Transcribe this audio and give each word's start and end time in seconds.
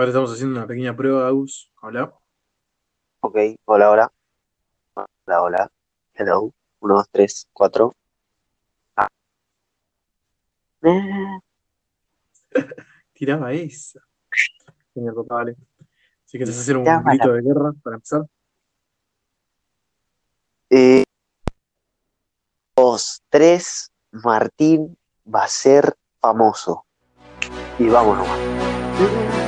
Ahora 0.00 0.08
estamos 0.12 0.32
haciendo 0.32 0.58
una 0.58 0.66
pequeña 0.66 0.96
prueba, 0.96 1.28
Agus. 1.28 1.70
Hola. 1.82 2.10
Ok, 3.20 3.36
hola, 3.66 3.90
hola. 3.90 4.10
Hola, 4.94 5.42
hola. 5.42 5.70
Hello. 6.14 6.54
Uno, 6.78 6.94
dos, 6.94 7.06
tres, 7.10 7.46
cuatro. 7.52 7.94
Ah. 8.96 9.08
Tiraba 13.12 13.52
esa. 13.52 14.00
Señor 14.94 15.16
Totale. 15.16 15.54
Si 16.24 16.38
quieres 16.38 16.58
hacer 16.58 16.78
un 16.78 16.84
grito 17.04 17.34
de 17.34 17.42
guerra 17.42 17.72
para 17.82 17.96
empezar. 17.96 18.22
Eh, 20.70 21.04
dos, 22.74 23.22
tres. 23.28 23.92
Martín 24.12 24.96
va 25.26 25.44
a 25.44 25.48
ser 25.48 25.94
famoso. 26.22 26.86
Y 27.78 27.86
vámonos. 27.90 29.39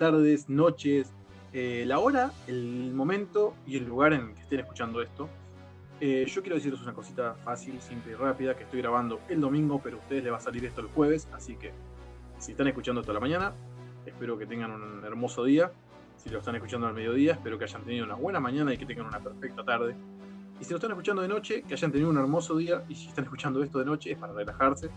Tardes, 0.00 0.48
noches, 0.48 1.12
eh, 1.52 1.84
la 1.86 1.98
hora, 1.98 2.32
el 2.46 2.90
momento 2.94 3.54
y 3.66 3.76
el 3.76 3.84
lugar 3.84 4.14
en 4.14 4.30
el 4.30 4.34
que 4.34 4.40
estén 4.40 4.60
escuchando 4.60 5.02
esto. 5.02 5.28
Eh, 6.00 6.24
yo 6.26 6.40
quiero 6.40 6.56
decirles 6.56 6.80
una 6.80 6.94
cosita 6.94 7.34
fácil, 7.44 7.78
simple 7.82 8.12
y 8.12 8.14
rápida, 8.14 8.56
que 8.56 8.64
estoy 8.64 8.80
grabando 8.80 9.20
el 9.28 9.42
domingo, 9.42 9.78
pero 9.84 9.98
a 9.98 10.00
ustedes 10.00 10.24
les 10.24 10.32
va 10.32 10.38
a 10.38 10.40
salir 10.40 10.64
esto 10.64 10.80
el 10.80 10.86
jueves, 10.86 11.28
así 11.34 11.54
que 11.54 11.72
si 12.38 12.52
están 12.52 12.66
escuchando 12.68 13.02
esto 13.02 13.12
la 13.12 13.20
mañana, 13.20 13.52
espero 14.06 14.38
que 14.38 14.46
tengan 14.46 14.70
un 14.70 15.04
hermoso 15.04 15.44
día. 15.44 15.70
Si 16.16 16.30
lo 16.30 16.38
están 16.38 16.54
escuchando 16.54 16.86
al 16.86 16.94
mediodía, 16.94 17.32
espero 17.32 17.58
que 17.58 17.64
hayan 17.64 17.82
tenido 17.82 18.06
una 18.06 18.14
buena 18.14 18.40
mañana 18.40 18.72
y 18.72 18.78
que 18.78 18.86
tengan 18.86 19.04
una 19.04 19.20
perfecta 19.20 19.62
tarde. 19.62 19.94
Y 20.58 20.64
si 20.64 20.70
lo 20.70 20.76
están 20.76 20.92
escuchando 20.92 21.20
de 21.20 21.28
noche, 21.28 21.62
que 21.62 21.74
hayan 21.74 21.92
tenido 21.92 22.08
un 22.08 22.16
hermoso 22.16 22.56
día. 22.56 22.84
Y 22.88 22.94
si 22.94 23.08
están 23.08 23.24
escuchando 23.24 23.62
esto 23.62 23.78
de 23.78 23.84
noche, 23.84 24.12
es 24.12 24.18
para 24.18 24.32
relajarse. 24.32 24.88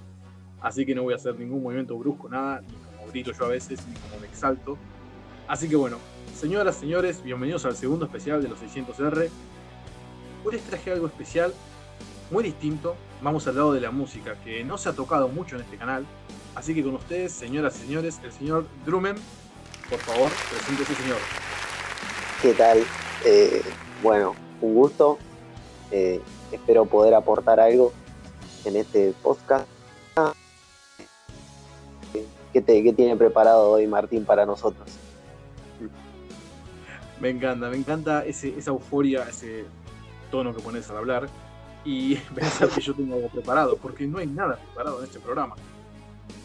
Así 0.61 0.85
que 0.85 0.95
no 0.95 1.03
voy 1.03 1.11
a 1.11 1.17
hacer 1.17 1.37
ningún 1.37 1.61
movimiento 1.61 1.97
brusco, 1.97 2.29
nada, 2.29 2.61
ni 2.61 2.73
como 2.97 3.11
grito 3.11 3.33
yo 3.33 3.45
a 3.45 3.49
veces, 3.49 3.85
ni 3.85 3.95
como 3.95 4.21
me 4.21 4.27
exalto. 4.27 4.77
Así 5.47 5.67
que 5.69 5.75
bueno, 5.75 5.97
señoras, 6.39 6.75
señores, 6.75 7.21
bienvenidos 7.23 7.65
al 7.65 7.75
segundo 7.75 8.05
especial 8.05 8.41
de 8.41 8.49
los 8.49 8.59
600R. 8.59 9.29
Hoy 10.45 10.51
les 10.51 10.61
traje 10.63 10.91
algo 10.91 11.07
especial, 11.07 11.53
muy 12.31 12.43
distinto. 12.43 12.95
Vamos 13.21 13.47
al 13.47 13.55
lado 13.55 13.73
de 13.73 13.81
la 13.81 13.91
música, 13.91 14.35
que 14.43 14.63
no 14.63 14.77
se 14.77 14.89
ha 14.89 14.93
tocado 14.93 15.27
mucho 15.27 15.55
en 15.55 15.61
este 15.63 15.77
canal. 15.77 16.05
Así 16.55 16.73
que 16.73 16.83
con 16.83 16.95
ustedes, 16.95 17.31
señoras 17.31 17.75
y 17.77 17.85
señores, 17.87 18.19
el 18.23 18.31
señor 18.31 18.65
Drummond, 18.85 19.19
por 19.89 19.99
favor, 19.99 20.29
preséntese, 20.49 20.95
señor. 20.95 21.17
¿Qué 22.41 22.53
tal? 22.53 22.83
Eh, 23.25 23.61
bueno, 24.01 24.35
un 24.61 24.73
gusto. 24.75 25.17
Eh, 25.91 26.21
espero 26.51 26.85
poder 26.85 27.13
aportar 27.13 27.59
algo 27.59 27.93
en 28.65 28.75
este 28.77 29.13
podcast. 29.21 29.67
¿Qué, 32.51 32.61
te- 32.61 32.83
qué 32.83 32.93
tiene 32.93 33.15
preparado 33.17 33.71
hoy 33.71 33.87
Martín 33.87 34.25
para 34.25 34.45
nosotros? 34.45 34.87
Me 37.23 37.29
encanta, 37.29 37.69
me 37.69 37.77
encanta 37.77 38.25
ese, 38.25 38.49
esa 38.57 38.71
euforia, 38.71 39.23
ese 39.29 39.63
tono 40.29 40.53
que 40.53 40.61
pones 40.61 40.89
al 40.89 40.97
hablar 40.97 41.29
y 41.85 42.15
pensar 42.35 42.67
que 42.67 42.81
yo 42.81 42.93
tengo 42.93 43.15
algo 43.15 43.29
preparado, 43.29 43.77
porque 43.77 44.05
no 44.05 44.17
hay 44.17 44.27
nada 44.27 44.57
preparado 44.57 44.99
en 44.99 45.05
este 45.05 45.21
programa. 45.21 45.55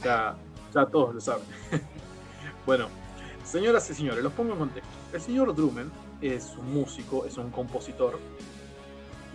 Ya, 0.04 0.36
ya 0.72 0.86
todos 0.86 1.16
lo 1.16 1.20
saben. 1.20 1.42
bueno, 2.64 2.86
señoras 3.42 3.90
y 3.90 3.94
señores, 3.94 4.22
los 4.22 4.32
pongo 4.34 4.52
en 4.52 4.58
contexto. 4.60 4.88
El 5.12 5.20
señor 5.20 5.52
Drummond 5.52 5.90
es 6.20 6.54
un 6.56 6.72
músico, 6.72 7.26
es 7.26 7.36
un 7.38 7.50
compositor 7.50 8.16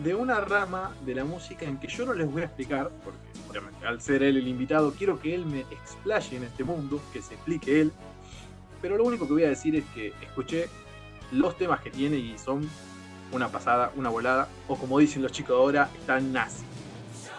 de 0.01 0.15
una 0.15 0.39
rama 0.39 0.95
de 1.05 1.13
la 1.13 1.25
música 1.25 1.65
en 1.65 1.77
que 1.77 1.89
yo 1.89 2.05
no 2.05 2.13
les 2.13 2.31
voy 2.31 2.43
a 2.43 2.45
explicar, 2.45 2.89
porque 3.03 3.19
obviamente 3.49 3.85
al 3.85 3.99
ser 3.99 4.23
él 4.23 4.37
el 4.37 4.47
invitado, 4.47 4.93
quiero 4.97 5.19
que 5.19 5.35
él 5.35 5.45
me 5.45 5.59
explaye 5.71 6.37
en 6.37 6.43
este 6.45 6.63
mundo, 6.63 7.01
que 7.11 7.21
se 7.21 7.33
explique 7.33 7.81
él. 7.81 7.91
Pero 8.81 8.95
lo 8.95 9.03
único 9.03 9.27
que 9.27 9.33
voy 9.33 9.43
a 9.43 9.49
decir 9.49 9.75
es 9.75 9.83
que 9.93 10.13
escuché 10.21 10.69
los 11.33 11.57
temas 11.57 11.81
que 11.81 11.89
tiene 11.89 12.17
y 12.17 12.37
son 12.37 12.69
una 13.31 13.49
pasada, 13.49 13.91
una 13.95 14.09
volada, 14.09 14.47
o 14.67 14.75
como 14.75 14.99
dicen 14.99 15.21
los 15.21 15.31
chicos 15.31 15.55
ahora, 15.55 15.89
están 15.99 16.31
nazi. 16.31 16.63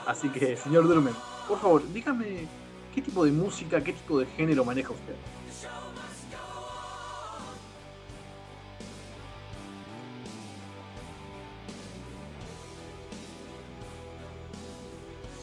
Así 0.06 0.28
que, 0.28 0.56
señor 0.56 0.88
Drummond, 0.88 1.16
por 1.48 1.58
favor, 1.60 1.82
dígame 1.92 2.46
qué 2.94 3.00
tipo 3.00 3.24
de 3.24 3.32
música, 3.32 3.82
qué 3.82 3.92
tipo 3.92 4.18
de 4.18 4.26
género 4.26 4.64
maneja 4.64 4.92
usted. 4.92 5.14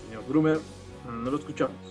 Señor 0.06 0.28
Drummer, 0.28 0.60
no 1.06 1.32
lo 1.32 1.38
escuchamos. 1.38 1.91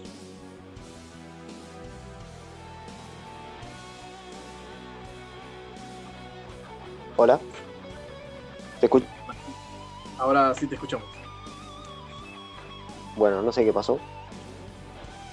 Hola. 7.23 7.39
¿Te 8.81 8.87
escucho? 8.87 9.05
Ahora 10.17 10.55
sí 10.55 10.67
te 10.67 10.75
escuchamos. 10.75 11.07
Bueno, 13.15 13.43
no 13.43 13.53
sé 13.53 13.63
qué 13.63 13.75
pasó. 13.75 14.01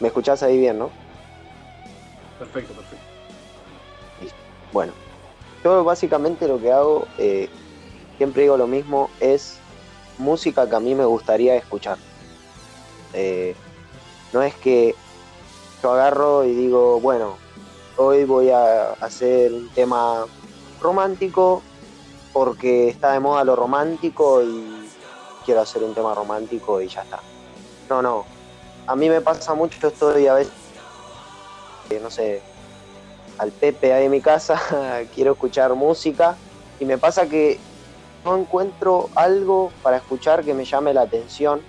¿Me 0.01 0.09
escuchás 0.09 0.43
ahí 0.43 0.57
bien, 0.57 0.79
no? 0.79 0.89
Perfecto, 2.39 2.73
perfecto. 2.73 3.05
Bueno, 4.73 4.91
yo 5.63 5.85
básicamente 5.85 6.49
lo 6.49 6.59
que 6.59 6.73
hago, 6.73 7.07
eh, 7.17 7.47
siempre 8.17 8.41
digo 8.41 8.57
lo 8.57 8.67
mismo, 8.67 9.09
es 9.21 9.57
música 10.17 10.69
que 10.69 10.75
a 10.75 10.81
mí 10.81 10.93
me 10.93 11.05
gustaría 11.05 11.55
escuchar. 11.55 11.97
Eh, 13.13 13.55
no 14.33 14.41
es 14.41 14.53
que 14.55 14.93
yo 15.81 15.93
agarro 15.93 16.43
y 16.43 16.53
digo, 16.53 16.99
bueno, 16.99 17.37
hoy 17.95 18.25
voy 18.25 18.49
a 18.49 18.91
hacer 18.99 19.53
un 19.53 19.69
tema 19.69 20.25
romántico 20.81 21.63
porque 22.37 22.87
está 22.87 23.13
de 23.13 23.19
moda 23.19 23.43
lo 23.43 23.55
romántico 23.55 24.43
y 24.43 24.87
quiero 25.43 25.61
hacer 25.61 25.81
un 25.81 25.95
tema 25.95 26.13
romántico 26.13 26.79
y 26.79 26.87
ya 26.87 27.01
está. 27.01 27.19
No, 27.89 28.03
no. 28.03 28.25
A 28.85 28.95
mí 28.95 29.09
me 29.09 29.21
pasa 29.21 29.55
mucho, 29.55 29.79
yo 29.79 29.87
estoy 29.87 30.27
a 30.27 30.35
veces, 30.35 30.53
eh, 31.89 31.99
no 31.99 32.11
sé, 32.11 32.43
al 33.39 33.51
Pepe 33.51 33.91
ahí 33.91 34.05
en 34.05 34.11
mi 34.11 34.21
casa, 34.21 34.61
quiero 35.15 35.31
escuchar 35.31 35.73
música 35.73 36.37
y 36.79 36.85
me 36.85 36.99
pasa 36.99 37.27
que 37.27 37.57
no 38.23 38.37
encuentro 38.37 39.09
algo 39.15 39.71
para 39.81 39.97
escuchar 39.97 40.43
que 40.43 40.53
me 40.53 40.63
llame 40.63 40.93
la 40.93 41.01
atención, 41.01 41.59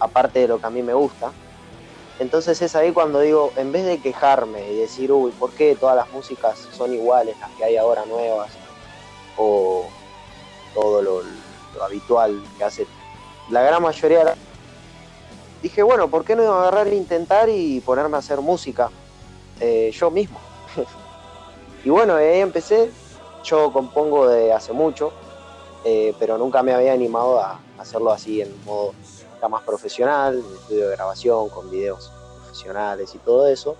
aparte 0.00 0.40
de 0.40 0.48
lo 0.48 0.58
que 0.58 0.66
a 0.66 0.70
mí 0.70 0.82
me 0.82 0.92
gusta. 0.92 1.30
Entonces 2.18 2.60
es 2.60 2.74
ahí 2.74 2.90
cuando 2.90 3.20
digo, 3.20 3.52
en 3.54 3.70
vez 3.70 3.84
de 3.86 4.00
quejarme 4.00 4.72
y 4.72 4.76
decir, 4.76 5.12
uy, 5.12 5.30
¿por 5.30 5.52
qué 5.52 5.76
todas 5.76 5.94
las 5.94 6.10
músicas 6.10 6.58
son 6.76 6.92
iguales, 6.92 7.38
las 7.38 7.50
que 7.52 7.62
hay 7.62 7.76
ahora 7.76 8.04
nuevas? 8.06 8.50
O 9.36 9.86
todo 10.74 11.02
lo, 11.02 11.22
lo 11.22 11.84
habitual 11.84 12.42
que 12.56 12.64
hace 12.64 12.86
la 13.50 13.62
gran 13.62 13.82
mayoría 13.82 14.24
de. 14.24 14.34
Dije, 15.62 15.82
bueno, 15.82 16.08
¿por 16.10 16.24
qué 16.24 16.34
no 16.36 16.52
agarrar 16.52 16.88
e 16.88 16.94
intentar 16.96 17.48
y 17.48 17.80
ponerme 17.80 18.16
a 18.16 18.20
hacer 18.20 18.40
música 18.40 18.90
eh, 19.60 19.90
yo 19.92 20.10
mismo? 20.10 20.40
y 21.84 21.90
bueno, 21.90 22.14
ahí 22.14 22.40
empecé. 22.40 22.90
Yo 23.44 23.72
compongo 23.72 24.28
de 24.28 24.52
hace 24.52 24.72
mucho, 24.72 25.12
eh, 25.84 26.14
pero 26.18 26.36
nunca 26.36 26.62
me 26.62 26.74
había 26.74 26.92
animado 26.92 27.40
a 27.40 27.58
hacerlo 27.78 28.12
así 28.12 28.42
en 28.42 28.62
modo 28.64 28.92
ya 29.40 29.48
más 29.48 29.62
profesional, 29.62 30.44
estudio 30.60 30.88
de 30.90 30.96
grabación, 30.96 31.48
con 31.48 31.70
videos 31.70 32.12
profesionales 32.42 33.14
y 33.14 33.18
todo 33.18 33.46
eso. 33.48 33.76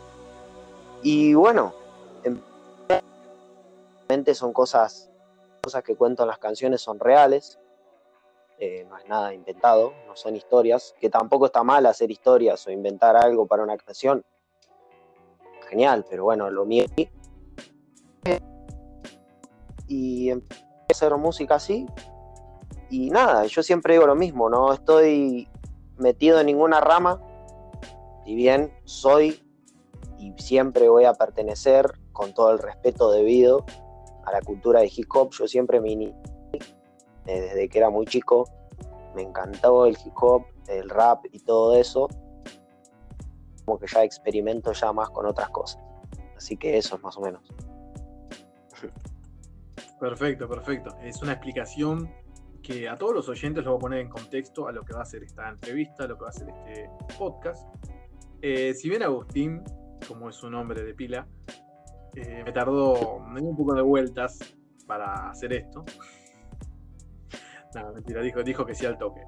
Y 1.02 1.34
bueno, 1.34 1.74
en- 2.24 2.42
realmente 4.08 4.34
son 4.34 4.54
cosas, 4.54 5.09
cosas 5.60 5.82
que 5.82 5.96
cuento 5.96 6.22
en 6.22 6.28
las 6.28 6.38
canciones, 6.38 6.80
son 6.80 6.98
reales, 6.98 7.58
eh, 8.58 8.84
no 8.88 8.98
es 8.98 9.06
nada 9.08 9.32
inventado, 9.32 9.94
no 10.06 10.16
son 10.16 10.36
historias, 10.36 10.94
que 11.00 11.08
tampoco 11.08 11.46
está 11.46 11.62
mal 11.62 11.86
hacer 11.86 12.10
historias 12.10 12.66
o 12.66 12.70
inventar 12.70 13.16
algo 13.16 13.46
para 13.46 13.62
una 13.62 13.76
canción. 13.76 14.24
Genial, 15.68 16.04
pero 16.08 16.24
bueno, 16.24 16.50
lo 16.50 16.64
mío. 16.64 16.84
Y 19.86 20.30
empecé 20.30 20.60
a 20.60 20.92
hacer 20.92 21.16
música 21.16 21.54
así. 21.54 21.86
Y 22.90 23.10
nada, 23.10 23.46
yo 23.46 23.62
siempre 23.62 23.94
digo 23.94 24.06
lo 24.06 24.14
mismo, 24.14 24.50
no 24.50 24.72
estoy 24.72 25.48
metido 25.96 26.40
en 26.40 26.46
ninguna 26.46 26.80
rama. 26.80 27.20
Si 28.24 28.34
bien 28.34 28.72
soy 28.84 29.42
y 30.18 30.34
siempre 30.36 30.88
voy 30.88 31.04
a 31.04 31.14
pertenecer 31.14 31.92
con 32.12 32.34
todo 32.34 32.50
el 32.50 32.58
respeto 32.58 33.10
debido 33.10 33.64
a 34.24 34.32
la 34.32 34.40
cultura 34.42 34.80
de 34.80 34.90
hip 34.94 35.08
hop, 35.14 35.30
yo 35.32 35.46
siempre 35.48 35.80
me 35.80 35.90
ini- 35.90 36.14
eh, 37.26 37.40
desde 37.40 37.68
que 37.68 37.78
era 37.78 37.90
muy 37.90 38.06
chico. 38.06 38.44
Me 39.14 39.22
encantó 39.22 39.86
el 39.86 39.96
hip 40.04 40.14
hop, 40.16 40.44
el 40.68 40.88
rap 40.88 41.24
y 41.32 41.40
todo 41.40 41.76
eso. 41.76 42.08
Como 43.64 43.78
que 43.78 43.86
ya 43.86 44.02
experimento 44.04 44.72
ya 44.72 44.92
más 44.92 45.10
con 45.10 45.26
otras 45.26 45.50
cosas. 45.50 45.82
Así 46.36 46.56
que 46.56 46.78
eso 46.78 46.96
es 46.96 47.02
más 47.02 47.16
o 47.16 47.20
menos. 47.20 47.42
Perfecto, 49.98 50.48
perfecto. 50.48 50.96
Es 51.02 51.22
una 51.22 51.32
explicación 51.32 52.10
que 52.62 52.88
a 52.88 52.96
todos 52.96 53.14
los 53.14 53.28
oyentes 53.28 53.64
los 53.64 53.72
voy 53.72 53.78
a 53.78 53.80
poner 53.80 53.98
en 54.00 54.08
contexto 54.08 54.66
a 54.66 54.72
lo 54.72 54.82
que 54.82 54.94
va 54.94 55.02
a 55.02 55.04
ser 55.04 55.22
esta 55.22 55.48
entrevista, 55.48 56.04
a 56.04 56.08
lo 56.08 56.16
que 56.16 56.22
va 56.22 56.28
a 56.30 56.32
ser 56.32 56.48
este 56.48 56.90
podcast. 57.18 57.66
Eh, 58.42 58.72
si 58.74 58.88
bien 58.88 59.02
Agustín, 59.02 59.62
como 60.08 60.30
es 60.30 60.36
su 60.36 60.48
nombre 60.48 60.82
de 60.82 60.94
pila, 60.94 61.26
eh, 62.14 62.42
me 62.44 62.52
tardó 62.52 63.16
un 63.16 63.56
poco 63.56 63.74
de 63.74 63.82
vueltas 63.82 64.38
para 64.86 65.30
hacer 65.30 65.52
esto. 65.52 65.84
No, 67.74 67.92
mentira, 67.92 68.20
dijo, 68.20 68.42
dijo 68.42 68.66
que 68.66 68.74
sí 68.74 68.84
al 68.86 68.98
toque. 68.98 69.20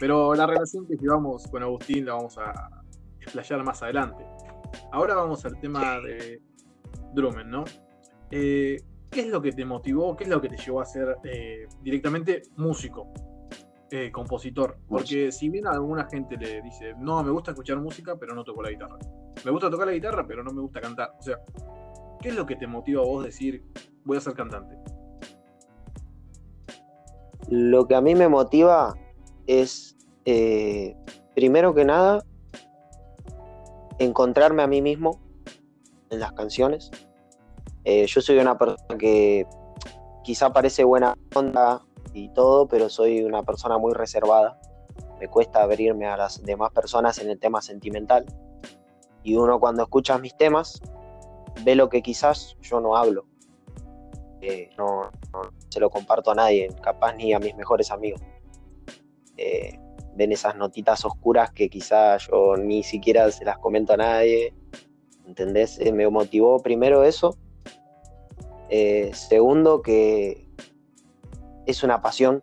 Pero 0.00 0.34
la 0.34 0.46
relación 0.46 0.86
que 0.86 0.96
llevamos 0.96 1.46
con 1.46 1.62
Agustín 1.62 2.06
la 2.06 2.14
vamos 2.14 2.36
a 2.38 2.82
explayar 3.20 3.62
más 3.64 3.82
adelante. 3.82 4.24
Ahora 4.92 5.14
vamos 5.14 5.44
al 5.44 5.58
tema 5.60 6.00
de 6.00 6.40
Drummond, 7.14 7.46
¿no? 7.46 7.64
Eh, 8.30 8.76
¿Qué 9.10 9.20
es 9.20 9.28
lo 9.28 9.40
que 9.40 9.52
te 9.52 9.64
motivó? 9.64 10.16
¿Qué 10.16 10.24
es 10.24 10.30
lo 10.30 10.40
que 10.40 10.48
te 10.48 10.56
llevó 10.56 10.80
a 10.80 10.84
ser 10.84 11.16
eh, 11.24 11.66
directamente 11.82 12.42
músico, 12.56 13.10
eh, 13.90 14.10
compositor? 14.12 14.78
Porque 14.86 15.32
si 15.32 15.48
bien 15.48 15.66
a 15.66 15.70
alguna 15.70 16.06
gente 16.10 16.36
le 16.36 16.60
dice, 16.60 16.94
no, 16.98 17.22
me 17.22 17.30
gusta 17.30 17.52
escuchar 17.52 17.78
música, 17.78 18.16
pero 18.16 18.34
no 18.34 18.44
toco 18.44 18.62
la 18.62 18.70
guitarra. 18.70 18.98
Me 19.44 19.50
gusta 19.50 19.70
tocar 19.70 19.86
la 19.86 19.94
guitarra, 19.94 20.26
pero 20.26 20.42
no 20.42 20.52
me 20.52 20.60
gusta 20.60 20.80
cantar. 20.80 21.14
O 21.18 21.22
sea, 21.22 21.38
¿qué 22.20 22.28
es 22.30 22.34
lo 22.34 22.46
que 22.46 22.56
te 22.56 22.66
motiva 22.66 23.02
a 23.02 23.06
vos 23.06 23.24
decir, 23.24 23.64
voy 24.04 24.16
a 24.16 24.20
ser 24.20 24.34
cantante? 24.34 24.76
Lo 27.48 27.86
que 27.86 27.94
a 27.94 28.00
mí 28.00 28.14
me 28.14 28.28
motiva 28.28 28.94
es, 29.46 29.96
eh, 30.24 30.96
primero 31.34 31.74
que 31.74 31.84
nada, 31.84 32.24
encontrarme 33.98 34.62
a 34.62 34.66
mí 34.66 34.82
mismo 34.82 35.20
en 36.10 36.20
las 36.20 36.32
canciones 36.32 36.90
eh, 37.90 38.06
yo 38.06 38.20
soy 38.20 38.38
una 38.38 38.58
persona 38.58 38.98
que 38.98 39.46
quizá 40.22 40.52
parece 40.52 40.84
buena 40.84 41.16
onda 41.34 41.80
y 42.12 42.28
todo, 42.34 42.68
pero 42.68 42.90
soy 42.90 43.22
una 43.22 43.42
persona 43.42 43.78
muy 43.78 43.94
reservada. 43.94 44.60
Me 45.18 45.28
cuesta 45.28 45.62
abrirme 45.62 46.06
a 46.06 46.18
las 46.18 46.42
demás 46.42 46.70
personas 46.72 47.18
en 47.18 47.30
el 47.30 47.38
tema 47.38 47.62
sentimental. 47.62 48.26
Y 49.22 49.36
uno 49.36 49.58
cuando 49.58 49.84
escucha 49.84 50.18
mis 50.18 50.36
temas 50.36 50.82
ve 51.62 51.74
lo 51.74 51.88
que 51.88 52.02
quizás 52.02 52.56
yo 52.62 52.80
no 52.80 52.96
hablo. 52.96 53.26
Eh, 54.40 54.70
no, 54.78 55.10
se 55.68 55.80
lo 55.80 55.90
comparto 55.90 56.30
a 56.30 56.34
nadie, 56.34 56.68
capaz 56.82 57.14
ni 57.14 57.32
a 57.32 57.38
mis 57.38 57.54
mejores 57.56 57.90
amigos. 57.90 58.20
Eh, 59.36 59.78
ven 60.14 60.32
esas 60.32 60.56
notitas 60.56 61.04
oscuras 61.04 61.50
que 61.52 61.68
quizás 61.68 62.28
yo 62.30 62.56
ni 62.56 62.82
siquiera 62.82 63.30
se 63.30 63.44
las 63.44 63.58
comento 63.58 63.94
a 63.94 63.96
nadie. 63.96 64.54
¿Entendés? 65.26 65.78
me 65.92 66.08
motivó 66.08 66.58
primero 66.62 67.04
eso 67.04 67.36
eh, 68.70 69.10
segundo, 69.14 69.80
que 69.82 70.46
es 71.66 71.82
una 71.82 72.02
pasión 72.02 72.42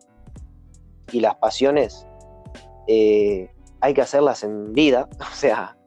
y 1.12 1.20
las 1.20 1.36
pasiones 1.36 2.08
eh, 2.88 3.52
hay 3.80 3.94
que 3.94 4.02
hacerlas 4.02 4.44
en 4.44 4.74
vida. 4.74 5.08
O 5.20 5.36
sea, 5.36 5.78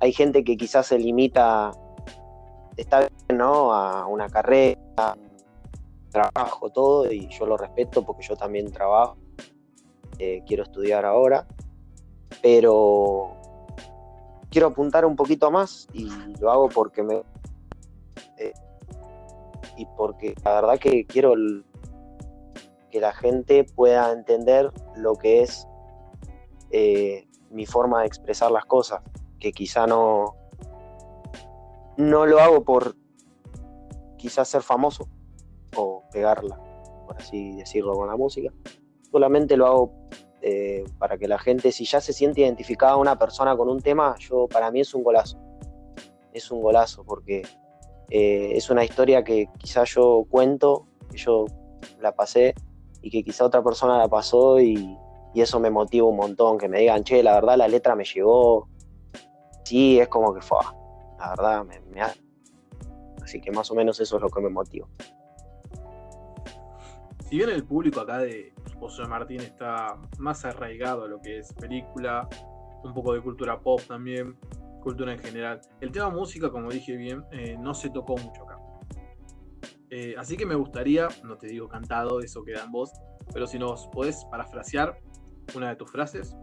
hay 0.00 0.12
gente 0.12 0.44
que 0.44 0.56
quizás 0.56 0.86
se 0.86 0.98
limita, 0.98 1.72
está 2.76 3.00
bien, 3.00 3.38
¿no? 3.38 3.72
A 3.72 4.06
una 4.06 4.28
carrera, 4.28 5.16
trabajo, 6.10 6.70
todo, 6.70 7.10
y 7.10 7.28
yo 7.28 7.46
lo 7.46 7.56
respeto 7.56 8.04
porque 8.04 8.22
yo 8.22 8.36
también 8.36 8.70
trabajo, 8.70 9.16
eh, 10.18 10.42
quiero 10.46 10.62
estudiar 10.62 11.04
ahora, 11.04 11.46
pero 12.42 13.36
quiero 14.50 14.68
apuntar 14.68 15.04
un 15.04 15.16
poquito 15.16 15.50
más 15.50 15.88
y 15.92 16.10
lo 16.38 16.50
hago 16.50 16.68
porque 16.68 17.02
me 17.02 17.22
y 19.76 19.86
porque 19.96 20.34
la 20.44 20.54
verdad 20.54 20.78
que 20.78 21.06
quiero 21.06 21.34
que 22.90 23.00
la 23.00 23.12
gente 23.12 23.64
pueda 23.64 24.12
entender 24.12 24.70
lo 24.96 25.14
que 25.14 25.42
es 25.42 25.66
eh, 26.70 27.26
mi 27.50 27.66
forma 27.66 28.00
de 28.00 28.06
expresar 28.06 28.50
las 28.50 28.64
cosas, 28.66 29.02
que 29.38 29.52
quizá 29.52 29.86
no, 29.86 30.36
no 32.02 32.26
lo 32.26 32.40
hago 32.40 32.64
por 32.64 32.96
quizás 34.16 34.48
ser 34.48 34.62
famoso 34.62 35.08
o 35.76 36.04
pegarla, 36.12 36.60
por 37.06 37.16
así 37.16 37.56
decirlo, 37.56 37.94
con 37.94 38.08
la 38.08 38.16
música, 38.16 38.52
solamente 39.10 39.56
lo 39.56 39.66
hago 39.66 39.92
eh, 40.42 40.84
para 40.98 41.18
que 41.18 41.28
la 41.28 41.38
gente, 41.38 41.72
si 41.72 41.84
ya 41.84 42.00
se 42.00 42.12
siente 42.12 42.40
identificada 42.40 42.96
una 42.96 43.18
persona 43.18 43.56
con 43.56 43.68
un 43.68 43.80
tema, 43.80 44.16
yo 44.18 44.48
para 44.48 44.70
mí 44.70 44.80
es 44.80 44.94
un 44.94 45.02
golazo, 45.02 45.38
es 46.32 46.50
un 46.50 46.60
golazo 46.60 47.04
porque 47.04 47.42
eh, 48.10 48.52
es 48.54 48.68
una 48.68 48.84
historia 48.84 49.24
que 49.24 49.48
quizá 49.58 49.84
yo 49.84 50.26
cuento, 50.28 50.86
que 51.10 51.16
yo 51.16 51.46
la 52.00 52.12
pasé 52.14 52.54
y 53.00 53.10
que 53.10 53.24
quizá 53.24 53.44
otra 53.44 53.62
persona 53.62 53.98
la 53.98 54.08
pasó 54.08 54.60
y, 54.60 54.98
eso 55.34 55.58
me 55.58 55.70
motiva 55.70 56.06
un 56.06 56.16
montón, 56.16 56.58
que 56.58 56.68
me 56.68 56.80
digan, 56.80 57.04
che, 57.04 57.22
la 57.22 57.32
verdad 57.32 57.56
la 57.56 57.66
letra 57.66 57.96
me 57.96 58.04
llegó. 58.04 58.68
Sí, 59.64 59.98
es 59.98 60.08
como 60.08 60.34
que 60.34 60.42
fue, 60.42 60.58
la 61.22 61.30
verdad 61.30 61.64
me, 61.64 61.80
me 61.80 62.02
Así 63.22 63.40
que 63.40 63.52
más 63.52 63.70
o 63.70 63.74
menos 63.74 64.00
eso 64.00 64.16
es 64.16 64.22
lo 64.22 64.28
que 64.28 64.40
me 64.40 64.48
motiva. 64.48 64.88
Si 67.28 67.36
bien 67.36 67.48
el 67.50 67.64
público 67.64 68.00
acá 68.00 68.18
de 68.18 68.52
José 68.80 69.04
Martín 69.04 69.40
está 69.40 69.96
más 70.18 70.44
arraigado 70.44 71.04
a 71.04 71.08
lo 71.08 71.20
que 71.20 71.38
es 71.38 71.52
película, 71.52 72.28
un 72.82 72.92
poco 72.92 73.14
de 73.14 73.22
cultura 73.22 73.60
pop 73.60 73.80
también, 73.86 74.36
cultura 74.82 75.12
en 75.12 75.20
general. 75.20 75.60
El 75.80 75.92
tema 75.92 76.10
música, 76.10 76.50
como 76.50 76.70
dije 76.70 76.96
bien, 76.96 77.24
eh, 77.30 77.56
no 77.58 77.72
se 77.74 77.90
tocó 77.90 78.16
mucho 78.16 78.42
acá. 78.42 78.58
Eh, 79.90 80.16
así 80.18 80.36
que 80.36 80.44
me 80.44 80.56
gustaría, 80.56 81.06
no 81.22 81.38
te 81.38 81.46
digo 81.46 81.68
cantado, 81.68 82.20
eso 82.20 82.42
queda 82.42 82.64
en 82.64 82.72
voz, 82.72 82.90
pero 83.32 83.46
si 83.46 83.58
nos 83.58 83.86
podés 83.88 84.24
parafrasear 84.24 84.98
una 85.54 85.68
de 85.68 85.76
tus 85.76 85.90
frases. 85.90 86.36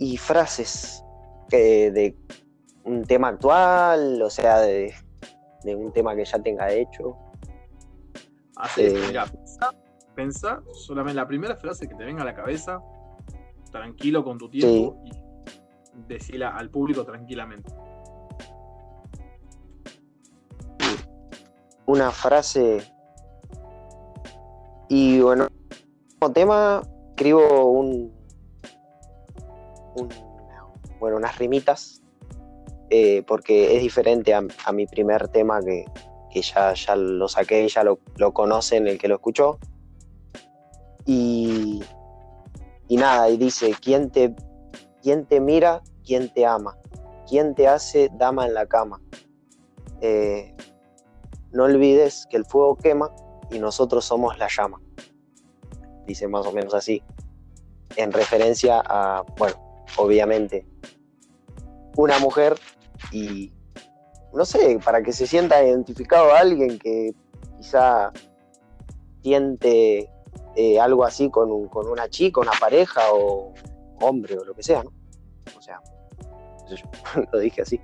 Y 0.00 0.16
frases 0.16 1.04
de 1.56 2.16
un 2.84 3.04
tema 3.04 3.28
actual, 3.28 4.20
o 4.22 4.30
sea, 4.30 4.60
de, 4.60 4.94
un 5.64 5.92
tema 5.92 6.14
que 6.14 6.24
ya 6.24 6.38
tenga 6.38 6.70
hecho. 6.72 7.16
Así 8.56 8.86
es, 8.86 9.06
mira, 9.06 9.26
pensá, 10.14 10.62
solamente 10.72 11.14
la 11.14 11.28
primera 11.28 11.56
frase 11.56 11.88
que 11.88 11.94
te 11.94 12.04
venga 12.04 12.22
a 12.22 12.24
la 12.24 12.34
cabeza, 12.34 12.80
tranquilo 13.70 14.24
con 14.24 14.38
tu 14.38 14.48
tiempo 14.48 15.00
y 15.04 15.12
decirla 16.08 16.56
al 16.56 16.70
público 16.70 17.04
tranquilamente. 17.04 17.72
Una 21.86 22.10
frase. 22.10 22.92
Y 24.88 25.20
bueno, 25.20 25.48
como 26.18 26.32
tema 26.32 26.82
escribo 27.10 27.70
un, 27.70 28.12
bueno, 30.98 31.16
unas 31.16 31.38
rimitas, 31.38 32.02
eh, 32.90 33.22
porque 33.26 33.76
es 33.76 33.82
diferente 33.82 34.34
a, 34.34 34.72
mi 34.72 34.86
primer 34.86 35.28
tema 35.28 35.60
que, 35.60 35.84
ya, 36.40 36.74
ya 36.74 36.96
lo 36.96 37.28
saqué, 37.28 37.68
ya 37.68 37.84
lo, 37.84 37.98
lo 38.16 38.32
conocen 38.32 38.86
el 38.86 38.98
que 38.98 39.08
lo 39.08 39.16
escuchó. 39.16 39.58
Y, 41.04 41.82
y 42.88 42.96
nada, 42.96 43.30
y 43.30 43.36
dice, 43.36 43.74
¿quién 43.80 44.10
te 44.10 44.34
¿Quién 45.02 45.26
te 45.26 45.40
mira? 45.40 45.82
¿Quién 46.04 46.28
te 46.28 46.44
ama? 46.44 46.76
¿Quién 47.28 47.54
te 47.54 47.68
hace 47.68 48.10
dama 48.14 48.46
en 48.46 48.54
la 48.54 48.66
cama? 48.66 49.00
Eh, 50.00 50.54
no 51.52 51.64
olvides 51.64 52.26
que 52.28 52.36
el 52.36 52.44
fuego 52.44 52.76
quema 52.76 53.10
y 53.50 53.58
nosotros 53.58 54.04
somos 54.04 54.38
la 54.38 54.48
llama. 54.48 54.80
Dice 56.06 56.26
más 56.26 56.46
o 56.46 56.52
menos 56.52 56.74
así. 56.74 57.02
En 57.96 58.12
referencia 58.12 58.82
a, 58.84 59.24
bueno, 59.38 59.56
obviamente, 59.96 60.66
una 61.96 62.18
mujer 62.18 62.58
y, 63.12 63.52
no 64.32 64.44
sé, 64.44 64.78
para 64.84 65.02
que 65.02 65.12
se 65.12 65.26
sienta 65.26 65.62
identificado 65.62 66.32
a 66.32 66.40
alguien 66.40 66.78
que 66.78 67.14
quizá 67.56 68.12
siente 69.22 70.10
eh, 70.54 70.80
algo 70.80 71.04
así 71.04 71.30
con, 71.30 71.68
con 71.68 71.88
una 71.88 72.08
chica, 72.08 72.40
una 72.40 72.52
pareja 72.58 73.00
o 73.12 73.52
hombre 74.00 74.36
o 74.38 74.44
lo 74.44 74.54
que 74.54 74.62
sea, 74.62 74.82
¿no? 74.82 74.92
O 75.56 75.62
sea, 75.62 75.80
lo 77.32 77.38
dije 77.38 77.62
así. 77.62 77.80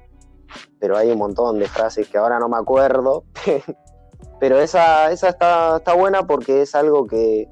Pero 0.79 0.97
hay 0.97 1.11
un 1.11 1.19
montón 1.19 1.59
de 1.59 1.67
frases 1.67 2.09
que 2.09 2.19
ahora 2.19 2.39
no 2.39 2.49
me 2.49 2.57
acuerdo. 2.57 3.25
pero 4.41 4.59
esa, 4.59 5.11
esa 5.11 5.29
está, 5.29 5.79
está 5.79 5.95
buena 5.95 6.27
porque 6.27 6.63
es 6.63 6.75
algo 6.75 7.07
que, 7.07 7.49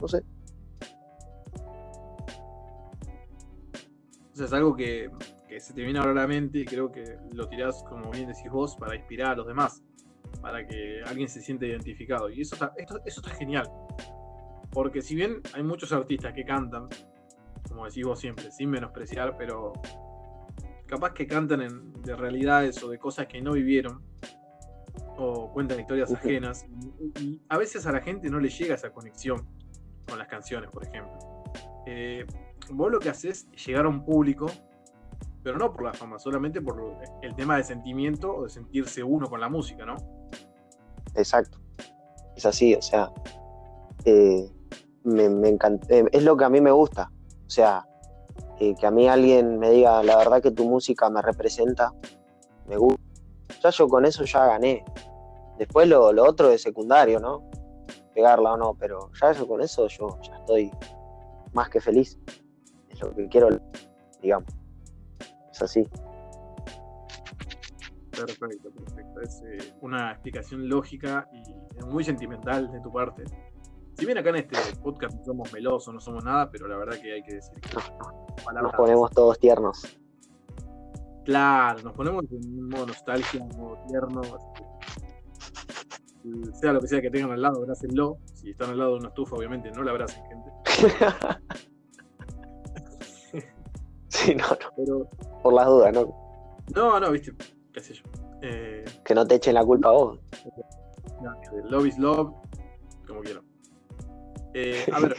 no 0.00 0.08
sé. 0.08 0.22
Sea, 4.42 4.46
es 4.46 4.52
algo 4.52 4.76
que, 4.76 5.10
se 5.58 5.74
te 5.74 5.82
viene 5.82 5.98
ahora 5.98 6.12
a 6.12 6.14
la 6.14 6.26
mente 6.26 6.60
y 6.60 6.64
creo 6.64 6.90
que 6.90 7.16
lo 7.32 7.46
tirás, 7.48 7.84
como 7.84 8.10
bien 8.10 8.26
decís 8.26 8.50
vos, 8.50 8.76
para 8.76 8.96
inspirar 8.96 9.32
a 9.32 9.36
los 9.36 9.46
demás. 9.46 9.82
para 10.40 10.66
que 10.66 11.02
alguien 11.06 11.28
se 11.28 11.40
sienta 11.40 11.66
identificado. 11.66 12.30
Y 12.30 12.40
eso 12.40 12.54
está, 12.54 12.72
eso 12.76 13.20
está 13.20 13.30
genial. 13.30 13.70
Porque 14.72 15.02
si 15.02 15.14
bien 15.14 15.40
hay 15.52 15.62
muchos 15.62 15.92
artistas 15.92 16.32
que 16.32 16.44
cantan, 16.44 16.88
como 17.68 17.84
decís 17.84 18.04
vos 18.04 18.18
siempre, 18.18 18.50
sin 18.50 18.70
menospreciar, 18.70 19.36
pero 19.36 19.74
capaz 20.86 21.12
que 21.12 21.26
cantan 21.26 21.92
de 22.02 22.16
realidades 22.16 22.82
o 22.82 22.88
de 22.88 22.98
cosas 22.98 23.26
que 23.26 23.40
no 23.40 23.52
vivieron, 23.52 24.02
o 25.16 25.52
cuentan 25.52 25.80
historias 25.80 26.12
ajenas, 26.12 26.66
y, 27.20 27.40
a 27.48 27.58
veces 27.58 27.86
a 27.86 27.92
la 27.92 28.00
gente 28.00 28.28
no 28.30 28.40
le 28.40 28.48
llega 28.48 28.74
esa 28.74 28.90
conexión 28.90 29.46
con 30.08 30.18
las 30.18 30.28
canciones, 30.28 30.70
por 30.70 30.84
ejemplo. 30.84 31.18
Eh, 31.86 32.26
vos 32.70 32.90
lo 32.90 32.98
que 32.98 33.10
haces 33.10 33.48
es 33.52 33.66
llegar 33.66 33.86
a 33.86 33.88
un 33.88 34.04
público, 34.04 34.46
pero 35.42 35.58
no 35.58 35.72
por 35.72 35.84
la 35.84 35.92
fama, 35.92 36.18
solamente 36.18 36.60
por 36.60 36.96
el 37.22 37.34
tema 37.34 37.56
de 37.56 37.64
sentimiento 37.64 38.34
o 38.34 38.44
de 38.44 38.50
sentirse 38.50 39.02
uno 39.02 39.28
con 39.28 39.40
la 39.40 39.48
música, 39.48 39.84
¿no? 39.84 39.96
Exacto. 41.14 41.58
Es 42.36 42.46
así, 42.46 42.74
o 42.74 42.82
sea, 42.82 43.12
eh, 44.04 44.50
me, 45.04 45.24
encanta, 45.48 45.86
eh, 45.94 46.04
es 46.12 46.22
lo 46.22 46.36
que 46.36 46.44
a 46.44 46.48
mí 46.48 46.60
me 46.60 46.70
gusta. 46.70 47.10
O 47.46 47.50
sea, 47.50 47.86
que 48.78 48.86
a 48.86 48.90
mí 48.90 49.08
alguien 49.08 49.58
me 49.58 49.70
diga, 49.70 50.02
la 50.02 50.16
verdad 50.16 50.40
que 50.40 50.52
tu 50.52 50.68
música 50.68 51.10
me 51.10 51.20
representa, 51.20 51.92
me 52.68 52.76
gusta. 52.76 53.02
Ya 53.62 53.70
yo 53.70 53.88
con 53.88 54.04
eso 54.04 54.24
ya 54.24 54.46
gané. 54.46 54.84
Después 55.58 55.88
lo, 55.88 56.06
otro 56.08 56.50
es 56.50 56.62
secundario, 56.62 57.20
¿no? 57.20 57.42
Pegarla 58.14 58.52
o 58.52 58.56
no, 58.56 58.74
pero 58.74 59.10
ya 59.20 59.32
yo 59.32 59.46
con 59.46 59.60
eso 59.62 59.88
yo 59.88 60.18
ya 60.22 60.36
estoy 60.36 60.70
más 61.52 61.68
que 61.68 61.80
feliz. 61.80 62.18
Es 62.92 63.00
lo 63.00 63.14
que 63.14 63.28
quiero, 63.28 63.48
digamos. 64.20 64.48
Es 65.50 65.62
así. 65.62 65.88
Perfecto, 68.10 68.70
perfecto. 68.70 69.20
Es 69.20 69.42
eh, 69.46 69.74
una 69.80 70.12
explicación 70.12 70.68
lógica 70.68 71.28
y 71.32 71.84
muy 71.84 72.04
sentimental 72.04 72.70
de 72.70 72.80
tu 72.80 72.92
parte. 72.92 73.24
Si 73.94 74.06
bien 74.06 74.18
acá 74.18 74.30
en 74.30 74.36
este 74.36 74.56
podcast 74.82 75.16
no 75.16 75.24
somos 75.24 75.52
melosos, 75.52 75.94
no 75.94 76.00
somos 76.00 76.24
nada, 76.24 76.50
pero 76.50 76.66
la 76.66 76.76
verdad 76.76 76.98
que 77.00 77.12
hay 77.12 77.22
que 77.22 77.36
decir 77.36 77.60
que 77.60 77.74
nos 78.60 78.74
ponemos 78.74 79.10
todos 79.10 79.38
tiernos. 79.38 79.98
Claro, 81.24 81.82
nos 81.82 81.92
ponemos 81.92 82.24
en 82.32 82.68
modo 82.68 82.86
nostalgia, 82.86 83.40
en 83.40 83.48
modo 83.58 83.78
tierno. 83.86 84.22
Sea 86.54 86.72
lo 86.72 86.80
que 86.80 86.88
sea 86.88 87.00
que 87.00 87.10
tengan 87.10 87.32
al 87.32 87.42
lado, 87.42 87.60
abrácenlo. 87.60 88.18
Si 88.34 88.50
están 88.50 88.70
al 88.70 88.78
lado 88.78 88.92
de 88.92 88.98
una 88.98 89.08
estufa, 89.08 89.36
obviamente 89.36 89.70
no 89.70 89.82
la 89.82 89.92
abracen, 89.92 90.24
gente. 90.26 90.50
sí, 94.24 94.34
no, 94.34 94.48
no. 94.48 94.70
Pero, 94.76 95.10
Por 95.42 95.54
las 95.54 95.66
dudas, 95.66 95.92
¿no? 95.92 96.22
No, 96.74 97.00
no, 97.00 97.10
viste, 97.10 97.32
qué 97.72 97.80
sé 97.80 97.94
yo. 97.94 98.04
Eh, 98.42 98.84
que 99.04 99.14
no 99.14 99.26
te 99.26 99.36
echen 99.36 99.54
la 99.54 99.64
culpa 99.64 99.88
a 99.88 99.92
vos. 99.92 100.18
love 101.64 101.86
is 101.86 101.98
love, 101.98 102.32
como 103.06 103.20
quieran. 103.20 103.44
Eh, 104.54 104.84
a 104.92 105.00
ver, 105.00 105.16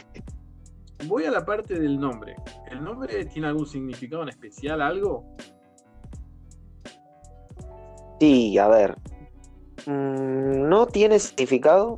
voy 1.06 1.24
a 1.24 1.30
la 1.30 1.44
parte 1.44 1.78
del 1.78 1.98
nombre. 1.98 2.36
¿El 2.70 2.82
nombre 2.82 3.24
tiene 3.26 3.48
algún 3.48 3.66
significado 3.66 4.22
en 4.22 4.28
especial, 4.28 4.82
algo? 4.82 5.24
Sí, 8.20 8.58
a 8.58 8.68
ver. 8.68 8.96
Mm, 9.86 10.68
no 10.68 10.86
tiene 10.86 11.18
significado 11.18 11.96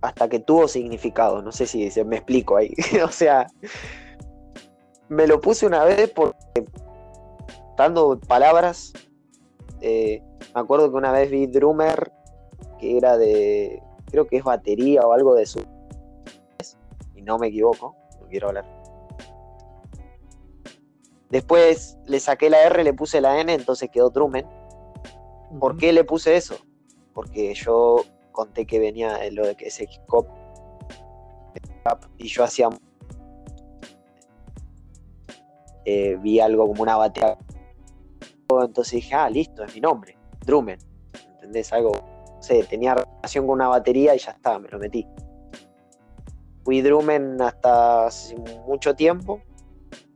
hasta 0.00 0.28
que 0.28 0.40
tuvo 0.40 0.68
significado. 0.68 1.42
No 1.42 1.52
sé 1.52 1.66
si 1.66 1.90
se 1.90 2.04
me 2.04 2.16
explico 2.16 2.56
ahí. 2.56 2.74
o 3.04 3.10
sea, 3.10 3.46
me 5.10 5.26
lo 5.26 5.40
puse 5.40 5.66
una 5.66 5.84
vez 5.84 6.10
porque 6.10 6.64
dando 7.76 8.18
palabras. 8.18 8.94
Eh, 9.82 10.22
me 10.54 10.60
acuerdo 10.60 10.90
que 10.90 10.96
una 10.96 11.12
vez 11.12 11.30
vi 11.30 11.46
Drummer, 11.46 12.10
que 12.78 12.96
era 12.96 13.18
de. 13.18 13.82
Creo 14.10 14.26
que 14.26 14.38
es 14.38 14.44
batería 14.44 15.02
o 15.02 15.12
algo 15.12 15.34
de 15.34 15.46
su 15.46 15.60
no 17.22 17.38
me 17.38 17.48
equivoco, 17.48 17.94
no 18.20 18.26
quiero 18.26 18.48
hablar. 18.48 18.64
Después 21.28 21.96
le 22.06 22.18
saqué 22.18 22.50
la 22.50 22.62
R, 22.64 22.82
le 22.82 22.92
puse 22.92 23.20
la 23.20 23.40
N, 23.40 23.52
entonces 23.52 23.88
quedó 23.90 24.10
Truman. 24.10 24.44
¿Por 25.60 25.76
qué 25.76 25.92
le 25.92 26.02
puse 26.02 26.36
eso? 26.36 26.56
Porque 27.14 27.54
yo 27.54 28.04
conté 28.32 28.66
que 28.66 28.80
venía 28.80 29.18
lo 29.30 29.46
de 29.46 29.54
que 29.54 29.68
ese 29.68 29.84
hip 29.84 30.02
hop 30.08 30.26
y 32.18 32.28
yo 32.28 32.44
hacía 32.44 32.68
eh, 35.84 36.16
vi 36.20 36.40
algo 36.40 36.66
como 36.68 36.82
una 36.82 36.96
batería 36.96 37.38
entonces 38.50 38.94
dije 38.94 39.14
ah 39.14 39.30
listo 39.30 39.62
es 39.64 39.74
mi 39.74 39.80
nombre 39.80 40.16
Drumen 40.44 40.78
¿entendés? 41.34 41.72
algo 41.72 41.92
no 41.92 42.42
sé 42.42 42.64
tenía 42.64 42.94
relación 42.94 43.46
con 43.46 43.54
una 43.54 43.68
batería 43.68 44.14
y 44.14 44.18
ya 44.18 44.32
está 44.32 44.58
me 44.58 44.68
lo 44.68 44.78
metí 44.78 45.06
fui 46.64 46.82
Drumen 46.82 47.40
hasta 47.40 48.06
hace 48.06 48.36
mucho 48.66 48.94
tiempo 48.94 49.40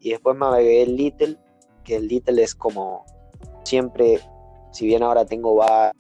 y 0.04 0.10
después 0.10 0.36
me 0.36 0.44
agregué 0.44 0.82
el 0.82 0.96
Little, 0.96 1.38
que 1.82 1.96
el 1.96 2.08
Little 2.08 2.42
es 2.42 2.54
como 2.54 3.06
siempre, 3.64 4.20
si 4.70 4.86
bien 4.86 5.02
ahora 5.02 5.24
tengo 5.24 5.56
va 5.56 5.92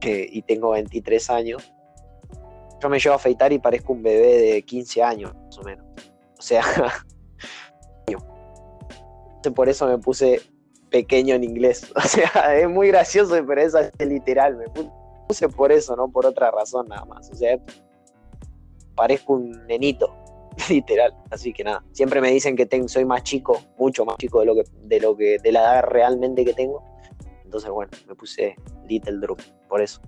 y 0.00 0.42
tengo 0.42 0.70
23 0.70 1.30
años, 1.30 1.72
yo 2.80 2.88
me 2.88 2.98
llevo 2.98 3.14
a 3.14 3.16
afeitar 3.16 3.52
y 3.52 3.58
parezco 3.58 3.92
un 3.92 4.02
bebé 4.02 4.38
de 4.38 4.62
15 4.62 5.02
años, 5.02 5.34
más 5.34 5.58
o 5.58 5.62
menos. 5.62 5.86
O 6.38 6.42
sea, 6.42 6.62
por 9.54 9.68
eso 9.68 9.86
me 9.86 9.98
puse 9.98 10.40
pequeño 10.90 11.34
en 11.34 11.44
inglés. 11.44 11.92
O 11.96 12.00
sea, 12.00 12.56
es 12.56 12.68
muy 12.68 12.88
gracioso, 12.88 13.34
pero 13.46 13.60
es 13.60 13.74
literal. 13.98 14.56
Me 14.56 14.66
puse 15.28 15.48
por 15.48 15.72
eso, 15.72 15.96
no 15.96 16.08
por 16.08 16.26
otra 16.26 16.50
razón 16.50 16.88
nada 16.88 17.04
más. 17.04 17.30
O 17.30 17.34
sea, 17.34 17.58
parezco 18.94 19.34
un 19.34 19.66
nenito, 19.66 20.14
literal. 20.68 21.14
Así 21.30 21.52
que 21.52 21.64
nada, 21.64 21.84
siempre 21.92 22.20
me 22.20 22.30
dicen 22.30 22.56
que 22.56 22.66
tengo, 22.66 22.88
soy 22.88 23.04
más 23.04 23.22
chico, 23.22 23.60
mucho 23.78 24.04
más 24.04 24.16
chico 24.18 24.40
de 24.40 24.46
lo 24.46 24.54
que, 24.54 24.64
de 24.82 25.00
lo 25.00 25.16
que, 25.16 25.38
de 25.38 25.52
la 25.52 25.60
edad 25.60 25.82
realmente 25.84 26.44
que 26.44 26.54
tengo. 26.54 26.82
Entonces, 27.44 27.70
bueno, 27.70 27.90
me 28.06 28.14
puse 28.14 28.56
Little 28.86 29.18
Drew, 29.20 29.36
por 29.68 29.80
eso. 29.80 30.00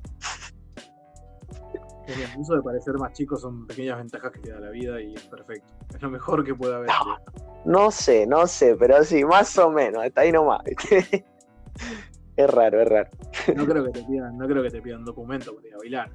Eso 2.40 2.56
de 2.56 2.62
parecer 2.62 2.94
más 2.94 3.12
chico 3.12 3.36
son 3.36 3.66
pequeñas 3.66 3.98
ventajas 3.98 4.32
que 4.32 4.40
te 4.40 4.50
da 4.50 4.58
la 4.58 4.70
vida 4.70 5.00
y 5.00 5.14
es 5.14 5.22
perfecto. 5.24 5.72
Es 5.94 6.02
lo 6.02 6.10
mejor 6.10 6.44
que 6.44 6.54
puede 6.54 6.74
haber. 6.74 6.88
No, 6.88 7.18
sé, 7.90 8.26
no 8.26 8.46
sé, 8.46 8.76
pero 8.76 9.02
sí, 9.04 9.24
más 9.24 9.56
o 9.58 9.70
menos, 9.70 10.04
está 10.04 10.20
ahí 10.22 10.32
nomás. 10.32 10.62
es 12.36 12.50
raro, 12.50 12.82
es 12.82 12.88
raro. 12.88 13.10
No 13.54 13.66
creo 13.66 13.84
que 13.84 13.90
te 13.90 14.02
pidan, 14.04 14.38
no 14.38 14.46
creo 14.46 14.62
que 14.62 14.70
te 14.70 14.80
pidan 14.80 15.04
documento 15.04 15.54
para 15.54 15.68
ir 15.68 15.74
a 15.74 15.78
bailar. 15.78 16.10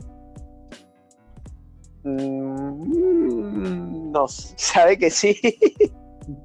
Mm, 2.04 4.12
no, 4.12 4.28
sabe 4.28 4.98
que 4.98 5.10
sí. 5.10 5.40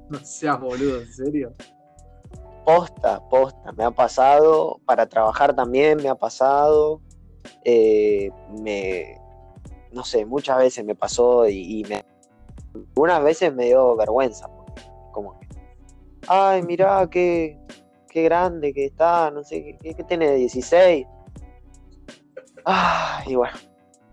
No 0.09 0.19
seas 0.19 0.59
boludo, 0.59 1.01
¿en 1.01 1.11
serio? 1.11 1.53
Posta, 2.65 3.19
posta. 3.29 3.71
Me 3.71 3.83
ha 3.83 3.89
pasado, 3.89 4.79
para 4.85 5.07
trabajar 5.07 5.55
también 5.55 5.97
me 5.97 6.09
ha 6.09 6.13
pasado. 6.13 7.01
Eh, 7.63 8.29
me, 8.61 9.19
no 9.91 10.03
sé, 10.03 10.23
muchas 10.25 10.59
veces 10.59 10.85
me 10.85 10.93
pasó 10.93 11.47
y, 11.47 11.83
me, 11.89 12.05
algunas 12.75 13.23
veces 13.23 13.55
me 13.55 13.65
dio 13.65 13.95
vergüenza. 13.95 14.47
Ay, 16.27 16.61
mirá 16.63 17.07
qué, 17.09 17.59
qué 18.09 18.23
grande 18.23 18.73
que 18.73 18.85
está, 18.85 19.31
no 19.31 19.43
sé, 19.43 19.77
¿qué, 19.81 19.93
tiene? 20.07 20.35
16. 20.35 21.05
Ah, 22.65 23.23
y 23.25 23.35
bueno, 23.35 23.57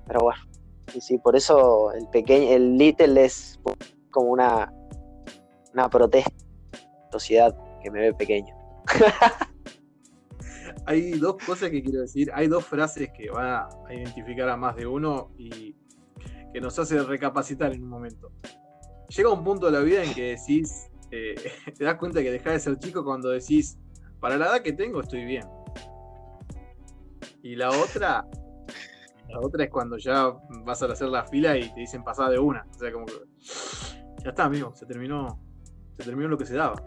pero 0.07 0.21
bueno. 0.21 0.41
Sí, 0.93 1.00
sí, 1.03 1.19
por 1.19 1.37
eso 1.37 1.93
el 1.93 2.09
pequeño, 2.09 2.50
el 2.50 2.79
Little 2.79 3.23
es 3.23 3.61
como 4.11 4.31
una, 4.31 4.73
una 5.75 5.91
protesta 5.91 6.33
sociedad 7.12 7.55
que 7.83 7.91
me 7.91 8.00
ve 8.00 8.15
pequeño. 8.15 8.55
hay 10.87 11.11
dos 11.19 11.37
cosas 11.45 11.69
que 11.71 11.83
quiero 11.83 12.00
decir, 12.00 12.31
hay 12.33 12.47
dos 12.47 12.65
frases 12.65 13.11
que 13.11 13.29
van 13.31 13.47
a 13.47 13.69
identificar 13.93 14.49
a 14.49 14.57
más 14.57 14.77
de 14.77 14.87
uno 14.87 15.31
y 15.37 15.77
que 16.53 16.61
nos 16.61 16.79
hace 16.79 17.03
recapacitar 17.03 17.73
en 17.73 17.83
un 17.83 17.91
momento. 17.91 18.33
Llega 19.09 19.31
un 19.31 19.45
punto 19.45 19.67
de 19.67 19.73
la 19.73 19.81
vida 19.81 20.03
en 20.03 20.15
que 20.15 20.37
decís, 20.37 20.88
eh, 21.11 21.35
te 21.79 21.85
das 21.85 21.97
cuenta 21.97 22.23
que 22.23 22.31
dejás 22.31 22.55
de 22.55 22.61
ser 22.61 22.79
chico 22.79 23.05
cuando 23.05 23.31
decís, 23.31 23.79
para 24.21 24.37
la 24.37 24.47
edad 24.47 24.62
que 24.62 24.73
tengo 24.73 25.00
estoy 25.00 25.25
bien. 25.25 25.45
Y 27.43 27.55
la 27.57 27.71
otra 27.71 28.27
la 29.29 29.41
otra 29.41 29.65
es 29.65 29.71
cuando 29.71 29.99
ya 29.99 30.33
vas 30.65 30.83
a 30.83 30.87
hacer 30.87 31.09
la 31.09 31.25
fila 31.25 31.57
y 31.57 31.69
te 31.75 31.81
dicen 31.81 32.03
pasar 32.03 32.31
de 32.31 32.38
una. 32.38 32.67
O 32.71 32.79
sea, 32.79 32.91
como 32.93 33.07
que 33.07 33.12
ya 34.25 34.31
está, 34.31 34.45
amigo, 34.45 34.75
se 34.75 34.87
terminó, 34.87 35.38
se 35.97 36.05
terminó 36.05 36.29
lo 36.29 36.38
que 36.38 36.47
se 36.47 36.55
daba. 36.55 36.83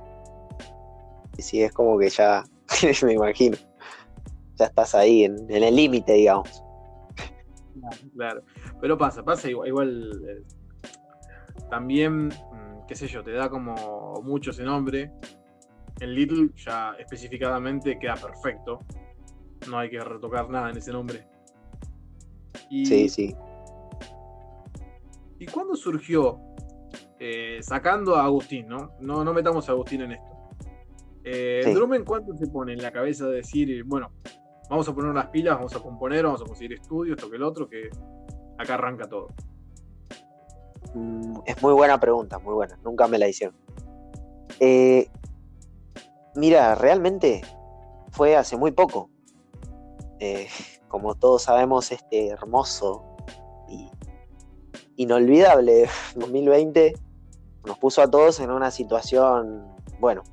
Y 1.37 1.41
sí, 1.41 1.61
es 1.61 1.71
como 1.71 1.99
que 1.99 2.09
ya, 2.09 2.43
me 3.03 3.13
imagino, 3.13 3.57
ya 4.55 4.65
estás 4.65 4.95
ahí 4.95 5.25
en, 5.25 5.49
el 5.49 5.75
límite, 5.75 6.13
digamos. 6.13 6.63
Claro, 8.15 8.43
pero 8.79 8.97
pasa, 8.97 9.23
pasa 9.23 9.49
igual, 9.49 9.67
igual 9.67 10.21
eh, 10.27 10.43
también, 11.69 12.29
qué 12.87 12.95
sé 12.95 13.07
yo, 13.07 13.23
te 13.23 13.31
da 13.31 13.49
como 13.49 14.21
mucho 14.23 14.51
ese 14.51 14.63
nombre. 14.63 15.11
El 15.99 16.15
Little 16.15 16.49
ya 16.55 16.95
especificadamente 16.99 17.97
queda 17.99 18.15
perfecto. 18.15 18.79
No 19.69 19.77
hay 19.77 19.89
que 19.89 19.99
retocar 19.99 20.49
nada 20.49 20.69
en 20.69 20.77
ese 20.77 20.91
nombre. 20.91 21.27
sí, 22.69 23.09
sí. 23.09 23.35
¿Y 25.39 25.45
cuándo 25.47 25.75
surgió, 25.75 26.39
eh, 27.19 27.59
sacando 27.61 28.15
a 28.15 28.25
Agustín, 28.25 28.67
¿no? 28.67 28.91
¿no? 28.99 29.23
No 29.23 29.33
metamos 29.33 29.67
a 29.69 29.71
Agustín 29.71 30.01
en 30.01 30.11
esto. 30.13 30.31
Eh, 31.23 31.61
Sí. 31.65 31.73
Drummond, 31.73 32.05
¿cuánto 32.05 32.35
se 32.35 32.47
pone 32.47 32.73
en 32.73 32.81
la 32.81 32.91
cabeza 32.91 33.27
de 33.27 33.37
decir, 33.37 33.83
bueno, 33.85 34.11
vamos 34.69 34.87
a 34.87 34.93
poner 34.93 35.11
unas 35.11 35.27
pilas, 35.27 35.55
vamos 35.55 35.75
a 35.75 35.79
componer, 35.79 36.25
vamos 36.25 36.41
a 36.41 36.45
conseguir 36.45 36.73
estudios, 36.73 37.17
esto 37.17 37.29
que 37.29 37.35
el 37.37 37.43
otro, 37.43 37.67
que 37.67 37.89
acá 38.57 38.75
arranca 38.75 39.07
todo? 39.07 39.27
Mm, 40.93 41.39
Es 41.45 41.61
muy 41.61 41.73
buena 41.73 41.99
pregunta, 41.99 42.39
muy 42.39 42.53
buena. 42.53 42.77
Nunca 42.83 43.07
me 43.07 43.17
la 43.17 43.27
hicieron. 43.27 43.55
Eh, 44.59 45.09
mira, 46.35 46.75
realmente 46.75 47.41
fue 48.11 48.35
hace 48.35 48.57
muy 48.57 48.71
poco. 48.71 49.09
Eh, 50.19 50.47
como 50.87 51.15
todos 51.15 51.43
sabemos, 51.43 51.91
este 51.91 52.27
hermoso 52.27 53.03
y 53.69 53.89
inolvidable 54.97 55.87
2020 56.15 56.93
nos 57.65 57.77
puso 57.77 58.01
a 58.01 58.09
todos 58.09 58.39
en 58.39 58.49
una 58.51 58.71
situación, 58.71 59.67
bueno, 59.99 60.23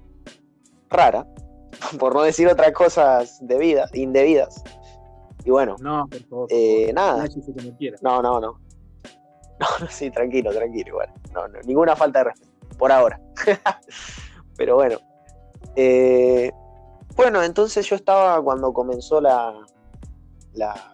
rara, 0.88 1.26
por 2.00 2.14
no 2.14 2.22
decir 2.22 2.48
otras 2.48 2.72
cosas 2.72 3.38
debidas, 3.42 3.94
indebidas. 3.94 4.62
Y 5.44 5.50
bueno, 5.50 5.76
No, 5.80 6.06
por 6.08 6.20
favor. 6.24 6.48
por 6.48 6.58
Eh, 6.58 6.92
nada. 6.92 7.24
No, 8.02 8.20
no, 8.20 8.40
no. 8.40 8.58
No, 9.60 9.66
no, 9.80 9.90
sí, 9.90 10.10
tranquilo, 10.10 10.52
tranquilo, 10.52 10.88
igual. 10.88 11.12
No, 11.32 11.48
no, 11.48 11.58
ninguna 11.62 11.96
falta 11.96 12.20
de 12.20 12.24
respeto, 12.26 12.78
por 12.78 12.92
ahora. 12.92 13.20
Pero 14.56 14.76
bueno. 14.76 14.98
Eh, 15.74 16.52
bueno, 17.16 17.42
entonces 17.42 17.84
yo 17.88 17.96
estaba 17.96 18.40
cuando 18.40 18.72
comenzó 18.72 19.20
la, 19.20 19.54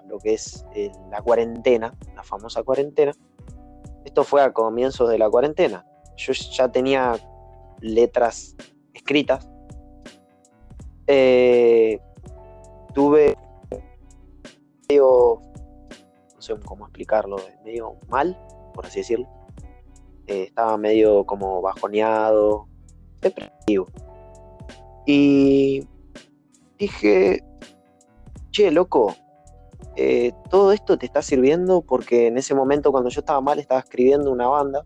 lo 0.09 0.19
que 0.19 0.35
es 0.35 0.65
eh, 0.75 0.91
la 1.11 1.21
cuarentena, 1.21 1.95
la 2.15 2.23
famosa 2.23 2.63
cuarentena. 2.63 3.13
Esto 4.05 4.25
fue 4.25 4.43
a 4.43 4.53
comienzos 4.53 5.09
de 5.11 5.19
la 5.19 5.29
cuarentena. 5.29 5.85
Yo 6.17 6.33
ya 6.33 6.69
tenía 6.71 7.19
letras 7.81 8.57
escritas. 8.95 9.49
Eh, 11.07 12.01
tuve 12.95 13.37
no 14.89 15.43
sé 16.45 16.55
cómo 16.65 16.85
explicarlo, 16.85 17.37
medio 17.65 17.97
mal, 18.09 18.39
por 18.75 18.87
así 18.87 19.01
decirlo. 19.01 19.29
Eh, 20.27 20.45
estaba 20.45 20.77
medio 20.77 21.25
como 21.25 21.61
bajoneado, 21.61 22.69
depresivo. 23.21 23.87
Y 25.07 25.87
dije, 26.79 27.43
che, 28.51 28.71
loco, 28.71 29.15
eh, 29.97 30.33
todo 30.51 30.73
esto 30.73 30.99
te 30.99 31.07
está 31.07 31.23
sirviendo 31.23 31.83
porque 31.83 32.29
en 32.29 32.39
ese 32.39 32.55
momento 32.55 32.91
cuando 32.91 33.11
yo 33.11 33.21
estaba 33.21 33.41
mal 33.41 33.59
estaba 33.59 33.81
escribiendo 33.81 34.31
una 34.31 34.49
banda, 34.49 34.85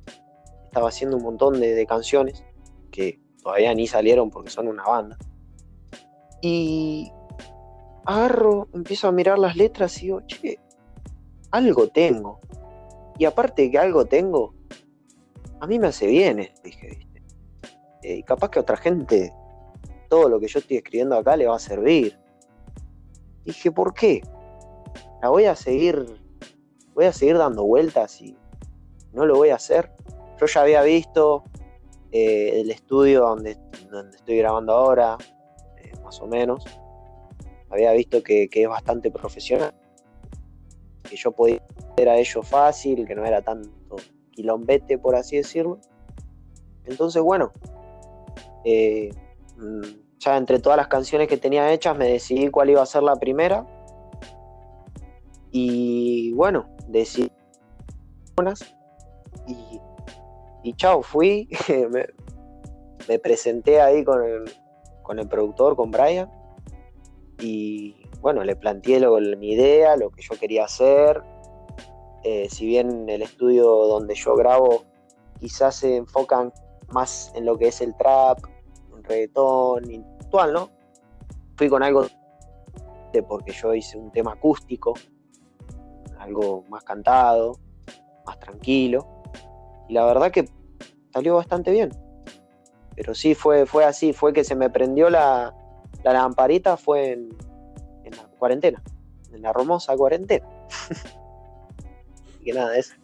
estaba 0.65 0.89
haciendo 0.89 1.17
un 1.17 1.23
montón 1.23 1.61
de, 1.61 1.75
de 1.75 1.87
canciones 1.87 2.45
que 2.91 3.21
todavía 3.43 3.75
ni 3.75 3.87
salieron 3.87 4.31
porque 4.31 4.51
son 4.51 4.69
una 4.69 4.85
banda. 4.85 5.17
Y 6.41 7.13
agarro, 8.05 8.69
empiezo 8.73 9.09
a 9.09 9.13
mirar 9.13 9.39
las 9.39 9.57
letras 9.57 10.03
y 10.03 10.07
digo, 10.07 10.21
che, 10.27 10.59
algo 11.51 11.89
tengo. 11.89 12.41
Y 13.19 13.25
aparte 13.25 13.63
de 13.63 13.71
que 13.71 13.79
algo 13.79 14.05
tengo, 14.07 14.55
a 15.61 15.67
mí 15.67 15.79
me 15.79 15.89
hace 15.89 16.07
bien, 16.07 16.39
esto", 16.39 16.61
dije, 16.63 16.89
¿viste? 16.89 17.23
Eh, 18.03 18.17
y 18.17 18.23
capaz 18.23 18.51
que 18.51 18.59
a 18.59 18.63
otra 18.63 18.77
gente 18.77 19.33
todo 20.09 20.29
lo 20.29 20.41
que 20.41 20.49
yo 20.49 20.59
estoy 20.59 20.79
escribiendo 20.79 21.17
acá 21.17 21.37
le 21.37 21.47
va 21.47 21.57
a 21.57 21.61
servir. 21.61 22.19
Dije, 23.45 23.71
¿por 23.71 23.95
qué? 23.95 24.23
La 25.23 25.29
voy 25.31 25.45
a 25.45 25.55
seguir, 25.55 26.21
voy 26.95 27.07
a 27.07 27.13
seguir 27.13 27.39
dando 27.39 27.65
vueltas 27.65 28.21
y 28.21 28.37
no 29.13 29.27
lo 29.27 29.37
voy 29.37 29.51
a 29.51 29.57
hacer. 29.57 29.91
Yo 30.41 30.47
ya 30.47 30.63
había 30.63 30.83
visto 30.83 31.45
eh, 32.13 32.61
el 32.61 32.71
estudio 32.71 33.21
donde, 33.21 33.59
donde 33.91 34.17
estoy 34.17 34.39
grabando 34.39 34.73
ahora, 34.73 35.17
eh, 35.77 35.93
más 36.05 36.21
o 36.21 36.27
menos. 36.27 36.65
Había 37.71 37.93
visto 37.93 38.23
que, 38.23 38.49
que 38.49 38.63
es 38.63 38.69
bastante 38.69 39.11
profesional, 39.11 39.75
que 41.09 41.17
yo 41.17 41.33
podía 41.33 41.61
hacer 41.93 42.09
a 42.09 42.17
ello 42.17 42.43
fácil, 42.43 43.07
que 43.07 43.15
no 43.15 43.25
era 43.25 43.43
tanto 43.43 43.97
quilombete, 44.31 44.99
por 44.99 45.17
así 45.17 45.37
decirlo. 45.37 45.79
Entonces, 46.85 47.23
bueno, 47.23 47.53
eh, 48.65 49.11
mm, 49.57 50.19
ya 50.19 50.37
entre 50.37 50.59
todas 50.59 50.77
las 50.77 50.89
canciones 50.89 51.29
que 51.29 51.37
tenía 51.37 51.73
hechas 51.73 51.97
me 51.97 52.09
decidí 52.09 52.49
cuál 52.51 52.71
iba 52.71 52.83
a 52.83 52.87
ser 52.87 53.03
la 53.03 53.17
primera. 53.17 53.67
Y 55.51 56.33
bueno, 56.35 56.69
decidí 56.89 57.31
unas 58.37 58.61
y, 59.47 59.81
y 60.63 60.75
chao, 60.75 61.03
fui, 61.03 61.49
me, 61.91 62.07
me 63.09 63.19
presenté 63.19 63.81
ahí 63.81 64.05
con 64.05 64.23
el, 64.23 64.45
con 65.03 65.19
el 65.19 65.29
productor, 65.29 65.75
con 65.75 65.91
Brian, 65.91 66.31
y 67.41 67.98
bueno, 68.21 68.45
le 68.45 68.57
planteé 68.57 69.01
lo- 69.01 69.19
mi 69.37 69.53
idea, 69.53 69.97
lo 69.97 70.11
que 70.11 70.23
yo 70.23 70.39
quería 70.39 70.65
hacer. 70.65 71.23
Eh, 72.25 72.49
si 72.51 72.67
bien 72.67 73.09
el 73.09 73.23
estudio 73.23 73.65
donde 73.65 74.15
yo 74.15 74.35
grabo 74.35 74.85
quizás 75.39 75.77
se 75.77 75.97
enfocan 75.97 76.53
más 76.91 77.33
en 77.35 77.45
lo 77.45 77.57
que 77.57 77.69
es 77.69 77.81
el 77.81 77.95
trap, 77.97 78.39
el 78.97 79.05
reggaetón, 79.05 79.91
intelectual, 79.91 80.53
¿no? 80.53 80.71
Fui 81.57 81.69
con 81.69 81.83
algo 81.83 82.07
de 83.13 83.23
porque 83.23 83.53
yo 83.53 83.73
hice 83.75 83.97
un 83.97 84.11
tema 84.11 84.33
acústico, 84.33 84.95
algo 86.19 86.65
más 86.69 86.83
cantado, 86.85 87.59
más 88.27 88.39
tranquilo, 88.41 89.07
y 89.89 89.95
la 89.95 90.05
verdad 90.05 90.31
que 90.31 90.49
salió 91.13 91.37
bastante 91.37 91.71
bien. 91.71 91.91
Pero 92.97 93.15
sí, 93.15 93.35
fue, 93.35 93.65
fue 93.65 93.85
así, 93.85 94.13
fue 94.13 94.33
que 94.33 94.43
se 94.43 94.57
me 94.57 94.71
prendió 94.71 95.09
la, 95.09 95.55
la 96.03 96.13
lamparita, 96.13 96.77
fue 96.77 97.13
en, 97.13 97.29
cuarentena, 98.39 98.83
en 99.33 99.43
la 99.43 99.51
hermosa 99.51 99.97
cuarentena. 99.97 100.49
y 102.41 102.45
que 102.45 102.53
nada, 102.53 102.77
es 102.77 102.97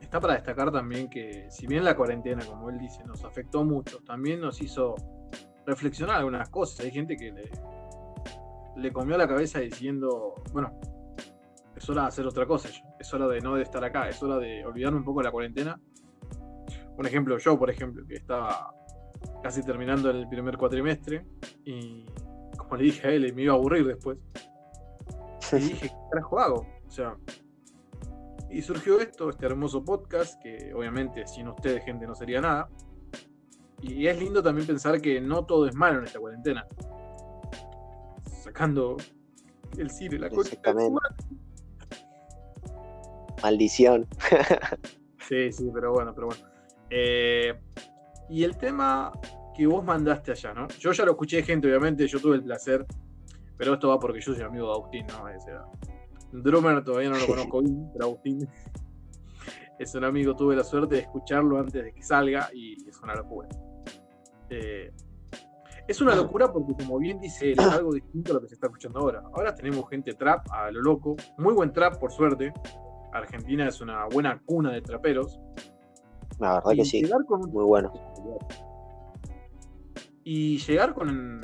Está 0.00 0.20
para 0.20 0.34
destacar 0.34 0.72
también 0.72 1.10
que, 1.10 1.46
si 1.50 1.66
bien 1.66 1.84
la 1.84 1.94
cuarentena, 1.94 2.42
como 2.46 2.70
él 2.70 2.78
dice, 2.78 3.04
nos 3.04 3.24
afectó 3.24 3.62
mucho, 3.64 3.98
también 4.06 4.40
nos 4.40 4.62
hizo 4.62 4.94
reflexionar 5.66 6.16
algunas 6.16 6.48
cosas. 6.48 6.80
Hay 6.80 6.90
gente 6.90 7.14
que 7.14 7.30
le, 7.30 7.50
le 8.76 8.90
comió 8.90 9.18
la 9.18 9.28
cabeza 9.28 9.60
diciendo, 9.60 10.34
bueno, 10.52 10.80
es 11.76 11.90
hora 11.90 12.02
de 12.02 12.08
hacer 12.08 12.26
otra 12.26 12.46
cosa, 12.46 12.70
es 12.98 13.14
hora 13.14 13.28
de 13.28 13.40
no 13.42 13.58
estar 13.58 13.84
acá, 13.84 14.08
es 14.08 14.22
hora 14.22 14.38
de 14.38 14.64
olvidarme 14.64 14.96
un 14.96 15.04
poco 15.04 15.20
de 15.20 15.24
la 15.24 15.30
cuarentena. 15.30 15.78
Un 16.96 17.06
ejemplo, 17.06 17.36
yo, 17.36 17.58
por 17.58 17.68
ejemplo, 17.68 18.06
que 18.06 18.14
estaba 18.14 18.74
casi 19.42 19.62
terminando 19.62 20.10
el 20.10 20.26
primer 20.26 20.56
cuatrimestre 20.56 21.26
y, 21.64 22.06
como 22.68 22.76
le 22.82 22.84
dije 22.84 23.06
a 23.06 23.10
él, 23.10 23.32
me 23.34 23.42
iba 23.42 23.54
a 23.54 23.56
aburrir 23.56 23.86
después. 23.86 24.18
Y 25.52 25.56
dije, 25.56 25.88
¿qué 25.88 25.94
carajo 26.10 26.38
hago? 26.38 26.66
O 26.86 26.90
sea, 26.90 27.16
y 28.50 28.62
surgió 28.62 29.00
esto, 29.00 29.30
este 29.30 29.46
hermoso 29.46 29.84
podcast, 29.84 30.40
que 30.42 30.72
obviamente 30.74 31.26
sin 31.26 31.48
ustedes, 31.48 31.84
gente, 31.84 32.06
no 32.06 32.14
sería 32.14 32.40
nada. 32.40 32.68
Y 33.80 34.06
es 34.06 34.18
lindo 34.18 34.42
también 34.42 34.66
pensar 34.66 35.00
que 35.00 35.20
no 35.20 35.44
todo 35.44 35.66
es 35.66 35.74
malo 35.74 35.98
en 36.00 36.04
esta 36.04 36.18
cuarentena. 36.18 36.66
Sacando 38.42 38.96
el 39.76 39.90
cine, 39.90 40.18
la 40.18 40.28
madre. 40.30 41.16
maldición. 43.42 44.06
Sí, 45.28 45.52
sí, 45.52 45.70
pero 45.74 45.92
bueno, 45.92 46.14
pero 46.14 46.28
bueno. 46.28 46.42
Eh, 46.88 47.52
y 48.30 48.44
el 48.44 48.56
tema 48.56 49.12
que 49.58 49.66
vos 49.66 49.84
mandaste 49.84 50.30
allá, 50.30 50.54
¿no? 50.54 50.68
Yo 50.78 50.92
ya 50.92 51.04
lo 51.04 51.10
escuché, 51.12 51.42
gente, 51.42 51.66
obviamente, 51.68 52.06
yo 52.06 52.20
tuve 52.20 52.36
el 52.36 52.44
placer, 52.44 52.86
pero 53.56 53.74
esto 53.74 53.88
va 53.88 53.98
porque 53.98 54.20
yo 54.20 54.32
soy 54.32 54.42
amigo 54.42 54.66
de 54.68 54.72
Agustín, 54.72 55.06
¿no? 55.08 55.40
Sea, 55.44 55.64
Drummer 56.32 56.84
todavía 56.84 57.10
no 57.10 57.18
lo 57.18 57.26
conozco 57.26 57.60
bien, 57.60 57.90
pero 57.92 58.04
Agustín 58.06 58.48
es 59.78 59.94
un 59.94 60.04
amigo, 60.04 60.36
tuve 60.36 60.54
la 60.54 60.62
suerte 60.64 60.94
de 60.94 61.00
escucharlo 61.02 61.58
antes 61.58 61.82
de 61.84 61.92
que 61.92 62.02
salga 62.02 62.48
y 62.54 62.88
es 62.88 63.00
una 63.02 63.14
locura. 63.16 63.48
Eh, 64.50 64.92
es 65.88 66.00
una 66.00 66.14
locura 66.14 66.52
porque, 66.52 66.74
como 66.74 66.98
bien 66.98 67.18
dice 67.18 67.52
él, 67.52 67.58
es 67.58 67.66
algo 67.66 67.92
distinto 67.94 68.32
a 68.32 68.34
lo 68.34 68.40
que 68.42 68.48
se 68.48 68.54
está 68.54 68.66
escuchando 68.68 69.00
ahora. 69.00 69.22
Ahora 69.34 69.54
tenemos 69.54 69.88
gente 69.90 70.14
trap 70.14 70.46
a 70.52 70.70
lo 70.70 70.80
loco, 70.82 71.16
muy 71.38 71.54
buen 71.54 71.72
trap, 71.72 71.96
por 71.98 72.12
suerte. 72.12 72.52
Argentina 73.12 73.66
es 73.66 73.80
una 73.80 74.04
buena 74.06 74.40
cuna 74.44 74.70
de 74.70 74.82
traperos. 74.82 75.40
La 76.38 76.54
verdad 76.54 76.72
Y 76.72 76.76
que 76.76 76.84
sí, 76.84 77.02
llegar 77.02 77.24
con 77.24 77.40
un- 77.44 77.50
muy 77.50 77.64
bueno. 77.64 77.90
Y 80.30 80.58
llegar 80.58 80.92
con 80.92 81.40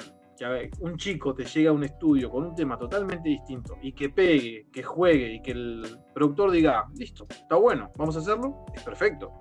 un 0.81 0.97
chico 0.99 1.35
te 1.35 1.47
llega 1.47 1.71
a 1.71 1.73
un 1.73 1.85
estudio 1.85 2.29
con 2.29 2.45
un 2.45 2.55
tema 2.55 2.77
totalmente 2.77 3.31
distinto 3.31 3.79
y 3.81 3.93
que 3.95 4.11
pegue, 4.11 4.67
que 4.71 4.83
juegue 4.83 5.33
y 5.37 5.41
que 5.41 5.53
el 5.53 6.01
productor 6.13 6.51
diga, 6.51 6.85
listo, 6.95 7.27
está 7.31 7.57
bueno, 7.57 7.91
vamos 7.97 8.15
a 8.17 8.19
hacerlo, 8.19 8.67
es 8.75 8.83
perfecto. 8.83 9.33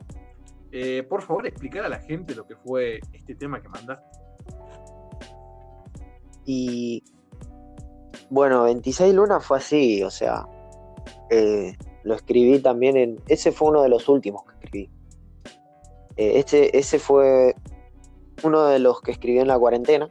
Eh, 0.71 1.03
por 1.03 1.23
favor, 1.23 1.45
explicar 1.45 1.83
a 1.83 1.89
la 1.89 1.99
gente 1.99 2.33
lo 2.35 2.47
que 2.47 2.55
fue 2.55 3.01
este 3.11 3.35
tema 3.35 3.61
que 3.61 3.67
mandaste. 3.67 4.17
Y 6.45 7.03
bueno, 8.29 8.63
26 8.63 9.13
Lunas 9.13 9.45
fue 9.45 9.57
así, 9.57 10.03
o 10.03 10.09
sea, 10.09 10.47
Eh, 11.31 11.75
lo 12.03 12.15
escribí 12.15 12.59
también 12.59 12.95
en. 12.95 13.21
Ese 13.27 13.51
fue 13.51 13.71
uno 13.71 13.81
de 13.81 13.89
los 13.89 14.07
últimos 14.07 14.45
que 14.45 14.53
escribí. 14.53 14.89
Eh, 16.15 16.39
este, 16.39 16.77
ese 16.77 16.97
fue 16.97 17.55
uno 18.43 18.65
de 18.65 18.79
los 18.79 19.01
que 19.01 19.11
escribí 19.11 19.39
en 19.39 19.47
la 19.47 19.57
cuarentena, 19.57 20.09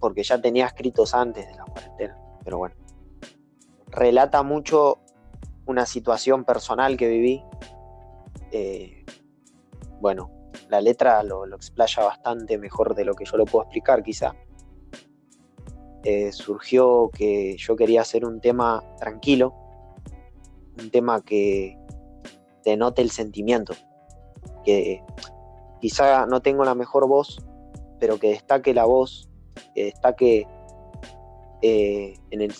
porque 0.00 0.22
ya 0.22 0.40
tenía 0.40 0.66
escritos 0.66 1.14
antes 1.14 1.46
de 1.46 1.54
la 1.54 1.64
cuarentena, 1.64 2.18
pero 2.44 2.58
bueno. 2.58 2.74
Relata 3.88 4.42
mucho 4.42 4.98
una 5.66 5.86
situación 5.86 6.44
personal 6.44 6.96
que 6.96 7.08
viví. 7.08 7.44
Eh, 8.50 9.04
bueno, 10.00 10.30
la 10.68 10.80
letra 10.80 11.22
lo, 11.22 11.44
explaya 11.54 12.02
bastante 12.02 12.58
mejor 12.58 12.94
de 12.94 13.04
lo 13.04 13.14
que 13.14 13.24
yo 13.24 13.36
lo 13.36 13.44
puedo 13.44 13.64
explicar 13.64 14.02
quizá. 14.02 14.34
Eh, 16.04 16.32
surgió 16.32 17.10
que 17.10 17.56
yo 17.58 17.76
quería 17.76 18.00
hacer 18.00 18.24
un 18.24 18.40
tema 18.40 18.82
tranquilo, 18.98 19.54
un 20.80 20.90
tema 20.90 21.22
que 21.22 21.78
denote 22.64 23.02
el 23.02 23.10
sentimiento, 23.10 23.74
que 24.64 25.04
quizá 25.82 26.26
no 26.26 26.40
tengo 26.40 26.64
la 26.64 26.76
mejor 26.76 27.08
voz, 27.08 27.44
pero 27.98 28.16
que 28.16 28.28
destaque 28.28 28.72
la 28.72 28.84
voz, 28.84 29.28
que 29.74 29.86
destaque 29.86 30.46
eh, 31.60 32.14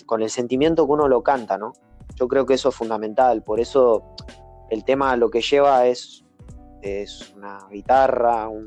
con 0.06 0.22
el 0.22 0.28
sentimiento 0.28 0.86
que 0.86 0.92
uno 0.92 1.06
lo 1.06 1.22
canta, 1.22 1.56
¿no? 1.56 1.72
Yo 2.16 2.26
creo 2.26 2.46
que 2.46 2.54
eso 2.54 2.70
es 2.70 2.74
fundamental, 2.74 3.42
por 3.44 3.60
eso 3.60 4.02
el 4.70 4.84
tema 4.84 5.14
lo 5.16 5.30
que 5.30 5.40
lleva 5.40 5.86
es, 5.86 6.24
es 6.82 7.32
una 7.36 7.68
guitarra, 7.70 8.48
un 8.48 8.66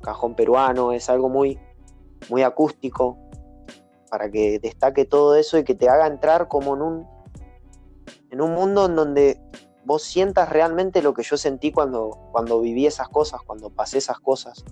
cajón 0.00 0.34
peruano, 0.34 0.92
es 0.92 1.10
algo 1.10 1.28
muy, 1.28 1.58
muy 2.30 2.42
acústico, 2.42 3.18
para 4.08 4.30
que 4.30 4.58
destaque 4.60 5.04
todo 5.04 5.34
eso 5.34 5.58
y 5.58 5.64
que 5.64 5.74
te 5.74 5.90
haga 5.90 6.06
entrar 6.06 6.48
como 6.48 6.74
en 6.74 6.82
un, 6.82 7.06
en 8.30 8.40
un 8.40 8.54
mundo 8.54 8.86
en 8.86 8.96
donde 8.96 9.40
vos 9.84 10.02
sientas 10.02 10.48
realmente 10.48 11.02
lo 11.02 11.14
que 11.14 11.22
yo 11.22 11.36
sentí 11.36 11.72
cuando, 11.72 12.28
cuando 12.32 12.60
viví 12.60 12.86
esas 12.86 13.08
cosas, 13.08 13.40
cuando 13.42 13.70
pasé 13.70 13.98
esas 13.98 14.18
cosas. 14.18 14.64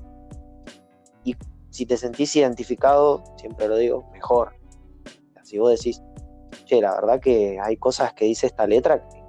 Y 1.25 1.37
si 1.71 1.87
te 1.87 1.97
sentís 1.97 2.35
identificado, 2.37 3.23
siempre 3.37 3.69
lo 3.69 3.77
digo, 3.77 4.09
mejor. 4.13 4.55
Si 5.43 5.59
vos 5.59 5.71
decís, 5.71 6.03
che, 6.65 6.81
la 6.81 6.95
verdad 6.95 7.21
que 7.21 7.59
hay 7.61 7.77
cosas 7.77 8.15
que 8.15 8.25
dice 8.25 8.47
esta 8.47 8.67
letra 8.67 9.07
que, 9.09 9.23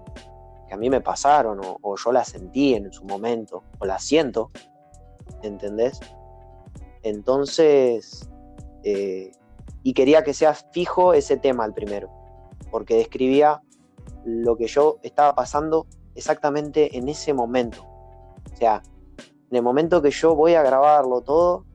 a 0.72 0.78
mí 0.78 0.90
me 0.90 1.02
pasaron 1.02 1.62
o, 1.64 1.96
yo 1.96 2.12
las 2.12 2.30
sentí 2.30 2.74
en 2.74 2.92
su 2.92 3.06
momento 3.06 3.64
o 3.78 3.86
las 3.86 4.04
siento, 4.04 4.50
¿entendés? 5.44 6.00
Entonces, 7.04 8.28
eh, 8.84 9.32
y 9.84 9.94
quería 9.94 10.24
que 10.24 10.34
sea 10.34 10.56
fijo 10.56 11.14
ese 11.14 11.38
tema 11.38 11.64
el 11.66 11.74
primero, 11.74 12.10
porque 12.72 12.96
describía 12.96 13.62
lo 14.26 14.56
que 14.56 14.68
yo 14.68 15.00
estaba 15.04 15.36
pasando 15.36 15.88
exactamente 16.16 16.98
en 16.98 17.10
ese 17.10 17.34
momento. 17.34 17.84
O 18.54 18.58
sea, 18.58 18.82
en 19.50 19.58
el 19.58 19.62
momento 19.62 20.02
que 20.02 20.12
yo 20.12 20.36
voy 20.36 20.56
a 20.56 20.64
grabarlo 20.64 21.22
todo, 21.22 21.66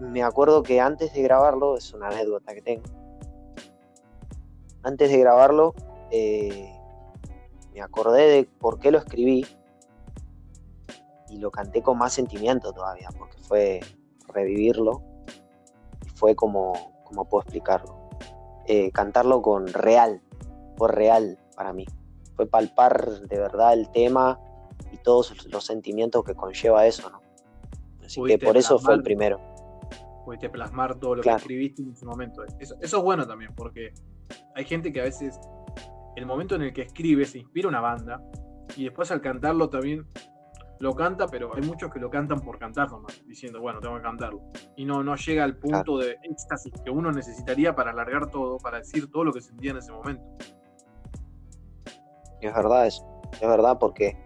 me 0.00 0.22
acuerdo 0.22 0.62
que 0.62 0.80
antes 0.80 1.12
de 1.12 1.22
grabarlo, 1.22 1.76
es 1.76 1.92
una 1.92 2.08
anécdota 2.08 2.54
que 2.54 2.62
tengo, 2.62 2.84
antes 4.82 5.10
de 5.10 5.18
grabarlo, 5.18 5.74
eh, 6.10 6.74
me 7.72 7.82
acordé 7.82 8.28
de 8.28 8.44
por 8.44 8.78
qué 8.78 8.90
lo 8.90 8.98
escribí 8.98 9.46
y 11.28 11.38
lo 11.38 11.50
canté 11.50 11.82
con 11.82 11.98
más 11.98 12.12
sentimiento 12.12 12.72
todavía, 12.72 13.08
porque 13.16 13.38
fue 13.38 13.80
revivirlo 14.28 15.02
y 16.04 16.08
fue 16.10 16.34
como, 16.34 16.72
como 17.04 17.26
puedo 17.26 17.42
explicarlo, 17.42 18.08
eh, 18.66 18.90
cantarlo 18.90 19.42
con 19.42 19.68
real, 19.68 20.22
fue 20.80 20.88
real 20.88 21.38
para 21.54 21.74
mí. 21.74 21.84
Fue 22.36 22.46
palpar 22.46 23.06
de 23.06 23.38
verdad 23.38 23.74
el 23.74 23.90
tema 23.90 24.40
y 24.90 24.96
todos 24.96 25.46
los 25.52 25.66
sentimientos 25.66 26.24
que 26.24 26.34
conlleva 26.34 26.86
eso, 26.86 27.10
¿no? 27.10 27.20
Así 28.02 28.22
que 28.24 28.38
por 28.38 28.56
eso 28.56 28.78
fue 28.78 28.94
el 28.94 29.02
primero. 29.02 29.38
Pudiste 30.24 30.48
plasmar 30.48 30.98
todo 30.98 31.16
lo 31.16 31.22
que 31.22 31.28
escribiste 31.28 31.82
en 31.82 31.90
ese 31.90 32.06
momento. 32.06 32.42
Eso, 32.58 32.76
es 32.80 32.94
bueno 32.94 33.26
también, 33.26 33.54
porque 33.54 33.92
hay 34.54 34.64
gente 34.64 34.90
que 34.90 35.02
a 35.02 35.04
veces 35.04 35.38
el 36.16 36.24
momento 36.24 36.54
en 36.54 36.62
el 36.62 36.72
que 36.72 36.80
escribe 36.80 37.26
se 37.26 37.40
inspira 37.40 37.68
una 37.68 37.80
banda 37.80 38.22
y 38.74 38.84
después 38.84 39.10
al 39.10 39.20
cantarlo 39.20 39.68
también 39.68 40.06
lo 40.78 40.94
canta, 40.94 41.26
pero 41.26 41.54
hay 41.54 41.60
muchos 41.60 41.92
que 41.92 42.00
lo 42.00 42.08
cantan 42.08 42.40
por 42.40 42.58
cantar 42.58 42.90
nomás, 42.90 43.22
diciendo, 43.26 43.60
bueno, 43.60 43.80
tengo 43.80 43.96
que 43.96 44.02
cantarlo. 44.02 44.40
Y 44.78 44.86
no, 44.86 45.04
no 45.04 45.14
llega 45.16 45.44
al 45.44 45.58
punto 45.58 45.98
de 45.98 46.16
éxtasis 46.22 46.72
que 46.82 46.90
uno 46.90 47.12
necesitaría 47.12 47.74
para 47.74 47.90
alargar 47.90 48.30
todo, 48.30 48.56
para 48.56 48.78
decir 48.78 49.10
todo 49.10 49.24
lo 49.24 49.32
que 49.34 49.42
sentía 49.42 49.72
en 49.72 49.76
ese 49.76 49.92
momento 49.92 50.24
es 52.46 52.54
verdad 52.54 52.86
eso, 52.86 53.04
es 53.32 53.40
verdad 53.40 53.78
porque, 53.78 54.16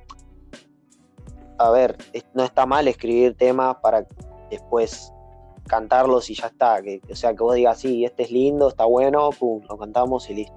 a 1.58 1.70
ver, 1.70 1.96
no 2.34 2.44
está 2.44 2.66
mal 2.66 2.88
escribir 2.88 3.36
temas 3.36 3.76
para 3.76 4.06
después 4.50 5.12
cantarlos 5.66 6.28
y 6.30 6.34
ya 6.34 6.46
está, 6.46 6.80
o 7.10 7.14
sea, 7.14 7.34
que 7.34 7.42
vos 7.42 7.54
digas, 7.54 7.78
sí, 7.78 8.04
este 8.04 8.24
es 8.24 8.30
lindo, 8.30 8.68
está 8.68 8.84
bueno, 8.84 9.30
pum, 9.30 9.62
lo 9.68 9.78
cantamos 9.78 10.28
y 10.30 10.34
listo. 10.34 10.54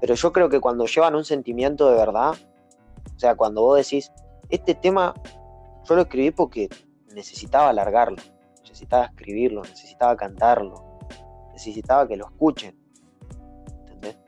Pero 0.00 0.14
yo 0.14 0.32
creo 0.32 0.48
que 0.48 0.60
cuando 0.60 0.86
llevan 0.86 1.14
un 1.14 1.24
sentimiento 1.24 1.88
de 1.88 1.96
verdad, 1.96 2.34
o 3.14 3.18
sea, 3.18 3.34
cuando 3.34 3.62
vos 3.62 3.78
decís, 3.78 4.12
este 4.50 4.74
tema 4.74 5.14
yo 5.84 5.94
lo 5.94 6.02
escribí 6.02 6.30
porque 6.30 6.68
necesitaba 7.14 7.70
alargarlo, 7.70 8.20
necesitaba 8.60 9.06
escribirlo, 9.06 9.62
necesitaba 9.62 10.16
cantarlo, 10.16 10.98
necesitaba 11.52 12.06
que 12.06 12.16
lo 12.16 12.26
escuchen. 12.26 12.76
¿Entendés? 13.80 14.18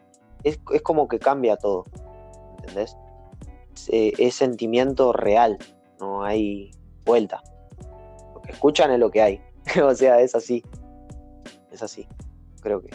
Es, 0.45 0.61
es 0.73 0.83
como 0.83 1.09
que 1.09 1.19
cambia 1.19 1.57
todo. 1.57 1.85
¿Entendés? 2.69 2.97
Es, 3.89 4.35
sentimiento 4.35 5.13
real, 5.13 5.59
no 6.01 6.25
hay 6.25 6.71
vuelta. 7.05 7.43
Lo 8.35 8.43
que 8.43 8.53
escuchan 8.53 8.91
es 8.93 8.99
lo 8.99 9.11
que 9.11 9.23
hay. 9.23 9.41
o 9.83 9.95
sea, 9.95 10.21
es 10.21 10.35
así. 10.35 10.63
Es 11.71 11.83
así, 11.83 12.07
creo 12.61 12.83
que. 12.83 12.91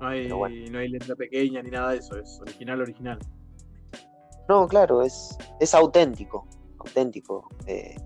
No 0.00 0.08
hay, 0.08 0.28
no 0.28 0.78
hay 0.78 0.88
letra 0.88 1.16
pequeña 1.16 1.62
ni 1.62 1.70
nada 1.70 1.92
de 1.92 1.98
eso, 1.98 2.18
es 2.18 2.38
original, 2.40 2.82
original. 2.82 3.18
No, 4.48 4.68
claro, 4.68 5.02
es, 5.02 5.38
es 5.60 5.74
auténtico, 5.74 6.46
auténtico. 6.78 7.48
Eh, 7.66 7.96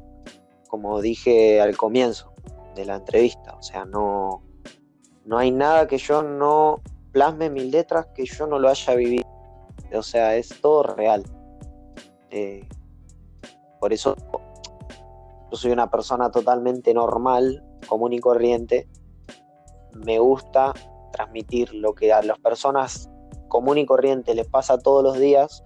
como 0.69 1.01
dije 1.01 1.61
al 1.61 1.77
comienzo 1.77 2.33
de 2.77 2.85
la 2.85 2.97
entrevista, 2.97 3.57
o 3.57 3.63
sea, 3.63 3.85
no, 3.85 4.43
no 5.25 5.39
hay 5.39 5.51
nada 5.51 5.89
que 5.89 5.99
yo 5.99 6.23
no 6.23 6.81
plasme 7.11 7.51
mil 7.51 7.71
letras 7.71 8.07
que 8.15 8.25
yo 8.25 8.47
no 8.47 8.59
lo 8.59 8.69
haya 8.69 8.95
vivido. 8.95 9.28
O 9.95 10.03
sea, 10.03 10.37
es 10.37 10.61
todo 10.61 10.83
real. 10.83 11.25
Eh, 12.31 12.69
por 13.81 13.93
eso 13.93 14.17
yo 15.51 15.57
soy 15.57 15.71
una 15.71 15.91
persona 15.91 16.31
totalmente 16.31 16.93
normal, 16.93 17.65
común 17.89 18.13
y 18.13 18.21
corriente. 18.21 18.89
Me 19.93 20.19
gusta 20.19 20.73
transmitir 21.13 21.73
lo 21.75 21.95
que 21.95 22.13
a 22.13 22.23
las 22.23 22.39
personas 22.39 23.11
común 23.49 23.79
y 23.79 23.87
corriente 23.87 24.35
les 24.35 24.47
pasa 24.47 24.79
todos 24.79 25.03
los 25.03 25.19
días, 25.19 25.65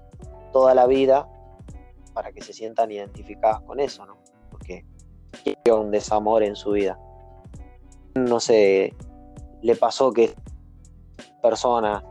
toda 0.53 0.75
la 0.75 0.87
vida, 0.87 1.29
para 2.15 2.33
que 2.33 2.43
se 2.43 2.53
sientan 2.53 2.91
identificadas 2.91 3.61
con 3.63 3.81
eso, 3.81 4.07
¿no? 4.07 4.19
Porque 4.51 4.85
quiero 5.43 5.81
un 5.81 5.91
desamor 5.91 6.43
en 6.43 6.55
su 6.55 6.73
vida. 6.73 6.99
No 8.15 8.39
sé, 8.39 8.95
le 9.63 9.75
pasó 9.75 10.13
que 10.13 10.35
persona 11.41 12.05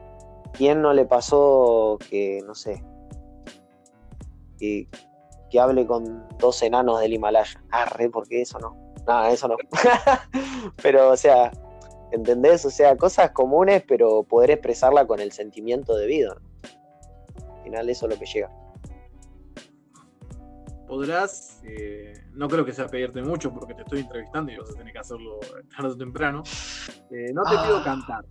¿Quién 0.54 0.82
no 0.82 0.94
le 0.94 1.06
pasó 1.06 1.98
que, 2.10 2.42
no 2.46 2.56
sé, 2.56 2.84
que, 4.60 4.88
hable 5.60 5.86
con 5.86 6.28
dos 6.38 6.62
enanos 6.62 7.00
del 7.00 7.14
Himalaya? 7.14 7.62
Ah, 7.72 7.86
re, 7.86 8.10
porque 8.10 8.42
eso 8.42 8.60
no. 8.60 8.94
Nada, 9.08 9.32
eso 9.32 9.48
no. 9.48 9.56
pero, 10.82 11.10
o 11.10 11.18
sea, 11.18 11.52
¿entendés? 12.12 12.66
O 12.66 12.70
sea, 12.70 12.96
cosas 12.96 13.32
comunes, 13.32 13.84
pero 13.88 14.24
poder 14.24 14.52
expresarla 14.52 15.06
con 15.08 15.20
el 15.20 15.32
sentimiento 15.32 15.96
debido. 15.96 16.34
Al 16.34 17.64
final, 17.64 17.90
eso 17.90 18.06
es 18.08 18.14
lo 18.14 18.20
que 18.20 18.26
llega. 18.26 18.50
Podrás, 20.88 21.62
eh, 21.64 22.14
no 22.34 22.50
creo 22.50 22.66
que 22.66 22.74
sea 22.74 22.88
pedirte 22.88 23.22
mucho 23.22 23.54
porque 23.54 23.74
te 23.74 23.82
estoy 23.84 24.02
entrevistando 24.02 24.52
y 24.52 24.58
vas 24.58 24.72
a 24.72 24.74
tener 24.74 24.92
que 24.92 25.00
hacerlo 25.00 25.40
tarde 25.76 25.90
o 25.90 25.98
temprano. 25.98 26.44
Eh, 27.10 27.32
no 27.34 27.44
te 27.44 27.52
pido 27.52 27.78
ah. 27.78 27.84
cantar, 27.84 28.26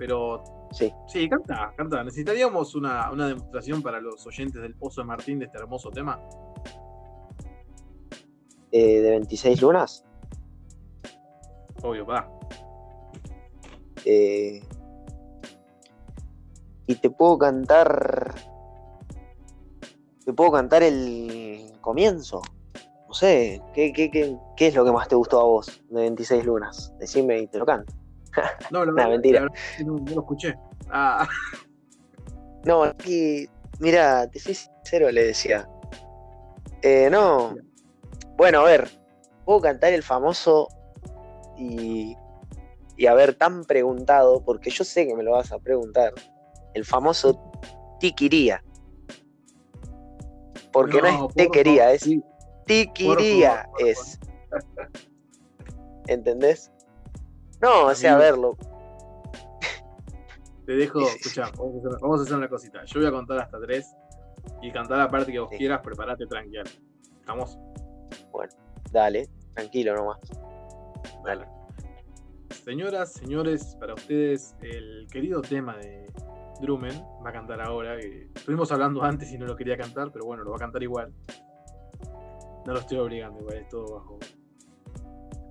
pero 0.00 0.42
Sí. 0.72 0.94
Sí, 1.06 1.28
canta, 1.28 1.74
canta. 1.76 2.02
Necesitaríamos 2.04 2.74
una, 2.74 3.10
demostración 3.10 3.82
para 3.82 4.00
los 4.00 4.26
oyentes 4.26 4.62
del 4.62 4.74
Pozo 4.74 5.02
de 5.02 5.06
Martín 5.06 5.38
de 5.38 5.46
este 5.46 5.58
hermoso 5.58 5.90
tema. 5.90 6.18
Eh, 8.72 9.00
¿De 9.00 9.10
26 9.10 9.60
lunas? 9.60 10.04
Obvio, 11.82 12.06
va. 12.06 12.30
Eh, 14.04 14.62
y 16.86 16.94
te 16.94 17.10
puedo 17.10 17.36
cantar. 17.36 18.34
Te 20.24 20.32
puedo 20.32 20.52
cantar 20.52 20.82
el 20.82 21.72
comienzo. 21.80 22.40
No 23.08 23.14
sé, 23.14 23.60
¿qué, 23.74 23.92
qué, 23.92 24.08
qué, 24.08 24.38
qué 24.56 24.68
es 24.68 24.74
lo 24.76 24.84
que 24.84 24.92
más 24.92 25.08
te 25.08 25.16
gustó 25.16 25.40
a 25.40 25.44
vos 25.44 25.82
de 25.90 26.02
26 26.02 26.44
lunas? 26.44 26.94
Decime 27.00 27.40
y 27.40 27.48
te 27.48 27.58
lo 27.58 27.66
canto. 27.66 27.99
No, 28.70 28.84
la, 28.84 28.92
mentira. 29.08 29.46
no, 29.84 29.96
lo 29.98 30.20
escuché. 30.20 30.56
Ah. 30.90 31.28
No, 32.62 32.84
aquí, 32.84 33.48
mira, 33.78 34.28
te 34.28 34.38
soy 34.38 34.52
sincero, 34.52 35.10
le 35.10 35.24
decía. 35.24 35.66
Eh, 36.82 37.08
no. 37.10 37.54
Bueno, 38.36 38.60
a 38.60 38.64
ver, 38.64 38.90
puedo 39.46 39.62
cantar 39.62 39.94
el 39.94 40.02
famoso 40.02 40.68
y, 41.56 42.14
y 42.98 43.06
haber 43.06 43.34
tan 43.34 43.64
preguntado, 43.64 44.44
porque 44.44 44.68
yo 44.68 44.84
sé 44.84 45.06
que 45.06 45.14
me 45.14 45.22
lo 45.22 45.32
vas 45.32 45.52
a 45.52 45.58
preguntar, 45.58 46.12
el 46.74 46.84
famoso 46.84 47.50
tiquiría. 47.98 48.62
Porque 50.70 51.00
no, 51.00 51.28
es 51.28 51.34
te 51.34 51.48
quería, 51.48 51.92
es 51.92 52.08
tiquiría, 52.66 53.68
es. 53.78 54.18
¿Entendés? 56.06 56.70
No, 57.60 57.86
o 57.86 57.94
sea, 57.94 58.14
a 58.14 58.18
verlo. 58.18 58.56
Te 60.66 60.72
dejo, 60.72 61.00
escuchá, 61.16 61.50
vamos 61.58 62.20
a, 62.20 62.22
hacer, 62.22 62.36
una 62.36 62.48
cosita. 62.48 62.84
Yo 62.84 63.00
voy 63.00 63.08
a 63.08 63.12
contar 63.12 63.38
hasta 63.38 63.60
tres 63.60 63.94
y 64.62 64.70
cantar 64.72 64.98
la 64.98 65.10
parte 65.10 65.32
que 65.32 65.38
vos 65.38 65.50
quieras, 65.50 65.80
prepárate 65.82 66.26
tranquilo. 66.26 66.64
¿Estamos? 67.18 67.58
Bueno, 68.32 68.52
dale, 68.90 69.28
tranquilo 69.54 69.94
nomás. 69.94 70.18
Dale. 71.24 71.46
Señoras, 72.64 73.12
señores, 73.12 73.76
para 73.78 73.94
ustedes 73.94 74.54
el 74.60 75.06
querido 75.10 75.40
tema 75.40 75.76
de 75.76 76.06
Drumen 76.60 77.02
va 77.24 77.30
a 77.30 77.32
cantar 77.32 77.60
ahora. 77.60 77.98
Que 77.98 78.28
estuvimos 78.34 78.70
hablando 78.72 79.02
antes 79.02 79.32
y 79.32 79.38
no 79.38 79.46
lo 79.46 79.56
quería 79.56 79.76
cantar, 79.76 80.10
pero 80.12 80.24
bueno, 80.24 80.44
lo 80.44 80.50
va 80.50 80.56
a 80.56 80.60
cantar 80.60 80.82
igual. 80.82 81.12
No 82.66 82.72
lo 82.72 82.78
estoy 82.78 82.98
obligando, 82.98 83.40
igual 83.40 83.56
es 83.56 83.68
todo 83.68 83.94
bajo, 83.94 84.18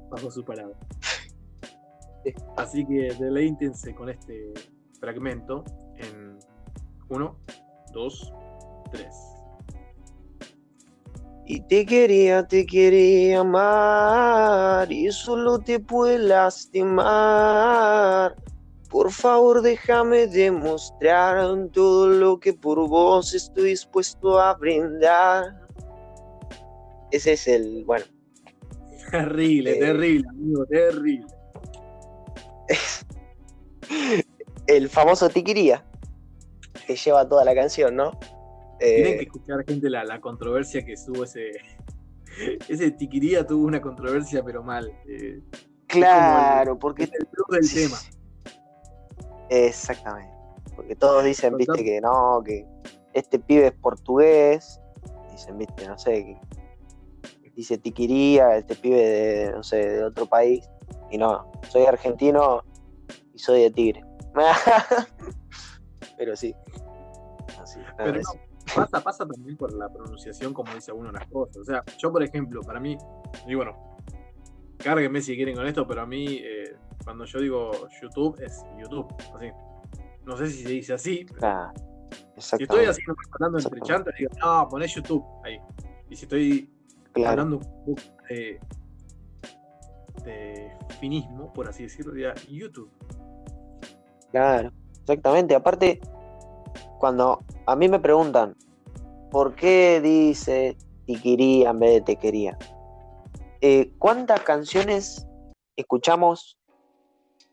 bajo 0.10 0.32
su 0.32 0.44
palabra. 0.44 0.78
Así 2.58 2.86
que 2.86 3.14
deleítense 3.20 3.94
con 3.96 4.10
este 4.10 4.54
fragmento 5.00 5.64
en 5.98 6.38
1, 7.10 7.36
2, 7.94 8.34
3. 8.92 9.08
Y 11.46 11.62
te 11.62 11.86
quería, 11.86 12.46
te 12.48 12.66
quería 12.66 13.40
amar 13.40 14.92
y 14.92 15.12
solo 15.12 15.58
te 15.58 15.80
puede 15.80 16.20
lastimar. 16.20 17.00
Por 18.90 19.12
favor, 19.12 19.62
déjame 19.64 20.28
demostrar 20.28 21.68
todo 21.72 22.08
lo 22.10 22.40
que 22.40 22.54
por 22.54 22.88
vos 22.88 23.34
estoy 23.34 23.70
dispuesto 23.70 24.40
a 24.40 24.54
brindar. 24.56 25.60
Ese 27.10 27.34
es 27.34 27.48
el, 27.48 27.84
bueno. 27.86 28.06
Terrible, 29.12 29.72
eh, 29.72 29.80
terrible, 29.80 30.28
amigo, 30.30 30.66
terrible. 30.68 31.26
El 34.68 34.90
famoso 34.90 35.30
tiquiría 35.30 35.86
que 36.86 36.96
lleva 36.96 37.28
toda 37.28 37.44
la 37.44 37.56
canción, 37.56 37.96
¿no? 37.96 38.12
Tienen 38.80 39.04
que 39.04 39.12
eh, 39.12 39.22
escuchar, 39.24 39.66
gente, 39.68 39.90
la, 39.90 40.04
la 40.04 40.22
controversia 40.22 40.86
que 40.86 40.96
tuvo 40.96 41.24
ese. 41.24 41.52
Ese 42.70 42.92
tiquiría 42.92 43.46
tuvo 43.46 43.66
una 43.66 43.82
controversia, 43.82 44.44
pero 44.44 44.64
mal. 44.64 44.94
Eh, 45.08 45.42
claro, 45.88 46.78
porque. 46.78 47.04
Es 47.04 47.12
el 47.12 47.28
del 47.50 47.74
tema. 47.74 47.98
Exactamente. 49.50 50.32
Porque 50.76 50.96
todos 50.96 51.26
dicen, 51.26 51.58
viste, 51.58 51.84
que 51.84 52.00
no, 52.00 52.42
que 52.46 52.66
este 53.14 53.40
pibe 53.40 53.68
es 53.68 53.74
portugués. 53.74 54.80
Dicen, 55.32 55.58
viste, 55.58 55.88
no 55.88 55.98
sé, 55.98 56.24
que 56.24 56.40
dice 57.56 57.78
tiquiría, 57.78 58.56
este 58.56 58.76
pibe 58.76 59.02
de, 59.02 59.52
no 59.52 59.64
sé, 59.64 59.78
de 59.78 60.04
otro 60.06 60.26
país. 60.26 60.70
Y 61.12 61.18
no, 61.18 61.52
soy 61.68 61.86
argentino 61.86 62.64
y 63.40 63.42
soy 63.42 63.62
de 63.62 63.72
Tigre. 63.72 64.04
Pero 66.18 66.36
sí. 66.36 66.54
Pero 67.98 68.22
pasa, 68.76 69.02
pasa 69.02 69.26
también 69.26 69.56
por 69.56 69.74
la 69.74 69.90
pronunciación, 69.90 70.54
como 70.54 70.74
dice 70.74 70.92
uno 70.92 71.12
las 71.12 71.26
cosas. 71.28 71.58
O 71.58 71.64
sea, 71.64 71.84
yo, 71.98 72.12
por 72.12 72.22
ejemplo, 72.22 72.62
para 72.62 72.80
mí, 72.80 72.98
y 73.48 73.56
bueno, 73.56 73.98
cárguenme 74.78 75.22
si 75.22 75.36
quieren 75.36 75.56
con 75.56 75.66
esto, 75.66 75.88
pero 75.88 76.02
a 76.02 76.06
mí, 76.06 76.42
eh, 76.44 76.76
cuando 77.04 77.26
yo 77.26 77.40
digo 77.40 77.72
YouTube, 78.02 78.40
es 78.42 78.62
YouTube. 78.78 79.08
Así. 79.34 79.48
No 80.26 80.36
sé 80.36 80.48
si 80.48 80.64
se 80.64 80.70
dice 80.70 80.94
así. 80.94 81.26
Ah, 81.42 81.72
si 82.38 82.64
estoy 82.64 82.86
así 82.86 83.02
hablando 83.32 83.60
entre 83.60 83.82
chantas, 83.82 84.14
digo, 84.18 84.32
no, 84.42 84.68
ponés 84.70 84.94
YouTube 84.94 85.24
ahí. 85.46 85.60
Y 86.10 86.16
si 86.16 86.24
estoy 86.24 86.70
hablando 87.26 87.58
un 87.58 87.64
poco 87.86 88.02
de, 88.30 88.60
de 90.26 90.72
finismo, 91.00 91.54
por 91.54 91.68
así 91.70 91.84
decirlo, 91.84 92.14
diría 92.14 92.34
YouTube. 92.50 92.92
Claro, 94.32 94.72
exactamente. 95.02 95.56
Aparte, 95.56 96.00
cuando 97.00 97.40
a 97.66 97.76
mí 97.76 97.88
me 97.88 98.00
preguntan, 98.00 98.56
¿por 99.32 99.56
qué 99.56 100.02
dice 100.02 100.78
quería 101.24 101.72
en 101.72 101.80
vez 101.80 101.94
de 101.94 102.02
te 102.02 102.16
quería? 102.18 102.58
Eh, 103.62 103.92
¿Cuántas 103.98 104.42
canciones 104.42 105.28
escuchamos 105.76 106.58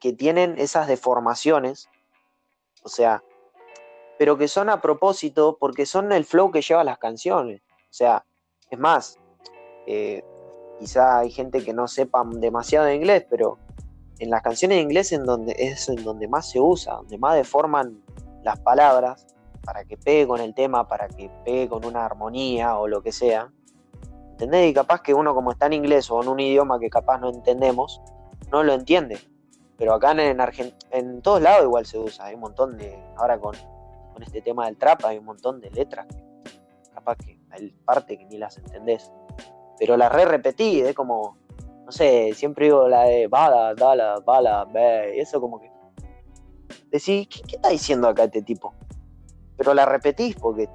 que 0.01 0.13
tienen 0.13 0.59
esas 0.59 0.87
deformaciones? 0.87 1.89
O 2.83 2.89
sea, 2.89 3.23
pero 4.19 4.37
que 4.37 4.49
son 4.49 4.69
a 4.69 4.81
propósito 4.81 5.57
porque 5.59 5.87
son 5.87 6.13
el 6.13 6.25
flow 6.25 6.51
que 6.51 6.63
lleva 6.63 6.85
las 6.85 6.99
canciones. 6.99 7.63
O 7.71 7.93
sea, 7.97 8.25
es 8.71 8.79
más, 8.79 9.19
eh, 9.87 10.23
quizá 10.79 11.21
hay 11.21 11.31
gente 11.31 11.65
que 11.65 11.73
no 11.73 11.89
sepa 11.89 12.25
demasiado 12.25 12.87
de 12.87 12.97
inglés, 12.97 13.27
pero 13.29 13.59
en 14.19 14.31
las 14.31 14.43
canciones 14.43 14.79
en 14.79 14.85
inglés 14.85 15.13
en 15.13 15.25
donde, 15.25 15.55
es 15.59 15.89
en 15.89 16.03
donde 16.05 16.29
más 16.29 16.51
se 16.51 16.61
usa, 16.61 16.95
donde 16.95 17.19
más 17.19 17.35
deforman 17.35 18.03
las 18.43 18.59
palabras 18.61 19.27
para 19.65 19.85
que 19.85 19.97
pegue 19.97 20.27
con 20.27 20.41
el 20.41 20.55
tema, 20.55 20.87
para 20.87 21.09
que 21.09 21.31
pegue 21.45 21.69
con 21.69 21.85
una 21.85 22.05
armonía 22.05 22.79
o 22.79 22.87
lo 22.87 23.03
que 23.03 23.13
sea. 23.13 23.51
¿Entendés? 24.31 24.71
Y 24.71 24.75
capaz 24.75 25.03
que 25.03 25.15
uno 25.15 25.35
como 25.35 25.51
está 25.51 25.67
en 25.67 25.73
inglés 25.73 26.11
o 26.11 26.23
en 26.23 26.29
un 26.29 26.41
idioma 26.41 26.79
que 26.79 26.91
capaz 26.91 27.19
no 27.19 27.31
entendemos, 27.31 28.01
no 28.53 28.63
lo 28.63 28.75
entiende. 28.75 29.19
Pero 29.77 29.95
acá 29.95 30.13
en, 30.13 30.41
en 30.91 31.23
todos 31.23 31.43
lados 31.43 31.65
igual 31.65 31.87
se 31.87 31.99
usa. 31.99 32.27
Hay 32.27 32.35
un 32.35 32.41
montón 32.41 32.77
de, 32.77 32.99
ahora 33.17 33.39
con, 33.39 33.55
con 34.13 34.23
este 34.23 34.41
tema 34.41 34.67
del 34.67 34.77
trap, 34.77 35.05
hay 35.05 35.19
un 35.19 35.25
montón 35.25 35.61
de 35.61 35.71
letras 35.71 36.07
capaz 36.95 37.17
que 37.17 37.39
hay 37.51 37.71
parte 37.85 38.17
que 38.17 38.25
ni 38.25 38.39
las 38.39 38.57
entendés. 38.59 39.13
Pero 39.79 39.97
las 39.97 40.11
re 40.11 40.25
repetí, 40.25 40.81
es 40.81 40.95
como, 40.95 41.37
no 41.87 41.93
sé, 41.93 42.35
siempre 42.35 42.67
digo 42.67 42.89
la 42.89 43.05
de 43.05 43.29
bala, 43.29 43.73
dala, 43.77 44.19
bala, 44.27 44.65
ve, 44.65 45.15
y 45.17 45.21
eso 45.21 45.41
como 45.41 45.61
que 45.61 45.71
decís, 46.91 47.29
¿qué, 47.29 47.55
está 47.55 47.69
diciendo 47.69 48.09
acá 48.09 48.25
este 48.25 48.43
tipo? 48.43 48.75
Pero 49.57 49.73
la 49.73 49.87
repetís 49.87 50.35
porque 50.35 50.69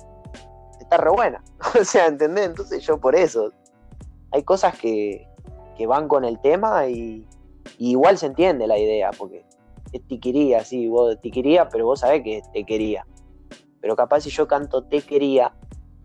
está 0.79 0.95
re 0.95 1.09
buena, 1.09 1.43
o 1.79 1.83
sea, 1.83 2.07
¿entendés? 2.07 2.45
Entonces 2.45 2.81
yo 2.85 2.97
por 2.97 3.13
eso, 3.17 3.51
hay 4.31 4.43
cosas 4.43 4.79
que, 4.79 5.27
que 5.75 5.85
van 5.85 6.07
con 6.07 6.23
el 6.23 6.39
tema 6.39 6.87
y, 6.87 7.27
igual 7.77 8.17
se 8.17 8.27
entiende 8.27 8.65
la 8.65 8.79
idea, 8.79 9.11
porque 9.11 9.43
es 9.91 10.07
tiquería, 10.07 10.63
sí, 10.63 10.87
vos 10.87 11.19
tiquería, 11.19 11.67
pero 11.67 11.87
vos 11.87 11.99
sabés 11.99 12.23
que 12.23 12.41
te 12.53 12.63
quería. 12.63 13.05
Pero 13.81 13.97
capaz 13.97 14.21
si 14.21 14.29
yo 14.29 14.47
canto 14.47 14.85
te 14.85 15.01
quería, 15.01 15.53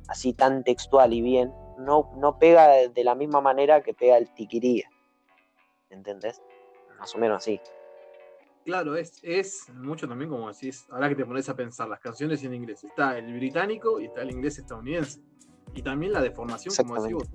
así 0.09 0.33
tan 0.33 0.65
textual 0.65 1.13
y 1.13 1.21
bien, 1.21 1.53
no, 1.79 2.11
no 2.17 2.41
pega 2.41 2.89
de 2.93 3.05
la 3.05 3.15
misma 3.15 3.41
manera 3.41 3.83
que 3.83 3.95
pega 3.95 4.19
el 4.19 4.29
tiquiría. 4.35 4.91
¿Entendés? 5.97 6.41
Más 6.99 7.15
o 7.15 7.19
menos 7.19 7.39
así. 7.39 7.61
Claro, 8.65 8.97
es, 8.97 9.21
es 9.23 9.73
mucho 9.75 10.09
también 10.09 10.31
como 10.31 10.49
decís, 10.49 10.87
ahora 10.91 11.09
que 11.09 11.15
te 11.15 11.25
pones 11.25 11.49
a 11.49 11.55
pensar, 11.55 11.89
las 11.89 12.01
canciones 12.01 12.43
en 12.43 12.55
inglés, 12.55 12.83
está 12.83 13.17
el 13.17 13.33
británico 13.33 14.01
y 14.01 14.07
está 14.07 14.23
el 14.23 14.31
inglés 14.33 14.59
estadounidense. 14.59 15.21
Y 15.75 15.83
también 15.83 16.13
la 16.13 16.21
deformación, 16.21 16.75
como 16.75 17.03
decís 17.03 17.31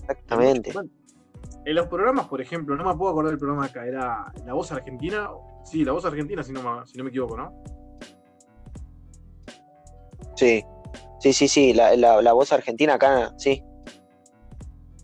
Exactamente. 0.00 0.72
en 1.64 1.74
los 1.74 1.86
programas, 1.88 2.26
por 2.28 2.40
ejemplo, 2.40 2.74
no 2.74 2.84
me 2.84 2.96
puedo 2.96 3.10
acordar 3.10 3.32
del 3.32 3.38
programa 3.38 3.66
acá, 3.66 3.86
era 3.86 4.32
La 4.46 4.54
Voz 4.54 4.72
Argentina. 4.72 5.30
Sí, 5.64 5.84
La 5.84 5.92
Voz 5.92 6.06
Argentina, 6.06 6.42
si 6.42 6.52
no 6.52 6.62
me, 6.62 6.86
si 6.86 6.96
no 6.96 7.04
me 7.04 7.10
equivoco, 7.10 7.36
¿no? 7.36 7.62
Sí, 10.36 10.64
sí, 11.20 11.32
sí, 11.34 11.48
sí, 11.48 11.74
la, 11.74 11.96
la 11.96 12.32
Voz 12.32 12.52
Argentina 12.52 12.94
acá, 12.94 13.34
sí 13.36 13.62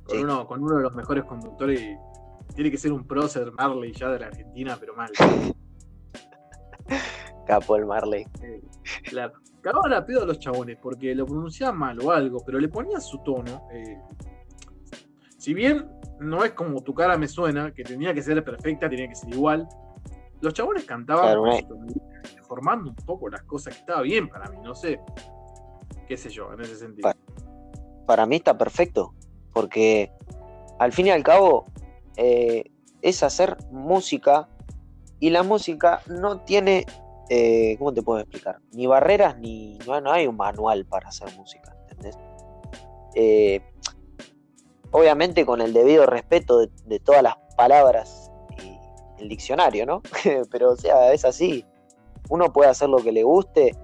con, 0.04 0.18
uno, 0.18 0.46
con 0.46 0.62
uno 0.62 0.76
de 0.76 0.82
los 0.82 0.94
mejores 0.94 1.24
conductores. 1.24 1.98
Tiene 2.54 2.70
que 2.70 2.78
ser 2.78 2.92
un 2.92 3.06
prócer 3.06 3.50
Marley 3.52 3.92
ya 3.92 4.10
de 4.10 4.20
la 4.20 4.26
Argentina, 4.26 4.76
pero 4.78 4.94
mal. 4.94 5.10
Capo 7.46 7.76
el 7.76 7.86
Marley. 7.86 8.26
claro. 9.04 9.34
Cagaba 9.60 9.88
la 9.88 10.04
pedo 10.04 10.24
a 10.24 10.26
los 10.26 10.38
chabones 10.38 10.76
porque 10.80 11.14
lo 11.14 11.24
pronunciaba 11.24 11.72
mal 11.72 11.98
o 12.02 12.10
algo, 12.10 12.42
pero 12.44 12.58
le 12.58 12.68
ponía 12.68 13.00
su 13.00 13.18
tono. 13.22 13.66
Eh, 13.72 13.98
si 15.38 15.54
bien 15.54 15.88
no 16.20 16.44
es 16.44 16.52
como 16.52 16.82
tu 16.82 16.92
cara 16.92 17.16
me 17.16 17.26
suena, 17.26 17.72
que 17.72 17.82
tenía 17.82 18.12
que 18.12 18.22
ser 18.22 18.44
perfecta, 18.44 18.90
tenía 18.90 19.08
que 19.08 19.14
ser 19.14 19.30
igual. 19.30 19.66
Los 20.42 20.52
chabones 20.52 20.84
cantaban 20.84 21.38
formando 22.46 22.90
un 22.90 22.96
poco 22.96 23.30
las 23.30 23.42
cosas 23.44 23.72
que 23.72 23.80
estaba 23.80 24.02
bien 24.02 24.28
para 24.28 24.50
mí, 24.50 24.58
no 24.62 24.74
sé. 24.74 25.00
Qué 26.06 26.18
sé 26.18 26.28
yo, 26.28 26.52
en 26.52 26.60
ese 26.60 26.76
sentido. 26.76 27.10
para 28.06 28.26
mí 28.26 28.36
está 28.36 28.58
perfecto 28.58 29.14
porque 29.54 30.12
al 30.78 30.92
fin 30.92 31.06
y 31.06 31.10
al 31.10 31.22
cabo 31.22 31.64
eh, 32.16 32.64
es 33.00 33.22
hacer 33.22 33.56
música 33.70 34.48
Y 35.20 35.30
la 35.30 35.42
música 35.42 36.02
no 36.06 36.40
tiene, 36.40 36.84
eh, 37.30 37.76
¿cómo 37.78 37.94
te 37.94 38.02
puedo 38.02 38.20
explicar? 38.20 38.58
Ni 38.72 38.86
barreras, 38.86 39.38
ni 39.38 39.78
no, 39.86 40.12
hay 40.12 40.26
un 40.26 40.36
manual 40.36 40.84
para 40.84 41.08
hacer 41.08 41.34
música, 41.36 41.74
¿entendés? 41.88 42.18
Eh, 43.14 43.62
obviamente 44.90 45.46
con 45.46 45.60
el 45.60 45.72
debido 45.72 46.04
respeto 46.04 46.66
de, 46.66 47.00
todas 47.00 47.22
las 47.22 47.36
palabras 47.56 48.30
y 48.62 49.22
el 49.22 49.28
diccionario, 49.28 49.86
¿no? 49.86 50.02
Pero 50.50 50.72
o 50.72 50.76
sea, 50.76 51.12
es 51.12 51.24
así. 51.24 51.64
Uno 52.28 52.52
puede 52.52 52.70
hacer 52.70 52.88
lo 52.88 52.98
que 52.98 53.12
le 53.12 53.22
guste 53.22 53.76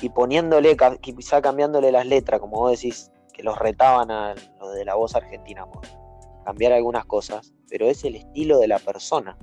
y 0.00 0.10
poniéndole, 0.10 0.76
quizá 1.00 1.40
cambiándole 1.40 1.90
las 1.90 2.06
letras, 2.06 2.40
como 2.40 2.58
vos 2.58 2.72
decís, 2.72 3.10
que 3.38 3.44
los 3.44 3.56
retaban 3.56 4.10
a 4.10 4.34
lo 4.58 4.70
de 4.70 4.84
la 4.84 4.96
voz 4.96 5.14
argentina, 5.14 5.64
cambiar 6.44 6.72
algunas 6.72 7.04
cosas, 7.04 7.54
pero 7.70 7.86
es 7.86 8.04
el 8.04 8.16
estilo 8.16 8.58
de 8.58 8.66
la 8.66 8.80
persona. 8.80 9.38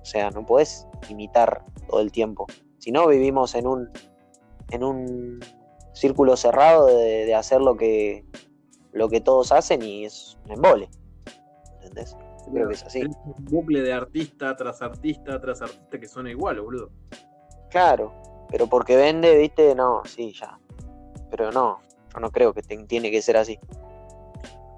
O 0.00 0.04
sea, 0.04 0.30
no 0.30 0.46
podés 0.46 0.88
imitar 1.10 1.64
todo 1.86 2.00
el 2.00 2.10
tiempo. 2.10 2.46
Si 2.78 2.90
no, 2.90 3.06
vivimos 3.06 3.54
en 3.54 3.66
un, 3.66 3.90
en 4.70 4.82
un 4.82 5.40
círculo 5.92 6.34
cerrado 6.34 6.86
de, 6.86 7.34
hacer 7.34 7.60
lo 7.60 7.76
que, 7.76 8.24
lo 8.92 9.10
que 9.10 9.20
todos 9.20 9.52
hacen 9.52 9.82
y 9.82 10.06
es 10.06 10.38
un 10.46 10.52
embole. 10.52 10.88
¿Entendés? 11.74 12.16
creo 12.50 12.68
que 12.68 12.74
es 12.74 12.84
así. 12.84 13.02
un 13.02 13.44
bucle 13.44 13.82
de 13.82 13.92
artista 13.92 14.56
tras 14.56 14.82
artista 14.82 15.40
tras 15.40 15.62
artista 15.62 16.00
que 16.00 16.08
suena 16.08 16.30
igual, 16.30 16.60
boludo. 16.60 16.90
Claro, 17.70 18.12
pero 18.48 18.66
porque 18.66 18.96
vende, 18.96 19.36
viste, 19.36 19.74
no, 19.74 20.02
sí, 20.04 20.32
ya. 20.32 20.58
Pero 21.30 21.52
no, 21.52 21.80
yo 22.12 22.20
no 22.20 22.30
creo 22.30 22.52
que 22.52 22.62
tiene 22.62 23.10
que 23.10 23.22
ser 23.22 23.36
así. 23.36 23.58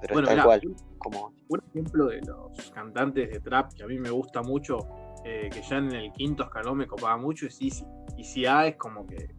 Pero 0.00 0.20
es 0.20 0.26
tal 0.26 0.44
cual. 0.44 0.62
como... 0.98 1.32
un 1.48 1.62
ejemplo 1.70 2.06
de 2.06 2.20
los 2.20 2.70
cantantes 2.70 3.30
de 3.30 3.40
trap 3.40 3.72
que 3.72 3.82
a 3.82 3.86
mí 3.86 3.98
me 3.98 4.10
gusta 4.10 4.42
mucho, 4.42 4.78
eh, 5.24 5.48
que 5.50 5.62
ya 5.62 5.78
en 5.78 5.92
el 5.92 6.12
quinto 6.12 6.44
escalón 6.44 6.78
me 6.78 6.86
copaba 6.86 7.16
mucho, 7.16 7.46
es 7.46 7.60
Easy. 7.60 7.86
Easy 8.18 8.46
A 8.46 8.66
es 8.66 8.76
como 8.76 9.06
que. 9.06 9.30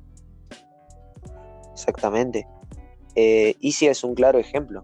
Exactamente. 1.72 2.48
Eh, 3.16 3.56
Easy 3.62 3.88
es 3.88 4.04
un 4.04 4.16
claro 4.16 4.40
ejemplo. 4.40 4.84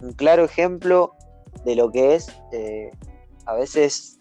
Un 0.00 0.12
claro 0.12 0.44
ejemplo 0.44 1.14
de 1.64 1.74
lo 1.74 1.90
que 1.90 2.14
es 2.14 2.34
eh, 2.52 2.90
a 3.46 3.54
veces 3.54 4.20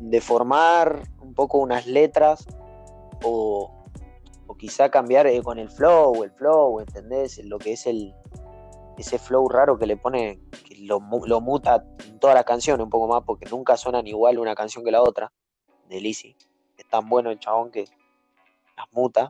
deformar 0.00 1.02
un 1.20 1.34
poco 1.34 1.58
unas 1.58 1.86
letras 1.86 2.46
o, 3.22 3.77
o 4.48 4.56
quizá 4.56 4.90
cambiar 4.90 5.26
eh, 5.28 5.42
con 5.42 5.58
el 5.58 5.70
flow, 5.70 6.24
el 6.24 6.32
flow, 6.32 6.80
¿entendés? 6.80 7.38
Lo 7.44 7.58
que 7.58 7.74
es 7.74 7.86
el 7.86 8.14
ese 8.96 9.18
flow 9.18 9.48
raro 9.48 9.78
que 9.78 9.86
le 9.86 9.96
pone, 9.96 10.40
que 10.66 10.76
lo, 10.80 11.00
muta 11.00 11.84
en 12.04 12.18
toda 12.18 12.34
la 12.34 12.42
canción 12.42 12.80
un 12.80 12.90
poco 12.90 13.06
más, 13.06 13.22
porque 13.24 13.48
nunca 13.48 13.76
suenan 13.76 14.06
igual 14.06 14.38
una 14.38 14.56
canción 14.56 14.84
que 14.84 14.90
la 14.90 15.02
otra, 15.02 15.32
de 15.88 16.00
Lizzy. 16.00 16.36
Es 16.76 16.88
tan 16.88 17.08
bueno 17.08 17.30
el 17.30 17.38
chabón 17.38 17.70
que 17.70 17.84
las 18.76 18.92
muta. 18.92 19.28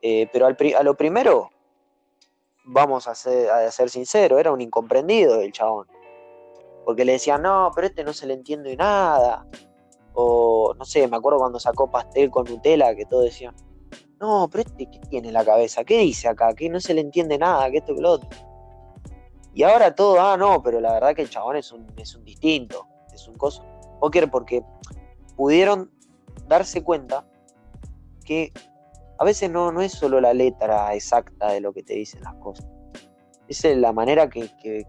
Eh, 0.00 0.28
pero 0.32 0.46
a 0.46 0.82
lo 0.82 0.96
primero, 0.96 1.50
vamos 2.64 3.08
a 3.08 3.14
ser, 3.14 3.50
a 3.50 3.68
ser 3.70 3.90
sinceros, 3.90 4.38
era 4.38 4.52
un 4.52 4.60
incomprendido 4.60 5.40
el 5.40 5.50
chabón. 5.50 5.88
Porque 6.84 7.04
le 7.04 7.12
decían, 7.12 7.42
no, 7.42 7.72
pero 7.74 7.88
este 7.88 8.04
no 8.04 8.12
se 8.12 8.26
le 8.26 8.34
entiende 8.34 8.76
nada. 8.76 9.46
O 10.12 10.74
no 10.78 10.84
sé, 10.84 11.08
me 11.08 11.16
acuerdo 11.16 11.38
cuando 11.38 11.58
sacó 11.58 11.90
pastel 11.90 12.30
con 12.30 12.44
Nutella, 12.44 12.94
que 12.94 13.06
todos 13.06 13.24
decían, 13.24 13.56
no, 14.24 14.48
pero 14.50 14.64
este, 14.66 14.86
¿qué 14.86 14.98
tiene 15.10 15.28
en 15.28 15.34
la 15.34 15.44
cabeza? 15.44 15.84
¿Qué 15.84 15.98
dice 15.98 16.28
acá? 16.28 16.54
Que 16.54 16.70
no 16.70 16.80
se 16.80 16.94
le 16.94 17.02
entiende 17.02 17.36
nada, 17.36 17.70
que 17.70 17.78
esto 17.78 17.94
que 17.94 18.00
lo 18.00 18.12
otro. 18.12 18.28
Y 19.52 19.62
ahora 19.62 19.94
todo, 19.94 20.18
ah, 20.18 20.36
no, 20.36 20.62
pero 20.62 20.80
la 20.80 20.94
verdad 20.94 21.14
que 21.14 21.22
el 21.22 21.30
chabón 21.30 21.56
es 21.56 21.70
un, 21.72 21.86
es 21.96 22.14
un 22.14 22.24
distinto, 22.24 22.86
es 23.12 23.28
un 23.28 23.36
coso. 23.36 23.62
Póker 24.00 24.30
porque 24.30 24.64
pudieron 25.36 25.90
darse 26.48 26.82
cuenta 26.82 27.26
que 28.24 28.52
a 29.18 29.24
veces 29.24 29.50
no, 29.50 29.70
no 29.70 29.82
es 29.82 29.92
solo 29.92 30.20
la 30.20 30.32
letra 30.32 30.94
exacta 30.94 31.52
de 31.52 31.60
lo 31.60 31.72
que 31.72 31.82
te 31.82 31.94
dicen 31.94 32.22
las 32.22 32.34
cosas. 32.36 32.66
Es 33.46 33.62
la 33.64 33.92
manera 33.92 34.28
que, 34.28 34.48
que, 34.60 34.86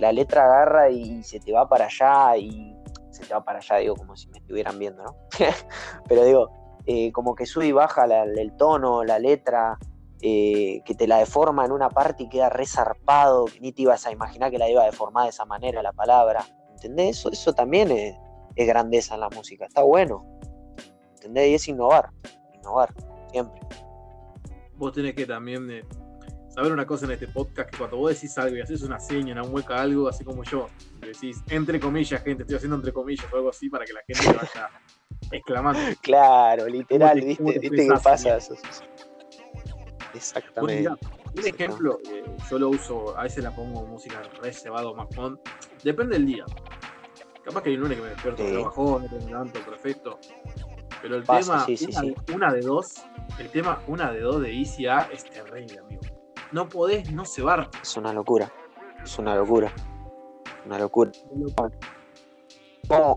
la 0.00 0.12
letra 0.12 0.44
agarra 0.44 0.90
y 0.90 1.22
se 1.22 1.40
te 1.40 1.52
va 1.52 1.66
para 1.66 1.86
allá 1.86 2.36
y 2.36 2.76
se 3.08 3.24
te 3.24 3.32
va 3.32 3.42
para 3.42 3.60
allá, 3.60 3.76
digo, 3.76 3.96
como 3.96 4.14
si 4.14 4.28
me 4.28 4.36
estuvieran 4.36 4.78
viendo, 4.78 5.02
¿no? 5.02 5.16
pero 6.06 6.22
digo, 6.22 6.65
eh, 6.86 7.10
como 7.12 7.34
que 7.34 7.46
sube 7.46 7.66
y 7.66 7.72
baja 7.72 8.04
el 8.04 8.56
tono, 8.56 9.02
la 9.02 9.18
letra, 9.18 9.78
eh, 10.22 10.82
que 10.86 10.94
te 10.94 11.06
la 11.06 11.18
deforma 11.18 11.64
en 11.66 11.72
una 11.72 11.90
parte 11.90 12.22
y 12.22 12.28
queda 12.28 12.48
resarpado, 12.48 13.44
que 13.46 13.60
ni 13.60 13.72
te 13.72 13.82
ibas 13.82 14.06
a 14.06 14.12
imaginar 14.12 14.50
que 14.50 14.58
la 14.58 14.70
iba 14.70 14.82
a 14.82 14.86
deformar 14.86 15.24
de 15.24 15.30
esa 15.30 15.44
manera 15.44 15.82
la 15.82 15.92
palabra. 15.92 16.44
¿Entendés? 16.70 17.18
Eso, 17.18 17.30
eso 17.30 17.52
también 17.54 17.90
es, 17.90 18.16
grandeza 18.54 19.14
en 19.14 19.20
la 19.20 19.28
música, 19.28 19.66
está 19.66 19.82
bueno. 19.82 20.24
¿Entendés? 21.16 21.48
Y 21.48 21.54
es 21.54 21.68
innovar, 21.68 22.10
innovar, 22.54 22.94
siempre. 23.30 23.60
Vos 24.76 24.92
tenés 24.92 25.14
que 25.14 25.26
también 25.26 25.70
eh, 25.70 25.84
saber 26.48 26.72
una 26.72 26.86
cosa 26.86 27.04
en 27.04 27.12
este 27.12 27.28
podcast, 27.28 27.70
que 27.70 27.76
cuando 27.76 27.98
vos 27.98 28.14
decís 28.14 28.38
algo 28.38 28.56
y 28.56 28.60
haces 28.60 28.82
una 28.82 28.98
seña, 28.98 29.32
una 29.32 29.44
mueca, 29.44 29.80
algo 29.80 30.08
así 30.08 30.24
como 30.24 30.44
yo, 30.44 30.68
decís 31.00 31.42
entre 31.50 31.78
comillas, 31.78 32.22
gente, 32.22 32.44
estoy 32.44 32.56
haciendo 32.56 32.76
entre 32.76 32.92
comillas 32.92 33.26
o 33.32 33.36
algo 33.36 33.50
así 33.50 33.68
para 33.68 33.84
que 33.84 33.92
la 33.92 34.00
gente 34.06 34.32
vaya 34.32 34.70
exclamando. 35.30 35.80
Claro, 36.02 36.66
literal, 36.66 37.20
¿viste, 37.20 37.58
¿viste 37.58 37.88
qué 37.88 37.94
pasa? 38.02 38.36
Eso, 38.36 38.54
Exactamente. 40.14 40.88
un 40.88 41.46
ejemplo, 41.46 41.98
eh, 42.10 42.24
yo 42.50 42.58
lo 42.58 42.70
uso, 42.70 43.16
a 43.18 43.24
veces 43.24 43.44
la 43.44 43.54
pongo 43.54 43.84
música 43.86 44.22
reservado 44.42 44.94
más 44.94 45.08
con. 45.14 45.38
Depende 45.82 46.16
del 46.16 46.26
día. 46.26 46.44
Capaz 47.44 47.62
que 47.62 47.70
hay 47.70 47.76
un 47.76 47.82
lunes 47.82 47.98
que 47.98 48.02
me 48.02 48.10
despierto 48.10 48.44
sí. 48.44 48.56
bajón, 48.56 49.08
me 49.10 49.20
levanto 49.20 49.60
perfecto. 49.60 50.18
Pero 51.02 51.16
el 51.16 51.24
tema, 51.24 51.66
una, 52.34 52.52
de 52.52 52.60
dos, 52.62 53.04
el 53.38 53.48
tema 53.50 53.80
una 53.86 54.10
de 54.10 54.20
dos 54.20 54.40
de 54.40 54.52
Easy 54.52 54.86
A 54.86 55.08
es 55.12 55.24
terrible, 55.24 55.78
amigo. 55.78 56.02
No 56.52 56.68
podés 56.68 57.12
no 57.12 57.24
cebar. 57.24 57.70
Es 57.82 57.96
una 57.96 58.12
locura. 58.12 58.50
Es 59.04 59.18
una 59.18 59.36
locura. 59.36 59.72
Una 60.64 60.78
locura. 60.78 61.12
¿Cómo, 62.88 63.16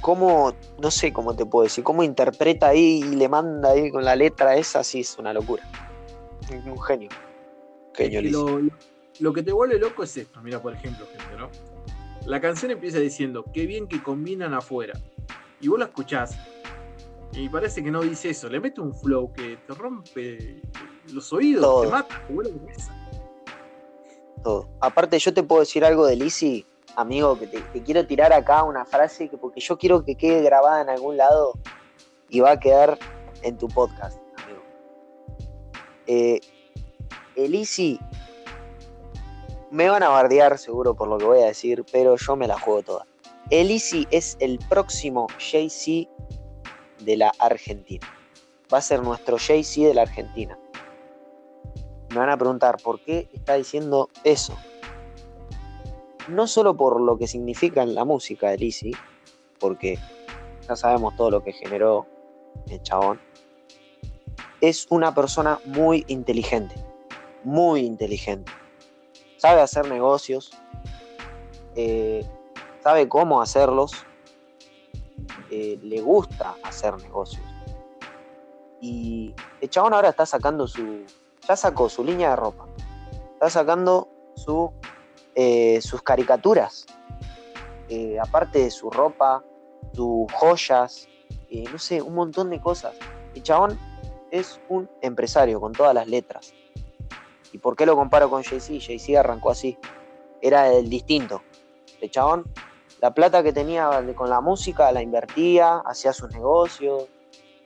cómo, 0.00 0.54
no 0.78 0.90
sé 0.90 1.12
cómo 1.12 1.34
te 1.34 1.46
puedo 1.46 1.64
decir, 1.64 1.84
cómo 1.84 2.02
interpreta 2.02 2.68
ahí 2.68 3.00
y 3.04 3.16
le 3.16 3.28
manda 3.28 3.70
ahí 3.70 3.90
con 3.90 4.04
la 4.04 4.16
letra 4.16 4.56
esa, 4.56 4.82
sí 4.82 5.00
es 5.00 5.16
una 5.18 5.32
locura. 5.32 5.62
Un 6.66 6.80
genio. 6.82 7.10
lo, 9.20 9.32
que 9.32 9.42
te 9.42 9.52
vuelve 9.52 9.78
loco 9.78 10.02
es 10.02 10.16
esto, 10.16 10.40
mira 10.42 10.60
por 10.60 10.74
ejemplo, 10.74 11.06
gente, 11.06 11.36
¿no? 11.36 11.50
La 12.26 12.40
canción 12.40 12.70
empieza 12.70 12.98
diciendo, 12.98 13.44
qué 13.52 13.66
bien 13.66 13.86
que 13.86 14.02
combinan 14.02 14.54
afuera. 14.54 14.98
Y 15.60 15.68
vos 15.68 15.78
la 15.78 15.86
escuchás 15.86 16.36
y 17.32 17.48
parece 17.48 17.82
que 17.82 17.90
no 17.90 18.00
dice 18.00 18.30
eso. 18.30 18.48
Le 18.48 18.60
mete 18.60 18.80
un 18.80 18.94
flow 18.94 19.32
que 19.32 19.58
te 19.66 19.74
rompe 19.74 20.62
los 21.12 21.32
oídos, 21.32 21.82
te 21.82 21.88
mata, 21.88 22.22
te 22.26 22.32
vuelve 22.32 22.52
Todo. 24.42 24.68
Aparte, 24.80 25.18
yo 25.18 25.32
te 25.32 25.42
puedo 25.42 25.60
decir 25.60 25.84
algo 25.84 26.06
de 26.06 26.16
Lizzie 26.16 26.66
amigo, 26.96 27.38
que 27.38 27.46
te, 27.46 27.82
quiero 27.82 28.06
tirar 28.06 28.32
acá 28.32 28.62
una 28.62 28.84
frase 28.84 29.28
que 29.28 29.36
porque 29.36 29.60
yo 29.60 29.78
quiero 29.78 30.04
que 30.04 30.16
quede 30.16 30.42
grabada 30.42 30.82
en 30.82 30.88
algún 30.88 31.16
lado 31.16 31.54
y 32.28 32.40
va 32.40 32.52
a 32.52 32.60
quedar 32.60 32.98
en 33.42 33.56
tu 33.56 33.68
podcast, 33.68 34.18
amigo. 34.42 34.60
Eh, 36.06 36.40
Elisi, 37.36 37.98
me 39.70 39.88
van 39.88 40.02
a 40.02 40.08
bardear 40.08 40.58
seguro 40.58 40.94
por 40.94 41.08
lo 41.08 41.18
que 41.18 41.24
voy 41.24 41.42
a 41.42 41.46
decir, 41.46 41.84
pero 41.90 42.16
yo 42.16 42.36
me 42.36 42.46
la 42.46 42.58
juego 42.58 42.82
toda. 42.82 43.06
Elisi 43.50 44.06
es 44.10 44.36
el 44.40 44.58
próximo 44.68 45.26
Jay-Z 45.38 46.10
de 47.00 47.16
la 47.16 47.32
Argentina. 47.38 48.06
Va 48.72 48.78
a 48.78 48.82
ser 48.82 49.02
nuestro 49.02 49.38
Jay-Z 49.38 49.88
de 49.88 49.94
la 49.94 50.02
Argentina. 50.02 50.58
Me 52.10 52.18
van 52.18 52.30
a 52.30 52.36
preguntar 52.36 52.76
por 52.82 53.00
qué 53.00 53.28
está 53.32 53.54
diciendo 53.54 54.08
eso 54.24 54.56
no 56.30 56.46
solo 56.46 56.76
por 56.76 57.00
lo 57.00 57.18
que 57.18 57.26
significa 57.26 57.82
en 57.82 57.94
la 57.94 58.04
música 58.04 58.50
de 58.50 58.58
Lizzy, 58.58 58.92
porque 59.58 59.98
ya 60.66 60.76
sabemos 60.76 61.16
todo 61.16 61.30
lo 61.30 61.42
que 61.42 61.52
generó 61.52 62.06
el 62.68 62.82
chabón, 62.82 63.20
es 64.60 64.86
una 64.90 65.14
persona 65.14 65.58
muy 65.64 66.04
inteligente, 66.08 66.74
muy 67.44 67.80
inteligente. 67.80 68.52
Sabe 69.36 69.60
hacer 69.60 69.88
negocios, 69.88 70.50
eh, 71.74 72.24
sabe 72.82 73.08
cómo 73.08 73.40
hacerlos, 73.40 73.92
eh, 75.50 75.78
le 75.82 76.00
gusta 76.00 76.56
hacer 76.62 76.96
negocios. 76.98 77.44
Y 78.80 79.34
el 79.60 79.68
chabón 79.70 79.94
ahora 79.94 80.10
está 80.10 80.26
sacando 80.26 80.66
su, 80.66 81.04
ya 81.46 81.56
sacó 81.56 81.88
su 81.88 82.04
línea 82.04 82.30
de 82.30 82.36
ropa, 82.36 82.66
está 83.34 83.50
sacando 83.50 84.08
su 84.36 84.72
eh, 85.34 85.80
sus 85.82 86.02
caricaturas, 86.02 86.86
eh, 87.88 88.18
aparte 88.20 88.60
de 88.60 88.70
su 88.70 88.90
ropa, 88.90 89.44
sus 89.92 90.30
joyas, 90.32 91.08
eh, 91.50 91.64
no 91.70 91.78
sé, 91.78 92.02
un 92.02 92.14
montón 92.14 92.50
de 92.50 92.60
cosas. 92.60 92.94
El 93.34 93.42
chabón 93.42 93.78
es 94.30 94.60
un 94.68 94.88
empresario 95.02 95.60
con 95.60 95.72
todas 95.72 95.94
las 95.94 96.08
letras. 96.08 96.52
¿Y 97.52 97.58
por 97.58 97.76
qué 97.76 97.86
lo 97.86 97.96
comparo 97.96 98.30
con 98.30 98.42
Jay-Z? 98.42 98.84
Jay-Z 98.84 99.18
arrancó 99.18 99.50
así. 99.50 99.76
Era 100.40 100.72
el 100.72 100.88
distinto. 100.88 101.42
El 102.00 102.10
chabón 102.10 102.44
la 103.00 103.14
plata 103.14 103.42
que 103.42 103.52
tenía 103.52 104.04
con 104.14 104.28
la 104.28 104.42
música 104.42 104.92
la 104.92 105.02
invertía, 105.02 105.78
hacía 105.86 106.12
sus 106.12 106.30
negocios 106.32 107.06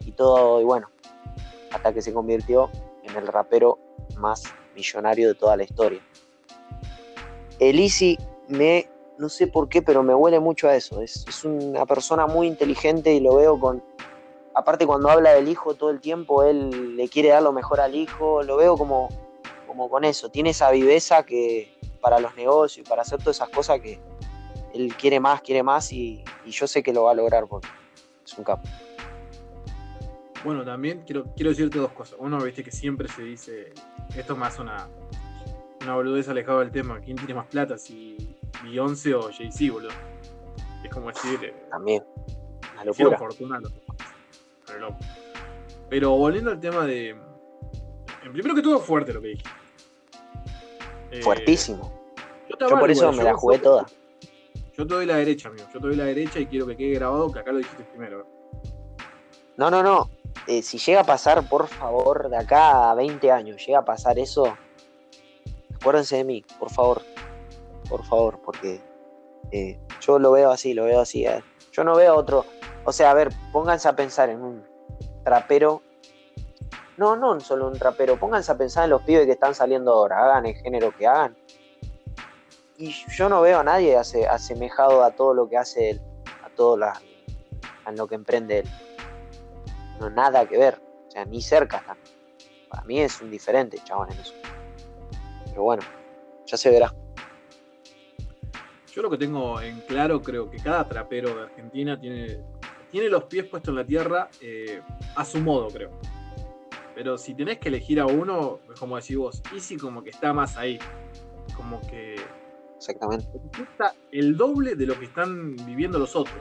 y 0.01 0.13
todo, 0.13 0.61
y 0.61 0.65
bueno, 0.65 0.89
hasta 1.73 1.93
que 1.93 2.03
se 2.03 2.13
convirtió 2.13 2.71
en 3.03 3.17
el 3.17 3.27
rapero 3.27 3.79
más 4.17 4.45
millonario 4.77 5.29
de 5.29 5.35
toda 5.35 5.57
la 5.57 5.65
historia. 5.65 6.01
Elisi 7.59 8.19
me, 8.49 8.89
no 9.19 9.29
sé 9.29 9.47
por 9.47 9.69
qué, 9.69 9.83
pero 9.83 10.03
me 10.03 10.15
huele 10.15 10.41
mucho 10.41 10.69
a 10.69 10.77
eso. 10.77 11.01
Es, 11.01 11.25
es, 11.29 11.45
una 11.45 11.87
persona 11.87 12.27
muy 12.27 12.47
inteligente 12.47 13.13
y 13.15 13.21
lo 13.21 13.37
veo 13.37 13.59
con... 13.59 13.83
Aparte 14.55 14.87
cuando 14.87 15.11
habla 15.11 15.33
del 15.33 15.49
hijo 15.49 15.75
todo 15.75 15.91
el 15.91 16.01
tiempo, 16.01 16.45
él 16.45 16.97
le 16.97 17.09
quiere 17.09 17.31
dar 17.31 17.43
lo 17.43 17.53
mejor 17.53 17.81
al 17.81 17.95
hijo, 17.97 18.43
lo 18.45 18.57
veo 18.57 18.77
como, 18.77 19.09
como 19.67 19.91
con 19.91 20.05
eso. 20.05 20.29
Tiene 20.31 20.51
esa 20.51 20.71
viveza 20.71 21.25
que 21.25 21.77
para 22.01 22.21
los 22.21 22.37
negocios 22.37 22.87
y 22.87 22.89
para 22.89 23.03
hacer 23.03 23.19
todas 23.19 23.37
esas 23.37 23.49
cosas 23.49 23.81
que, 23.81 23.99
él 24.75 24.95
quiere 24.97 25.21
más, 25.21 25.41
quiere 25.41 25.63
más 25.63 25.93
y, 25.93 26.23
yo 26.47 26.67
sé 26.67 26.83
que 26.83 26.93
lo 26.93 27.05
va 27.05 27.13
a 27.13 27.15
lograr 27.15 27.47
porque 27.47 27.69
es 28.25 28.37
un 28.37 28.45
capo. 28.45 28.69
Bueno, 30.45 30.65
también 30.65 31.03
quiero, 31.07 31.25
quiero 31.35 31.51
decirte 31.51 31.79
dos 31.79 31.93
cosas. 31.93 32.17
Uno, 32.19 32.43
viste 32.43 32.63
que 32.63 32.71
siempre 32.71 33.09
se 33.09 33.23
dice, 33.23 33.73
esto 34.15 34.35
es 34.35 34.39
más 34.39 34.59
una, 34.59 34.89
una 35.85 35.95
boludez 35.95 36.29
alejado 36.29 36.61
del 36.61 36.71
tema, 36.71 37.01
¿quién 37.01 37.17
tiene 37.17 37.35
más 37.35 37.47
plata? 37.47 37.79
Si 37.79 38.37
Beyoncé 38.63 39.15
o 39.15 39.31
Jay-Z, 39.31 39.73
boludo. 39.73 39.93
Es 40.83 40.91
como 40.93 41.09
decir... 41.09 41.39
Eh, 41.43 41.55
también, 41.71 42.03
una 42.73 42.85
locura. 42.85 43.19
Fortuna, 43.19 43.61
pero, 44.67 44.97
pero 45.89 46.11
volviendo 46.11 46.51
al 46.51 46.61
tema 46.61 46.85
de... 46.85 47.17
Primero 48.23 48.55
que 48.55 48.63
todo, 48.63 48.79
fuerte 48.81 49.13
lo 49.13 49.21
que 49.21 49.29
dije. 49.29 49.45
Eh, 51.11 51.23
Fuertísimo. 51.23 51.93
Yo, 52.49 52.57
por 52.69 52.91
eso 52.91 53.13
me 53.13 53.23
la 53.23 53.35
jugué 53.35 53.59
toda. 53.59 53.87
Yo 54.77 54.87
te 54.87 54.95
doy 54.95 55.07
la 55.07 55.17
derecha, 55.17 55.49
amigo. 55.49 55.67
Yo 55.73 55.81
te 55.81 55.87
doy 55.87 55.97
la 55.97 56.05
derecha 56.05 56.41
y 56.41 56.47
quiero 56.47 56.67
que 56.67 56.77
quede 56.77 56.95
grabado 56.95 57.31
que 57.31 57.39
acá 57.39 57.53
lo 57.53 57.59
dijiste 57.59 57.85
primero. 57.85 58.27
No, 59.57 59.71
no, 59.71 59.83
no. 59.83 60.11
Eh, 60.47 60.63
si 60.63 60.79
llega 60.79 61.03
a 61.03 61.05
pasar, 61.05 61.49
por 61.49 61.69
favor, 61.69 62.29
de 62.29 62.37
acá 62.37 62.91
a 62.91 62.95
20 62.95 63.31
años, 63.31 63.65
llega 63.65 63.81
a 63.81 63.85
pasar 63.85 64.19
eso, 64.19 64.57
acuérdense 65.85 66.17
de 66.17 66.25
mí, 66.25 66.45
por 66.59 66.71
favor. 66.71 67.03
Por 67.89 68.05
favor, 68.07 68.41
porque 68.43 68.81
eh, 69.53 69.79
yo 70.01 70.19
lo 70.19 70.33
veo 70.33 70.51
así, 70.51 70.73
lo 70.73 70.85
veo 70.85 71.01
así. 71.01 71.27
Eh. 71.27 71.45
Yo 71.73 71.85
no 71.85 71.95
veo 71.95 72.17
otro. 72.17 72.47
O 72.85 72.93
sea, 72.93 73.11
a 73.11 73.15
ver, 73.15 73.31
pónganse 73.53 73.89
a 73.89 73.95
pensar 73.95 74.31
en 74.31 74.41
un 74.41 74.65
trapero. 75.25 75.83
No, 76.97 77.17
no 77.17 77.39
solo 77.41 77.69
un 77.69 77.79
trapero. 77.79 78.19
Pónganse 78.19 78.51
a 78.51 78.57
pensar 78.57 78.85
en 78.85 78.91
los 78.91 79.03
pibes 79.03 79.27
que 79.27 79.33
están 79.33 79.55
saliendo 79.55 79.93
ahora. 79.93 80.25
Hagan 80.25 80.47
el 80.47 80.55
género 80.55 80.97
que 80.97 81.07
hagan 81.07 81.37
y 82.77 82.93
yo 83.09 83.29
no 83.29 83.41
veo 83.41 83.61
a 83.61 83.65
nadie 83.65 83.97
asemejado 83.97 85.05
a 85.05 85.13
todo 85.13 85.35
lo 85.35 85.49
que 85.49 85.57
hace 85.57 85.91
él, 85.91 86.03
a 86.43 86.51
todo 86.51 86.77
la, 86.77 87.01
a 87.85 87.93
lo 87.93 88.07
que 88.07 88.15
emprende 88.15 88.61
él. 88.61 88.69
No 90.01 90.11
nada 90.11 90.47
que 90.49 90.59
ver, 90.59 90.81
o 91.07 91.11
sea, 91.11 91.25
ni 91.25 91.41
cerca 91.41 91.79
está. 91.79 91.97
Para 92.69 92.83
mí 92.85 93.01
es 93.01 93.21
un 93.21 93.31
diferente, 93.31 93.79
chabón, 93.85 94.11
en 94.11 94.19
eso. 94.19 94.35
Pero 95.55 95.63
bueno, 95.63 95.85
ya 96.47 96.57
se 96.57 96.69
verá. 96.69 96.93
Yo 98.93 99.03
lo 99.03 99.11
que 99.11 99.19
tengo 99.19 99.61
en 99.61 99.81
claro, 99.83 100.21
creo 100.21 100.51
que 100.51 100.59
cada 100.59 100.89
trapero 100.89 101.33
de 101.33 101.43
Argentina 101.43 101.99
tiene, 101.99 102.41
tiene 102.91 103.09
los 103.09 103.25
pies 103.25 103.45
puestos 103.45 103.69
en 103.69 103.77
la 103.77 103.87
tierra 103.87 104.29
eh, 104.41 104.83
a 105.15 105.25
su 105.25 105.39
modo, 105.39 105.69
creo. 105.69 105.93
Pero 106.97 107.17
si 107.17 107.35
tenés 107.35 107.59
que 107.59 107.69
elegir 107.69 108.01
a 108.01 108.07
uno, 108.07 108.59
es 108.73 108.81
como 108.81 108.97
decís 108.97 109.17
vos, 109.17 109.43
Easy 109.53 109.77
como 109.77 110.03
que 110.03 110.11
está 110.11 110.33
más 110.33 110.57
ahí. 110.57 110.81
Como 111.57 111.81
que 111.83 112.17
Exactamente. 112.77 113.27
Está 113.63 113.95
el 114.11 114.37
doble 114.37 114.75
de 114.75 114.87
lo 114.87 114.99
que 114.99 115.05
están 115.05 115.55
viviendo 115.65 116.01
los 116.01 116.17
otros. 116.17 116.37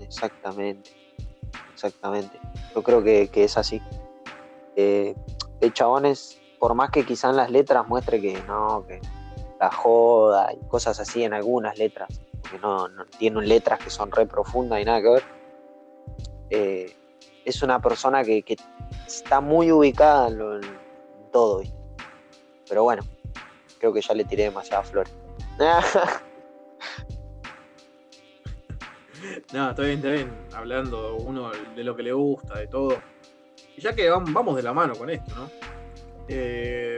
Exactamente. 0.00 0.90
Exactamente. 1.74 2.40
Yo 2.74 2.82
creo 2.82 3.02
que, 3.02 3.30
es 3.34 3.56
así. 3.58 3.80
Eh, 4.74 5.14
el 5.60 5.72
chabones, 5.72 6.41
por 6.62 6.74
más 6.76 6.90
que 6.90 7.04
quizá 7.04 7.30
en 7.30 7.36
las 7.38 7.50
letras 7.50 7.88
muestre 7.88 8.20
que 8.20 8.40
no, 8.46 8.86
que 8.86 9.00
la 9.58 9.72
joda 9.72 10.52
y 10.52 10.58
cosas 10.68 11.00
así 11.00 11.24
en 11.24 11.34
algunas 11.34 11.76
letras, 11.76 12.20
que 12.48 12.56
no, 12.60 12.86
no 12.86 13.04
tienen 13.06 13.48
letras 13.48 13.80
que 13.80 13.90
son 13.90 14.12
re 14.12 14.26
profundas 14.26 14.80
y 14.80 14.84
nada 14.84 15.02
que 15.02 15.08
ver. 15.08 15.24
Eh, 16.50 16.96
es 17.44 17.64
una 17.64 17.82
persona 17.82 18.22
que, 18.22 18.44
está 19.08 19.40
muy 19.40 19.72
ubicada 19.72 20.28
en, 20.28 20.60
todo, 21.32 21.62
Pero 22.68 22.84
bueno, 22.84 23.02
creo 23.80 23.92
que 23.92 24.00
ya 24.00 24.14
le 24.14 24.24
tiré 24.24 24.44
demasiadas 24.44 24.88
flores. 24.88 25.12
no, 29.52 29.70
está 29.70 29.82
bien, 29.82 29.96
está 29.96 30.10
bien. 30.10 30.46
Hablando 30.54 31.16
uno 31.16 31.50
de 31.74 31.82
lo 31.82 31.96
que 31.96 32.04
le 32.04 32.12
gusta, 32.12 32.60
de 32.60 32.68
todo. 32.68 33.02
Y 33.76 33.80
ya 33.80 33.96
que 33.96 34.08
vamos 34.08 34.54
de 34.54 34.62
la 34.62 34.72
mano 34.72 34.94
con 34.94 35.10
esto, 35.10 35.34
¿no? 35.34 35.50
Eh, 36.28 36.96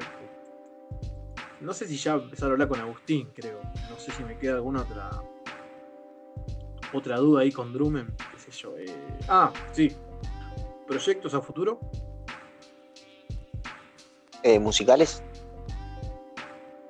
no 1.61 1.73
sé 1.73 1.87
si 1.87 1.97
ya 1.97 2.15
empezar 2.15 2.51
a 2.51 2.53
hablar 2.53 2.69
con 2.69 2.81
Agustín, 2.81 3.31
creo. 3.35 3.61
No 3.89 3.99
sé 3.99 4.13
si 4.13 4.23
me 4.25 4.37
queda 4.39 4.55
alguna 4.55 4.83
otra 4.83 5.11
otra 6.95 7.17
duda 7.17 7.43
ahí 7.43 7.51
con 7.51 7.73
Drumen, 7.73 8.15
qué 8.33 8.39
sé 8.39 8.51
yo. 8.53 8.77
Eh, 8.79 8.87
ah, 9.29 9.53
sí. 9.73 9.93
¿Proyectos 10.87 11.35
a 11.35 11.41
futuro? 11.41 11.81
Eh, 14.43 14.59
¿Musicales? 14.59 15.23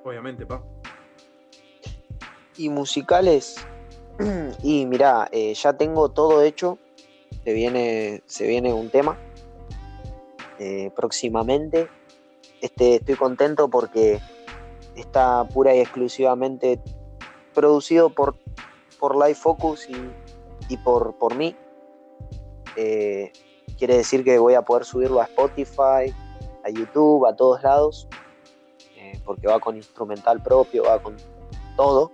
Obviamente, 0.03 0.45
pa. 0.45 0.61
Y 2.57 2.69
musicales. 2.69 3.65
y 4.63 4.85
mira, 4.85 5.27
eh, 5.31 5.53
ya 5.53 5.73
tengo 5.73 6.09
todo 6.09 6.43
hecho. 6.43 6.77
Se 7.43 7.53
viene, 7.53 8.21
se 8.25 8.47
viene 8.47 8.73
un 8.73 8.89
tema 8.89 9.17
próximamente. 10.95 11.89
Este, 12.65 12.95
estoy 12.95 13.15
contento 13.15 13.69
porque 13.69 14.19
está 14.95 15.47
pura 15.53 15.75
y 15.75 15.79
exclusivamente 15.79 16.81
producido 17.53 18.09
por, 18.09 18.35
por 18.99 19.35
Focus 19.35 19.87
y, 20.69 20.77
por, 20.77 21.15
por 21.17 21.35
mí. 21.35 21.55
Eh, 22.75 23.31
quiere 23.77 23.97
decir 23.97 24.23
que 24.23 24.37
voy 24.39 24.55
a 24.55 24.63
poder 24.63 24.83
subirlo 24.83 25.21
a 25.21 25.25
Spotify, 25.25 26.13
a 26.63 26.69
YouTube, 26.69 27.27
a 27.27 27.35
todos 27.35 27.61
lados 27.61 28.07
porque 29.23 29.47
va 29.47 29.59
con 29.59 29.75
instrumental 29.75 30.41
propio, 30.41 30.83
va 30.83 31.01
con 31.01 31.15
todo. 31.75 32.11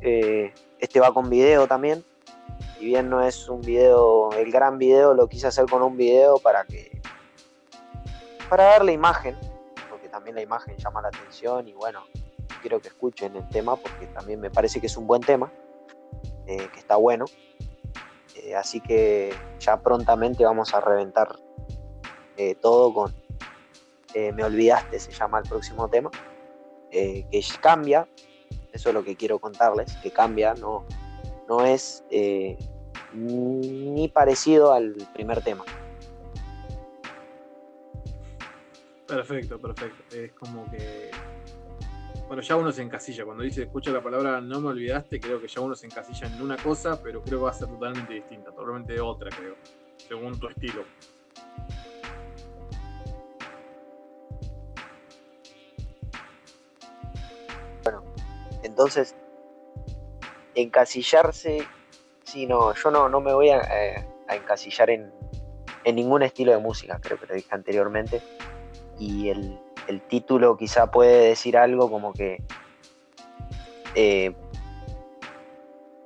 Eh, 0.00 0.52
este 0.78 1.00
va 1.00 1.12
con 1.12 1.30
video 1.30 1.66
también. 1.66 2.04
Si 2.78 2.86
bien 2.86 3.10
no 3.10 3.22
es 3.22 3.48
un 3.48 3.60
video, 3.60 4.32
el 4.32 4.50
gran 4.50 4.78
video, 4.78 5.14
lo 5.14 5.28
quise 5.28 5.46
hacer 5.46 5.66
con 5.66 5.82
un 5.82 5.96
video 5.96 6.38
para 6.38 6.64
que. 6.64 6.89
Para 8.50 8.64
darle 8.64 8.92
imagen, 8.92 9.38
porque 9.88 10.08
también 10.08 10.36
la 10.36 10.42
imagen 10.42 10.76
llama 10.76 11.00
la 11.00 11.08
atención 11.08 11.66
y 11.68 11.72
bueno, 11.72 12.04
quiero 12.60 12.80
que 12.80 12.88
escuchen 12.88 13.34
el 13.36 13.48
tema 13.48 13.76
porque 13.76 14.06
también 14.08 14.40
me 14.40 14.50
parece 14.50 14.80
que 14.80 14.88
es 14.88 14.96
un 14.96 15.06
buen 15.06 15.22
tema, 15.22 15.50
eh, 16.46 16.68
que 16.72 16.78
está 16.78 16.96
bueno. 16.96 17.24
Eh, 18.36 18.54
así 18.54 18.80
que 18.80 19.32
ya 19.58 19.80
prontamente 19.80 20.44
vamos 20.44 20.74
a 20.74 20.80
reventar 20.80 21.36
todo 22.62 22.94
con, 22.94 23.14
eh, 24.14 24.32
me 24.32 24.42
olvidaste, 24.42 24.98
se 24.98 25.12
llama 25.12 25.38
el 25.38 25.48
próximo 25.48 25.88
tema, 25.88 26.10
eh, 26.90 27.26
que 27.30 27.40
cambia, 27.60 28.08
eso 28.72 28.88
es 28.88 28.94
lo 28.94 29.04
que 29.04 29.14
quiero 29.14 29.38
contarles, 29.38 29.96
que 29.98 30.10
cambia, 30.10 30.54
no, 30.54 30.84
no 31.48 31.64
es 31.64 32.04
eh, 32.10 32.58
ni 33.12 34.08
parecido 34.08 34.72
al 34.72 34.96
primer 35.14 35.42
tema. 35.42 35.64
Perfecto, 39.10 39.58
perfecto. 39.58 40.16
Es 40.16 40.32
como 40.32 40.70
que. 40.70 41.10
Bueno, 42.28 42.42
ya 42.42 42.54
uno 42.54 42.70
se 42.70 42.82
encasilla. 42.82 43.24
Cuando 43.24 43.42
dice, 43.42 43.64
escucha 43.64 43.90
la 43.90 44.00
palabra 44.00 44.40
no 44.40 44.60
me 44.60 44.68
olvidaste, 44.68 45.18
creo 45.18 45.40
que 45.40 45.48
ya 45.48 45.60
uno 45.60 45.74
se 45.74 45.86
encasilla 45.86 46.28
en 46.28 46.40
una 46.40 46.56
cosa, 46.56 47.02
pero 47.02 47.20
creo 47.20 47.38
que 47.38 47.44
va 47.44 47.50
a 47.50 47.54
ser 47.54 47.66
totalmente 47.66 48.14
distinta, 48.14 48.52
totalmente 48.52 49.00
otra, 49.00 49.30
creo, 49.30 49.56
según 50.08 50.38
tu 50.38 50.46
estilo. 50.48 50.84
Entonces, 58.62 59.16
encasillarse, 60.54 61.66
si 62.24 62.46
no, 62.46 62.74
yo 62.74 62.90
no, 62.90 63.08
no 63.08 63.20
me 63.20 63.32
voy 63.34 63.50
a, 63.50 63.58
eh, 63.58 64.06
encasillar 64.28 64.90
en, 64.90 65.12
ningún 65.84 66.22
estilo 66.22 66.52
de 66.52 66.58
música, 66.58 67.00
creo 67.02 67.18
que 67.18 67.26
lo 67.26 67.34
dije 67.34 67.48
anteriormente. 67.50 68.22
Y 69.00 69.30
el, 69.30 69.58
título 70.08 70.56
quizá 70.56 70.88
puede 70.88 71.30
decir 71.30 71.56
algo 71.56 71.90
como 71.90 72.12
que 72.12 72.44
eh, 73.96 74.32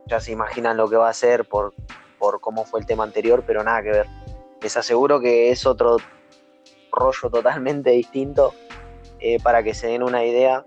ya 0.07 0.20
se 0.20 0.32
imaginan 0.32 0.78
lo 0.78 0.88
que 0.88 0.97
va 0.97 1.11
a 1.11 1.12
ser 1.12 1.45
por, 1.47 1.74
por 2.18 2.40
cómo 2.40 2.64
fue 2.64 2.80
el 2.80 2.86
tema 2.86 3.05
anterior, 3.05 3.45
pero 3.47 3.62
nada 3.62 3.82
que 3.82 3.90
ver. 3.90 4.07
Les 4.62 4.74
aseguro 4.78 5.20
que 5.20 5.51
es 5.51 5.66
otro 5.66 5.99
rollo 6.90 7.28
totalmente 7.30 7.90
distinto 7.90 8.55
eh, 9.20 9.38
para 9.42 9.62
que 9.62 9.74
se 9.74 9.88
den 9.88 10.03
una 10.03 10.24
idea 10.24 10.64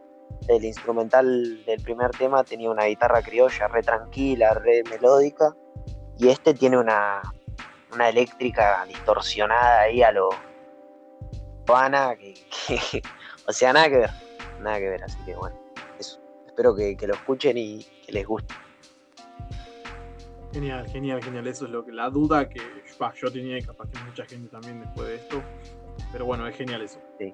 el 0.48 0.64
instrumental 0.64 1.66
del 1.66 1.82
primer 1.82 2.12
tema 2.12 2.44
tenía 2.44 2.70
una 2.70 2.86
guitarra 2.86 3.22
criolla 3.22 3.68
re 3.68 3.82
tranquila, 3.82 4.54
re 4.54 4.84
melódica, 4.90 5.56
y 6.18 6.30
este 6.30 6.54
tiene 6.54 6.78
una, 6.78 7.22
una 7.94 8.10
eléctrica 8.10 8.86
distorsionada 8.88 9.82
ahí 9.82 10.04
a 10.04 10.12
lo 10.12 10.30
Habana, 11.68 12.16
que, 12.16 12.34
o 13.48 13.52
sea, 13.52 13.74
nada 13.74 13.90
que 13.90 13.98
ver, 13.98 14.10
nada 14.62 14.80
que 14.80 14.90
ver, 14.90 15.04
así 15.04 15.18
que 15.26 15.36
bueno, 15.36 15.56
eso. 16.00 16.20
Espero 16.48 16.76
que, 16.76 16.98
lo 17.08 17.14
escuchen 17.14 17.58
y 17.58 17.86
que 18.06 18.12
les 18.12 18.26
guste. 18.26 18.54
Genial, 20.54 20.88
genial, 20.90 21.24
genial. 21.24 21.46
Eso 21.48 21.66
es 21.66 21.72
lo 21.72 21.86
que 21.86 21.92
la 21.92 22.10
duda 22.10 22.50
que 22.50 22.62
yo 23.16 23.32
tenía 23.32 23.58
y 23.58 23.62
capaz 23.62 23.90
que 23.90 24.00
mucha 24.00 24.26
gente 24.26 24.48
también 24.50 24.80
después 24.82 25.08
de 25.08 25.16
esto. 25.16 25.44
Pero 26.12 26.26
bueno, 26.26 26.48
es 26.48 26.56
genial 26.56 26.82
eso. 26.82 27.00
Sí. 27.20 27.34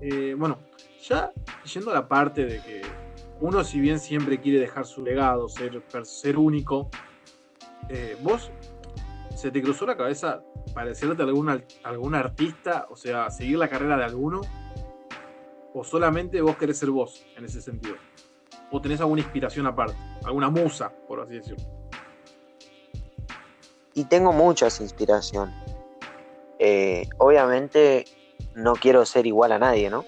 Eh, 0.00 0.34
bueno, 0.36 0.58
ya 1.02 1.32
yendo 1.72 1.90
a 1.90 1.94
la 1.94 2.08
parte 2.08 2.46
de 2.46 2.60
que 2.60 2.82
uno 3.40 3.64
si 3.64 3.80
bien 3.80 3.98
siempre 3.98 4.40
quiere 4.40 4.60
dejar 4.60 4.86
su 4.86 5.02
legado, 5.02 5.48
ser, 5.48 5.82
ser 6.04 6.38
único, 6.38 6.88
eh, 7.88 8.16
vos 8.22 8.50
se 9.44 9.50
te 9.50 9.60
cruzó 9.60 9.84
la 9.84 9.94
cabeza 9.94 10.42
parecerte 10.72 11.22
a 11.22 11.26
algún, 11.26 11.62
algún 11.82 12.14
artista, 12.14 12.86
o 12.88 12.96
sea, 12.96 13.30
seguir 13.30 13.58
la 13.58 13.68
carrera 13.68 13.98
de 13.98 14.04
alguno, 14.04 14.40
o 15.74 15.84
solamente 15.84 16.40
vos 16.40 16.56
querés 16.56 16.78
ser 16.78 16.88
vos 16.88 17.26
en 17.36 17.44
ese 17.44 17.60
sentido, 17.60 17.96
o 18.70 18.80
tenés 18.80 19.02
alguna 19.02 19.20
inspiración 19.20 19.66
aparte, 19.66 19.98
alguna 20.24 20.48
musa, 20.48 20.90
por 21.06 21.20
así 21.20 21.34
decirlo. 21.34 21.62
Y 23.92 24.06
tengo 24.06 24.32
muchas 24.32 24.80
inspiraciones. 24.80 25.54
Eh, 26.58 27.06
obviamente 27.18 28.06
no 28.54 28.72
quiero 28.76 29.04
ser 29.04 29.26
igual 29.26 29.52
a 29.52 29.58
nadie, 29.58 29.90
¿no? 29.90 30.06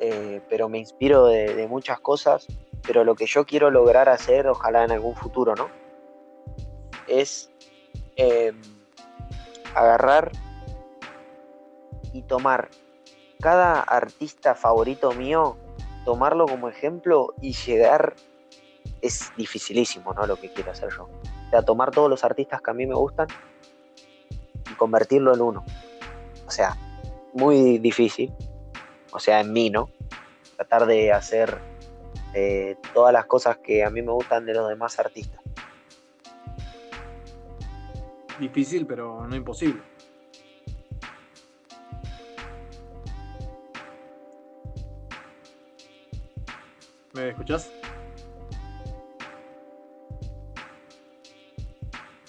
Eh, 0.00 0.40
pero 0.48 0.70
me 0.70 0.78
inspiro 0.78 1.26
de, 1.26 1.66
muchas 1.68 2.00
cosas, 2.00 2.46
pero 2.86 3.04
lo 3.04 3.14
que 3.14 3.26
yo 3.26 3.44
quiero 3.44 3.70
lograr 3.70 4.08
hacer, 4.08 4.46
ojalá 4.46 4.84
en 4.84 4.92
algún 4.92 5.14
futuro, 5.14 5.54
¿no? 5.54 5.68
Es 7.06 7.50
em, 8.18 8.60
agarrar 9.74 10.32
y 12.12 12.22
tomar 12.22 12.68
cada 13.40 13.80
artista 13.80 14.54
favorito 14.54 15.12
mío, 15.12 15.56
tomarlo 16.04 16.46
como 16.46 16.68
ejemplo 16.68 17.34
y 17.40 17.52
llegar, 17.52 18.14
es 19.00 19.32
dificilísimo, 19.36 20.12
¿no? 20.14 20.26
Lo 20.26 20.36
que 20.36 20.52
quiero 20.52 20.72
hacer 20.72 20.90
yo. 20.90 21.04
O 21.04 21.50
sea, 21.50 21.62
tomar 21.62 21.92
todos 21.92 22.10
los 22.10 22.24
artistas 22.24 22.60
que 22.60 22.70
a 22.70 22.74
mí 22.74 22.86
me 22.86 22.94
gustan 22.94 23.28
y 24.70 24.74
convertirlo 24.74 25.32
en 25.34 25.40
uno. 25.40 25.64
O 26.46 26.50
sea, 26.50 26.76
muy 27.34 27.78
difícil, 27.78 28.34
o 29.12 29.20
sea, 29.20 29.40
en 29.40 29.52
mí, 29.52 29.70
¿no? 29.70 29.90
Tratar 30.56 30.86
de 30.86 31.12
hacer 31.12 31.58
eh, 32.34 32.76
todas 32.92 33.12
las 33.12 33.26
cosas 33.26 33.58
que 33.58 33.84
a 33.84 33.90
mí 33.90 34.02
me 34.02 34.12
gustan 34.12 34.44
de 34.44 34.54
los 34.54 34.68
demás 34.68 34.98
artistas. 34.98 35.40
Difícil, 38.38 38.86
pero 38.86 39.26
no 39.26 39.34
imposible. 39.34 39.82
¿Me 47.14 47.30
escuchas? 47.30 47.72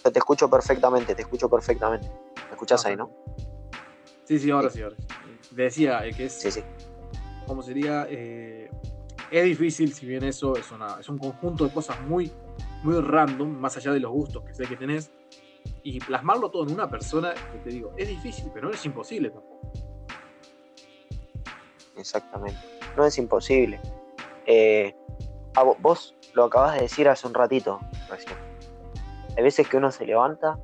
Te 0.02 0.18
escucho 0.18 0.50
perfectamente, 0.50 1.14
te 1.14 1.22
escucho 1.22 1.48
perfectamente. 1.50 2.10
¿Me 2.48 2.52
escuchas 2.52 2.84
ahí, 2.86 2.96
no? 2.96 3.12
Sí, 4.24 4.40
sí, 4.40 4.50
ahora 4.50 4.70
sí, 4.70 4.82
ahora 4.82 4.96
sí. 4.98 5.06
Decía 5.52 6.06
eh, 6.06 6.14
que 6.14 6.26
es. 6.26 6.34
Sí, 6.34 6.50
sí. 6.50 6.64
¿Cómo 7.46 7.62
sería? 7.62 8.08
Eh, 8.10 8.72
es 9.30 9.44
difícil, 9.44 9.94
si 9.94 10.08
bien 10.08 10.24
eso 10.24 10.56
es, 10.56 10.72
una, 10.72 11.00
es 11.00 11.08
un 11.10 11.20
conjunto 11.20 11.66
de 11.66 11.72
cosas 11.72 12.02
muy, 12.02 12.32
muy 12.84 13.00
random, 13.00 13.50
más 13.50 13.78
allá 13.78 13.92
de 13.92 14.00
los 14.00 14.12
gustos 14.12 14.44
que 14.44 14.54
sé 14.56 14.66
que 14.66 14.76
tenés, 14.76 15.12
y 15.84 16.00
plasmarlo 16.00 16.50
todo 16.50 16.64
en 16.64 16.74
una 16.74 16.90
persona, 16.90 17.34
te 17.64 17.70
digo, 17.70 17.94
es 17.98 18.08
difícil, 18.08 18.50
pero 18.54 18.68
no 18.68 18.74
es 18.74 18.86
imposible 18.86 19.30
tampoco. 19.30 19.72
Exactamente. 21.98 22.60
No 22.96 23.06
es 23.06 23.18
imposible. 23.18 23.80
Eh, 24.46 24.96
vos 25.80 26.16
lo 26.34 26.46
acabas 26.46 26.76
de 26.76 26.82
decir 26.82 27.08
hace 27.10 27.28
un 27.28 27.34
ratito 27.34 27.80
recién. 28.10 28.38
Hay 29.38 29.44
veces 29.44 29.68
que 29.68 29.78
uno 29.78 29.92
se 29.92 30.06
levanta, 30.06 30.60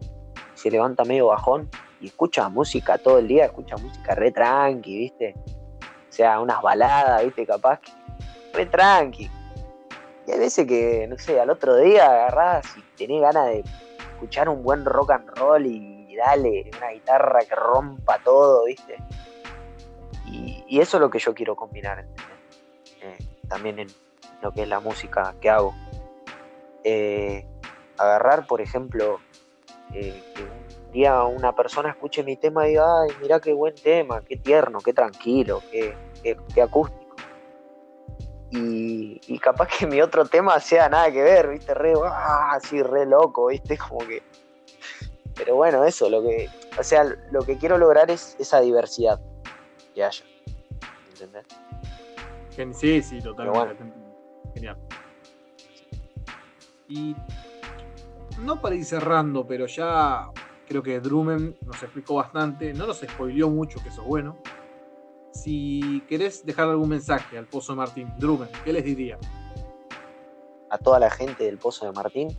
se 0.54 0.72
levanta 0.72 1.04
medio 1.04 1.28
bajón 1.28 1.70
y 2.02 2.08
escucha 2.08 2.50
música 2.50 2.98
todo 2.98 3.20
el 3.20 3.28
día, 3.28 3.46
escucha 3.46 3.78
música 3.78 4.16
re 4.16 4.32
tranqui, 4.32 4.98
¿viste? 4.98 5.36
O 5.82 6.12
sea, 6.12 6.40
unas 6.40 6.62
baladas, 6.62 7.24
¿viste? 7.24 7.46
Capaz 7.46 7.80
que 7.80 7.92
re 8.54 8.66
tranqui. 8.66 9.30
Y 10.28 10.32
hay 10.32 10.40
veces 10.40 10.66
que, 10.66 11.06
no 11.08 11.18
sé, 11.18 11.40
al 11.40 11.50
otro 11.50 11.76
día 11.78 12.06
agarrás 12.06 12.66
y 12.78 12.82
tenés 12.98 13.22
ganas 13.22 13.48
de 13.48 13.64
escuchar 14.16 14.50
un 14.50 14.64
buen 14.64 14.86
rock 14.86 15.12
and 15.12 15.30
roll 15.38 15.66
y 15.66 16.06
dale, 16.16 16.72
una 16.78 16.90
guitarra 16.90 17.40
que 17.48 17.56
rompa 17.56 18.20
todo, 18.24 18.66
¿viste? 18.66 18.98
Y, 20.26 20.80
eso 20.80 20.98
es 20.98 21.02
lo 21.02 21.10
que 21.10 21.20
yo 21.20 21.34
quiero 21.34 21.56
combinar, 21.56 22.06
eh, 23.02 23.18
también 23.48 23.80
en 23.80 23.88
lo 24.42 24.52
que 24.52 24.64
es 24.64 24.68
la 24.68 24.80
música 24.80 25.36
que 25.40 25.50
hago. 25.50 25.74
Eh, 26.84 27.48
agarrar, 27.98 28.46
por 28.46 28.62
ejemplo, 28.62 29.20
eh, 29.94 30.22
día 30.92 31.24
una 31.24 31.56
persona 31.56 31.90
escuche 31.90 32.24
mi 32.24 32.36
tema 32.36 32.66
y 32.66 32.72
diga, 32.72 33.02
ay, 33.04 33.12
mira 33.22 33.40
qué 33.40 33.54
buen 33.54 33.76
tema, 33.76 34.22
qué 34.22 34.38
tierno, 34.38 34.80
qué 34.80 34.94
tranquilo, 34.94 35.62
qué, 35.72 35.96
qué, 36.54 36.62
acústico. 36.62 37.05
Y, 38.56 39.40
capaz 39.40 39.68
que 39.68 39.86
mi 39.86 40.02
otro 40.02 40.26
tema 40.26 40.60
sea 40.60 40.90
nada 40.90 41.12
que 41.12 41.22
ver, 41.22 41.50
viste, 41.50 41.74
re, 41.74 41.94
ah, 42.06 42.54
así 42.54 42.82
re 42.82 43.06
loco, 43.06 43.48
viste, 43.48 43.78
como 43.90 44.00
que... 44.00 44.24
Pero 45.36 45.56
bueno, 45.56 45.84
eso, 45.84 46.10
lo 46.10 46.24
que, 46.24 46.50
o 46.80 46.84
sea, 46.84 47.04
lo 47.32 47.42
que 47.42 47.58
quiero 47.58 47.78
lograr 47.78 48.10
es 48.10 48.38
esa 48.40 48.62
diversidad 48.62 49.20
que 49.94 50.04
haya. 50.04 50.24
¿Entendés? 51.10 51.46
Sí, 52.78 53.02
sí, 53.02 53.22
totalmente. 53.22 53.84
Genial. 54.54 54.78
Y 56.88 57.16
no 58.40 58.62
para 58.62 58.76
ir 58.76 58.86
cerrando, 58.86 59.46
pero 59.46 59.66
ya 59.66 60.30
Creo 60.68 60.82
que 60.82 61.00
Drumen 61.00 61.56
nos 61.66 61.82
explicó 61.84 62.16
bastante, 62.16 62.74
no 62.74 62.88
nos 62.88 63.00
spoileó 63.00 63.50
mucho, 63.50 63.82
que 63.84 63.90
eso 63.90 64.02
es 64.02 64.08
bueno. 64.08 64.38
Si 65.36 66.02
querés 66.08 66.46
dejar 66.46 66.70
algún 66.70 66.90
mensaje 66.90 67.38
al 67.38 67.46
Pozo 67.46 67.74
de 67.74 67.78
Martín, 67.78 68.12
Drumen, 68.18 68.50
¿qué 68.64 68.74
les 68.74 68.84
diría? 68.84 69.18
A 70.70 70.78
toda 70.78 71.00
la 71.00 71.12
gente 71.12 71.44
del 71.44 71.58
Pozo 71.58 71.86
de 71.86 71.92
Martín 71.92 72.38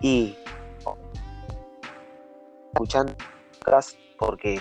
y 0.00 0.36
escuchando 2.72 3.14
porque 4.18 4.60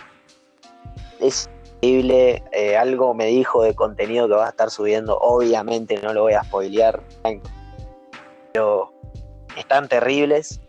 es 1.19 1.49
increíble. 1.81 2.43
Eh, 2.51 2.77
algo 2.77 3.13
me 3.13 3.27
dijo 3.27 3.63
de 3.63 3.75
contenido 3.75 4.27
que 4.27 4.35
va 4.35 4.47
a 4.47 4.49
estar 4.49 4.69
subiendo. 4.69 5.17
Obviamente 5.19 5.99
no 6.01 6.13
lo 6.13 6.23
voy 6.23 6.33
a 6.33 6.43
spoilear, 6.43 7.01
pero 8.53 8.91
están 9.57 9.87
terribles. 9.87 10.61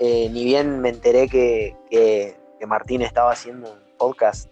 Eh, 0.00 0.28
ni 0.30 0.44
bien 0.44 0.80
me 0.80 0.90
enteré 0.90 1.28
que, 1.28 2.36
Martín 2.66 3.02
estaba 3.02 3.32
haciendo 3.32 3.72
un 3.72 3.78
podcast, 3.96 4.50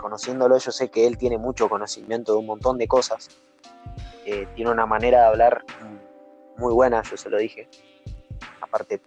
conociéndolo, 0.00 0.58
yo 0.58 0.70
sé 0.72 0.90
que 0.90 1.06
él 1.06 1.18
tiene 1.18 1.38
mucho 1.38 1.68
conocimiento 1.68 2.32
de 2.32 2.38
un 2.38 2.46
montón 2.46 2.78
de 2.78 2.88
cosas. 2.88 3.28
Eh, 4.24 4.48
tiene 4.54 4.70
una 4.70 4.86
manera 4.86 5.20
de 5.20 5.26
hablar 5.26 5.64
muy 6.56 6.72
buena, 6.72 7.02
yo 7.02 7.16
se 7.16 7.30
lo 7.30 7.38
dije. 7.38 7.68
Aparte, 8.60 9.00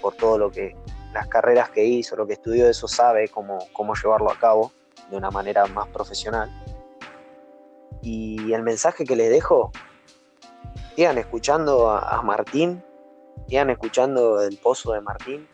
por 0.00 0.14
todo 0.14 0.38
lo 0.38 0.50
que, 0.50 0.76
las 1.12 1.28
carreras 1.28 1.70
que 1.70 1.84
hizo, 1.84 2.16
lo 2.16 2.26
que 2.26 2.34
estudió, 2.34 2.68
eso 2.68 2.88
sabe 2.88 3.28
cómo, 3.28 3.58
cómo 3.72 3.94
llevarlo 3.94 4.30
a 4.30 4.38
cabo 4.38 4.72
de 5.10 5.16
una 5.16 5.30
manera 5.30 5.66
más 5.66 5.88
profesional. 5.88 6.50
Y 8.02 8.52
el 8.52 8.62
mensaje 8.62 9.04
que 9.04 9.14
les 9.14 9.30
dejo, 9.30 9.70
sigan 10.96 11.18
escuchando 11.18 11.90
a 11.90 12.20
Martín, 12.22 12.82
sigan 13.48 13.70
escuchando 13.70 14.42
el 14.42 14.56
pozo 14.58 14.92
de 14.92 15.00
Martín 15.00 15.48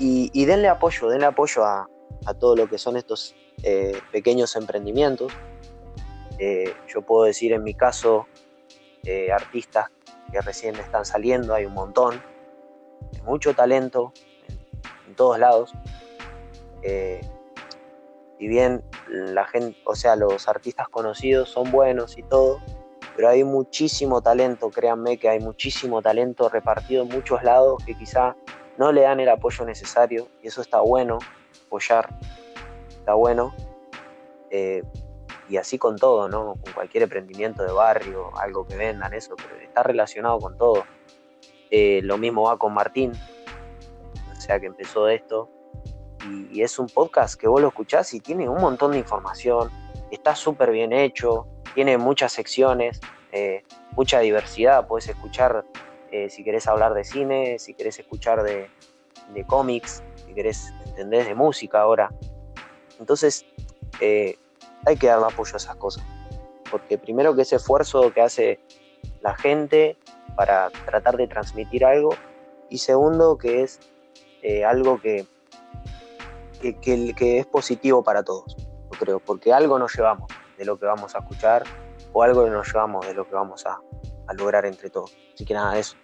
y, 0.00 0.44
denle 0.46 0.68
apoyo, 0.68 1.08
denle 1.08 1.26
apoyo 1.26 1.64
a, 1.64 1.88
todo 2.38 2.56
lo 2.56 2.68
que 2.68 2.78
son 2.78 2.96
estos 2.96 3.34
eh, 3.62 4.00
pequeños 4.12 4.56
emprendimientos. 4.56 5.32
Eh, 6.38 6.74
yo 6.88 7.02
puedo 7.02 7.24
decir 7.24 7.52
en 7.52 7.62
mi 7.62 7.74
caso, 7.74 8.26
eh, 9.04 9.30
artistas 9.30 9.90
que 10.32 10.40
recién 10.40 10.76
están 10.76 11.04
saliendo, 11.04 11.54
hay 11.54 11.66
un 11.66 11.74
montón, 11.74 12.22
mucho 13.24 13.54
talento 13.54 14.12
en, 15.06 15.14
todos 15.14 15.38
lados. 15.38 15.72
si 16.82 18.48
bien 18.48 18.82
la 19.08 19.44
gente, 19.46 19.78
o 19.84 19.94
sea, 19.94 20.16
los 20.16 20.48
artistas 20.48 20.88
conocidos 20.88 21.50
son 21.50 21.70
buenos 21.70 22.16
y 22.16 22.22
todo, 22.22 22.60
pero 23.16 23.28
hay 23.28 23.44
muchísimo 23.44 24.22
talento, 24.22 24.70
créanme 24.70 25.18
que 25.18 25.28
hay 25.28 25.40
muchísimo 25.40 26.00
talento 26.00 26.48
repartido 26.48 27.02
en 27.02 27.08
muchos 27.08 27.42
lados 27.42 27.84
que 27.84 27.94
quizá 27.94 28.34
no 28.80 28.92
le 28.92 29.02
dan 29.02 29.20
el 29.20 29.28
apoyo 29.28 29.66
necesario 29.66 30.28
y 30.42 30.48
eso 30.48 30.62
está 30.62 30.80
bueno, 30.80 31.18
apoyar, 31.66 32.08
está 32.88 33.12
bueno. 33.12 33.54
Eh, 34.50 34.82
y 35.50 35.58
así 35.58 35.76
con 35.76 35.96
todo, 35.96 36.30
¿no? 36.30 36.54
Con 36.54 36.72
cualquier 36.72 37.02
emprendimiento 37.02 37.62
de 37.62 37.72
barrio, 37.72 38.30
algo 38.38 38.66
que 38.66 38.76
vendan, 38.76 39.12
eso, 39.12 39.36
pero 39.36 39.60
está 39.60 39.82
relacionado 39.82 40.38
con 40.38 40.56
todo. 40.56 40.84
Eh, 41.70 42.00
lo 42.04 42.16
mismo 42.16 42.44
va 42.44 42.56
con 42.56 42.72
Martín, 42.72 43.12
o 44.34 44.40
sea 44.40 44.58
que 44.58 44.66
empezó 44.66 45.08
esto, 45.08 45.50
y, 46.50 46.62
es 46.62 46.78
un 46.78 46.86
podcast 46.86 47.38
que 47.38 47.48
vos 47.48 47.60
lo 47.60 47.68
escuchás 47.68 48.14
y 48.14 48.20
tiene 48.20 48.48
un 48.48 48.62
montón 48.62 48.92
de 48.92 48.98
información, 48.98 49.70
está 50.10 50.34
súper 50.34 50.70
bien 50.70 50.94
hecho, 50.94 51.46
tiene 51.74 51.98
muchas 51.98 52.32
secciones, 52.32 52.98
eh, 53.32 53.62
mucha 53.92 54.20
diversidad, 54.20 54.86
puedes 54.86 55.06
escuchar 55.08 55.66
eh, 56.10 56.28
si 56.30 56.44
querés 56.44 56.66
hablar 56.66 56.94
de 56.94 57.04
cine, 57.04 57.58
si 57.58 57.74
querés 57.74 57.98
escuchar 57.98 58.42
de, 58.42 58.68
de 59.34 59.46
cómics, 59.46 60.02
si 60.26 60.34
querés 60.34 60.72
entender 60.86 61.26
de 61.26 61.34
música 61.34 61.80
ahora. 61.80 62.10
Entonces, 62.98 63.46
hay 64.00 64.96
que 64.98 65.06
dar 65.06 65.22
apoyo 65.22 65.54
a 65.54 65.56
esas 65.56 65.76
cosas. 65.76 66.04
Porque 66.70 66.98
primero 66.98 67.34
que 67.34 67.42
ese 67.42 67.56
esfuerzo 67.56 68.12
que 68.12 68.20
hace 68.20 68.60
la 69.20 69.34
gente 69.34 69.96
para 70.36 70.70
tratar 70.86 71.16
de 71.16 71.26
transmitir 71.26 71.84
algo 71.84 72.10
y 72.68 72.78
segundo 72.78 73.36
que 73.36 73.62
es 73.62 73.80
eh, 74.42 74.64
algo 74.64 75.00
que, 75.00 75.26
que, 76.60 77.14
que, 77.14 77.38
es 77.38 77.46
positivo 77.46 78.02
para 78.02 78.22
todos, 78.22 78.56
creo, 78.98 79.20
porque 79.20 79.52
algo 79.52 79.78
nos 79.78 79.94
llevamos 79.94 80.30
de 80.56 80.64
lo 80.64 80.78
que 80.78 80.86
vamos 80.86 81.14
a 81.14 81.18
escuchar 81.18 81.64
o 82.12 82.22
algo 82.22 82.46
nos 82.48 82.72
llevamos 82.72 83.06
de 83.06 83.14
lo 83.14 83.28
que 83.28 83.34
vamos 83.34 83.66
a, 83.66 83.80
a 84.30 84.34
lograr 84.34 84.64
entre 84.64 84.90
todos. 84.90 85.16
Así 85.34 85.44
que 85.44 85.54
nada, 85.54 85.78
eso, 85.78 85.96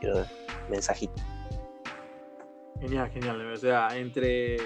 quiero 0.00 0.24
mensajito. 0.68 1.22
Genial, 2.80 3.10
genial. 3.10 3.52
O 3.52 3.56
sea, 3.56 3.88
entre 3.96 4.56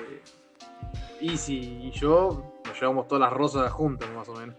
Easy 1.20 1.80
y 1.82 1.90
yo 1.90 2.52
llevamos 2.78 3.08
todas 3.08 3.20
las 3.20 3.32
rosas 3.32 3.70
juntas, 3.72 4.08
más 4.10 4.28
o 4.28 4.34
menos. 4.34 4.56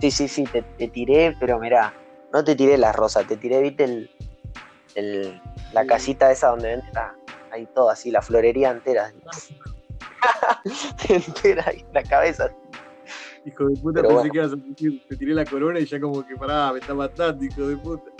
Sí, 0.00 0.10
sí, 0.10 0.28
sí, 0.28 0.44
te, 0.44 0.88
tiré, 0.88 1.36
pero 1.40 1.58
mirá, 1.58 1.94
no 2.32 2.44
te 2.44 2.54
tiré 2.54 2.76
las 2.76 2.94
rosas, 2.94 3.26
te 3.26 3.36
tiré, 3.36 3.60
viste, 3.60 4.08
el, 4.94 5.40
la 5.72 5.86
casita 5.86 6.30
esa 6.30 6.48
donde 6.48 6.68
ven, 6.68 6.82
ahí 7.50 7.66
todo 7.74 7.88
así, 7.90 8.10
la 8.10 8.20
florería 8.20 8.70
entera. 8.70 9.12
entera 11.08 11.64
ahí, 11.66 11.84
la 11.92 12.02
cabeza. 12.02 12.50
Hijo 13.46 13.66
de 13.66 13.76
puta, 13.76 14.02
pensé 14.02 14.30
que 14.30 14.38
ibas 14.38 14.52
a 14.52 14.56
decir, 14.56 15.02
te 15.06 15.16
tiré 15.16 15.34
la 15.34 15.44
corona 15.44 15.78
y 15.78 15.84
ya 15.84 16.00
como 16.00 16.26
que 16.26 16.34
pará, 16.34 16.72
me 16.72 16.78
está 16.78 16.94
matando, 16.94 17.44
hijo 17.44 17.68
de 17.68 17.76
puta. 17.76 18.10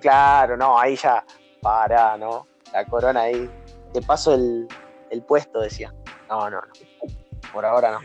Claro, 0.00 0.56
no, 0.56 0.78
ahí 0.78 0.96
ya, 0.96 1.24
pará, 1.60 2.16
¿no? 2.16 2.46
La 2.72 2.84
corona 2.84 3.22
ahí. 3.22 3.48
Te 3.92 4.02
paso 4.02 4.34
el, 4.34 4.66
el 5.10 5.22
puesto, 5.22 5.60
decía. 5.60 5.94
No, 6.28 6.50
no, 6.50 6.60
no. 6.60 6.72
Por 7.52 7.64
ahora 7.64 7.92
no. 7.92 8.00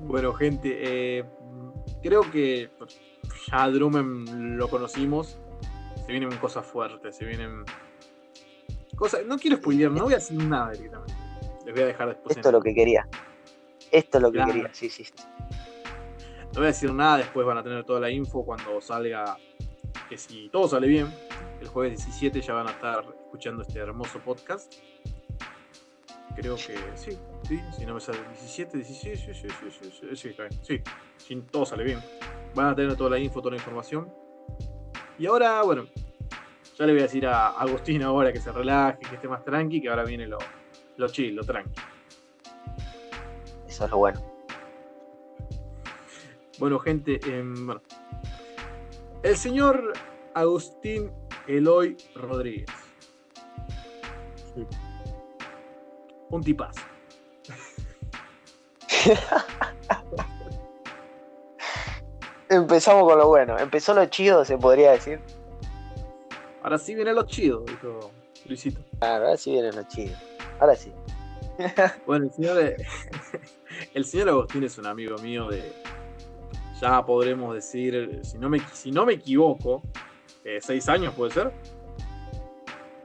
Bueno, 0.00 0.32
gente, 0.32 0.78
eh, 0.80 1.24
creo 2.02 2.30
que 2.30 2.70
ya 3.50 3.68
Drummond 3.68 4.56
lo 4.56 4.68
conocimos. 4.68 5.38
Se 6.06 6.12
vienen 6.12 6.34
cosas 6.38 6.64
fuertes, 6.66 7.16
se 7.16 7.24
vienen 7.24 7.64
cosas. 8.96 9.24
No 9.26 9.38
quiero 9.38 9.56
spoilear, 9.56 9.90
no 9.90 10.04
voy 10.04 10.14
a 10.14 10.16
decir 10.16 10.42
nada 10.42 10.70
directamente. 10.72 11.14
Les 11.64 11.74
voy 11.74 11.82
a 11.82 11.86
dejar 11.86 12.08
después. 12.08 12.36
Esto 12.36 12.48
es 12.48 12.52
lo 12.52 12.60
que 12.60 12.74
quería. 12.74 13.06
Esto 13.90 14.18
es 14.18 14.22
lo 14.22 14.32
que 14.32 14.44
quería, 14.44 14.70
sí, 14.72 14.88
sí, 14.88 15.04
sí. 15.04 15.12
No 16.52 16.56
voy 16.56 16.64
a 16.64 16.66
decir 16.66 16.92
nada, 16.92 17.18
después 17.18 17.46
van 17.46 17.58
a 17.58 17.62
tener 17.62 17.84
toda 17.84 18.00
la 18.00 18.10
info 18.10 18.44
cuando 18.44 18.80
salga. 18.80 19.36
Que 20.08 20.18
si 20.18 20.48
todo 20.48 20.66
sale 20.68 20.88
bien, 20.88 21.12
el 21.60 21.68
jueves 21.68 22.04
17 22.04 22.40
ya 22.40 22.54
van 22.54 22.66
a 22.66 22.70
estar 22.72 23.04
escuchando 23.24 23.62
este 23.62 23.78
hermoso 23.78 24.18
podcast. 24.18 24.74
Creo 26.34 26.56
que 26.56 26.78
sí, 26.94 27.18
sí, 27.46 27.60
si 27.76 27.86
no 27.86 27.94
me 27.94 28.00
sale 28.00 28.18
17, 28.30 28.76
16, 28.76 29.20
sí, 29.20 29.34
sí, 29.34 29.48
sí, 29.48 29.70
sí, 29.70 29.90
sí, 30.00 30.16
sí, 30.16 30.28
está 30.28 30.44
bien. 30.44 30.60
Sí, 30.64 30.80
si 31.16 31.36
todo 31.42 31.66
sale 31.66 31.84
bien. 31.84 32.00
Van 32.54 32.66
a 32.66 32.74
tener 32.74 32.96
toda 32.96 33.10
la 33.10 33.18
info, 33.18 33.40
toda 33.40 33.52
la 33.52 33.58
información. 33.58 34.12
Y 35.18 35.26
ahora, 35.26 35.62
bueno, 35.62 35.86
ya 36.78 36.86
le 36.86 36.92
voy 36.92 37.00
a 37.00 37.04
decir 37.04 37.26
a 37.26 37.48
Agustín 37.48 38.02
ahora 38.02 38.32
que 38.32 38.40
se 38.40 38.50
relaje, 38.50 39.00
que 39.00 39.14
esté 39.14 39.28
más 39.28 39.44
tranqui, 39.44 39.80
que 39.80 39.88
ahora 39.88 40.04
viene 40.04 40.26
lo, 40.26 40.38
lo 40.96 41.08
chill, 41.08 41.34
lo 41.34 41.44
tranqui. 41.44 41.80
Eso 43.80 43.86
es 43.86 43.90
lo 43.90 43.96
bueno. 43.96 44.20
Bueno, 46.58 46.78
gente, 46.78 47.18
eh, 47.24 47.42
bueno. 47.42 47.80
El 49.22 49.36
señor 49.36 49.94
Agustín 50.34 51.10
Eloy 51.46 51.96
Rodríguez. 52.14 52.68
Sí 54.54 54.66
un 56.30 56.42
tipazo. 56.42 56.80
Empezamos 62.48 63.04
con 63.04 63.18
lo 63.18 63.28
bueno. 63.28 63.58
Empezó 63.58 63.92
lo 63.94 64.06
chido, 64.06 64.44
se 64.44 64.58
podría 64.58 64.90
decir. 64.92 65.20
Ahora 66.62 66.78
sí 66.78 66.94
viene 66.94 67.12
lo 67.12 67.24
chido, 67.24 67.64
dijo 67.64 68.12
Luisito. 68.46 68.80
Claro, 68.98 69.24
ahora 69.26 69.36
sí 69.36 69.52
viene 69.52 69.72
lo 69.72 69.82
chido. 69.84 70.16
Ahora 70.58 70.74
sí. 70.76 70.92
bueno, 72.06 72.26
el 72.26 72.32
señor, 72.32 72.58
el 73.94 74.04
señor 74.04 74.28
Agustín 74.30 74.64
es 74.64 74.78
un 74.78 74.86
amigo 74.86 75.16
mío 75.18 75.48
de. 75.48 75.72
Ya 76.80 77.04
podremos 77.04 77.54
decir, 77.54 78.20
si 78.22 78.38
no 78.38 78.48
me, 78.48 78.58
si 78.72 78.90
no 78.90 79.04
me 79.04 79.14
equivoco, 79.14 79.82
eh, 80.44 80.58
seis 80.62 80.88
años 80.88 81.14
puede 81.14 81.32
ser. 81.32 81.52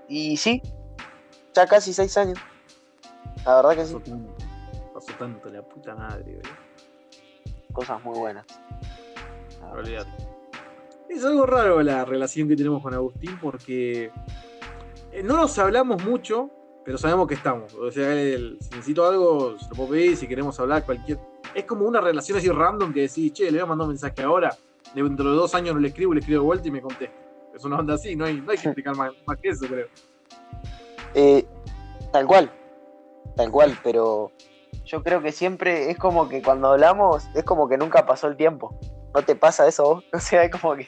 Y 0.07 0.37
sí, 0.37 0.61
ya 1.53 1.65
casi 1.65 1.93
seis 1.93 2.17
años. 2.17 2.39
La 3.45 3.57
verdad 3.57 3.75
que 3.75 3.85
sí. 3.85 3.97
Pasó 4.93 5.11
tanto 5.19 5.49
la 5.49 5.61
puta 5.61 5.93
madre, 5.95 6.41
Cosas 7.73 8.01
muy 8.03 8.17
buenas. 8.17 8.45
Es 11.09 11.23
algo 11.25 11.45
raro 11.45 11.81
la 11.81 12.05
relación 12.05 12.47
que 12.47 12.55
tenemos 12.55 12.81
con 12.81 12.93
Agustín 12.93 13.37
porque 13.41 14.11
eh, 15.11 15.23
no 15.23 15.37
nos 15.37 15.57
hablamos 15.59 16.03
mucho, 16.03 16.49
pero 16.85 16.97
sabemos 16.99 17.27
que 17.27 17.33
estamos. 17.33 17.73
O 17.73 17.91
sea, 17.91 18.13
si 18.13 18.57
necesito 18.71 19.05
algo, 19.05 19.57
se 19.57 19.67
lo 19.69 19.75
puedo 19.75 19.89
pedir, 19.89 20.15
si 20.15 20.27
queremos 20.27 20.59
hablar, 20.59 20.85
cualquier. 20.85 21.17
Es 21.53 21.65
como 21.65 21.85
una 21.85 21.99
relación 21.99 22.37
así 22.37 22.47
random 22.49 22.93
que 22.93 23.01
decís, 23.01 23.33
che, 23.33 23.45
le 23.45 23.51
voy 23.51 23.59
a 23.61 23.65
mandar 23.65 23.85
un 23.85 23.93
mensaje 23.93 24.21
ahora, 24.21 24.55
dentro 24.93 25.31
de 25.31 25.35
dos 25.35 25.55
años 25.55 25.73
no 25.73 25.81
le 25.81 25.87
escribo, 25.87 26.13
le 26.13 26.19
escribo 26.19 26.41
de 26.41 26.45
vuelta 26.45 26.67
y 26.67 26.71
me 26.71 26.81
contesta. 26.81 27.15
Es 27.55 27.63
una 27.65 27.79
onda 27.79 27.95
así, 27.95 28.15
no 28.15 28.25
hay, 28.25 28.39
no 28.39 28.51
hay 28.51 28.57
que 28.57 28.67
explicar 28.67 28.95
más, 28.95 29.11
más 29.25 29.37
que 29.39 29.49
eso, 29.49 29.65
creo. 29.65 29.87
Eh, 31.13 31.45
tal 32.11 32.27
cual, 32.27 32.51
tal 33.35 33.49
cual, 33.49 33.77
pero 33.83 34.31
yo 34.85 35.01
creo 35.01 35.21
que 35.21 35.31
siempre 35.31 35.89
es 35.89 35.97
como 35.97 36.29
que 36.29 36.41
cuando 36.41 36.73
hablamos 36.73 37.27
es 37.33 37.43
como 37.43 37.67
que 37.67 37.77
nunca 37.77 38.05
pasó 38.05 38.27
el 38.27 38.35
tiempo. 38.35 38.77
¿No 39.13 39.23
te 39.23 39.35
pasa 39.35 39.67
eso 39.67 39.83
vos? 39.83 40.03
O 40.13 40.19
sea, 40.19 40.43
es 40.43 40.51
como 40.51 40.75
que. 40.75 40.87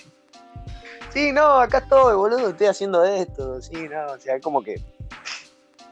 Sí, 1.09 1.31
no, 1.31 1.59
acá 1.59 1.79
estoy, 1.79 2.15
boludo, 2.15 2.49
estoy 2.49 2.67
haciendo 2.67 3.03
esto. 3.03 3.61
Sí, 3.61 3.87
no, 3.89 4.13
o 4.13 4.19
sea, 4.19 4.35
es 4.35 4.43
como 4.43 4.61
que. 4.61 4.75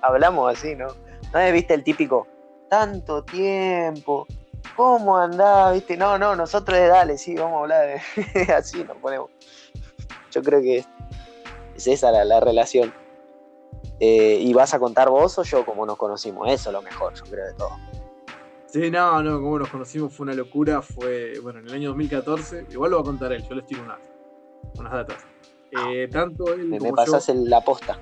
Hablamos 0.06 0.56
así, 0.56 0.76
¿no? 0.76 0.88
¿No 1.34 1.52
viste 1.52 1.74
el 1.74 1.84
típico? 1.84 2.28
Tanto 2.70 3.24
tiempo. 3.24 4.28
¿Cómo 4.76 5.18
andás? 5.18 5.74
¿Viste? 5.74 5.98
No, 5.98 6.18
no, 6.18 6.36
nosotros 6.36 6.78
de 6.78 6.88
dale, 6.88 7.18
sí, 7.18 7.36
vamos 7.36 7.58
a 7.58 7.62
hablar 7.62 7.88
de. 7.88 8.54
así 8.54 8.84
nos 8.84 8.98
ponemos. 8.98 9.32
Yo 10.32 10.42
creo 10.42 10.62
que 10.62 10.86
es 11.76 11.88
esa 11.88 12.12
la, 12.12 12.24
la 12.24 12.40
relación. 12.40 12.94
Eh, 14.00 14.38
¿Y 14.42 14.54
vas 14.54 14.74
a 14.74 14.80
contar 14.80 15.10
vos 15.10 15.38
o 15.40 15.44
yo 15.44 15.66
cómo 15.66 15.86
nos 15.86 15.98
conocimos? 15.98 16.50
Eso 16.52 16.70
es 16.70 16.74
lo 16.74 16.82
mejor, 16.82 17.14
yo 17.14 17.24
creo, 17.24 17.46
de 17.46 17.54
todo. 17.54 17.72
Sí, 18.68 18.92
no, 18.92 19.24
no, 19.24 19.42
como 19.42 19.60
nos 19.60 19.70
conocimos 19.70 20.14
fue 20.14 20.26
una 20.26 20.34
locura. 20.34 20.82
Fue, 20.82 21.40
bueno, 21.42 21.60
en 21.60 21.68
el 21.68 21.74
año 21.74 21.90
2014. 21.90 22.68
Igual 22.70 22.92
lo 22.92 22.98
va 22.98 23.02
a 23.02 23.06
contar 23.06 23.32
él, 23.32 23.44
yo 23.48 23.56
les 23.56 23.66
tiro 23.66 23.84
unas, 23.84 24.00
unas 24.78 24.92
datas. 24.92 25.26
Eh, 25.72 26.08
tanto 26.12 26.54
él 26.54 26.66
me, 26.66 26.80
pasas 26.92 27.30
la 27.30 27.62
posta. 27.62 27.98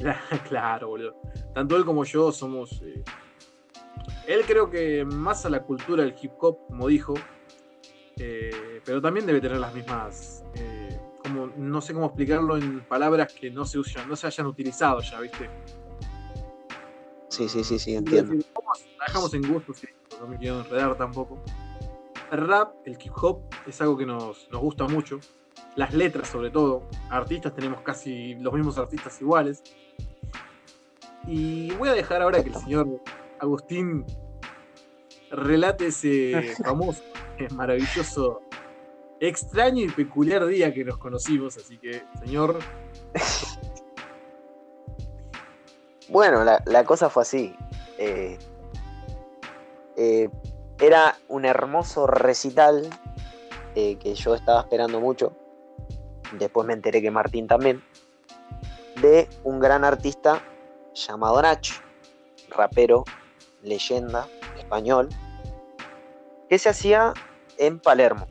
claro, 0.48 0.88
boludo. 0.88 1.16
Tanto 1.54 1.76
él 1.76 1.84
como 1.84 2.04
yo 2.04 2.32
somos. 2.32 2.80
Eh, 2.82 3.02
él 4.26 4.42
creo 4.46 4.70
que 4.70 5.04
más 5.04 5.44
a 5.44 5.50
la 5.50 5.62
cultura 5.62 6.04
del 6.04 6.14
hip 6.20 6.32
hop, 6.38 6.66
como 6.66 6.86
dijo. 6.88 7.14
pero 8.84 9.00
también 9.00 9.26
debe 9.26 9.40
tener 9.40 9.58
las 9.58 9.74
mismas 9.74 10.44
como, 11.22 11.46
no 11.56 11.80
sé 11.80 11.94
cómo 11.94 12.06
explicarlo 12.06 12.56
en 12.56 12.80
palabras 12.80 13.32
que 13.32 13.50
no 13.50 13.64
se 13.64 13.78
usan, 13.78 14.08
no 14.08 14.16
se 14.16 14.26
hayan 14.26 14.46
utilizado 14.46 15.00
ya, 15.00 15.20
¿viste? 15.20 15.50
Sí, 17.28 17.48
sí, 17.48 17.62
sí, 17.62 17.78
sí, 17.78 17.94
entiendo. 17.94 18.44
Trabajamos 18.96 19.34
en 19.34 19.52
gustos, 19.52 19.82
no 20.20 20.26
me 20.26 20.36
quiero 20.38 20.60
enredar 20.60 20.96
tampoco. 20.96 21.38
El 22.30 22.46
rap, 22.46 22.74
el 22.84 22.98
hip 23.00 23.12
hop, 23.16 23.42
es 23.66 23.80
algo 23.80 23.96
que 23.96 24.06
nos, 24.06 24.48
gusta 24.50 24.86
mucho. 24.86 25.20
Las 25.76 25.94
letras, 25.94 26.28
sobre 26.28 26.50
todo. 26.50 26.82
Artistas, 27.10 27.54
tenemos 27.54 27.80
casi 27.82 28.34
los 28.36 28.52
mismos 28.52 28.78
artistas 28.78 29.20
iguales. 29.20 29.62
Y 31.26 31.72
voy 31.72 31.88
a 31.88 31.92
dejar 31.92 32.22
ahora 32.22 32.42
que 32.42 32.48
el 32.48 32.56
señor 32.56 32.88
Agustín 33.38 34.04
relate 35.30 35.88
ese 35.88 36.54
famoso, 36.64 37.02
maravilloso 37.54 38.42
extraño 39.20 39.84
y 39.84 39.88
peculiar 39.90 40.46
día 40.46 40.72
que 40.72 40.84
nos 40.84 40.96
conocimos, 40.96 41.56
así 41.56 41.78
que, 41.78 42.02
señor. 42.24 42.58
bueno, 46.08 46.42
la, 46.44 46.84
cosa 46.84 47.10
fue 47.10 47.22
así. 47.22 47.54
Eh, 47.98 48.38
Eh, 50.02 50.30
era 50.80 51.18
un 51.28 51.44
hermoso 51.44 52.06
recital 52.06 52.88
eh, 53.74 53.96
que 53.96 54.14
yo 54.14 54.34
estaba 54.34 54.60
esperando 54.60 54.98
mucho. 54.98 55.36
Después 56.32 56.66
me 56.66 56.72
enteré 56.72 57.02
que 57.02 57.10
Martín 57.10 57.46
también. 57.46 57.82
De 59.00 59.28
un 59.44 59.60
gran 59.60 59.84
artista 59.84 60.42
llamado 60.94 61.40
Nach, 61.40 61.68
rapero, 62.50 63.04
leyenda, 63.62 64.26
español, 64.58 65.08
que 66.48 66.58
se 66.58 66.68
hacía 66.68 67.14
en 67.58 67.78
Palermo. 67.78 68.26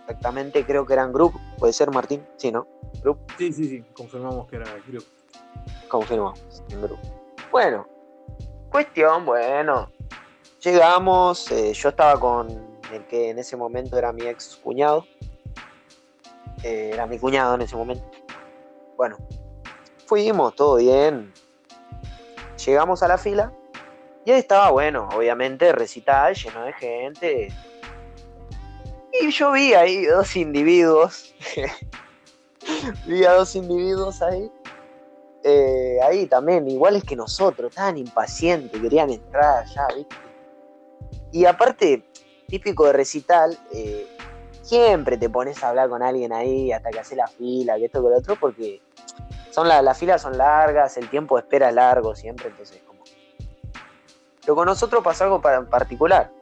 Exactamente, 0.00 0.64
creo 0.64 0.86
que 0.86 0.94
eran 0.94 1.12
Group, 1.12 1.34
puede 1.58 1.72
ser 1.72 1.90
Martín, 1.90 2.26
sí, 2.36 2.50
¿no? 2.50 2.66
Group. 3.02 3.18
Sí, 3.36 3.52
sí, 3.52 3.68
sí, 3.68 3.84
confirmamos 3.92 4.48
que 4.48 4.56
era 4.56 4.66
Group. 4.86 5.04
Confirmamos, 5.88 6.40
en 6.70 6.80
Group. 6.80 6.98
Bueno, 7.50 7.86
cuestión, 8.70 9.26
bueno, 9.26 9.90
llegamos, 10.62 11.50
eh, 11.50 11.72
yo 11.74 11.90
estaba 11.90 12.18
con 12.18 12.48
el 12.92 13.06
que 13.06 13.30
en 13.30 13.38
ese 13.38 13.56
momento 13.56 13.98
era 13.98 14.12
mi 14.12 14.22
ex 14.22 14.56
cuñado, 14.56 15.04
eh, 16.62 16.90
era 16.92 17.06
mi 17.06 17.18
cuñado 17.18 17.54
en 17.54 17.62
ese 17.62 17.76
momento. 17.76 18.04
Bueno, 18.96 19.16
fuimos, 20.06 20.54
todo 20.54 20.76
bien, 20.76 21.32
llegamos 22.64 23.02
a 23.02 23.08
la 23.08 23.18
fila 23.18 23.52
y 24.24 24.30
ahí 24.30 24.40
estaba, 24.40 24.70
bueno, 24.70 25.08
obviamente 25.16 25.72
recital, 25.72 26.34
lleno 26.34 26.64
de 26.64 26.72
gente. 26.74 27.48
Y 29.20 29.30
yo 29.30 29.52
vi 29.52 29.72
ahí 29.72 30.04
dos 30.04 30.36
individuos. 30.36 31.34
vi 33.06 33.24
a 33.24 33.32
dos 33.32 33.54
individuos 33.56 34.20
ahí. 34.20 34.50
Eh, 35.44 35.98
ahí 36.02 36.26
también, 36.26 36.68
iguales 36.68 37.04
que 37.04 37.16
nosotros, 37.16 37.74
tan 37.74 37.96
impacientes, 37.96 38.78
querían 38.78 39.08
entrar 39.08 39.64
ya, 39.66 39.86
¿viste? 39.96 40.16
Y 41.32 41.46
aparte, 41.46 42.04
típico 42.48 42.86
de 42.86 42.92
recital, 42.92 43.58
eh, 43.72 44.06
siempre 44.68 45.16
te 45.16 45.30
pones 45.30 45.62
a 45.64 45.70
hablar 45.70 45.88
con 45.88 46.02
alguien 46.02 46.32
ahí 46.32 46.72
hasta 46.72 46.90
que 46.90 47.00
hace 47.00 47.16
la 47.16 47.26
fila, 47.26 47.76
que 47.76 47.86
esto, 47.86 48.02
que 48.02 48.10
lo 48.10 48.18
otro, 48.18 48.36
porque 48.36 48.82
son 49.50 49.66
las 49.66 49.98
filas 49.98 50.22
son 50.22 50.36
largas, 50.36 50.96
el 50.98 51.08
tiempo 51.08 51.36
de 51.36 51.42
espera 51.42 51.70
es 51.70 51.74
largo 51.74 52.14
siempre, 52.14 52.48
entonces 52.48 52.82
pero 54.48 54.56
con 54.56 54.64
nosotros 54.64 55.04
pasó 55.04 55.24
algo 55.24 55.42
en 55.46 55.66
particular. 55.66 56.32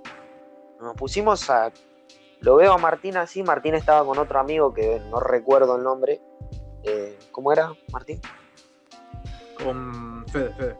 Nos 0.80 0.94
pusimos 0.94 1.50
a. 1.50 1.72
Lo 2.38 2.54
veo 2.54 2.72
a 2.72 2.78
Martín 2.78 3.16
así. 3.16 3.42
Martín 3.42 3.74
estaba 3.74 4.06
con 4.06 4.16
otro 4.16 4.38
amigo 4.38 4.72
que 4.72 5.02
no 5.10 5.18
recuerdo 5.18 5.74
el 5.74 5.82
nombre. 5.82 6.20
Eh, 6.84 7.18
¿Cómo 7.32 7.50
era, 7.50 7.72
Martín? 7.92 8.20
Con 9.60 10.24
Fede, 10.28 10.54
Fede. 10.54 10.78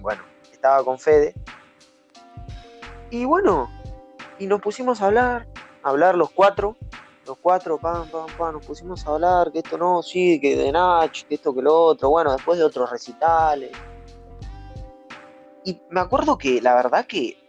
Bueno, 0.00 0.22
estaba 0.50 0.82
con 0.82 0.98
Fede. 0.98 1.34
Y 3.10 3.26
bueno, 3.26 3.68
y 4.38 4.46
nos 4.46 4.62
pusimos 4.62 5.02
a 5.02 5.08
hablar, 5.08 5.46
hablar 5.84 6.16
los 6.16 6.30
cuatro, 6.30 6.76
los 7.26 7.38
cuatro, 7.38 7.78
pam, 7.78 8.08
pam, 8.08 8.26
pam, 8.36 8.54
nos 8.54 8.66
pusimos 8.66 9.06
a 9.06 9.10
hablar, 9.10 9.52
que 9.52 9.58
esto 9.58 9.78
no, 9.78 10.02
sí, 10.02 10.40
que 10.40 10.56
de 10.56 10.72
Nach, 10.72 11.22
que 11.26 11.36
esto, 11.36 11.54
que 11.54 11.62
lo 11.62 11.74
otro, 11.74 12.10
bueno, 12.10 12.32
después 12.32 12.58
de 12.58 12.64
otros 12.64 12.90
recitales, 12.90 13.70
y 15.64 15.80
me 15.90 16.00
acuerdo 16.00 16.36
que 16.36 16.60
la 16.60 16.74
verdad 16.74 17.06
que 17.06 17.42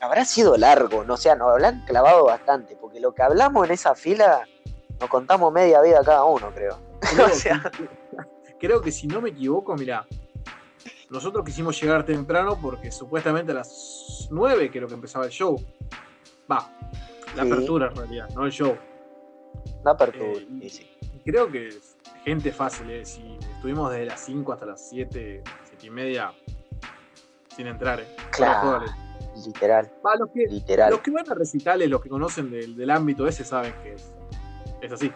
habrá 0.00 0.24
sido 0.24 0.56
largo, 0.56 1.04
no 1.04 1.14
o 1.14 1.16
sea, 1.16 1.34
nos 1.34 1.50
habrán 1.50 1.84
clavado 1.84 2.24
bastante, 2.24 2.76
porque 2.76 3.00
lo 3.00 3.12
que 3.12 3.22
hablamos 3.22 3.66
en 3.66 3.72
esa 3.72 3.94
fila 3.94 4.46
nos 4.98 5.10
contamos 5.10 5.52
media 5.52 5.82
vida 5.82 6.00
cada 6.04 6.24
uno, 6.24 6.50
creo. 6.54 6.78
Creo, 8.58 8.80
que, 8.80 8.90
si 8.90 9.06
no 9.06 9.20
me 9.20 9.28
equivoco, 9.28 9.76
mira, 9.76 10.06
nosotros 11.10 11.44
quisimos 11.44 11.78
llegar 11.80 12.06
temprano 12.06 12.58
porque 12.60 12.90
supuestamente 12.90 13.52
a 13.52 13.56
las 13.56 14.28
9 14.30 14.70
creo 14.70 14.88
que 14.88 14.94
empezaba 14.94 15.26
el 15.26 15.30
show. 15.30 15.62
Va, 16.50 16.70
la 17.36 17.42
apertura 17.42 17.88
en 17.88 17.96
realidad, 17.96 18.28
no 18.34 18.46
el 18.46 18.52
show. 18.52 18.76
La 19.84 19.92
apertura, 19.92 20.40
eh, 20.60 20.68
sí. 20.68 20.90
Creo 21.24 21.50
que 21.50 21.70
gente 22.24 22.52
fácil, 22.52 22.90
eh, 22.90 23.04
si 23.04 23.36
estuvimos 23.54 23.90
desde 23.90 24.06
las 24.06 24.20
5 24.20 24.52
hasta 24.52 24.66
las 24.66 24.88
7, 24.88 25.42
7 25.64 25.86
y 25.86 25.90
media, 25.90 26.32
sin 27.54 27.66
entrar, 27.66 28.00
¿eh? 28.00 28.16
Claro. 28.30 28.84
Literal. 29.44 29.90
los, 30.18 30.30
que, 30.30 30.46
literal. 30.46 30.90
los 30.90 31.00
que 31.00 31.10
van 31.10 31.30
a 31.30 31.34
recitales, 31.34 31.90
los 31.90 32.00
que 32.00 32.08
conocen 32.08 32.50
del, 32.50 32.90
ámbito 32.90 33.26
ese, 33.26 33.44
saben 33.44 33.74
que 33.82 33.94
es, 33.94 34.12
es 34.80 34.92
así. 34.92 35.12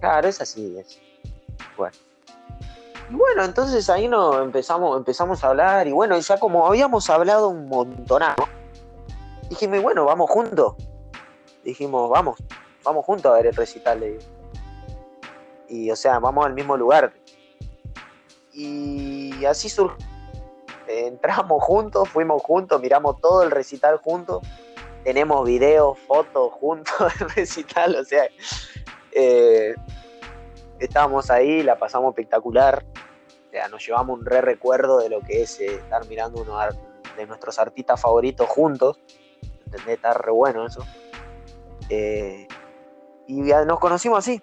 Claro, 0.00 0.28
es 0.28 0.40
así. 0.40 0.76
Es. 0.76 1.00
Bueno. 1.76 1.96
Y 3.10 3.14
bueno, 3.14 3.44
entonces 3.44 3.88
ahí 3.90 4.08
no 4.08 4.42
empezamos, 4.42 4.96
empezamos 4.96 5.44
a 5.44 5.48
hablar, 5.48 5.86
y 5.86 5.92
bueno, 5.92 6.18
ya 6.18 6.38
como 6.38 6.66
habíamos 6.66 7.08
hablado 7.10 7.48
un 7.48 7.68
montonazo, 7.68 8.48
dijimos, 9.48 9.82
bueno, 9.82 10.04
vamos 10.04 10.30
juntos. 10.30 10.74
Dijimos, 11.64 12.10
vamos, 12.10 12.38
vamos 12.84 13.04
juntos 13.04 13.32
a 13.32 13.36
ver 13.36 13.46
el 13.46 13.54
recital. 13.54 14.18
Y 15.68 15.90
o 15.90 15.96
sea, 15.96 16.18
vamos 16.18 16.44
al 16.44 16.54
mismo 16.54 16.76
lugar. 16.76 17.12
Y 18.52 19.44
así 19.44 19.68
surgió 19.68 20.12
entramos 20.86 21.62
juntos, 21.62 22.08
fuimos 22.08 22.42
juntos, 22.42 22.80
miramos 22.80 23.20
todo 23.20 23.42
el 23.42 23.50
recital 23.50 23.96
juntos, 23.98 24.42
tenemos 25.04 25.46
videos, 25.46 25.98
fotos 26.00 26.52
juntos 26.52 26.94
del 27.18 27.30
recital, 27.30 27.96
o 27.96 28.04
sea, 28.04 28.28
eh, 29.12 29.74
estábamos 30.78 31.30
ahí, 31.30 31.62
la 31.62 31.78
pasamos 31.78 32.10
espectacular, 32.10 32.84
o 33.48 33.50
sea, 33.50 33.68
nos 33.68 33.86
llevamos 33.86 34.18
un 34.18 34.24
re 34.24 34.40
recuerdo 34.40 34.98
de 34.98 35.08
lo 35.08 35.20
que 35.20 35.42
es 35.42 35.60
eh, 35.60 35.74
estar 35.74 36.06
mirando 36.06 36.42
uno 36.42 36.58
de 37.16 37.26
nuestros 37.26 37.58
artistas 37.58 38.00
favoritos 38.00 38.48
juntos, 38.48 38.98
¿entendés? 39.66 39.96
Está 39.96 40.14
re 40.14 40.32
bueno 40.32 40.66
eso. 40.66 40.84
Eh, 41.88 42.46
y 43.26 43.40
nos 43.40 43.78
conocimos 43.78 44.18
así, 44.18 44.42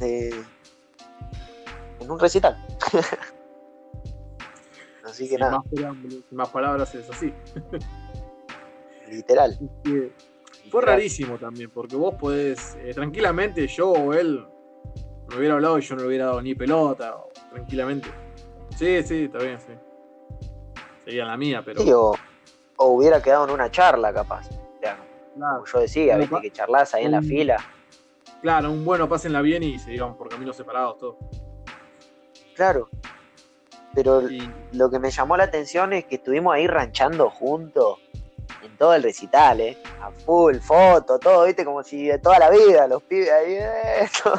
en 0.00 0.44
un 2.10 2.18
recital. 2.18 2.56
Así 5.04 5.28
que 5.28 5.36
nada. 5.36 5.62
Más, 6.30 6.48
palabras 6.50 6.94
es 6.94 7.10
así. 7.10 7.34
Literal. 9.08 9.58
fue 10.70 10.82
rarísimo 10.82 11.36
también, 11.36 11.70
porque 11.70 11.96
vos 11.96 12.14
podés, 12.14 12.76
eh, 12.80 12.94
tranquilamente, 12.94 13.66
yo 13.66 13.90
o 13.90 14.14
él, 14.14 14.46
me 15.28 15.36
hubiera 15.36 15.54
hablado 15.54 15.78
y 15.78 15.82
yo 15.82 15.96
no 15.96 16.02
le 16.02 16.08
hubiera 16.08 16.26
dado 16.26 16.40
ni 16.40 16.54
pelota, 16.54 17.16
tranquilamente. 17.50 18.08
Sí, 18.76 19.02
sí, 19.02 19.24
está 19.24 19.38
bien, 19.38 19.58
sí. 19.58 19.72
Sería 21.04 21.24
la 21.24 21.36
mía, 21.36 21.62
pero. 21.64 21.82
o, 22.76 22.86
hubiera 22.86 23.20
quedado 23.20 23.48
en 23.48 23.54
una 23.54 23.70
charla, 23.70 24.12
capaz. 24.12 24.48
Como 25.40 25.66
yo 25.66 25.80
decía, 25.80 26.16
viste, 26.16 26.40
que 26.40 26.50
charlas 26.50 26.94
ahí 26.94 27.04
en 27.04 27.12
la 27.12 27.22
fila. 27.22 27.56
Claro, 28.42 28.70
un 28.70 28.84
bueno, 28.84 29.08
pásenla 29.08 29.42
bien 29.42 29.62
y 29.62 29.78
se 29.78 29.92
iban 29.92 30.16
por 30.16 30.28
caminos 30.28 30.56
separados, 30.56 30.98
todo. 30.98 31.18
Claro, 32.54 32.88
pero 33.94 34.22
lo 34.72 34.90
que 34.90 34.98
me 34.98 35.10
llamó 35.10 35.36
la 35.36 35.44
atención 35.44 35.92
es 35.92 36.04
que 36.04 36.16
estuvimos 36.16 36.54
ahí 36.54 36.66
ranchando 36.66 37.30
juntos 37.30 37.98
en 38.62 38.76
todo 38.76 38.94
el 38.94 39.02
recital, 39.02 39.60
¿eh? 39.60 39.78
A 40.00 40.10
full, 40.10 40.56
foto, 40.58 41.18
todo, 41.18 41.46
¿viste? 41.46 41.64
Como 41.64 41.82
si 41.82 42.06
de 42.06 42.18
toda 42.18 42.38
la 42.38 42.50
vida, 42.50 42.86
los 42.86 43.02
pibes 43.02 43.30
ahí, 43.30 43.58
esto. 44.00 44.34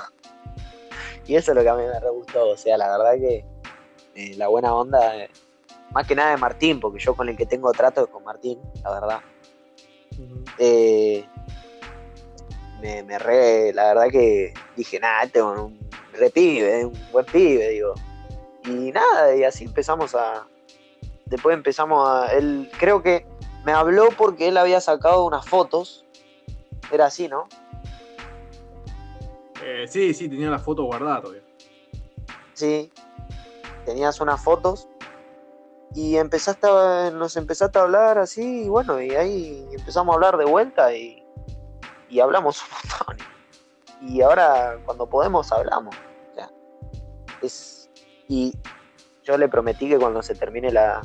Y 1.25 1.35
eso 1.35 1.51
es 1.51 1.55
lo 1.55 1.63
que 1.63 1.69
a 1.69 1.75
mí 1.75 1.83
me 1.83 1.99
re 1.99 2.09
gustó, 2.09 2.49
o 2.49 2.57
sea, 2.57 2.77
la 2.77 2.97
verdad 2.97 3.13
que 3.13 3.45
eh, 4.15 4.35
la 4.37 4.47
buena 4.47 4.73
onda, 4.73 5.17
eh, 5.17 5.29
más 5.91 6.07
que 6.07 6.15
nada 6.15 6.31
de 6.31 6.37
Martín, 6.37 6.79
porque 6.79 6.99
yo 6.99 7.15
con 7.15 7.29
el 7.29 7.37
que 7.37 7.45
tengo 7.45 7.71
trato 7.71 8.03
es 8.03 8.07
con 8.07 8.23
Martín, 8.23 8.59
la 8.83 8.91
verdad. 8.91 9.19
Eh, 10.57 11.25
me, 12.81 13.03
me 13.03 13.19
re, 13.19 13.73
la 13.73 13.93
verdad 13.93 14.07
que 14.09 14.53
dije, 14.75 14.99
nada, 14.99 15.23
este 15.23 15.39
es 15.39 15.45
un 15.45 15.79
re 16.13 16.29
pibe, 16.29 16.85
un 16.85 17.11
buen 17.11 17.25
pibe, 17.25 17.69
digo 17.69 17.93
y 18.65 18.91
nada, 18.91 19.35
y 19.35 19.43
así 19.43 19.65
empezamos 19.65 20.15
a. 20.15 20.47
Después 21.25 21.55
empezamos 21.55 22.07
a. 22.07 22.33
Él 22.33 22.69
creo 22.77 23.01
que 23.01 23.25
me 23.65 23.71
habló 23.71 24.09
porque 24.17 24.47
él 24.47 24.57
había 24.57 24.81
sacado 24.81 25.25
unas 25.25 25.47
fotos. 25.47 26.05
Era 26.91 27.05
así, 27.05 27.27
¿no? 27.27 27.47
Eh, 29.63 29.85
sí, 29.87 30.13
sí, 30.13 30.27
tenía 30.27 30.49
las 30.49 30.61
fotos 30.61 30.85
guardadas 30.85 31.21
todavía. 31.21 31.43
Sí, 32.53 32.91
tenías 33.85 34.19
unas 34.19 34.43
fotos 34.43 34.87
y 35.93 36.17
empezaste 36.17 36.67
a, 36.67 37.11
nos 37.11 37.35
empezaste 37.35 37.79
a 37.79 37.81
hablar 37.83 38.17
así 38.17 38.63
y 38.63 38.69
bueno, 38.69 39.01
y 39.01 39.11
ahí 39.11 39.67
empezamos 39.73 40.13
a 40.13 40.15
hablar 40.15 40.37
de 40.37 40.45
vuelta 40.45 40.93
y, 40.95 41.25
y 42.09 42.19
hablamos 42.19 42.61
un 42.61 42.69
montón. 42.71 43.27
Y 44.01 44.21
ahora 44.21 44.79
cuando 44.85 45.07
podemos 45.07 45.51
hablamos. 45.51 45.95
O 47.39 47.45
es, 47.45 47.89
y 48.27 48.57
yo 49.23 49.37
le 49.37 49.47
prometí 49.47 49.89
que 49.89 49.97
cuando 49.97 50.21
se 50.21 50.35
termine 50.35 50.71
la, 50.71 51.01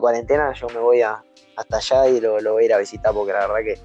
cuarentena 0.00 0.52
yo 0.54 0.66
me 0.68 0.78
voy 0.78 1.02
a, 1.02 1.22
hasta 1.56 1.76
allá 1.76 2.08
y 2.08 2.20
lo, 2.20 2.40
voy 2.42 2.64
a 2.64 2.66
ir 2.66 2.74
a 2.74 2.78
visitar 2.78 3.14
porque 3.14 3.32
la 3.32 3.46
verdad 3.46 3.62
que 3.62 3.78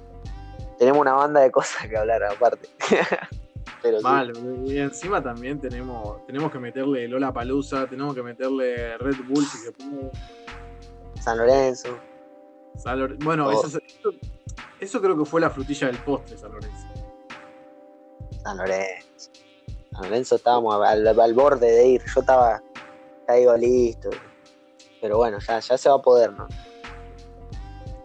tenemos 0.78 1.00
una 1.00 1.12
banda 1.12 1.40
de 1.40 1.50
cosas 1.50 1.86
que 1.88 1.96
hablar 1.96 2.24
aparte. 2.24 2.68
Pero 3.82 4.00
Mal, 4.00 4.32
y 4.64 4.78
encima 4.78 5.20
también 5.20 5.58
tenemos, 5.58 6.24
tenemos 6.26 6.52
que 6.52 6.58
meterle 6.60 7.08
Lola 7.08 7.32
Palusa, 7.32 7.86
tenemos 7.88 8.14
que 8.14 8.22
meterle 8.22 8.96
Red 8.98 9.16
Bull 9.28 9.44
si 9.44 9.58
se 9.58 9.72
San 11.20 11.38
Lorenzo. 11.38 11.98
Bueno, 13.18 13.50
eso, 13.50 13.78
eso, 14.80 15.00
creo 15.00 15.18
que 15.18 15.24
fue 15.24 15.40
la 15.40 15.50
frutilla 15.50 15.88
del 15.88 15.98
postre, 15.98 16.38
San 16.38 16.52
Lorenzo. 16.52 16.86
San 18.42 18.56
Lorenzo. 18.56 19.30
San 19.92 20.02
Lorenzo 20.04 20.36
estábamos 20.36 20.84
al, 20.84 21.34
borde 21.34 21.70
de 21.70 21.86
ir. 21.86 22.02
Yo 22.14 22.20
estaba, 22.20 22.62
caigo 23.26 23.56
listo. 23.56 24.10
Pero 25.00 25.18
bueno, 25.18 25.38
ya, 25.40 25.58
ya 25.58 25.76
se 25.76 25.88
va 25.88 25.96
a 25.96 26.02
poder, 26.02 26.32
¿no? 26.32 26.48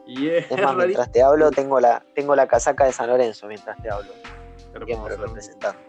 Y 0.06 0.30
es, 0.30 0.50
más, 0.52 0.76
mientras 0.76 1.12
te 1.12 1.22
hablo, 1.22 1.52
tengo 1.52 1.80
la, 1.80 2.04
tengo 2.16 2.36
la 2.36 2.48
casaca 2.48 2.86
de 2.86 2.94
San 2.94 3.08
Lorenzo 3.08 3.48
mientras 3.48 3.82
te 3.82 3.90
hablo. 3.90 4.14
Siempre 4.86 5.16
representando. 5.18 5.80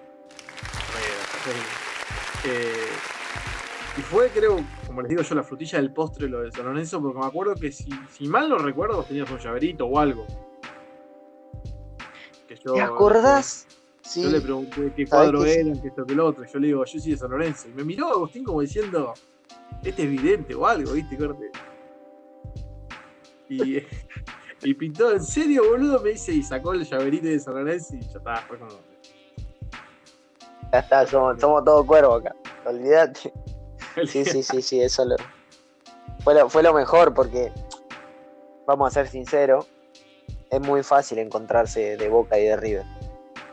Eh, 2.44 2.86
y 3.96 4.00
fue, 4.02 4.28
creo, 4.28 4.64
como 4.86 5.02
les 5.02 5.08
digo 5.08 5.22
yo, 5.22 5.34
la 5.34 5.42
frutilla 5.42 5.78
del 5.78 5.92
postre 5.92 6.28
lo 6.28 6.42
de 6.42 6.52
San 6.52 6.64
Lorenzo, 6.64 7.00
porque 7.02 7.18
me 7.18 7.26
acuerdo 7.26 7.54
que 7.54 7.72
si, 7.72 7.90
si 8.12 8.28
mal 8.28 8.48
no 8.48 8.58
recuerdo, 8.58 9.02
tenías 9.02 9.30
un 9.30 9.38
llaverito 9.38 9.86
o 9.86 9.98
algo. 9.98 10.26
¿Te 12.46 12.80
acordás? 12.80 13.66
Yo 14.14 14.30
le 14.30 14.40
pregunté 14.40 14.92
qué 14.96 15.06
cuadro 15.06 15.44
era, 15.44 15.72
qué 15.80 15.88
esto, 15.88 16.06
que 16.06 16.14
lo 16.14 16.26
otro. 16.26 16.44
Yo 16.44 16.58
le 16.58 16.68
digo, 16.68 16.84
yo 16.84 17.00
soy 17.00 17.10
de 17.10 17.16
San 17.16 17.30
Lorenzo. 17.30 17.68
Y 17.68 17.72
me 17.72 17.84
miró 17.84 18.08
Agustín 18.08 18.44
como 18.44 18.60
diciendo, 18.60 19.12
este 19.84 20.04
es 20.04 20.10
vidente 20.10 20.54
o 20.54 20.66
algo, 20.66 20.92
¿viste? 20.92 21.16
Corte. 21.16 21.50
Y, 23.48 23.78
y 24.62 24.74
pintó, 24.74 25.12
¿en 25.12 25.22
serio, 25.22 25.62
boludo? 25.70 26.00
Me 26.00 26.10
dice, 26.10 26.32
y 26.32 26.42
sacó 26.42 26.72
el 26.72 26.84
llaverito 26.84 27.28
de 27.28 27.38
San 27.38 27.54
Lorenzo 27.54 27.94
y 27.94 28.00
ya 28.00 28.18
está, 28.18 28.36
fue 28.48 28.58
como. 28.58 28.70
Ya 30.72 30.78
está, 30.80 31.06
somos, 31.06 31.40
somos 31.40 31.64
todos 31.64 31.86
cuervos 31.86 32.20
acá. 32.20 32.34
Olvídate. 32.64 33.32
Sí, 34.06 34.24
sí, 34.24 34.44
sí, 34.44 34.62
sí, 34.62 34.80
eso 34.80 35.04
lo, 35.04 35.16
fue, 36.22 36.32
lo, 36.32 36.48
fue 36.48 36.62
lo 36.62 36.72
mejor 36.72 37.14
porque, 37.14 37.50
vamos 38.64 38.86
a 38.88 38.90
ser 38.94 39.08
sinceros, 39.08 39.66
es 40.50 40.60
muy 40.60 40.84
fácil 40.84 41.18
encontrarse 41.18 41.96
de 41.96 42.08
Boca 42.08 42.38
y 42.38 42.44
de 42.44 42.56
River. 42.56 42.84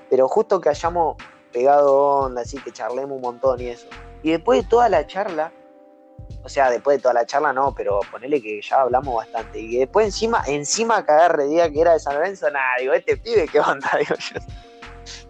Pero 0.07 0.27
justo 0.27 0.61
que 0.61 0.69
hayamos 0.69 1.17
pegado 1.51 1.95
onda, 1.95 2.41
así 2.41 2.59
que 2.59 2.71
charlemos 2.71 3.15
un 3.15 3.21
montón 3.21 3.59
y 3.59 3.67
eso. 3.67 3.87
Y 4.21 4.31
después 4.31 4.61
de 4.61 4.69
toda 4.69 4.87
la 4.87 5.07
charla, 5.07 5.51
o 6.45 6.49
sea, 6.49 6.69
después 6.69 6.97
de 6.97 7.01
toda 7.01 7.15
la 7.15 7.25
charla 7.25 7.51
no, 7.51 7.73
pero 7.73 7.99
ponele 8.11 8.39
que 8.39 8.61
ya 8.61 8.81
hablamos 8.81 9.15
bastante. 9.15 9.59
Y 9.59 9.77
después 9.77 10.05
encima, 10.05 10.43
encima 10.45 11.03
cagar 11.03 11.41
día 11.43 11.71
que 11.71 11.81
era 11.81 11.93
de 11.93 11.99
San 11.99 12.13
Lorenzo, 12.13 12.51
nada, 12.51 12.65
digo, 12.79 12.93
este 12.93 13.17
pibe, 13.17 13.47
¿qué 13.47 13.59
onda? 13.59 13.89
Digo 13.99 14.13
yo. 14.15 14.39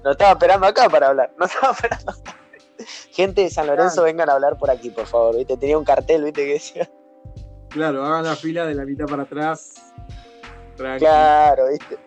No 0.04 0.12
estaba 0.12 0.32
esperando 0.32 0.68
acá 0.68 0.90
para 0.90 1.08
hablar, 1.08 1.32
no 1.38 1.46
estaba 1.46 1.72
esperando 1.72 2.14
Gente 3.12 3.44
de 3.44 3.50
San 3.50 3.68
Lorenzo, 3.68 4.04
vengan 4.04 4.30
a 4.30 4.34
hablar 4.34 4.58
por 4.58 4.70
aquí, 4.70 4.90
por 4.90 5.06
favor, 5.06 5.38
¿viste? 5.38 5.56
Tenía 5.56 5.78
un 5.78 5.86
cartel, 5.86 6.26
¿viste? 6.26 6.46
Que 6.46 6.54
decía. 6.54 6.92
Claro, 7.70 8.04
hagan 8.04 8.26
la 8.26 8.36
fila 8.36 8.66
de 8.66 8.76
la 8.76 8.84
mitad 8.84 9.06
para 9.06 9.24
atrás. 9.24 9.94
Claro, 10.76 11.70
¿viste? 11.70 11.98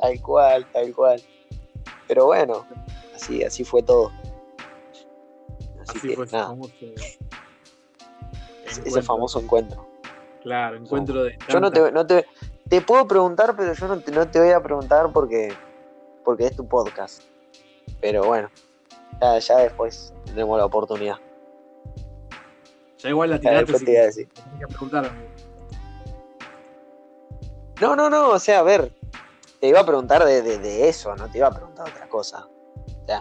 Tal 0.00 0.22
cual, 0.22 0.66
tal 0.72 0.94
cual. 0.94 1.22
Pero 2.06 2.24
bueno, 2.24 2.66
así, 3.14 3.44
así 3.44 3.62
fue 3.62 3.82
todo. 3.82 4.10
Así, 5.86 6.14
fue 6.14 6.26
nada. 6.32 6.54
Ese 8.70 9.02
famoso 9.02 9.40
encuentro. 9.40 9.86
Claro, 10.42 10.76
encuentro 10.76 11.24
de. 11.24 11.38
Yo 11.48 11.60
no 11.60 11.70
te, 11.70 11.92
no 11.92 12.06
te, 12.06 12.26
te 12.68 12.80
puedo 12.80 13.06
preguntar, 13.06 13.54
pero 13.56 13.72
yo 13.72 13.88
no 13.88 14.00
te, 14.00 14.12
no 14.12 14.28
te 14.28 14.38
voy 14.38 14.50
a 14.50 14.62
preguntar 14.62 15.10
porque, 15.12 15.52
porque 16.24 16.46
es 16.46 16.56
tu 16.56 16.66
podcast. 16.66 17.22
Pero 18.00 18.24
bueno, 18.24 18.50
ya, 19.20 19.38
ya 19.38 19.58
después 19.58 20.12
tenemos 20.24 20.58
la 20.58 20.66
oportunidad. 20.66 21.16
Ya 22.98 23.10
igual 23.10 23.30
la 23.30 23.38
tiraste. 23.38 23.78
Si 23.78 23.84
te 23.84 23.90
decir. 23.92 24.28
preguntar, 24.68 25.10
No, 27.80 27.96
no, 27.96 28.10
no, 28.10 28.30
o 28.30 28.38
sea, 28.38 28.60
a 28.60 28.62
ver, 28.62 28.92
te 29.60 29.68
iba 29.68 29.80
a 29.80 29.86
preguntar 29.86 30.24
de, 30.24 30.42
de, 30.42 30.88
eso, 30.88 31.14
no 31.16 31.30
te 31.30 31.38
iba 31.38 31.48
a 31.48 31.52
preguntar 31.52 31.88
otra 31.88 32.08
cosa. 32.08 32.46
O 32.46 33.06
sea, 33.06 33.20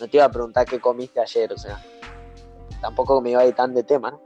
no 0.00 0.08
te 0.08 0.16
iba 0.16 0.26
a 0.26 0.30
preguntar 0.30 0.66
qué 0.66 0.80
comiste 0.80 1.20
ayer, 1.20 1.52
o 1.52 1.58
sea, 1.58 1.82
tampoco 2.80 3.20
me 3.20 3.30
iba 3.30 3.40
a 3.40 3.46
ir 3.46 3.54
tan 3.54 3.74
de 3.74 3.82
tema, 3.82 4.10
¿no? 4.10 4.20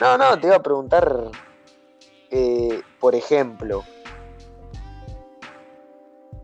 No, 0.00 0.16
no, 0.16 0.38
te 0.38 0.46
iba 0.46 0.56
a 0.56 0.62
preguntar, 0.62 1.30
eh, 2.30 2.82
por 3.00 3.14
ejemplo, 3.14 3.84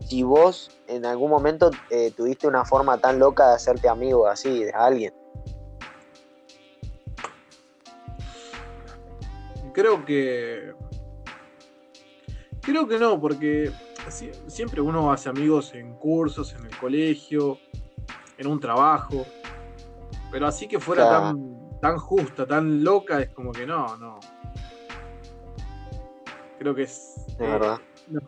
si 0.01 0.23
vos 0.23 0.71
en 0.87 1.05
algún 1.05 1.29
momento 1.29 1.71
eh, 1.89 2.11
tuviste 2.15 2.47
una 2.47 2.65
forma 2.65 2.97
tan 2.97 3.17
loca 3.17 3.49
de 3.49 3.55
hacerte 3.55 3.87
amigo 3.87 4.27
así 4.27 4.63
de 4.65 4.71
alguien. 4.71 5.13
Creo 9.73 10.05
que. 10.05 10.73
Creo 12.61 12.87
que 12.87 12.97
no, 12.97 13.19
porque 13.19 13.71
siempre 14.11 14.81
uno 14.81 15.11
hace 15.11 15.29
amigos 15.29 15.73
en 15.73 15.95
cursos, 15.95 16.53
en 16.53 16.65
el 16.65 16.77
colegio, 16.77 17.57
en 18.37 18.47
un 18.47 18.59
trabajo. 18.59 19.25
Pero 20.31 20.47
así 20.47 20.67
que 20.67 20.79
fuera 20.79 21.09
tan, 21.09 21.79
tan 21.81 21.97
justa, 21.97 22.45
tan 22.45 22.83
loca, 22.83 23.21
es 23.21 23.29
como 23.29 23.51
que 23.51 23.65
no, 23.65 23.97
no. 23.97 24.19
Creo 26.59 26.75
que 26.75 26.83
es. 26.83 27.25
De 27.37 27.47
verdad. 27.47 27.79
No. 28.07 28.19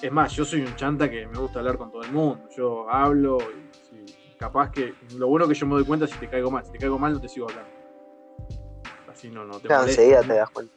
Es 0.00 0.12
más, 0.12 0.32
yo 0.32 0.44
soy 0.44 0.60
un 0.60 0.76
chanta 0.76 1.10
que 1.10 1.26
me 1.26 1.38
gusta 1.38 1.58
hablar 1.60 1.78
con 1.78 1.90
todo 1.90 2.02
el 2.02 2.12
mundo. 2.12 2.48
Yo 2.56 2.88
hablo 2.90 3.38
y 3.92 4.36
capaz 4.36 4.70
que. 4.70 4.94
Lo 5.16 5.28
bueno 5.28 5.48
que 5.48 5.54
yo 5.54 5.66
me 5.66 5.74
doy 5.74 5.84
cuenta 5.84 6.06
si 6.06 6.18
te 6.18 6.28
caigo 6.28 6.50
mal. 6.50 6.64
Si 6.64 6.72
te 6.72 6.78
caigo 6.78 6.98
mal, 6.98 7.12
no 7.12 7.20
te 7.20 7.28
sigo 7.28 7.48
hablando. 7.48 7.70
Así 9.10 9.30
no, 9.30 9.44
no 9.44 9.58
te 9.58 9.68
claro, 9.68 9.86
enseguida 9.86 10.22
te 10.22 10.34
das 10.34 10.50
cuenta. 10.50 10.74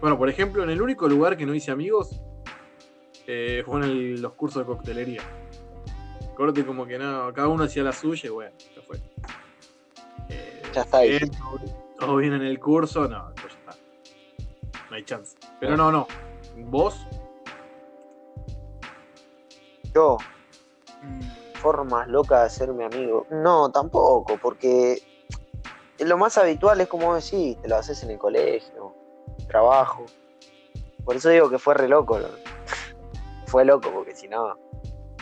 Bueno, 0.00 0.18
por 0.18 0.28
ejemplo, 0.28 0.62
en 0.64 0.70
el 0.70 0.82
único 0.82 1.08
lugar 1.08 1.36
que 1.36 1.46
no 1.46 1.54
hice 1.54 1.70
amigos 1.70 2.20
eh, 3.34 3.62
fue 3.64 3.80
en 3.80 4.20
los 4.20 4.32
cursos 4.34 4.60
de 4.60 4.66
coctelería. 4.66 5.22
Corte 6.36 6.66
como 6.66 6.86
que 6.86 6.98
no, 6.98 7.32
cada 7.32 7.48
uno 7.48 7.64
hacía 7.64 7.82
la 7.82 7.92
suya 7.92 8.26
y 8.26 8.30
bueno, 8.30 8.52
ya 8.76 8.82
fue. 8.82 8.98
Eh, 10.28 10.62
ya 10.74 10.82
está 10.82 10.98
ahí. 10.98 11.18
todo, 11.98 12.16
bien 12.16 12.34
en 12.34 12.42
el 12.42 12.60
curso, 12.60 13.08
no, 13.08 13.32
pues 13.40 13.54
ya 13.54 13.70
está. 13.70 13.76
No 14.90 14.96
hay 14.96 15.04
chance. 15.04 15.38
Pero 15.60 15.78
no, 15.78 15.90
no. 15.90 16.06
¿Vos? 16.56 17.06
Yo, 19.94 20.18
formas 21.54 22.08
locas 22.08 22.40
de 22.40 22.46
hacerme 22.46 22.84
amigo. 22.84 23.26
No, 23.30 23.70
tampoco, 23.70 24.38
porque 24.42 25.02
lo 26.00 26.18
más 26.18 26.36
habitual 26.36 26.82
es 26.82 26.88
como 26.88 27.14
decís, 27.14 27.56
te 27.62 27.68
lo 27.68 27.76
haces 27.76 28.02
en 28.02 28.10
el 28.10 28.18
colegio, 28.18 28.94
trabajo. 29.48 30.04
Por 31.04 31.16
eso 31.16 31.30
digo 31.30 31.48
que 31.48 31.58
fue 31.58 31.74
re 31.74 31.88
loco. 31.88 32.18
Fue 33.52 33.66
loco, 33.66 33.92
porque 33.92 34.16
si 34.16 34.28
no, 34.28 34.58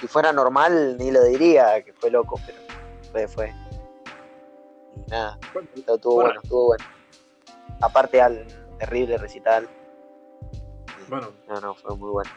si 0.00 0.06
fuera 0.06 0.32
normal 0.32 0.96
ni 0.96 1.10
lo 1.10 1.24
diría 1.24 1.82
que 1.82 1.92
fue 1.92 2.12
loco, 2.12 2.38
pero 2.46 2.58
fue, 3.10 3.26
fue. 3.26 3.54
Y 4.94 5.10
nada, 5.10 5.36
estuvo 5.76 6.14
bueno, 6.14 6.40
estuvo 6.40 6.66
bueno. 6.66 6.84
Aparte 7.80 8.20
al 8.20 8.46
terrible 8.78 9.18
recital. 9.18 9.68
Bueno. 11.08 11.32
No, 11.48 11.60
no, 11.60 11.74
fue 11.74 11.96
muy 11.96 12.10
bueno. 12.10 12.30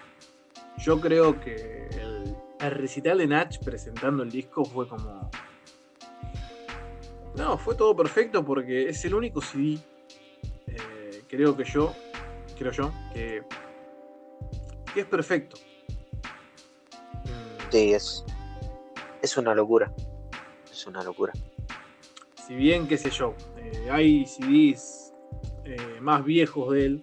Yo 0.80 1.00
creo 1.00 1.40
que 1.40 1.88
el, 1.92 2.36
recital 2.72 3.20
de 3.20 3.28
Natch 3.28 3.60
presentando 3.64 4.24
el 4.24 4.32
disco 4.32 4.66
fue 4.66 4.88
como. 4.88 5.30
No, 7.36 7.56
fue 7.60 7.76
todo 7.76 7.96
perfecto 7.96 8.44
porque 8.44 8.90
es 8.90 9.06
el 9.06 9.14
único 9.14 9.42
CD, 9.42 9.80
eh, 10.68 11.24
creo 11.28 11.56
que 11.56 11.64
yo, 11.64 11.94
creo 12.58 12.72
yo, 12.72 12.92
que, 13.14 13.44
es 14.96 15.06
perfecto. 15.06 15.58
Sí, 17.74 17.92
es, 17.92 18.24
es 19.24 19.36
una 19.36 19.56
locura. 19.56 19.92
Es 20.72 20.86
una 20.86 21.02
locura. 21.02 21.34
Si 22.46 22.54
bien, 22.54 22.88
qué 22.88 23.00
sé 23.00 23.10
yo, 23.10 23.34
eh, 23.58 23.90
hay 23.90 24.28
CDs 24.28 25.12
eh, 25.66 25.98
más 26.00 26.24
viejos 26.24 26.72
de 26.72 26.86
él, 26.86 27.02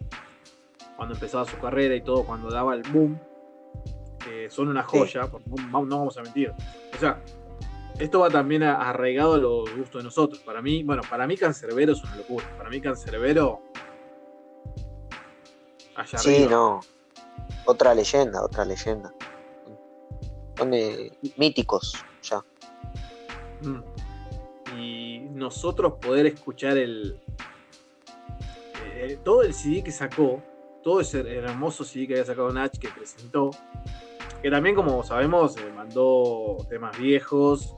cuando 0.97 1.15
empezaba 1.15 1.45
su 1.45 1.59
carrera 1.59 1.97
y 1.97 2.03
todo, 2.03 2.25
cuando 2.25 2.49
daba 2.51 2.77
el 2.77 2.83
boom, 2.83 3.19
son 4.49 4.69
una 4.69 4.85
joya, 4.85 5.29
no, 5.73 5.83
vamos 5.83 6.17
a 6.19 6.23
mentir. 6.23 6.55
O 6.95 6.99
sea, 7.01 7.21
esto 7.99 8.21
va 8.21 8.31
también 8.31 8.63
arraigado 8.63 9.35
a 9.35 9.39
los 9.39 9.77
gustos 9.77 10.03
de 10.03 10.05
nosotros. 10.05 10.41
Para 10.41 10.63
mí, 10.63 10.85
bueno, 10.85 11.03
para 11.11 11.27
mí 11.27 11.37
Cancerbero 11.37 11.95
es 11.95 12.03
una 12.05 12.15
locura. 12.15 12.47
Para 12.57 12.71
mí 12.71 12.81
Cancerbero. 12.81 13.61
Allá 15.97 16.17
sí, 16.17 16.47
no. 16.49 16.79
Otra 17.65 17.93
leyenda, 17.93 18.45
otra 18.45 18.65
leyenda. 18.65 19.13
Son 20.61 20.71
míticos 21.39 21.95
ya. 22.23 22.45
Mm. 23.63 24.79
Y 24.79 25.21
nosotros 25.33 25.95
poder 25.95 26.27
escuchar 26.27 26.77
el. 26.77 27.19
Eh, 28.85 29.19
todo 29.25 29.43
el 29.43 29.55
CD 29.55 29.83
que 29.83 29.91
sacó, 29.91 30.43
todo 30.83 31.01
ese 31.01 31.21
hermoso 31.21 31.83
CD 31.83 32.07
que 32.07 32.13
había 32.13 32.27
sacado 32.27 32.53
Nach 32.53 32.77
que 32.77 32.89
presentó, 32.89 33.53
que 34.43 34.51
también, 34.51 34.75
como 34.75 35.03
sabemos, 35.03 35.57
eh, 35.57 35.73
mandó 35.75 36.59
temas 36.69 36.99
viejos, 36.99 37.75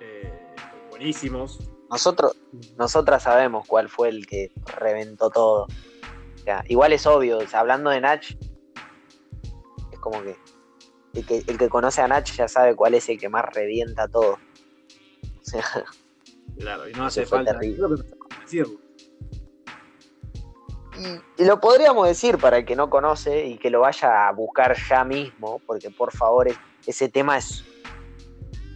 eh, 0.00 0.54
buenísimos. 0.88 1.58
Nosotros, 1.90 2.34
nosotras 2.78 3.24
sabemos 3.24 3.66
cuál 3.68 3.90
fue 3.90 4.08
el 4.08 4.26
que 4.26 4.52
reventó 4.78 5.28
todo. 5.28 5.66
igual 6.68 6.94
es 6.94 7.06
obvio, 7.06 7.40
hablando 7.52 7.90
de 7.90 8.00
Nach, 8.00 8.24
es 9.92 9.98
como 10.00 10.22
que 10.22 10.34
el, 11.14 11.26
que 11.26 11.44
el 11.46 11.58
que 11.58 11.68
conoce 11.68 12.00
a 12.00 12.08
Nach 12.08 12.30
ya 12.30 12.48
sabe 12.48 12.74
cuál 12.74 12.94
es 12.94 13.08
el 13.08 13.18
que 13.18 13.28
más 13.28 13.44
revienta 13.54 14.08
todo. 14.08 14.38
claro, 16.58 16.88
y 16.88 16.92
no 16.92 17.06
hace 17.06 17.26
falta 17.26 17.54
decirlo. 17.54 17.96
Y, 21.38 21.44
lo 21.44 21.60
podríamos 21.60 22.06
decir 22.06 22.38
para 22.38 22.58
el 22.58 22.64
que 22.64 22.76
no 22.76 22.90
conoce 22.90 23.46
y 23.46 23.58
que 23.58 23.70
lo 23.70 23.80
vaya 23.80 24.28
a 24.28 24.32
buscar 24.32 24.76
ya 24.88 25.04
mismo, 25.04 25.60
porque 25.66 25.90
por 25.90 26.12
favor 26.12 26.48
ese 26.86 27.08
tema 27.08 27.38
es 27.38 27.64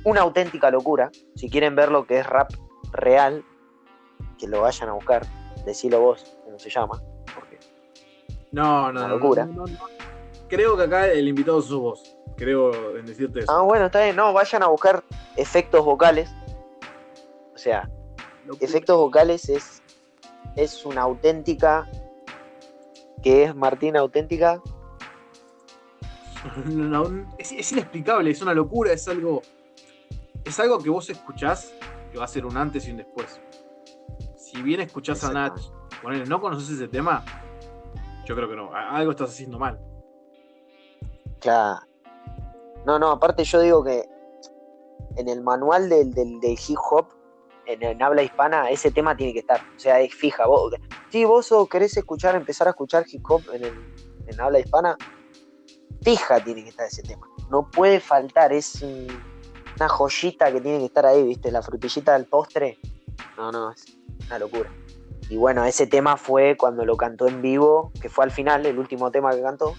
una 0.05 0.23
auténtica 0.23 0.71
locura. 0.71 1.11
Si 1.35 1.51
quieren 1.51 1.77
ver 1.77 1.91
lo 1.91 2.07
que 2.07 2.19
es 2.19 2.27
rap 2.27 2.51
real, 2.93 3.45
que 4.39 4.49
lo 4.49 4.63
vayan 4.63 4.89
a 4.89 4.93
buscar. 4.93 5.27
Decilo 5.65 6.01
vos, 6.01 6.37
cómo 6.45 6.59
se 6.59 6.71
llama. 6.71 7.03
Porque 7.35 7.59
no, 8.53 8.93
no, 8.93 9.09
locura. 9.09 9.49
Creo 10.49 10.77
que 10.77 10.85
acá 10.85 11.09
el 11.09 11.29
invitado 11.29 11.61
sos 11.61 11.81
vos. 11.81 12.16
Creo 12.37 12.97
en 12.97 13.07
decirte 13.07 13.41
eso. 13.41 13.53
Ah, 13.53 13.63
bueno, 13.63 13.87
está 13.87 14.03
bien. 14.03 14.17
No, 14.17 14.33
vayan 14.33 14.63
a 14.63 14.69
buscar 14.69 15.03
efectos 15.37 15.85
vocales. 15.85 16.31
O 17.55 17.59
sea, 17.59 17.89
efectos 18.61 18.97
vocales 18.99 19.49
es, 19.49 19.83
es 20.57 20.85
una 20.85 21.03
auténtica 21.03 21.89
¿Qué 23.23 23.43
es 23.43 23.57
Martín 23.57 23.97
auténtica? 23.97 24.63
es, 27.39 27.73
inexplicable, 27.73 28.31
es 28.31 28.41
una 28.41 28.55
locura, 28.55 28.93
es 28.93 29.09
algo. 29.09 29.43
Es 30.45 30.61
algo 30.61 30.79
que 30.79 30.91
vos 30.91 31.11
escuchás 31.11 31.75
que 32.13 32.19
va 32.19 32.25
a 32.25 32.29
ser 32.29 32.47
un 32.47 32.57
antes 32.57 32.87
y 32.87 32.93
un 32.93 32.99
después. 32.99 33.41
Si 34.37 34.63
bien 34.63 34.81
escuchás 34.81 35.25
a 35.25 35.33
Nach, 35.33 35.59
no 36.29 36.41
conoces 36.41 36.71
ese 36.71 36.87
tema, 36.87 37.25
yo 38.25 38.37
creo 38.37 38.49
que 38.49 38.55
no. 38.55 38.73
Algo 38.73 39.11
estás 39.11 39.31
haciendo 39.31 39.59
mal. 39.59 39.81
Claro. 41.41 41.86
No, 42.87 42.99
no, 42.99 43.11
aparte 43.11 43.45
yo 43.45 43.61
digo 43.61 43.85
que 43.85 44.09
en 45.17 45.29
el 45.29 45.43
manual 45.43 45.89
del, 45.89 46.15
del 46.15 46.59
hip 46.69 46.79
hop 46.91 47.09
en, 47.67 48.01
habla 48.01 48.23
hispana, 48.23 48.71
ese 48.71 48.91
tema 48.91 49.17
tiene 49.17 49.33
que 49.33 49.41
estar. 49.41 49.61
O 49.77 49.79
sea, 49.79 50.01
es 50.01 50.15
fija. 50.15 50.47
Vos, 50.47 50.75
si 51.11 51.25
vos 51.25 51.53
querés 51.69 51.97
escuchar, 51.97 52.37
empezar 52.37 52.69
a 52.69 52.71
escuchar 52.71 53.05
hip 53.11 53.25
hop 53.29 53.43
en, 53.53 54.41
habla 54.41 54.61
hispana, 54.61 54.97
fija 56.03 56.43
tiene 56.43 56.63
que 56.63 56.71
estar 56.71 56.87
ese 56.87 57.03
tema. 57.03 57.27
No 57.51 57.69
puede 57.71 58.01
faltar, 58.01 58.53
es 58.53 58.83
una 58.83 59.89
joyita 59.89 60.53
que 60.53 60.61
tiene 60.61 60.79
que 60.79 60.87
estar 60.87 61.07
ahí, 61.07 61.23
¿viste? 61.25 61.51
La 61.51 61.63
frutillita 61.63 62.13
del 62.13 62.27
postre. 62.27 62.79
No, 63.37 63.51
no, 63.51 63.73
es 63.73 63.85
una 64.27 64.39
locura. 64.39 64.71
Y 65.29 65.37
bueno, 65.37 65.65
ese 65.65 65.89
tema 65.89 66.17
fue 66.17 66.57
cuando 66.57 66.85
lo 66.85 66.97
cantó 66.97 67.27
en 67.27 67.43
vivo, 67.43 67.91
que 68.01 68.09
fue 68.09 68.25
al 68.25 68.31
final, 68.31 68.65
el 68.65 68.79
último 68.79 69.11
tema 69.11 69.33
que 69.33 69.43
cantó. 69.43 69.75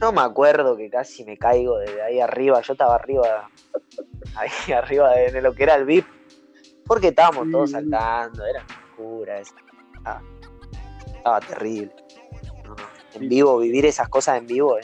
No 0.00 0.12
me 0.12 0.22
acuerdo 0.22 0.76
que 0.76 0.88
casi 0.88 1.24
me 1.24 1.36
caigo 1.36 1.78
desde 1.78 2.02
ahí 2.02 2.20
arriba. 2.20 2.60
Yo 2.62 2.72
estaba 2.72 2.94
arriba, 2.94 3.50
ahí 4.34 4.72
arriba 4.72 5.10
de 5.10 5.42
lo 5.42 5.54
que 5.54 5.62
era 5.64 5.74
el 5.74 5.84
VIP 5.84 6.06
porque 6.90 7.06
estábamos 7.06 7.48
todos 7.52 7.70
saltando, 7.70 8.44
era 8.44 8.66
oscura, 8.66 9.40
estaba, 9.40 10.20
terrible. 11.46 11.94
en 13.14 13.28
vivo, 13.28 13.60
vivir 13.60 13.86
esas 13.86 14.08
cosas 14.08 14.38
en 14.38 14.48
vivo. 14.48 14.76
Eh. 14.76 14.82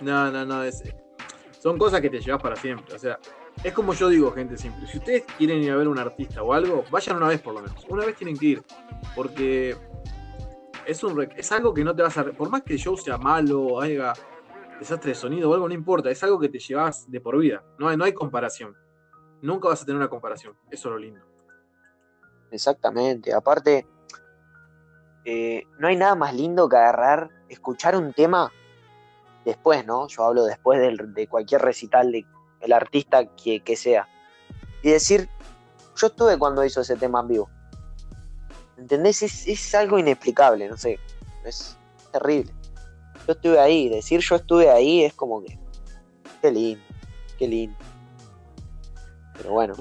No, 0.00 0.32
no, 0.32 0.44
no, 0.44 0.64
es, 0.64 0.82
son 1.60 1.78
cosas 1.78 2.00
que 2.00 2.10
te 2.10 2.18
llevas 2.18 2.42
para 2.42 2.56
siempre. 2.56 2.96
O 2.96 2.98
sea, 2.98 3.20
es 3.62 3.72
como 3.72 3.94
yo 3.94 4.08
digo, 4.08 4.32
gente 4.32 4.58
simple. 4.58 4.88
Si 4.88 4.98
ustedes 4.98 5.22
quieren 5.38 5.62
ir 5.62 5.70
a 5.70 5.76
ver 5.76 5.86
un 5.86 6.00
artista 6.00 6.42
o 6.42 6.52
algo, 6.52 6.84
vayan 6.90 7.18
una 7.18 7.28
vez 7.28 7.40
por 7.40 7.54
lo 7.54 7.60
menos. 7.60 7.86
Una 7.88 8.04
vez 8.04 8.16
tienen 8.16 8.36
que 8.36 8.46
ir. 8.46 8.64
Porque 9.14 9.76
es, 10.86 11.02
un, 11.04 11.28
es 11.36 11.52
algo 11.52 11.74
que 11.74 11.84
no 11.84 11.94
te 11.94 12.02
vas 12.02 12.16
a. 12.18 12.24
Por 12.24 12.50
más 12.50 12.62
que 12.62 12.74
el 12.74 12.78
show 12.78 12.96
sea 12.96 13.18
malo, 13.18 13.80
haya 13.80 14.12
desastre 14.78 15.10
de 15.10 15.14
sonido 15.14 15.50
o 15.50 15.54
algo, 15.54 15.68
no 15.68 15.74
importa. 15.74 16.10
Es 16.10 16.22
algo 16.22 16.38
que 16.38 16.48
te 16.48 16.58
llevas 16.58 17.10
de 17.10 17.20
por 17.20 17.38
vida. 17.38 17.62
No 17.78 17.94
no 17.96 18.04
hay 18.04 18.12
comparación 18.12 18.76
nunca 19.42 19.68
vas 19.68 19.82
a 19.82 19.84
tener 19.86 19.96
una 19.96 20.08
comparación. 20.08 20.56
Eso 20.70 20.88
es 20.88 20.92
lo 20.92 20.98
lindo. 20.98 21.20
Exactamente. 22.50 23.32
Aparte, 23.32 23.86
eh, 25.24 25.62
no 25.78 25.88
hay 25.88 25.96
nada 25.96 26.14
más 26.14 26.34
lindo 26.34 26.68
que 26.68 26.76
agarrar, 26.76 27.30
escuchar 27.48 27.96
un 27.96 28.12
tema 28.12 28.52
después, 29.44 29.86
¿no? 29.86 30.08
Yo 30.08 30.24
hablo 30.24 30.44
después 30.44 30.80
de, 30.80 31.28
cualquier 31.28 31.62
recital 31.62 32.12
del 32.12 32.72
artista 32.72 33.24
que, 33.34 33.76
sea. 33.76 34.08
Y 34.82 34.90
decir, 34.90 35.28
yo 35.96 36.08
estuve 36.08 36.38
cuando 36.38 36.64
hizo 36.64 36.80
ese 36.80 36.96
tema 36.96 37.20
en 37.20 37.28
vivo. 37.28 37.50
¿Entendés? 38.76 39.22
Es, 39.22 39.46
es 39.46 39.74
algo 39.74 39.98
inexplicable, 39.98 40.68
no 40.68 40.76
sé. 40.76 40.98
Es 41.44 41.76
terrible. 42.12 42.52
Yo 43.26 43.32
estuve 43.32 43.58
ahí. 43.58 43.88
Decir 43.88 44.20
yo 44.20 44.36
estuve 44.36 44.70
ahí 44.70 45.04
es 45.04 45.14
como 45.14 45.42
que. 45.42 45.58
Qué 46.40 46.50
lindo. 46.50 46.84
Qué 47.38 47.48
lindo. 47.48 47.76
Pero 49.36 49.50
bueno, 49.50 49.74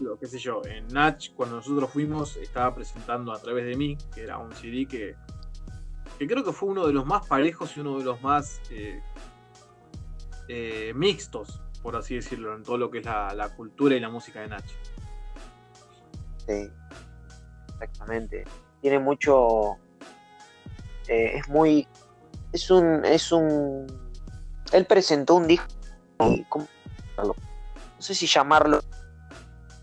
lo 0.00 0.18
qué 0.18 0.26
sé 0.26 0.38
yo, 0.38 0.62
en 0.64 0.86
Natch 0.88 1.32
cuando 1.34 1.56
nosotros 1.56 1.90
fuimos 1.90 2.36
estaba 2.36 2.74
presentando 2.74 3.32
a 3.32 3.38
través 3.38 3.64
de 3.64 3.76
mí, 3.76 3.96
que 4.14 4.22
era 4.22 4.38
un 4.38 4.52
CD 4.52 4.86
que, 4.86 5.14
que 6.18 6.26
creo 6.26 6.44
que 6.44 6.52
fue 6.52 6.70
uno 6.70 6.86
de 6.86 6.92
los 6.92 7.06
más 7.06 7.26
parejos 7.26 7.76
y 7.76 7.80
uno 7.80 7.98
de 7.98 8.04
los 8.04 8.20
más 8.22 8.60
eh, 8.70 9.00
eh, 10.48 10.92
mixtos, 10.94 11.60
por 11.82 11.96
así 11.96 12.14
decirlo, 12.14 12.54
en 12.54 12.62
todo 12.62 12.78
lo 12.78 12.90
que 12.90 12.98
es 12.98 13.04
la, 13.04 13.52
cultura 13.56 13.94
y 13.94 14.00
la 14.00 14.08
música 14.08 14.40
de 14.40 14.48
Natch. 14.48 14.72
Sí, 16.46 16.70
exactamente. 17.82 18.44
Tiene 18.80 18.98
mucho... 18.98 19.76
Eh, 21.08 21.38
es 21.38 21.48
muy... 21.48 21.86
Es 22.52 22.70
un... 22.70 23.04
Es 23.04 23.32
un... 23.32 23.86
Él 24.72 24.86
presentó 24.86 25.34
un 25.34 25.46
disco... 25.46 25.66
¿Cómo? 26.48 26.66
no 27.22 27.34
sé 27.98 28.14
si 28.16 28.26
llamarlo, 28.26 28.80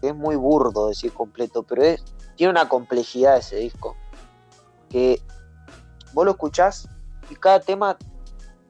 es 0.02 0.14
muy 0.14 0.36
burdo 0.36 0.90
decir 0.90 1.14
completo, 1.14 1.64
pero 1.64 1.84
es, 1.84 2.04
tiene 2.36 2.52
una 2.52 2.68
complejidad 2.68 3.38
ese 3.38 3.56
disco, 3.56 3.96
que 4.90 5.22
vos 6.14 6.26
lo 6.26 6.32
escuchás 6.32 6.90
y 7.30 7.36
cada 7.36 7.62
tema 7.62 7.98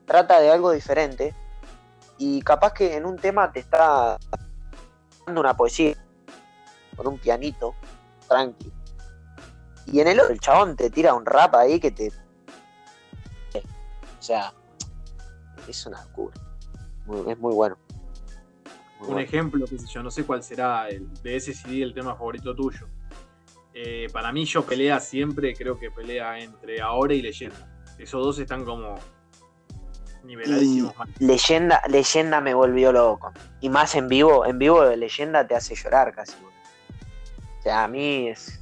trata 0.06 0.40
de 0.40 0.52
algo 0.52 0.72
diferente, 0.72 1.34
y 2.18 2.42
capaz 2.42 2.74
que 2.74 2.96
en 2.96 3.06
un 3.06 3.16
tema 3.16 3.52
te 3.52 3.60
está 3.60 4.20
dando 5.26 5.42
una 5.42 5.56
poesía, 5.56 5.96
con 6.96 7.08
un 7.08 7.18
pianito, 7.18 7.74
tranqui, 8.28 8.72
y 9.86 10.00
en 10.00 10.08
el 10.08 10.20
otro 10.20 10.34
el 10.34 10.40
chabón 10.40 10.76
te 10.76 10.90
tira 10.90 11.14
un 11.14 11.26
rap 11.26 11.56
ahí 11.56 11.80
que 11.80 11.92
te... 11.92 12.12
O 13.58 14.22
sea, 14.22 14.54
es 15.68 15.86
una 15.86 16.04
locura, 16.04 16.36
es 17.28 17.40
muy 17.40 17.54
bueno 17.54 17.78
un 19.08 19.20
ejemplo, 19.20 19.66
qué 19.66 19.78
sé 19.78 19.88
yo, 19.88 20.04
no 20.04 20.12
sé 20.12 20.24
cuál 20.24 20.44
será 20.44 20.90
el, 20.90 21.08
de 21.22 21.36
ese 21.36 21.54
CD 21.54 21.84
el 21.84 21.94
tema 21.94 22.16
favorito 22.16 22.56
tuyo. 22.56 22.88
Eh, 23.74 24.08
para 24.12 24.32
mí 24.32 24.46
yo 24.46 24.66
pelea 24.66 25.00
siempre, 25.00 25.54
creo 25.54 25.80
que 25.80 25.90
pelea 25.90 26.40
entre 26.40 26.82
ahora 26.82 27.14
y 27.14 27.22
leyenda. 27.22 27.68
Esos 27.98 28.24
dos 28.24 28.40
están 28.40 28.66
como 28.66 28.96
niveladísimos. 30.24 30.94
leyenda, 31.20 31.82
leyenda 31.88 32.42
me 32.42 32.54
volvió 32.54 32.92
loco. 32.92 33.32
Y 33.62 33.70
más 33.70 33.96
en 33.96 34.08
vivo, 34.10 34.46
en 34.46 34.60
vivo 34.60 34.84
leyenda 34.84 35.48
te 35.48 35.56
hace 35.56 35.76
llorar 35.76 36.14
casi. 36.14 36.36
O 37.60 37.62
sea, 37.62 37.86
a 37.86 37.88
mí 37.88 38.28
es 38.28 38.59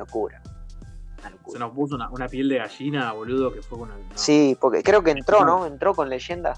una 0.00 1.30
locura. 1.30 1.52
Se 1.52 1.58
nos 1.58 1.72
puso 1.72 1.96
una, 1.96 2.28
piel 2.28 2.48
de 2.48 2.58
gallina, 2.58 3.12
boludo, 3.12 3.52
que 3.52 3.62
fue 3.62 3.78
una... 3.78 3.94
Sí, 4.14 4.56
porque 4.60 4.82
creo 4.82 5.02
que 5.02 5.10
entró, 5.10 5.44
¿no? 5.44 5.66
Entró 5.66 5.94
con 5.94 6.08
leyenda. 6.08 6.56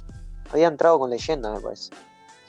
Había 0.53 0.69
entrado 0.69 0.99
con 0.99 1.11
leyenda, 1.11 1.53
me 1.53 1.61
parece 1.61 1.91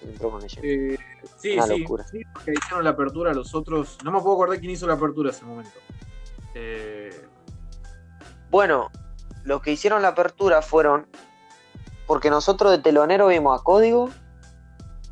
entró 0.05 0.31
con 0.31 0.43
eh, 0.43 0.47
sí, 0.47 0.97
sí, 1.39 1.59
sí, 1.59 2.23
porque 2.33 2.53
hicieron 2.53 2.83
la 2.83 2.91
apertura 2.91 3.33
los 3.33 3.55
otros. 3.55 3.97
No 4.03 4.11
me 4.11 4.19
puedo 4.21 4.35
acordar 4.35 4.59
quién 4.59 4.71
hizo 4.71 4.87
la 4.87 4.93
apertura 4.93 5.31
ese 5.31 5.45
momento. 5.45 5.79
Eh, 6.55 7.27
bueno, 8.49 8.89
los 9.43 9.61
que 9.61 9.71
hicieron 9.71 10.01
la 10.01 10.09
apertura 10.09 10.61
fueron. 10.61 11.07
Porque 12.05 12.29
nosotros 12.29 12.71
de 12.71 12.79
telonero 12.79 13.27
vimos 13.27 13.59
a 13.59 13.63
Código. 13.63 14.09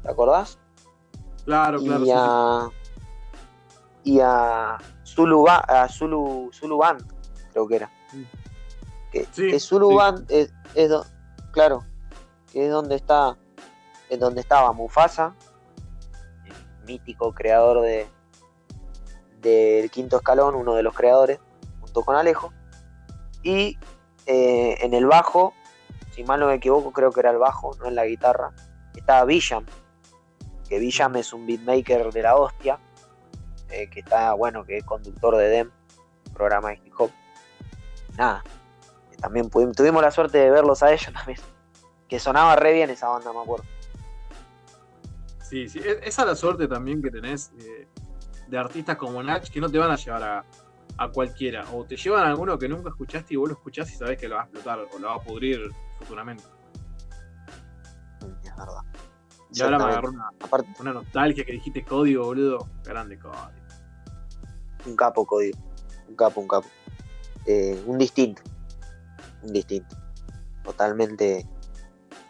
¿Te 0.04 0.12
acordás? 0.12 0.60
Claro, 1.46 1.80
claro. 1.80 2.06
Y 2.06 2.12
a. 2.14 2.70
Y 4.04 4.20
a 4.20 4.78
Zulu, 5.14 5.46
a 5.50 5.88
Zulu, 5.90 6.50
Zulu 6.54 6.78
Band, 6.78 7.04
creo 7.52 7.68
que 7.68 7.76
era. 7.76 7.92
Que, 9.12 9.60
Zulu 9.60 9.96
Band 9.96 10.26
es, 10.30 10.54
claro, 11.52 11.86
que 12.52 12.66
es 12.66 12.72
donde 12.72 12.96
está 12.96 13.38
en 14.10 14.20
donde 14.20 14.42
estaba 14.42 14.72
Mufasa, 14.72 15.36
el 16.46 16.86
mítico 16.86 17.34
creador 17.34 17.82
de 17.82 18.08
del 19.42 19.90
quinto 19.90 20.18
escalón, 20.18 20.56
uno 20.56 20.76
de 20.76 20.84
los 20.84 20.94
creadores, 20.94 21.40
junto 21.80 22.04
con 22.04 22.16
Alejo. 22.16 22.54
Y 23.42 23.78
eh, 24.28 24.78
en 24.82 24.94
el 24.94 25.08
bajo, 25.08 25.54
si 26.12 26.24
mal 26.24 26.40
no 26.40 26.48
me 26.48 26.56
equivoco, 26.56 26.92
creo 26.92 27.12
que 27.12 27.22
era 27.22 27.32
el 27.32 27.38
bajo, 27.38 27.72
no 27.80 27.88
en 27.88 27.96
la 27.96 28.06
guitarra, 28.06 28.54
estaba 28.96 29.26
Villam, 29.26 29.66
que 30.70 30.78
Villam 30.78 31.16
es 31.16 31.34
un 31.34 31.48
beatmaker 31.48 32.14
de 32.14 32.22
la 32.22 32.36
hostia, 32.36 32.80
eh, 33.72 33.90
que 33.90 34.02
está, 34.02 34.34
bueno, 34.34 34.64
que 34.64 34.78
es 34.78 34.84
conductor 34.84 35.36
de 35.38 35.48
DEM, 35.48 35.72
programa 36.34 36.70
de 36.70 36.82
hip 36.84 36.94
hop. 36.98 37.12
Nada, 38.18 38.44
también 39.20 39.50
tuvimos 39.50 40.02
la 40.02 40.12
suerte 40.12 40.40
de 40.40 40.50
verlos 40.50 40.84
a 40.84 40.92
ellos 40.92 41.14
también, 41.14 41.40
que 42.08 42.20
sonaba 42.20 42.56
re 42.56 42.74
bien 42.74 42.90
esa 42.90 43.08
banda, 43.08 43.32
me 43.32 43.40
acuerdo. 43.40 43.66
Sí, 45.44 45.70
sí, 45.70 45.80
e-, 45.80 46.00
esa 46.04 46.22
es 46.24 46.28
la 46.28 46.36
suerte 46.36 46.68
también 46.68 47.02
que 47.02 47.12
tenés 47.12 47.52
eh, 47.60 47.88
de 48.48 48.58
artistas 48.58 48.98
como 48.98 49.22
Nach 49.22 49.48
que 49.48 49.62
no 49.62 49.70
te 49.70 49.78
van 49.78 49.92
a 49.92 49.96
llevar 49.96 50.24
a, 50.24 50.46
cualquiera, 51.14 51.66
o 51.74 51.84
te 51.84 51.96
llevan 51.98 52.26
a 52.26 52.28
alguno 52.28 52.60
que 52.60 52.70
nunca 52.70 52.90
escuchaste 52.90 53.34
y 53.34 53.38
vos 53.38 53.50
lo 53.50 53.56
escuchás 53.56 53.92
y 53.92 53.96
sabés 53.96 54.20
que 54.20 54.28
lo 54.28 54.36
va 54.36 54.42
a 54.42 54.44
explotar 54.44 54.80
o 54.80 55.00
lo 55.00 55.08
va 55.08 55.16
a 55.16 55.20
pudrir 55.20 55.72
futuramente. 55.98 56.44
Es 58.44 58.56
verdad. 58.56 58.84
Y 59.52 59.62
ahora 59.64 59.80
me 59.80 59.84
agarró 59.86 60.10
una, 60.10 60.30
una 60.80 60.94
nostalgia 60.94 61.44
que 61.44 61.54
dijiste 61.54 61.84
código, 61.84 62.26
boludo. 62.26 62.70
Grande 62.84 63.18
código. 63.18 63.61
Un 64.86 64.96
capo, 64.96 65.26
código. 65.26 65.58
Un 66.08 66.16
capo, 66.16 66.42
un 66.42 66.48
capo. 66.48 66.68
Eh, 67.46 67.82
un 67.86 67.98
distinto. 67.98 68.42
Un 69.44 69.54
distinto. 69.54 69.96
Totalmente 70.64 71.48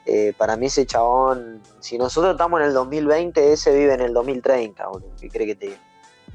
eh, 0.06 0.34
para 0.38 0.58
mí 0.58 0.66
ese 0.66 0.86
chabón, 0.86 1.62
si 1.80 1.98
nosotros 1.98 2.32
estamos 2.34 2.60
en 2.60 2.68
el 2.68 2.74
2020, 2.74 3.54
ese 3.54 3.74
vive 3.74 3.94
en 3.94 4.02
el 4.02 4.14
2030, 4.14 4.88
boludo. 4.88 5.12
¿Qué 5.20 5.30
cree 5.30 5.48
que 5.48 5.56
te 5.56 5.66
diga? 5.68 5.80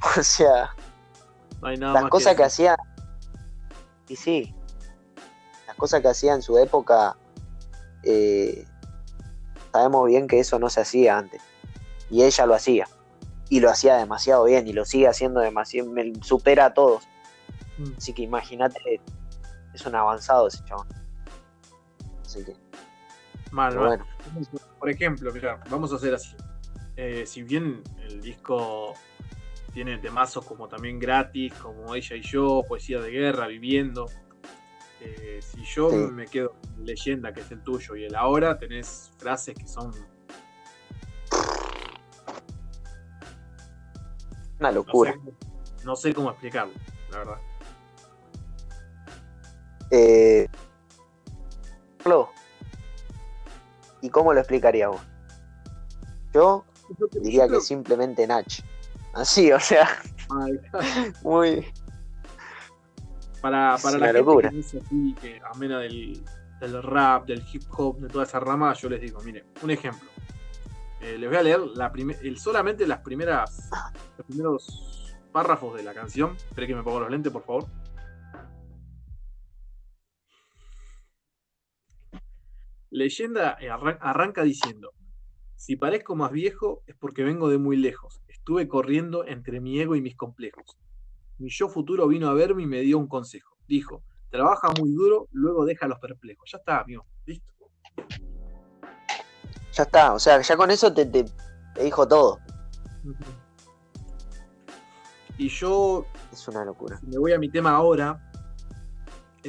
O 0.19 0.23
sea, 0.23 0.75
las 1.61 2.09
cosas 2.09 2.37
que, 2.37 2.45
hacía, 2.45 2.77
y 4.09 4.15
sí, 4.15 4.55
las 5.67 5.75
cosas 5.77 6.03
que 6.03 6.09
hacía 6.09 6.35
en 6.35 6.43
su 6.43 6.59
época, 6.59 7.17
eh, 8.03 8.65
sabemos 9.73 10.07
bien 10.07 10.29
que 10.29 10.39
eso 10.39 10.59
no 10.59 10.71
se 10.71 10.83
hacía 10.83 11.19
antes. 11.19 11.43
Y 12.11 12.23
ella 12.23 12.47
lo 12.47 12.55
hacía. 12.55 12.87
Y 13.49 13.61
lo 13.61 13.71
hacía 13.71 13.97
demasiado 13.97 14.45
bien 14.45 14.67
y 14.67 14.73
lo 14.73 14.85
sigue 14.85 15.09
haciendo 15.09 15.41
demasiado, 15.41 15.91
me 15.91 16.13
supera 16.23 16.67
a 16.67 16.75
todos. 16.75 17.07
Mm. 17.79 17.93
Así 17.97 18.13
que 18.13 18.23
imagínate, 18.23 19.01
es 19.73 19.87
un 19.87 19.95
avanzado 19.95 20.49
ese 20.49 20.65
chabón. 20.65 20.89
Así 22.25 22.45
que 22.45 22.55
Mal, 23.53 24.05
Por 24.79 24.91
ejemplo, 24.91 25.33
mira, 25.33 25.63
vamos 25.71 25.93
a 25.93 25.97
hacer 25.97 26.15
así. 26.15 26.35
Eh, 26.97 27.25
si 27.27 27.43
bien 27.43 27.83
el 28.09 28.21
disco 28.21 28.95
tiene 29.73 29.99
temazos 29.99 30.45
como 30.45 30.69
también 30.69 30.99
gratis, 30.99 31.53
como 31.55 31.95
Ella 31.95 32.17
y 32.17 32.23
yo, 32.23 32.63
Poesía 32.67 33.01
de 33.01 33.11
Guerra, 33.11 33.47
Viviendo. 33.47 34.07
Eh, 35.01 35.41
si 35.43 35.63
yo 35.65 35.91
me 35.91 36.27
quedo 36.27 36.55
con 36.61 36.85
Leyenda, 36.85 37.33
que 37.33 37.41
es 37.41 37.51
el 37.51 37.63
tuyo, 37.63 37.95
y 37.97 38.05
el 38.05 38.15
ahora, 38.15 38.59
tenés 38.59 39.13
frases 39.19 39.55
que 39.55 39.67
son. 39.67 39.93
Una 44.61 44.73
locura. 44.73 45.15
No 45.85 45.97
sé, 45.97 46.15
cómo 46.15 46.31
explicarlo, 46.31 46.73
la 47.11 47.19
verdad. 47.19 47.39
Eh, 49.91 50.49
¿Y 54.01 54.11
cómo 54.11 54.33
lo 54.33 54.41
explicaría 54.41 54.89
vos? 54.89 55.01
Yo 56.33 56.65
diría 57.21 57.49
que 57.49 57.61
simplemente 57.61 58.27
Nach. 58.27 58.63
Así, 59.15 59.51
o 59.51 59.59
sea. 59.59 59.89
muy. 61.23 61.67
Para, 63.41 63.77
para 63.83 63.99
la 63.99 64.13
gente 64.13 64.49
que 64.49 64.57
dice 64.57 64.83
así, 64.85 65.15
que 65.21 65.41
amena 65.53 65.81
del, 65.81 66.23
del 66.61 66.83
rap, 66.83 67.27
del 67.27 67.45
hip 67.53 67.63
hop, 67.77 67.99
de 67.99 68.09
toda 68.09 68.25
esa 68.25 68.41
rama, 68.41 68.73
yo 68.75 68.89
les 68.89 69.01
digo, 69.01 69.21
mire, 69.23 69.45
un 69.63 69.71
ejemplo. 69.71 70.09
Eh, 71.07 71.19
les 71.19 71.29
voy 71.29 71.39
a 71.39 71.43
leer 71.43 71.61
la 71.61 71.93
solamente 72.37 72.85
las 72.85 72.99
primeras, 72.99 73.71
los 74.19 74.27
primeros 74.27 75.17
párrafos 75.31 75.77
de 75.77 75.85
la 75.85 75.95
canción. 75.95 76.35
Espera 76.35 76.67
que 76.67 76.75
me 76.75 76.83
pongo 76.83 76.99
los 76.99 77.11
lentes, 77.11 77.33
por 77.33 77.45
favor. 77.45 77.67
Leyenda 82.91 83.57
arranca 84.01 84.43
diciendo, 84.43 84.91
si 85.55 85.77
parezco 85.77 86.17
más 86.17 86.33
viejo 86.33 86.83
es 86.89 86.97
porque 86.97 87.23
vengo 87.23 87.49
de 87.51 87.59
muy 87.59 87.77
lejos, 87.77 88.21
estuve 88.27 88.67
corriendo 88.67 89.25
entre 89.27 89.61
mi 89.61 89.79
ego 89.79 89.95
y 89.95 90.01
mis 90.01 90.17
complejos. 90.17 90.77
Mi 91.39 91.51
yo 91.51 91.69
futuro 91.69 92.09
vino 92.09 92.29
a 92.29 92.35
verme 92.35 92.65
y 92.65 92.67
me 92.67 92.81
dio 92.81 92.99
un 92.99 93.07
consejo. 93.07 93.57
Dijo, 93.69 94.03
trabaja 94.29 94.71
muy 94.81 94.91
duro, 94.91 95.29
luego 95.31 95.67
deja 95.67 95.87
los 95.87 96.01
perplejos. 96.01 96.51
Ya 96.51 96.59
está, 96.59 96.81
amigo, 96.81 97.07
listo. 97.27 97.53
Ya 99.77 99.83
está, 99.83 100.15
o 100.15 100.19
sea, 100.19 100.41
ya 100.41 100.57
con 100.57 100.71
eso 100.71 100.91
te, 100.93 101.05
te, 101.05 101.27
dijo 101.83 102.09
todo. 102.09 102.41
Y 105.37 105.49
yo... 105.49 106.07
Es 106.33 106.49
una 106.49 106.65
locura. 106.65 106.99
Me 107.03 107.19
voy 107.19 107.33
a 107.35 107.39
mi 107.39 107.51
tema 107.51 107.71
ahora, 107.71 108.27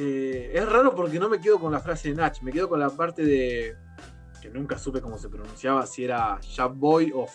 eh, 0.00 0.52
es 0.54 0.68
raro 0.70 0.94
porque 0.94 1.18
no 1.18 1.28
me 1.28 1.40
quedo 1.40 1.58
con 1.58 1.72
la 1.72 1.80
frase 1.80 2.10
de 2.10 2.14
Nach, 2.14 2.40
me 2.42 2.52
quedo 2.52 2.68
con 2.68 2.78
la 2.78 2.88
parte 2.88 3.24
de. 3.24 3.76
que 4.40 4.48
nunca 4.48 4.78
supe 4.78 5.00
cómo 5.00 5.18
se 5.18 5.28
pronunciaba, 5.28 5.84
si 5.86 6.04
era 6.04 6.38
Boy 6.72 7.12
o 7.12 7.26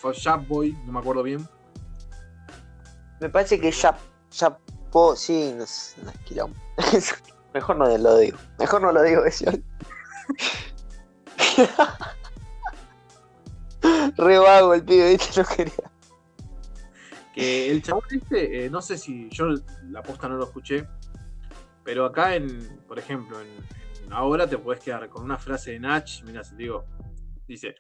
Boy, 0.48 0.72
no 0.86 0.94
me 0.94 1.00
acuerdo 1.00 1.24
bien. 1.24 1.46
Me 3.20 3.30
parece 3.30 3.60
que 3.60 3.70
Shap, 3.70 3.98
Shapo, 4.32 5.14
sí, 5.18 5.54
no, 5.58 5.66
no 6.06 6.54
Mejor 7.54 7.76
no 7.76 7.98
lo 7.98 8.18
digo, 8.18 8.38
mejor 8.58 8.82
no 8.82 8.94
lo 8.94 9.04
digo, 9.04 9.26
eso. 9.26 9.46
Re 14.18 14.38
vago 14.38 14.74
el 14.74 14.84
pibe, 14.84 15.12
¿viste? 15.12 15.42
No 15.42 15.48
quería. 15.48 15.92
Que 17.34 17.72
el 17.72 17.82
chabón 17.82 18.04
este, 18.12 18.66
eh, 18.66 18.70
no 18.70 18.82
sé 18.82 18.98
si 18.98 19.28
yo 19.30 19.48
la 19.90 20.04
posta 20.04 20.30
no 20.30 20.38
lo 20.38 20.44
escuché, 20.44 20.88
pero 21.84 22.06
acá, 22.06 22.36
en, 22.36 22.80
por 22.88 23.00
ejemplo, 23.00 23.40
en, 23.42 23.48
ahora 24.12 24.48
te 24.48 24.58
puedes 24.58 24.84
quedar 24.84 25.10
con 25.10 25.24
una 25.24 25.38
frase 25.38 25.72
de 25.72 25.80
Nach. 25.80 26.24
Mira, 26.24 26.44
digo, 26.56 26.86
dice: 27.48 27.76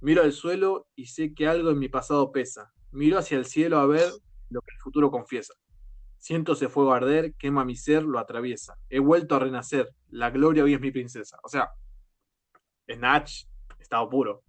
Miro 0.00 0.22
al 0.22 0.32
suelo 0.32 0.88
y 0.94 1.06
sé 1.06 1.34
que 1.34 1.46
algo 1.46 1.70
en 1.70 1.78
mi 1.78 1.88
pasado 1.88 2.32
pesa. 2.32 2.72
Miro 2.90 3.18
hacia 3.18 3.38
el 3.38 3.46
cielo 3.46 3.78
a 3.78 3.86
ver 3.86 4.10
lo 4.50 4.60
que 4.60 4.74
el 4.74 4.80
futuro 4.80 5.10
confiesa. 5.10 5.54
Siento 6.18 6.52
ese 6.52 6.68
fuego 6.68 6.92
arder, 6.92 7.34
quema 7.34 7.64
mi 7.64 7.76
ser, 7.76 8.02
lo 8.02 8.18
atraviesa. 8.18 8.76
He 8.90 8.98
vuelto 8.98 9.36
a 9.36 9.38
renacer. 9.38 9.94
La 10.08 10.30
gloria 10.30 10.64
hoy 10.64 10.74
es 10.74 10.80
mi 10.80 10.90
princesa. 10.90 11.38
O 11.44 11.48
sea, 11.48 11.70
es 12.86 12.98
Nach, 12.98 13.30
estado 13.78 14.08
puro. 14.08 14.42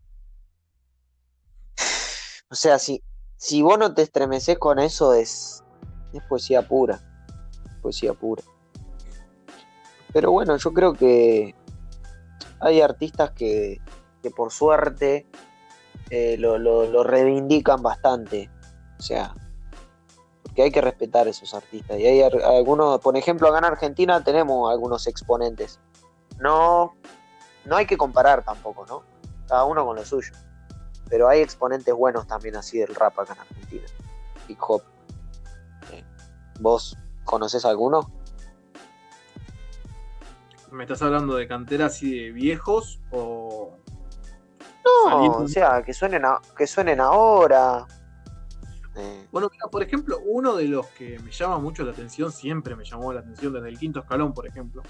O 2.49 2.55
sea, 2.55 2.79
si, 2.79 3.03
si 3.35 3.61
vos 3.61 3.77
no 3.77 3.93
te 3.93 4.01
estremeces 4.01 4.57
con 4.57 4.79
eso, 4.79 5.13
es, 5.13 5.63
es 6.13 6.23
poesía 6.23 6.61
pura. 6.61 7.01
Poesía 7.81 8.13
pura. 8.13 8.43
Pero 10.13 10.31
bueno, 10.31 10.55
yo 10.57 10.73
creo 10.73 10.93
que 10.93 11.53
hay 12.59 12.81
artistas 12.81 13.31
que, 13.31 13.81
por 14.35 14.51
suerte 14.51 15.25
eh, 16.09 16.37
lo, 16.37 17.03
reivindican 17.03 17.81
bastante. 17.81 18.49
O 18.97 19.01
sea, 19.01 19.35
porque 20.41 20.63
hay 20.63 20.71
que 20.71 20.81
respetar 20.81 21.27
a 21.27 21.29
esos 21.29 21.53
artistas. 21.53 21.99
Y 21.99 22.05
hay 22.05 22.21
algunos, 22.21 22.99
por 22.99 23.15
ejemplo, 23.17 23.49
acá 23.49 23.59
en 23.59 23.65
Argentina 23.65 24.23
tenemos 24.23 24.71
algunos 24.71 25.05
exponentes. 25.07 25.79
No, 26.39 26.95
no 27.65 27.75
hay 27.75 27.85
que 27.85 27.97
comparar 27.97 28.43
tampoco, 28.43 28.85
¿no? 28.85 29.03
Cada 29.47 29.65
uno 29.65 29.85
con 29.85 29.97
lo 29.97 30.05
suyo. 30.05 30.31
Pero 31.09 31.27
hay 31.29 31.41
exponentes 31.41 31.93
buenos 31.93 32.27
también 32.27 32.55
así 32.55 32.79
del 32.79 32.93
rap 32.93 33.19
acá 33.19 33.33
en 33.33 33.39
Argentina. 33.39 33.87
Hip 34.47 34.57
hop. 34.61 34.83
¿Vos 36.59 36.97
conocés 37.23 37.65
alguno? 37.65 38.11
¿Me 40.71 40.83
estás 40.83 41.01
hablando 41.01 41.35
de 41.35 41.47
canteras 41.47 41.93
así 41.93 42.23
de 42.23 42.31
viejos 42.31 42.99
o.? 43.11 43.77
No, 44.83 45.25
o 45.25 45.47
sea, 45.47 45.83
que 45.83 45.93
suenen, 45.93 46.23
que 46.57 46.65
suenen 46.65 46.99
ahora. 46.99 47.85
Eh. 48.95 49.27
Bueno, 49.31 49.49
por 49.71 49.83
ejemplo, 49.83 50.19
uno 50.25 50.55
de 50.55 50.65
los 50.65 50.87
que 50.87 51.19
me 51.19 51.31
llama 51.31 51.59
mucho 51.59 51.83
la 51.83 51.91
atención, 51.91 52.31
siempre 52.31 52.75
me 52.75 52.83
llamó 52.83 53.13
la 53.13 53.19
atención 53.19 53.53
desde 53.53 53.69
el 53.69 53.77
quinto 53.77 53.99
escalón, 53.99 54.33
por 54.33 54.47
ejemplo, 54.47 54.81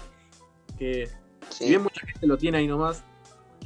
que 0.78 1.10
si 1.50 1.68
bien 1.68 1.82
mucha 1.82 2.06
gente 2.06 2.26
lo 2.26 2.38
tiene 2.38 2.58
ahí 2.58 2.66
nomás, 2.66 3.02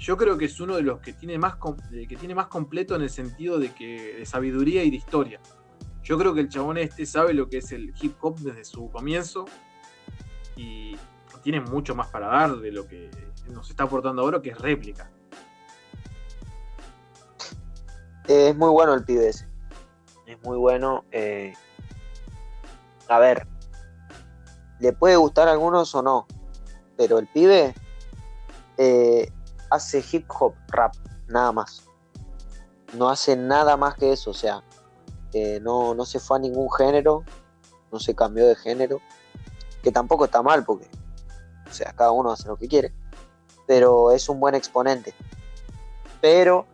yo 0.02 0.16
creo 0.16 0.36
que 0.36 0.46
es 0.46 0.58
uno 0.58 0.74
de 0.74 0.82
los 0.82 0.98
que 0.98 1.12
tiene 1.12 1.38
más 1.38 1.54
que 1.92 2.16
tiene 2.16 2.34
más 2.34 2.48
completo 2.48 2.96
en 2.96 3.02
el 3.02 3.10
sentido 3.10 3.60
de 3.60 3.72
que 3.72 4.16
de 4.18 4.26
sabiduría 4.26 4.82
y 4.82 4.90
de 4.90 4.96
historia. 4.96 5.40
Yo 6.02 6.18
creo 6.18 6.34
que 6.34 6.40
el 6.40 6.48
chabón 6.48 6.76
este 6.78 7.06
sabe 7.06 7.32
lo 7.32 7.48
que 7.48 7.58
es 7.58 7.70
el 7.70 7.94
hip 8.00 8.16
hop 8.20 8.36
desde 8.40 8.64
su 8.64 8.90
comienzo 8.90 9.44
y, 10.56 10.96
tiene 11.42 11.60
mucho 11.60 11.96
más 11.96 12.06
para 12.06 12.28
dar 12.28 12.56
de 12.58 12.70
lo 12.70 12.86
que 12.86 13.10
nos 13.48 13.68
está 13.68 13.82
aportando 13.82 14.22
ahora, 14.22 14.40
que 14.40 14.50
es 14.50 14.58
réplica. 14.58 15.10
Es 18.28 18.54
muy 18.54 18.70
bueno 18.70 18.94
el 18.94 19.04
pibe 19.04 19.28
ese. 19.28 19.48
Es 20.26 20.40
muy 20.44 20.56
bueno. 20.56 21.04
Eh, 21.10 21.52
a 23.08 23.18
ver, 23.18 23.48
le 24.78 24.92
puede 24.92 25.16
gustar 25.16 25.48
a 25.48 25.52
algunos 25.52 25.92
o 25.96 26.02
no, 26.02 26.28
pero 26.96 27.18
el 27.18 27.26
pibe 27.26 27.74
eh, 28.78 29.28
hace 29.72 30.04
hip 30.12 30.26
hop 30.38 30.54
rap, 30.68 30.94
nada 31.28 31.50
más. 31.52 31.84
no 32.94 33.08
hace 33.08 33.36
nada 33.36 33.76
más 33.78 33.94
que 33.94 34.12
eso, 34.12 34.30
o 34.30 34.34
sea, 34.34 34.62
eh, 35.32 35.60
no, 35.62 35.94
no 35.94 36.04
se 36.04 36.20
fue 36.20 36.36
a 36.36 36.40
ningún 36.40 36.70
género, 36.70 37.24
no 37.90 37.98
se 37.98 38.14
cambió 38.14 38.46
de 38.46 38.54
género, 38.54 39.00
que 39.82 39.90
tampoco 39.90 40.26
está 40.26 40.42
mal 40.42 40.62
porque, 40.64 40.88
o 41.68 41.72
sea, 41.72 41.94
cada 41.94 42.10
uno 42.10 42.30
hace 42.30 42.48
lo 42.48 42.56
que 42.56 42.68
quiere, 42.68 42.92
pero 43.66 44.12
es 44.12 44.28
un 44.28 44.40
buen 44.40 44.54
exponente. 44.54 45.14
Pero 46.20 46.66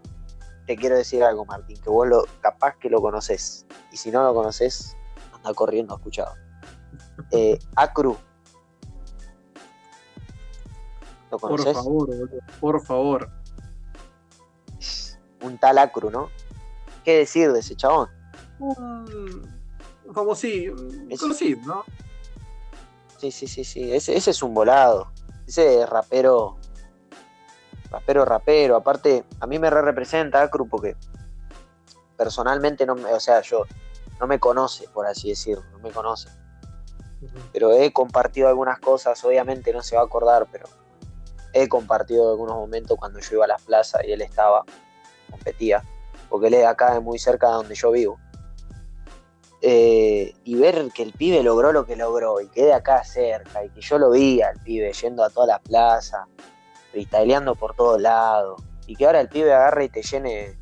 te 0.66 0.76
quiero 0.76 0.96
decir 0.96 1.22
algo, 1.22 1.44
Martín, 1.44 1.80
que 1.80 1.88
vos 1.88 2.06
lo, 2.08 2.24
capaz 2.40 2.76
que 2.78 2.90
lo 2.90 3.00
conoces, 3.00 3.64
y 3.92 3.96
si 3.96 4.10
no 4.10 4.24
lo 4.24 4.34
conoces, 4.34 4.96
anda 5.32 5.54
corriendo 5.54 5.94
a 5.94 5.98
escuchado. 5.98 6.34
Eh, 7.30 7.58
Acru. 7.76 8.16
¿Lo 11.30 11.38
conoces? 11.38 11.74
Por 11.74 11.84
favor, 11.84 12.06
boludo, 12.06 12.38
por 12.60 12.84
favor. 12.84 13.30
Un 15.42 15.58
tal 15.58 15.78
Acru, 15.78 16.10
¿no? 16.10 16.30
¿Qué 17.04 17.18
decir 17.18 17.52
de 17.52 17.60
ese 17.60 17.76
chabón? 17.76 18.08
Un 18.58 19.46
sí, 20.34 20.68
conocido, 21.18 21.60
¿no? 21.66 21.84
Sí, 23.18 23.30
sí, 23.30 23.46
sí, 23.46 23.64
sí. 23.64 23.92
Ese, 23.92 24.16
ese 24.16 24.30
es 24.30 24.42
un 24.42 24.54
volado. 24.54 25.10
Ese 25.46 25.84
rapero. 25.86 26.56
Rapero, 27.90 28.24
rapero. 28.24 28.76
Aparte, 28.76 29.24
a 29.40 29.46
mí 29.46 29.58
me 29.58 29.70
re 29.70 29.82
representa 29.82 30.42
Acru 30.42 30.68
porque 30.68 30.96
personalmente 32.16 32.84
no 32.84 32.94
me, 32.94 33.12
o 33.12 33.20
sea, 33.20 33.40
yo 33.40 33.64
no 34.20 34.26
me 34.26 34.38
conoce, 34.38 34.88
por 34.88 35.06
así 35.06 35.30
decirlo, 35.30 35.64
no 35.72 35.78
me 35.78 35.90
conoce. 35.90 36.28
Pero 37.52 37.72
he 37.72 37.92
compartido 37.92 38.48
algunas 38.48 38.78
cosas, 38.80 39.24
obviamente 39.24 39.72
no 39.72 39.82
se 39.82 39.96
va 39.96 40.02
a 40.02 40.04
acordar, 40.04 40.46
pero 40.50 40.66
he 41.52 41.68
compartido 41.68 42.30
algunos 42.30 42.56
momentos 42.56 42.96
cuando 42.98 43.20
yo 43.20 43.36
iba 43.36 43.44
a 43.44 43.48
las 43.48 43.62
plazas 43.62 44.02
y 44.06 44.12
él 44.12 44.22
estaba, 44.22 44.64
competía, 45.30 45.82
porque 46.28 46.48
él 46.48 46.54
es 46.54 46.66
acá 46.66 47.00
muy 47.00 47.18
cerca 47.18 47.48
de 47.48 47.54
donde 47.54 47.74
yo 47.74 47.90
vivo. 47.90 48.18
Eh, 49.60 50.34
y 50.44 50.54
ver 50.54 50.90
que 50.94 51.02
el 51.02 51.12
pibe 51.12 51.42
logró 51.42 51.72
lo 51.72 51.84
que 51.84 51.96
logró 51.96 52.40
y 52.40 52.46
quede 52.48 52.72
acá 52.72 53.02
cerca 53.02 53.64
y 53.64 53.70
que 53.70 53.80
yo 53.80 53.98
lo 53.98 54.10
vi 54.10 54.40
al 54.40 54.56
pibe 54.62 54.92
yendo 54.92 55.24
a 55.24 55.30
todas 55.30 55.48
las 55.48 55.60
plazas, 55.60 56.26
freestyleando 56.92 57.56
por 57.56 57.74
todos 57.74 58.00
lados 58.00 58.62
y 58.86 58.94
que 58.94 59.04
ahora 59.04 59.20
el 59.20 59.28
pibe 59.28 59.52
agarre 59.52 59.84
y 59.84 59.88
te 59.88 60.02
llene, 60.02 60.56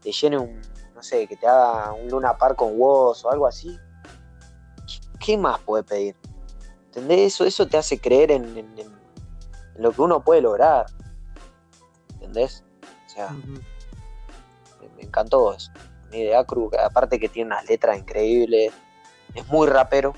te 0.00 0.12
llene 0.12 0.38
un, 0.38 0.62
no 0.94 1.02
sé, 1.02 1.26
que 1.26 1.36
te 1.36 1.46
haga 1.46 1.92
un 1.92 2.08
Luna 2.08 2.38
Park 2.38 2.56
con 2.56 2.78
vos 2.78 3.24
o 3.24 3.30
algo 3.30 3.46
así. 3.46 3.78
¿Qué 5.18 5.36
más 5.36 5.60
puede 5.60 5.82
pedir? 5.82 6.16
¿Entendés? 6.86 7.34
Eso, 7.34 7.44
eso 7.44 7.66
te 7.66 7.76
hace 7.76 8.00
creer 8.00 8.30
en, 8.30 8.95
lo 9.78 9.92
que 9.92 10.02
uno 10.02 10.22
puede 10.22 10.42
lograr. 10.42 10.86
¿Entendés? 12.14 12.64
O 13.06 13.08
sea, 13.08 13.30
me, 13.30 15.02
encantó 15.02 15.54
eso 15.54 15.70
ni 16.10 16.24
de 16.24 16.36
Acru, 16.36 16.70
aparte 16.82 17.18
que 17.18 17.28
tiene 17.28 17.48
unas 17.48 17.68
letras 17.68 17.98
increíbles, 17.98 18.72
es 19.34 19.46
muy 19.48 19.66
rapero, 19.66 20.14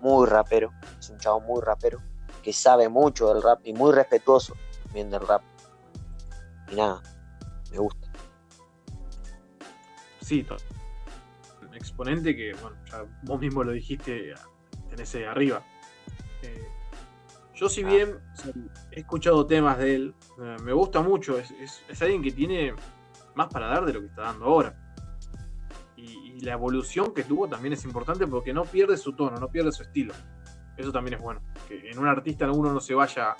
muy 0.00 0.26
rapero, 0.26 0.72
es 0.98 1.10
un 1.10 1.18
chavo 1.18 1.40
muy 1.40 1.60
rapero, 1.60 2.00
que 2.42 2.52
sabe 2.52 2.88
mucho 2.88 3.32
del 3.32 3.42
rap 3.42 3.60
y 3.64 3.72
muy 3.72 3.92
respetuoso 3.92 4.54
también 4.84 5.10
del 5.10 5.26
rap. 5.26 5.42
Y 6.70 6.76
nada, 6.76 7.02
me 7.70 7.78
gusta. 7.78 8.08
Sí, 10.20 10.46
exponente 11.74 12.36
que, 12.36 12.54
bueno, 12.54 12.76
ya 12.90 13.04
vos 13.22 13.40
mismo 13.40 13.64
lo 13.64 13.72
dijiste, 13.72 14.34
tenés 14.90 15.14
arriba. 15.26 15.62
Eh, 16.42 16.68
yo 17.58 17.68
si 17.68 17.82
ah. 17.82 17.86
bien 17.86 18.18
he 18.92 19.00
escuchado 19.00 19.46
temas 19.46 19.78
de 19.78 19.94
él, 19.94 20.14
eh, 20.40 20.56
me 20.62 20.72
gusta 20.72 21.00
mucho, 21.00 21.38
es 21.38 22.02
alguien 22.02 22.22
que 22.22 22.32
tiene 22.32 22.74
más 23.34 23.48
para 23.48 23.66
dar 23.66 23.84
de 23.84 23.92
lo 23.92 24.00
que 24.00 24.06
está 24.06 24.22
dando 24.22 24.46
ahora 24.46 24.88
y, 25.98 26.40
la 26.40 26.52
evolución 26.52 27.12
que 27.12 27.24
tuvo 27.24 27.48
también 27.48 27.72
es 27.72 27.84
importante 27.84 28.26
porque 28.26 28.52
no 28.52 28.64
pierde 28.64 28.96
su 28.96 29.12
tono, 29.12 29.38
no 29.38 29.48
pierde 29.48 29.72
su 29.72 29.82
estilo. 29.82 30.14
Eso 30.76 30.92
también 30.92 31.14
es 31.14 31.20
bueno. 31.20 31.40
Que 31.66 31.90
en 31.90 31.98
un 31.98 32.06
artista 32.06 32.48
uno 32.50 32.72
no 32.72 32.80
se 32.80 32.94
vaya 32.94 33.36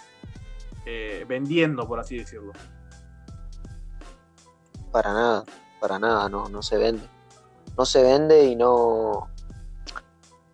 eh, 0.85 1.24
vendiendo, 1.28 1.86
por 1.86 2.01
así 2.01 2.19
decirlo. 2.19 2.53
Para 4.90 5.12
nada, 5.12 5.45
para 5.81 5.99
nada, 6.01 6.28
no, 6.28 6.49
no 6.49 6.61
se 6.62 6.77
vende. 6.77 7.09
No 7.77 7.85
se 7.85 8.03
vende 8.03 8.45
y 8.47 8.57
no. 8.57 9.28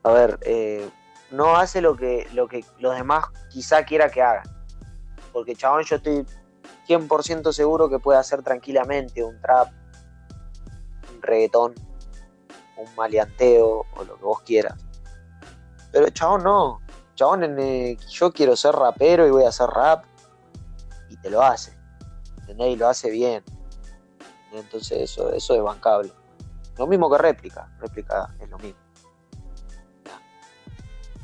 A 0.03 0.12
ver, 0.12 0.39
eh, 0.43 0.91
no 1.35 1.56
hace 1.56 1.81
lo 1.81 1.97
que, 1.97 2.27
lo 2.32 2.48
que 2.48 2.65
los 2.78 2.94
demás 2.94 3.27
quizá 3.51 3.85
quiera 3.85 4.11
que 4.11 4.23
haga. 4.23 4.43
Porque 5.32 5.55
chabón, 5.55 5.82
yo 5.85 5.97
estoy 5.97 6.24
100% 6.89 7.52
seguro 7.52 7.89
que 7.89 7.98
puede 7.98 8.19
hacer 8.19 8.43
tranquilamente 8.43 9.23
un 9.23 9.40
trap, 9.40 9.69
un 11.12 11.23
reggaetón, 11.23 11.74
un 12.77 12.94
maleanteo 12.97 13.85
o 13.97 14.05
lo 14.05 14.16
que 14.16 14.24
vos 14.24 14.40
quieras. 14.43 14.74
Pero 15.93 16.09
chabón 16.11 16.44
no. 16.44 16.81
Chabón, 17.15 17.44
en, 17.44 17.97
yo 17.98 18.32
quiero 18.32 18.56
ser 18.56 18.74
rapero 18.74 19.27
y 19.27 19.31
voy 19.31 19.44
a 19.44 19.48
hacer 19.48 19.69
rap. 19.69 20.05
Y 21.09 21.16
te 21.16 21.31
lo 21.31 21.43
hace. 21.43 21.77
¿Entendés? 22.40 22.69
Y 22.69 22.77
lo 22.77 22.89
hace 22.89 23.11
bien. 23.11 23.43
Entonces 24.52 25.02
eso, 25.02 25.32
eso 25.32 25.55
es 25.55 25.62
bancable. 25.62 26.12
Lo 26.77 26.86
mismo 26.86 27.11
que 27.11 27.19
réplica. 27.19 27.69
Réplica 27.78 28.35
es 28.40 28.48
lo 28.48 28.59
mismo. 28.59 28.84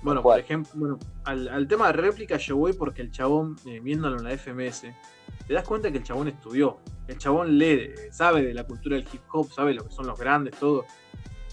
Bueno, 0.02 0.22
por 0.22 0.38
ejemplo, 0.38 0.72
bueno, 0.74 0.98
al, 1.24 1.68
tema 1.68 1.88
de 1.88 1.92
réplica 1.92 2.36
yo 2.38 2.56
voy 2.56 2.72
porque 2.72 3.02
el 3.02 3.10
chabón, 3.10 3.56
eh, 3.66 3.80
viéndolo 3.80 4.18
en 4.18 4.24
la 4.24 4.30
FMS, 4.30 4.86
te 5.46 5.54
das 5.54 5.66
cuenta 5.66 5.90
que 5.90 5.98
el 5.98 6.04
chabón 6.04 6.28
estudió. 6.28 6.78
El 7.06 7.18
chabón 7.18 7.58
lee, 7.58 7.92
sabe 8.10 8.42
de 8.42 8.54
la 8.54 8.64
cultura 8.64 8.96
del 8.96 9.06
hip 9.12 9.20
hop, 9.32 9.52
sabe 9.52 9.74
lo 9.74 9.84
que 9.84 9.92
son 9.92 10.06
los 10.06 10.18
grandes, 10.18 10.58
todo 10.58 10.86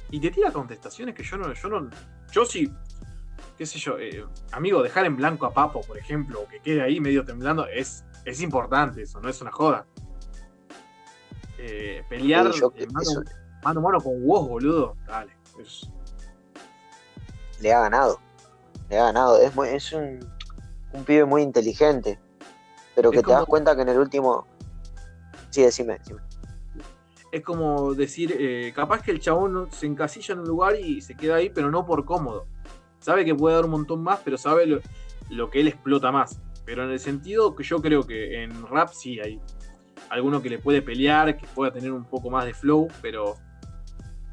y 0.09 0.19
te 0.19 0.31
tira 0.31 0.51
contestaciones 0.51 1.15
que 1.15 1.23
yo 1.23 1.37
no, 1.37 1.53
yo 1.53 1.69
no, 1.69 1.89
yo 2.31 2.45
sí, 2.45 2.71
qué 3.57 3.65
sé 3.65 3.77
yo, 3.79 3.97
eh, 3.99 4.25
amigo, 4.51 4.81
dejar 4.81 5.05
en 5.05 5.15
blanco 5.17 5.45
a 5.45 5.53
Papo, 5.53 5.81
por 5.81 5.97
ejemplo, 5.97 6.41
o 6.41 6.47
que 6.47 6.59
quede 6.59 6.81
ahí 6.81 6.99
medio 6.99 7.25
temblando, 7.25 7.67
es, 7.67 8.05
es 8.25 8.41
importante 8.41 9.01
eso, 9.01 9.19
no 9.19 9.29
es 9.29 9.41
una 9.41 9.51
joda. 9.51 9.85
Eh, 11.57 12.03
pelear 12.07 12.51
eh, 12.75 12.87
mano, 12.91 13.23
a 13.63 13.73
mano 13.73 13.99
con 13.99 14.25
vos, 14.25 14.47
boludo, 14.47 14.95
dale. 15.07 15.35
Le 17.59 17.73
ha 17.73 17.81
ganado, 17.81 18.19
le 18.89 18.99
ha 18.99 19.05
ganado, 19.05 19.39
es, 19.39 19.51
es 19.73 19.93
un, 19.93 20.19
un 20.93 21.03
pibe 21.03 21.25
muy 21.25 21.41
inteligente, 21.41 22.19
pero 22.95 23.11
que 23.11 23.21
te 23.21 23.31
das 23.31 23.45
cuenta 23.45 23.75
que 23.75 23.81
en 23.81 23.89
el 23.89 23.99
último... 23.99 24.45
Sí, 25.49 25.61
decime, 25.61 25.97
decime 25.99 26.21
es 27.31 27.43
como 27.43 27.93
decir, 27.93 28.35
eh, 28.39 28.71
capaz 28.75 29.01
que 29.01 29.11
el 29.11 29.19
chabón 29.19 29.67
se 29.71 29.85
encasilla 29.85 30.33
en 30.33 30.39
un 30.41 30.47
lugar 30.47 30.79
y 30.79 31.01
se 31.01 31.15
queda 31.15 31.35
ahí, 31.35 31.49
pero 31.49 31.71
no 31.71 31.85
por 31.85 32.05
cómodo. 32.05 32.47
Sabe 32.99 33.25
que 33.25 33.35
puede 33.35 33.55
dar 33.55 33.65
un 33.65 33.71
montón 33.71 34.01
más, 34.01 34.19
pero 34.23 34.37
sabe 34.37 34.81
lo, 35.29 35.49
que 35.49 35.59
él 35.59 35.67
explota 35.67 36.11
más. 36.11 36.39
Pero 36.65 36.83
en 36.83 36.91
el 36.91 36.99
sentido 36.99 37.55
que 37.55 37.63
yo 37.63 37.81
creo 37.81 38.03
que 38.03 38.43
en 38.43 38.67
rap 38.67 38.89
sí 38.91 39.19
hay 39.19 39.39
alguno 40.09 40.41
que 40.41 40.49
le 40.49 40.59
puede 40.59 40.81
pelear, 40.81 41.37
que 41.37 41.47
pueda 41.47 41.71
tener 41.71 41.91
un 41.91 42.05
poco 42.05 42.29
más 42.29 42.45
de 42.45 42.53
flow, 42.53 42.87
pero 43.01 43.35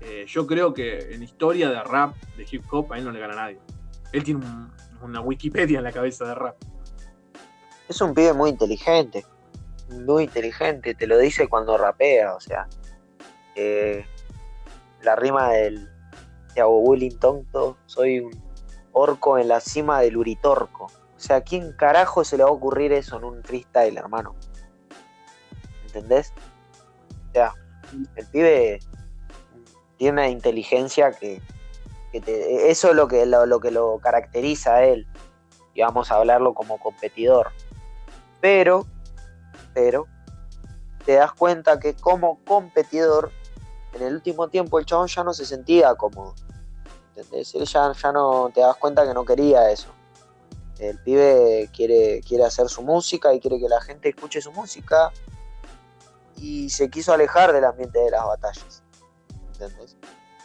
eh, 0.01 0.25
yo 0.27 0.47
creo 0.47 0.73
que 0.73 1.15
en 1.15 1.23
historia 1.23 1.71
de 1.71 1.83
rap, 1.83 2.17
de 2.37 2.47
hip 2.51 2.65
hop, 2.71 2.93
a 2.93 2.99
él 2.99 3.05
no 3.05 3.11
le 3.11 3.21
gana 3.21 3.35
nadie. 3.35 3.59
Él 4.15 4.23
tiene 4.23 4.47
una 5.03 5.21
Wikipedia 5.21 5.79
en 5.79 5.85
la 5.85 5.91
cabeza 5.91 6.25
de 6.25 6.37
rap. 6.37 6.57
Es 7.89 8.01
un 8.01 8.15
pibe 8.15 8.33
muy 8.33 8.51
inteligente, 8.51 9.27
muy 9.91 10.25
inteligente, 10.25 10.95
te 10.95 11.09
lo 11.09 11.19
dice 11.19 11.49
cuando 11.49 11.77
rapea, 11.77 12.33
o 12.33 12.41
sea, 12.41 12.69
eh, 13.57 14.07
la 15.03 15.17
rima 15.17 15.51
del 15.51 15.91
Bullying 16.57 17.19
tonto, 17.19 17.77
soy 17.87 18.21
un 18.21 18.41
orco 18.93 19.37
en 19.37 19.49
la 19.49 19.59
cima 19.59 20.01
del 20.01 20.17
Uritorco. 20.17 20.85
O 20.85 21.21
sea, 21.21 21.37
¿a 21.37 21.41
quién 21.41 21.73
carajo 21.73 22.23
se 22.23 22.37
le 22.37 22.45
va 22.45 22.51
a 22.51 22.53
ocurrir 22.53 22.93
eso 22.93 23.17
en 23.17 23.25
un 23.25 23.43
freestyle, 23.43 23.97
hermano? 23.97 24.37
¿Entendés? 25.87 26.33
O 27.31 27.33
sea, 27.33 27.53
el 28.15 28.27
pibe 28.29 28.79
tiene 29.97 30.13
una 30.13 30.29
inteligencia 30.29 31.11
que, 31.11 31.43
eso 32.19 32.91
es 32.91 32.97
lo 32.97 33.09
que 33.09 33.27
lo, 33.27 33.61
que 33.61 33.71
lo 33.71 33.99
caracteriza 33.99 34.77
a 34.77 34.85
él. 34.85 35.07
Y 35.75 35.83
vamos 35.83 36.11
a 36.11 36.17
hablarlo 36.17 36.55
como 36.55 36.79
competidor. 36.79 37.51
Pero, 38.41 38.87
pero, 39.73 40.07
te 41.05 41.15
das 41.15 41.33
cuenta 41.33 41.81
que 41.81 41.95
como 41.95 42.39
competidor 42.45 43.33
en 43.93 44.03
el 44.03 44.15
último 44.15 44.49
tiempo 44.49 44.79
el 44.79 44.87
chabón 44.87 45.09
ya 45.09 45.25
no 45.25 45.33
se 45.33 45.45
sentía 45.45 45.95
cómodo. 45.95 46.35
¿Entendés? 47.17 47.55
Él 47.55 47.65
ya, 47.65 47.93
ya 47.93 48.13
no 48.13 48.51
te 48.53 48.61
das 48.61 48.77
cuenta 48.77 49.07
que 49.07 49.15
no 49.15 49.25
quería 49.25 49.71
eso. 49.71 49.89
El 50.79 50.99
pibe 50.99 51.71
quiere, 51.73 52.21
quiere 52.27 52.45
hacer 52.45 52.69
su 52.69 52.83
música 52.83 53.33
y 53.33 53.41
quiere 53.41 53.59
que 53.59 53.69
la 53.69 53.81
gente 53.81 54.09
escuche 54.09 54.41
su 54.41 54.53
música. 54.53 55.13
Y 56.37 56.69
se 56.71 56.91
quiso 56.91 57.13
alejar 57.13 57.53
del 57.53 57.65
ambiente 57.65 57.99
de 57.99 58.11
las 58.11 58.25
batallas. 58.25 58.83
¿Entendés? 59.53 59.97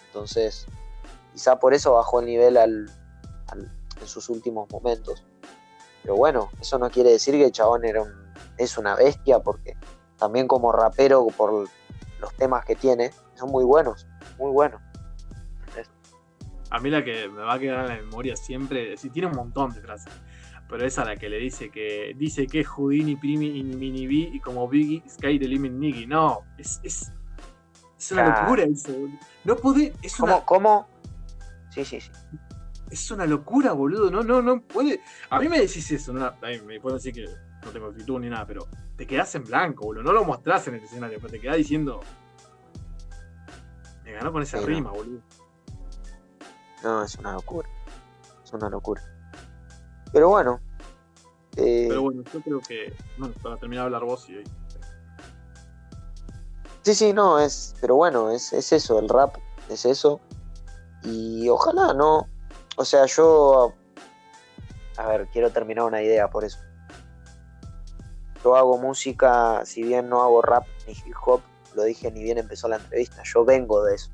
Entonces, 0.07 0.67
quizá 1.33 1.59
por 1.59 1.73
eso 1.73 1.93
bajó 1.93 2.19
el 2.19 2.25
nivel 2.25 2.57
al, 2.57 2.91
en 3.53 4.07
sus 4.07 4.29
últimos 4.29 4.69
momentos. 4.71 5.25
Pero 6.03 6.15
bueno, 6.15 6.49
eso 6.61 6.79
no 6.79 6.89
quiere 6.89 7.11
decir 7.11 7.35
que 7.35 7.45
el 7.45 7.51
chabón 7.51 7.85
era 7.85 8.01
un, 8.01 8.11
es 8.57 8.77
una 8.77 8.95
bestia, 8.95 9.39
porque 9.39 9.75
también 10.17 10.47
como 10.47 10.71
rapero, 10.71 11.25
por 11.35 11.67
los 12.19 12.33
temas 12.35 12.65
que 12.65 12.75
tiene 12.75 13.11
son 13.35 13.51
muy 13.51 13.63
buenos, 13.63 14.07
muy 14.37 14.51
buenos. 14.51 14.81
A 16.71 16.79
mí 16.79 16.89
la 16.91 17.03
que 17.03 17.27
me 17.27 17.41
va 17.41 17.55
a 17.55 17.59
quedar 17.59 17.79
en 17.85 17.87
la 17.87 17.95
memoria 17.95 18.35
siempre, 18.35 18.95
sí, 18.95 19.09
tiene 19.09 19.27
un 19.27 19.35
montón 19.35 19.73
de 19.73 19.81
frases, 19.81 20.13
pero 20.69 20.85
esa 20.85 21.03
la 21.03 21.15
que 21.15 21.27
le 21.27 21.37
dice 21.37 21.71
que 21.71 22.13
dice 22.15 22.45
que 22.45 22.59
es 22.59 22.67
Houdini, 22.67 23.15
Primi 23.15 23.57
y 23.57 23.63
Mini 23.63 24.05
B 24.05 24.13
y 24.35 24.39
como 24.39 24.67
Biggie, 24.67 25.03
Sky 25.09 25.39
the 25.39 25.47
Limit 25.47 25.71
Niggy. 25.71 26.05
No, 26.05 26.41
es, 26.59 26.79
es, 26.83 27.11
es 27.97 28.11
una 28.11 28.41
locura 28.41 28.63
eso. 28.63 28.91
No 29.45 29.55
puede. 29.55 29.93
Es 30.03 30.15
¿Cómo? 30.15 30.35
Una, 30.35 30.45
¿Cómo? 30.45 30.87
Sí, 31.69 31.85
sí, 31.85 32.01
sí. 32.01 32.11
Es 32.89 33.11
una 33.11 33.25
locura, 33.25 33.73
boludo. 33.73 34.09
No, 34.09 34.23
no, 34.23 34.41
no 34.41 34.61
puede. 34.61 35.01
A 35.29 35.39
mí 35.39 35.47
me 35.47 35.59
decís 35.59 35.91
eso, 35.91 36.11
no, 36.11 36.33
me 36.41 36.79
pueden 36.79 36.97
decir 36.97 37.13
que 37.13 37.25
no 37.63 37.71
tengo 37.71 37.87
actitud 37.87 38.19
ni 38.19 38.29
nada, 38.29 38.45
pero 38.45 38.67
te 38.95 39.05
quedás 39.05 39.33
en 39.35 39.43
blanco, 39.43 39.85
boludo. 39.85 40.03
No 40.03 40.13
lo 40.13 40.25
mostrás 40.25 40.67
en 40.67 40.75
el 40.75 40.83
escenario, 40.83 41.19
pero 41.19 41.31
te 41.31 41.39
quedás 41.39 41.57
diciendo. 41.57 42.01
Me 44.03 44.13
ganó 44.13 44.31
con 44.31 44.41
esa 44.41 44.59
rima, 44.61 44.91
boludo. 44.91 45.21
No, 46.83 47.03
es 47.03 47.15
una 47.15 47.33
locura. 47.33 47.69
Es 48.43 48.53
una 48.53 48.69
locura. 48.69 49.01
Pero 50.11 50.29
bueno. 50.29 50.59
Eh... 51.57 51.85
Pero 51.89 52.01
bueno, 52.01 52.23
yo 52.33 52.41
creo 52.41 52.59
que. 52.61 52.93
Bueno, 53.17 53.33
para 53.41 53.57
terminar 53.57 53.83
de 53.83 53.85
hablar 53.87 54.05
vos 54.05 54.27
y. 54.29 54.41
Sí, 56.81 56.95
sí, 56.95 57.13
no, 57.13 57.39
es. 57.39 57.75
Pero 57.81 57.95
bueno, 57.95 58.31
es, 58.31 58.53
es 58.53 58.71
eso, 58.71 58.97
el 58.97 59.09
rap 59.09 59.35
es 59.69 59.85
eso. 59.85 60.21
Y 61.03 61.47
ojalá, 61.49 61.93
¿no? 61.93 62.27
O 62.75 62.85
sea, 62.85 63.05
yo. 63.05 63.73
A 64.97 65.07
ver, 65.07 65.27
quiero 65.31 65.49
terminar 65.51 65.85
una 65.85 66.01
idea 66.01 66.29
por 66.29 66.43
eso. 66.43 66.59
Yo 68.43 68.55
hago 68.55 68.77
música, 68.77 69.65
si 69.65 69.83
bien 69.83 70.09
no 70.09 70.23
hago 70.23 70.41
rap 70.41 70.65
ni 70.87 70.93
hip 70.93 71.15
hop, 71.25 71.41
lo 71.73 71.83
dije 71.83 72.11
ni 72.11 72.23
bien 72.23 72.37
empezó 72.37 72.67
la 72.67 72.77
entrevista, 72.77 73.21
yo 73.23 73.43
vengo 73.43 73.83
de 73.83 73.95
eso 73.95 74.09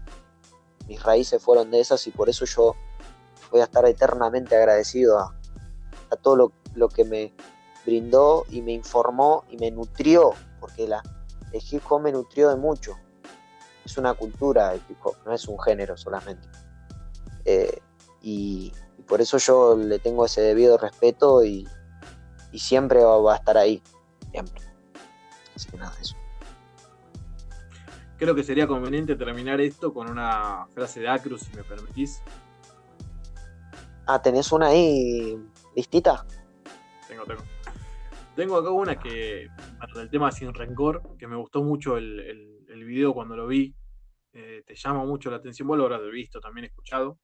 mis 0.88 1.02
raíces 1.02 1.42
fueron 1.42 1.72
de 1.72 1.80
esas 1.80 2.06
y 2.08 2.12
por 2.12 2.30
eso 2.30 2.46
yo 2.46 2.76
voy 3.52 3.62
a 3.62 3.66
estar 3.66 3.86
eternamente 3.86 4.56
agradecido 4.56 5.20
a, 5.20 5.36
todo 6.22 6.52
lo, 6.76 6.90
que 6.90 7.04
me 7.04 7.34
brindó 7.86 8.46
y 8.50 8.62
me 8.62 8.72
informó 8.72 9.44
y 9.50 9.58
me 9.58 9.70
nutrió, 9.70 10.32
porque 10.60 10.88
la, 10.88 11.04
el 11.52 11.62
hip 11.70 11.84
hop 11.90 12.02
me 12.02 12.12
nutrió 12.12 12.50
de 12.50 12.56
mucho. 12.56 12.98
Es 13.84 13.98
una 13.98 14.14
cultura 14.14 14.74
el 14.74 14.82
hip 14.88 14.98
hop, 15.04 15.16
no 15.26 15.34
es 15.34 15.48
un 15.48 15.60
género 15.60 15.98
solamente. 15.98 16.48
Eh, 17.46 17.80
y, 18.22 18.74
por 19.08 19.22
eso 19.22 19.38
yo 19.38 19.78
le 19.78 20.00
tengo 20.00 20.26
ese 20.26 20.42
debido 20.42 20.80
respeto 20.80 21.46
y, 21.46 21.68
y 22.52 22.60
siempre 22.60 23.04
va, 23.04 23.34
a 23.34 23.36
estar 23.36 23.58
ahí, 23.58 23.82
siempre. 24.32 24.62
Así 25.56 25.70
que 25.70 25.78
nada, 25.78 25.96
eso 26.02 26.16
creo 28.18 28.36
que 28.36 28.44
sería 28.44 28.68
conveniente 28.68 29.16
terminar 29.16 29.62
esto 29.62 29.94
con 29.94 30.10
una 30.10 30.68
frase 30.74 31.00
de 31.00 31.08
Acruz, 31.08 31.42
si 31.42 31.56
me 31.56 31.64
permitís. 31.64 32.22
Ah, 34.08 34.22
¿tenés 34.22 34.52
una 34.52 34.68
ahí 34.68 35.38
listita? 35.76 36.26
Tengo, 37.08 37.26
tengo. 37.26 37.42
Tengo 38.36 38.58
acá 38.58 38.70
una 38.70 39.00
que, 39.00 39.48
para 39.80 40.02
el 40.02 40.10
tema 40.10 40.32
Sin 40.32 40.54
Rencor, 40.54 41.02
que 41.18 41.28
me 41.28 41.36
gustó 41.36 41.64
mucho 41.64 41.98
el, 41.98 42.20
el, 42.68 42.84
video 42.84 43.14
cuando 43.14 43.36
lo 43.36 43.48
vi. 43.48 43.74
Eh, 44.34 44.64
te 44.66 44.76
llama 44.76 45.06
mucho 45.06 45.32
la 45.32 45.38
atención. 45.38 45.68
Vos 45.68 45.78
lo 45.78 45.86
habrás 45.86 46.02
visto, 46.12 46.40
también 46.40 46.66
escuchado. 46.66 47.18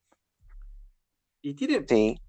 Y 1.41 1.53
tiene. 1.53 1.85
Sí. 1.87 2.19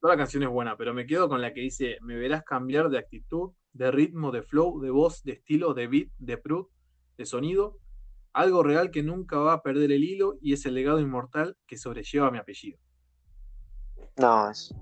Toda 0.00 0.14
la 0.14 0.18
canción 0.18 0.42
es 0.42 0.48
buena, 0.48 0.76
pero 0.76 0.94
me 0.94 1.06
quedo 1.06 1.28
con 1.28 1.40
la 1.40 1.52
que 1.52 1.60
dice: 1.60 1.98
Me 2.00 2.16
verás 2.16 2.42
cambiar 2.44 2.88
de 2.88 2.98
actitud, 2.98 3.52
de 3.72 3.90
ritmo, 3.90 4.30
de 4.32 4.42
flow, 4.42 4.80
de 4.80 4.90
voz, 4.90 5.22
de 5.22 5.32
estilo, 5.32 5.74
de 5.74 5.86
beat, 5.86 6.08
de 6.18 6.38
prut, 6.38 6.70
de 7.18 7.26
sonido, 7.26 7.78
algo 8.32 8.62
real 8.62 8.90
que 8.90 9.02
nunca 9.02 9.38
va 9.38 9.54
a 9.54 9.62
perder 9.62 9.92
el 9.92 10.04
hilo 10.04 10.34
y 10.40 10.52
es 10.52 10.64
el 10.66 10.74
legado 10.74 11.00
inmortal 11.00 11.56
que 11.66 11.76
sobrelleva 11.76 12.30
mi 12.30 12.38
apellido. 12.38 12.78
No, 14.18 14.50
es. 14.50 14.74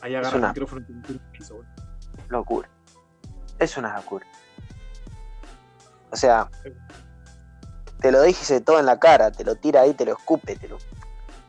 Ahí 0.00 0.14
agarra 0.14 0.36
el 0.36 0.48
micrófono 0.48 0.86
y 0.86 1.02
te 1.02 1.18
piso, 1.32 1.60
Locura. 2.28 2.68
Es 3.58 3.76
una 3.78 3.96
locura. 3.96 4.26
O 6.10 6.16
sea, 6.16 6.50
te 8.04 8.12
lo 8.12 8.20
dije 8.20 8.60
todo 8.60 8.78
en 8.78 8.84
la 8.84 8.98
cara, 8.98 9.32
te 9.32 9.44
lo 9.44 9.54
tira 9.54 9.80
ahí, 9.80 9.94
te 9.94 10.04
lo 10.04 10.12
escupe, 10.12 10.56
te 10.56 10.68
lo. 10.68 10.76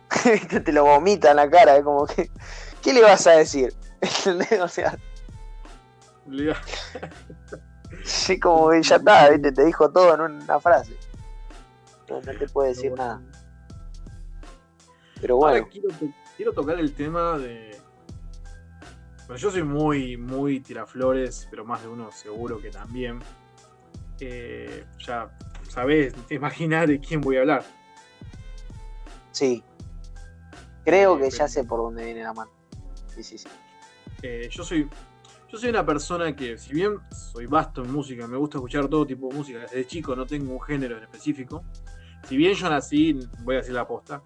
te 0.63 0.71
lo 0.71 0.85
vomita 0.85 1.31
en 1.31 1.35
la 1.35 1.49
cara, 1.49 1.75
es 1.75 1.83
como 1.83 2.05
que. 2.05 2.31
¿Qué 2.81 2.93
le 2.93 3.01
vas 3.01 3.27
a 3.27 3.31
decir? 3.31 3.73
o 4.61 4.67
sea. 4.69 4.97
Sí, 8.05 8.39
como 8.39 8.69
que 8.69 8.81
ya 8.83 8.95
está, 8.95 9.29
¿viste? 9.31 9.51
te 9.51 9.65
dijo 9.65 9.91
todo 9.91 10.15
en 10.15 10.21
una 10.21 10.57
frase. 10.61 10.95
No, 12.09 12.21
te 12.21 12.47
puede 12.47 12.69
decir 12.69 12.93
nada. 12.93 13.21
Pero 15.19 15.35
bueno. 15.35 15.67
quiero, 16.37 16.53
tocar 16.53 16.79
el 16.79 16.93
tema 16.93 17.37
de. 17.37 17.77
Bueno, 19.27 19.35
yo 19.35 19.51
soy 19.51 19.63
muy, 19.63 20.15
muy 20.15 20.61
tiraflores, 20.61 21.49
pero 21.49 21.65
más 21.65 21.81
de 21.81 21.89
uno 21.89 22.13
seguro 22.13 22.61
que 22.61 22.69
también. 22.69 23.19
Eh, 24.21 24.85
ya 24.99 25.29
sabés, 25.75 26.13
te 26.27 26.35
imaginar 26.35 26.87
de 26.87 26.99
quién 26.99 27.21
voy 27.21 27.37
a 27.37 27.41
hablar. 27.41 27.63
Sí. 29.31 29.63
Creo 30.83 31.19
que 31.19 31.29
ya 31.29 31.47
sé 31.47 31.63
por 31.65 31.79
dónde 31.81 32.05
viene 32.05 32.23
la 32.23 32.33
mano. 32.33 32.51
Sí, 33.13 33.21
sí, 33.21 33.37
sí. 33.37 33.47
Eh, 34.23 34.49
yo 34.49 34.63
soy 34.63 34.89
yo 35.55 35.59
soy 35.59 35.69
una 35.69 35.85
persona 35.85 36.35
que, 36.35 36.57
si 36.57 36.73
bien 36.73 36.97
soy 37.11 37.45
vasto 37.45 37.83
en 37.83 37.91
música, 37.91 38.27
me 38.27 38.35
gusta 38.35 38.57
escuchar 38.57 38.87
todo 38.87 39.05
tipo 39.05 39.29
de 39.29 39.35
música, 39.35 39.59
desde 39.59 39.85
chico 39.85 40.15
no 40.15 40.25
tengo 40.25 40.51
un 40.51 40.61
género 40.61 40.97
en 40.97 41.03
específico. 41.03 41.63
Si 42.27 42.35
bien 42.35 42.55
yo 42.55 42.69
nací, 42.69 43.19
voy 43.43 43.55
a 43.55 43.57
decir 43.59 43.73
la 43.73 43.87
posta, 43.87 44.21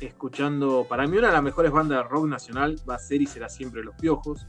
escuchando, 0.00 0.86
para 0.88 1.06
mí 1.06 1.18
una 1.18 1.26
de 1.26 1.34
las 1.34 1.42
mejores 1.42 1.72
bandas 1.72 1.98
de 1.98 2.08
rock 2.08 2.26
nacional 2.26 2.76
va 2.88 2.94
a 2.94 2.98
ser 2.98 3.20
y 3.20 3.26
será 3.26 3.48
siempre 3.48 3.82
Los 3.82 3.96
Piojos. 3.96 4.46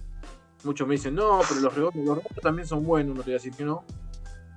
Muchos 0.63 0.87
me 0.87 0.93
dicen, 0.93 1.15
no, 1.15 1.41
pero 1.47 1.59
los 1.61 1.73
rebotes, 1.75 2.05
los 2.05 2.19
también 2.41 2.67
son 2.67 2.83
buenos, 2.83 3.17
no 3.17 3.21
te 3.21 3.31
voy 3.31 3.33
a 3.33 3.37
decir 3.37 3.53
que 3.53 3.65
no. 3.65 3.83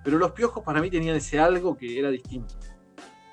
Pero 0.07 0.19
Los 0.19 0.31
Piojos 0.31 0.63
para 0.63 0.81
mí 0.81 0.89
tenían 0.89 1.17
ese 1.17 1.41
algo 1.41 1.77
que 1.77 1.99
era 1.99 2.11
distinto. 2.11 2.55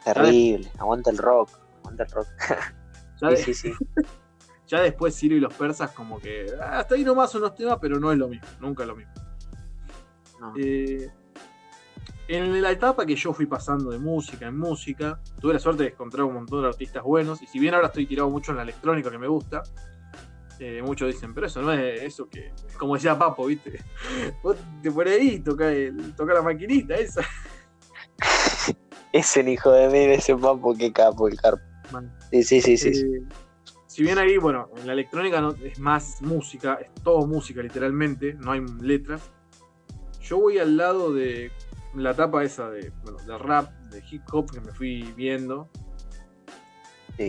Terrible, 0.04 0.72
aguanta 0.80 1.12
el 1.12 1.20
rock, 1.20 1.52
aguanta 1.78 2.02
el 2.02 2.10
rock. 2.10 2.28
sí, 3.36 3.38
sí, 3.38 3.54
sí. 3.54 3.74
Ya 4.68 4.82
después 4.82 5.16
Ciro 5.16 5.36
y 5.36 5.40
los 5.40 5.54
persas 5.54 5.92
como 5.92 6.20
que 6.20 6.48
ah, 6.60 6.80
hasta 6.80 6.96
ahí 6.96 7.04
nomás 7.04 7.36
unos 7.36 7.54
temas, 7.54 7.78
pero 7.80 8.00
no 8.00 8.12
es 8.12 8.18
lo 8.18 8.28
mismo, 8.28 8.48
nunca 8.60 8.84
es 8.84 8.90
lo 8.90 8.96
mismo. 8.96 9.14
Eh, 10.58 11.12
en 12.28 12.60
la 12.60 12.72
etapa 12.72 13.06
que 13.06 13.16
yo 13.16 13.34
fui 13.34 13.46
pasando 13.46 13.92
de 13.92 14.00
música 14.00 14.48
en 14.48 14.58
música, 14.58 15.20
tuve 15.40 15.54
la 15.54 15.60
suerte 15.60 15.84
de 15.84 15.90
encontrar 15.90 16.24
un 16.24 16.34
montón 16.34 16.64
de 16.64 16.70
artistas 16.70 17.04
buenos, 17.04 17.40
y 17.44 17.46
si 17.46 17.60
bien 17.60 17.76
ahora 17.76 17.88
estoy 17.88 18.08
tirado 18.08 18.32
mucho 18.32 18.50
en 18.50 18.58
la 18.58 18.64
electrónica 18.64 19.12
que 19.12 19.20
me 19.20 19.28
gusta, 19.28 19.62
eh, 20.60 20.82
muchos 20.84 21.14
dicen, 21.14 21.34
pero 21.34 21.48
eso 21.48 21.62
no 21.62 21.74
es 21.74 22.02
eso 22.04 22.30
que, 22.30 22.52
como 22.78 22.96
decía 22.96 23.18
Papo, 23.18 23.46
¿viste? 23.46 23.80
Vos 24.44 24.58
te 24.82 24.92
pones 24.92 25.20
ahí 25.20 25.30
y 25.36 25.40
toca, 25.40 25.66
la 26.34 26.42
maquinita 26.42 26.96
esa. 26.96 27.22
Es 29.12 29.38
el 29.38 29.48
hijo 29.48 29.72
de 29.72 29.90
mí, 29.90 30.12
ese 30.12 30.36
Papo, 30.36 30.76
qué 30.76 30.92
capo 30.92 31.28
el 31.28 31.40
carpo. 31.40 31.62
Sí, 32.32 32.42
sí, 32.42 32.62
sí, 32.62 32.78
sí. 32.78 32.90
Eh, 32.90 33.22
si 33.86 34.02
bien 34.02 34.18
ahí, 34.18 34.38
bueno, 34.38 34.70
en 34.78 34.88
la 34.88 34.94
electrónica 34.94 35.40
no, 35.40 35.52
es 35.52 35.78
más 35.78 36.20
música, 36.24 36.80
es 36.82 36.92
todo 37.04 37.28
música 37.28 37.62
literalmente, 37.62 38.34
no 38.34 38.54
hay 38.54 38.62
letras. 38.82 39.30
Yo 40.20 40.40
voy 40.40 40.58
al 40.58 40.78
lado 40.78 41.14
de 41.14 41.52
la 41.94 42.10
etapa 42.10 42.44
esa 42.44 42.72
de, 42.72 42.92
bueno, 43.04 43.20
de 43.20 43.38
rap, 43.38 43.70
de 43.92 44.04
hip 44.10 44.24
hop 44.32 44.52
que 44.52 44.62
me 44.62 44.72
fui 44.72 45.04
viendo. 45.16 45.70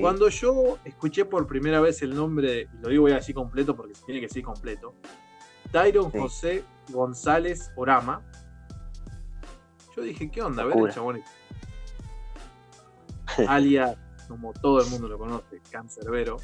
Cuando 0.01 0.29
yo 0.29 0.79
escuché 0.85 1.25
por 1.27 1.47
primera 1.47 1.81
vez 1.81 2.01
el 2.03 2.15
nombre, 2.15 2.69
y 2.73 2.83
lo 2.83 2.89
digo 2.89 3.09
ya 3.09 3.19
así 3.19 3.35
completo 3.35 3.77
porque 3.77 3.93
tiene 4.07 4.21
que 4.21 4.29
ser 4.29 4.43
completo, 4.43 4.95
Tyron 5.71 6.11
José 6.11 6.65
González 6.89 7.71
Orama, 7.77 8.23
yo 9.95 10.03
dije, 10.03 10.31
¿qué 10.31 10.43
onda? 10.43 10.63
A 10.63 10.67
ver 10.67 10.79
el 10.79 10.91
chabón. 10.91 11.23
Alias, 13.49 13.97
como 14.29 14.53
todo 14.53 14.81
el 14.81 14.91
mundo 14.91 15.09
lo 15.09 15.19
conoce, 15.19 15.61
Cancerbero. 15.71 16.39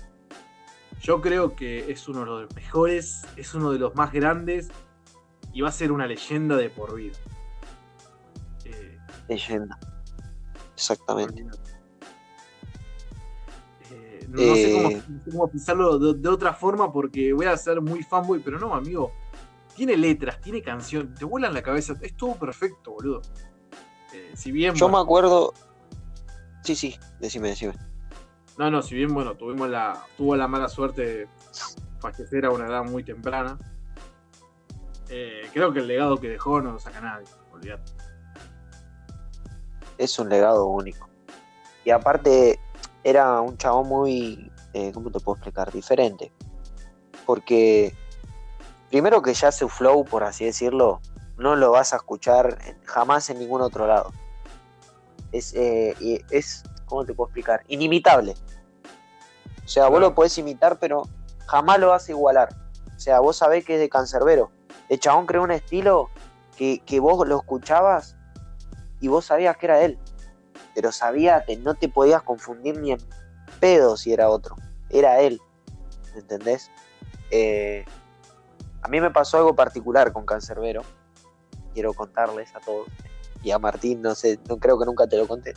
Yo 1.01 1.21
creo 1.21 1.57
que 1.57 1.91
es 1.91 2.09
uno 2.09 2.21
de 2.21 2.27
los 2.27 2.55
mejores, 2.55 3.23
es 3.37 3.55
uno 3.55 3.73
de 3.73 3.79
los 3.79 3.95
más 3.95 4.13
grandes 4.13 4.69
y 5.53 5.63
va 5.63 5.71
a 5.71 5.73
ser 5.73 5.93
una 5.93 6.07
leyenda 6.07 6.57
de 6.57 6.69
por 6.69 6.95
vida. 6.95 7.17
Eh, 8.65 8.99
leyenda. 9.29 9.79
Exactamente. 10.75 11.43
Eh, 11.43 11.80
no, 14.31 14.55
sé 14.55 15.03
cómo, 15.31 15.47
eh, 15.47 15.49
pensarlo 15.51 15.99
de, 15.99 16.29
otra 16.29 16.53
forma 16.53 16.93
porque 16.93 17.33
voy 17.33 17.47
a 17.47 17.57
ser 17.57 17.81
muy 17.81 18.03
fanboy, 18.03 18.41
pero 18.41 18.59
no, 18.59 18.75
amigo. 18.75 19.13
Tiene 19.77 19.97
letras, 19.97 20.41
tiene 20.41 20.63
canción, 20.63 21.15
te 21.15 21.25
vuelan 21.25 21.55
la 21.55 21.63
cabeza. 21.63 21.95
Es 22.01 22.17
todo 22.17 22.35
perfecto, 22.35 22.93
boludo. 22.93 23.23
si 24.35 24.53
bien. 24.53 24.75
Yo 24.75 24.89
me 24.89 24.99
acuerdo. 24.99 25.53
Sí, 26.63 26.75
sí, 26.75 26.97
decime, 27.19 27.49
decime. 27.49 27.75
No, 28.59 28.71
no, 28.71 28.83
si 28.83 28.95
bien, 28.95 29.13
bueno, 29.15 29.37
tuvimos 29.37 29.71
la, 29.71 30.05
tuvo 30.17 30.37
la 30.37 30.47
mala 30.47 30.69
suerte 30.69 31.03
de 31.03 31.29
fallecer 31.99 32.45
a 32.45 32.51
una 32.51 32.67
edad 32.67 32.85
muy 32.85 33.03
temprana, 33.03 33.59
eh, 35.09 35.49
creo 35.53 35.73
que 35.73 35.81
el 35.81 35.89
legado 35.89 36.19
que 36.19 36.29
dejó 36.29 36.61
no 36.61 36.73
lo 36.73 36.79
saca 36.79 37.01
nadie. 37.01 37.27
olvídate. 37.53 37.93
Es 39.99 40.19
un 40.19 40.29
legado 40.29 40.67
único. 40.67 41.09
Y 41.85 41.91
aparte, 41.91 42.61
era 43.05 43.41
un 43.41 43.57
chabón 43.57 43.89
muy, 43.89 44.51
eh, 44.73 44.93
¿cómo 44.93 45.11
te 45.11 45.21
puedo 45.21 45.37
explicar? 45.37 45.73
Diferente. 45.73 46.33
Porque, 47.27 47.95
primero 48.89 49.23
que 49.23 49.35
ya 49.35 49.53
su 49.53 49.69
flow, 49.69 50.05
por 50.05 50.25
así 50.25 50.45
decirlo, 50.45 51.01
no 51.37 51.57
lo 51.57 51.71
vas 51.71 51.93
a 51.93 51.97
escuchar 51.97 52.59
jamás 52.85 53.31
en 53.31 53.39
ningún 53.39 53.63
otro 53.63 53.87
lado. 53.87 54.13
Es, 55.33 55.55
eh, 55.55 56.25
es 56.31 56.65
¿cómo 56.87 57.05
te 57.05 57.15
puedo 57.15 57.29
explicar? 57.29 57.63
Inimitable. 57.69 58.35
O 59.65 59.69
sea, 59.69 59.89
vos 59.89 60.01
lo 60.01 60.15
podés 60.15 60.37
imitar, 60.39 60.79
pero 60.79 61.05
jamás 61.47 61.79
lo 61.79 61.89
vas 61.89 62.09
a 62.09 62.13
igualar. 62.13 62.49
O 62.95 62.99
sea, 62.99 63.21
vos 63.21 63.37
sabés 63.37 63.65
que 63.65 63.75
es 63.75 63.81
de 63.81 63.89
cancerbero. 63.89 64.51
El 64.89 64.99
chabón 64.99 65.27
creó 65.27 65.43
un 65.43 65.53
estilo 65.53 66.11
que, 66.57 66.81
que 66.85 67.01
vos 67.01 67.27
lo 67.27 67.39
escuchabas 67.39 68.17
y 69.01 69.09
vos 69.09 69.25
sabías 69.25 69.57
que 69.57 69.67
era 69.67 69.81
él. 69.81 69.99
Pero 70.81 70.93
sabías 70.93 71.45
que 71.45 71.59
no 71.59 71.75
te 71.75 71.91
podías 71.91 72.23
confundir 72.23 72.79
ni 72.81 72.93
en 72.93 73.01
pedo 73.61 73.99
si 73.99 74.15
era 74.15 74.31
otro. 74.31 74.57
Era 74.89 75.21
él. 75.21 75.39
¿Entendés? 76.15 76.71
Eh, 77.31 77.85
a 78.81 78.89
mí 78.89 78.99
me 78.99 79.11
pasó 79.11 79.37
algo 79.37 79.55
particular 79.55 80.11
con 80.11 80.25
Cancerbero. 80.25 80.81
Quiero 81.75 81.93
contarles 81.93 82.57
a 82.57 82.61
todos. 82.61 82.89
Y 83.43 83.51
a 83.51 83.59
Martín, 83.59 84.01
no 84.01 84.15
sé, 84.15 84.41
no 84.49 84.57
creo 84.57 84.79
que 84.79 84.87
nunca 84.87 85.07
te 85.07 85.19
lo 85.19 85.29
conté. 85.29 85.53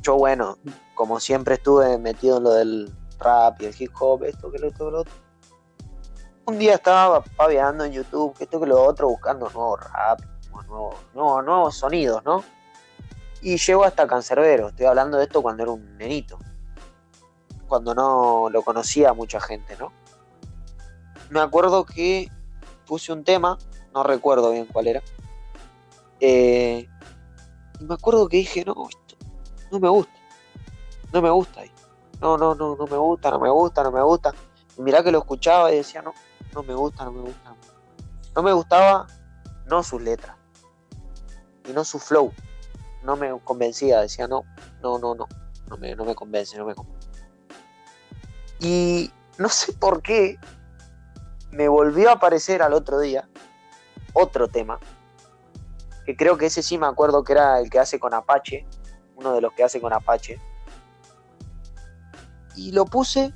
Yo, 0.00 0.16
bueno, 0.16 0.56
como 0.94 1.20
siempre 1.20 1.56
estuve 1.56 1.98
metido 1.98 2.38
en 2.38 2.42
lo 2.42 2.54
del 2.54 2.90
rap 3.18 3.60
y 3.60 3.66
el 3.66 3.74
hip 3.78 3.92
hop, 4.00 4.24
esto 4.24 4.50
que 4.50 4.58
lo 4.60 4.68
otro, 4.68 4.90
lo 4.90 5.00
otro. 5.00 5.12
Un 6.46 6.58
día 6.58 6.76
estaba 6.76 7.22
paveando 7.22 7.84
en 7.84 7.92
YouTube, 7.92 8.34
esto 8.38 8.58
que 8.58 8.66
lo 8.66 8.82
otro, 8.82 9.08
buscando 9.08 9.50
nuevo 9.50 9.76
rap, 9.76 10.20
nuevos, 10.68 10.96
nuevos 11.14 11.76
sonidos, 11.76 12.24
¿no? 12.24 12.42
Y 13.46 13.58
llego 13.58 13.84
hasta 13.84 14.08
Cancerbero. 14.08 14.70
Estoy 14.70 14.86
hablando 14.86 15.18
de 15.18 15.22
esto 15.22 15.40
cuando 15.40 15.62
era 15.62 15.70
un 15.70 15.96
nenito. 15.96 16.36
Cuando 17.68 17.94
no 17.94 18.50
lo 18.50 18.62
conocía 18.62 19.12
mucha 19.12 19.38
gente, 19.38 19.76
¿no? 19.76 19.92
Me 21.30 21.38
acuerdo 21.38 21.86
que 21.86 22.28
puse 22.88 23.12
un 23.12 23.22
tema, 23.22 23.56
no 23.94 24.02
recuerdo 24.02 24.50
bien 24.50 24.66
cuál 24.66 24.88
era. 24.88 25.02
Eh, 26.18 26.88
y 27.78 27.84
me 27.84 27.94
acuerdo 27.94 28.28
que 28.28 28.38
dije, 28.38 28.64
no, 28.64 28.88
esto 28.88 29.14
no 29.70 29.78
me 29.78 29.90
gusta. 29.90 30.18
No 31.12 31.22
me 31.22 31.30
gusta. 31.30 31.62
No, 32.20 32.36
no, 32.36 32.56
no, 32.56 32.74
no 32.74 32.86
me 32.88 32.96
gusta, 32.96 33.30
no 33.30 33.38
me 33.38 33.50
gusta, 33.50 33.84
no 33.84 33.92
me 33.92 34.02
gusta. 34.02 34.34
Y 34.76 34.82
mirá 34.82 35.04
que 35.04 35.12
lo 35.12 35.18
escuchaba 35.18 35.70
y 35.70 35.76
decía, 35.76 36.02
no, 36.02 36.14
no 36.52 36.64
me 36.64 36.74
gusta, 36.74 37.04
no 37.04 37.12
me 37.12 37.20
gusta. 37.20 37.54
No 38.34 38.42
me 38.42 38.52
gustaba, 38.52 39.06
no 39.66 39.84
sus 39.84 40.02
letras. 40.02 40.36
Y 41.64 41.70
no 41.70 41.84
su 41.84 42.00
flow 42.00 42.32
no 43.06 43.16
me 43.16 43.38
convencía, 43.40 44.00
decía 44.00 44.26
no, 44.26 44.44
no, 44.82 44.98
no, 44.98 45.14
no, 45.14 45.28
no 45.68 45.76
me, 45.78 45.94
no 45.94 46.04
me 46.04 46.14
convence, 46.14 46.58
no 46.58 46.66
me 46.66 46.74
convence. 46.74 47.08
Y 48.60 49.10
no 49.38 49.48
sé 49.48 49.72
por 49.72 50.02
qué 50.02 50.38
me 51.52 51.68
volvió 51.68 52.10
a 52.10 52.14
aparecer 52.14 52.62
al 52.62 52.74
otro 52.74 52.98
día 52.98 53.28
otro 54.12 54.48
tema, 54.48 54.80
que 56.04 56.16
creo 56.16 56.36
que 56.36 56.46
ese 56.46 56.62
sí 56.62 56.78
me 56.78 56.86
acuerdo 56.86 57.22
que 57.22 57.32
era 57.32 57.60
el 57.60 57.70
que 57.70 57.78
hace 57.78 57.98
con 57.98 58.12
Apache, 58.12 58.66
uno 59.14 59.32
de 59.34 59.40
los 59.40 59.52
que 59.52 59.62
hace 59.62 59.80
con 59.80 59.92
Apache. 59.92 60.40
Y 62.56 62.72
lo 62.72 62.86
puse 62.86 63.34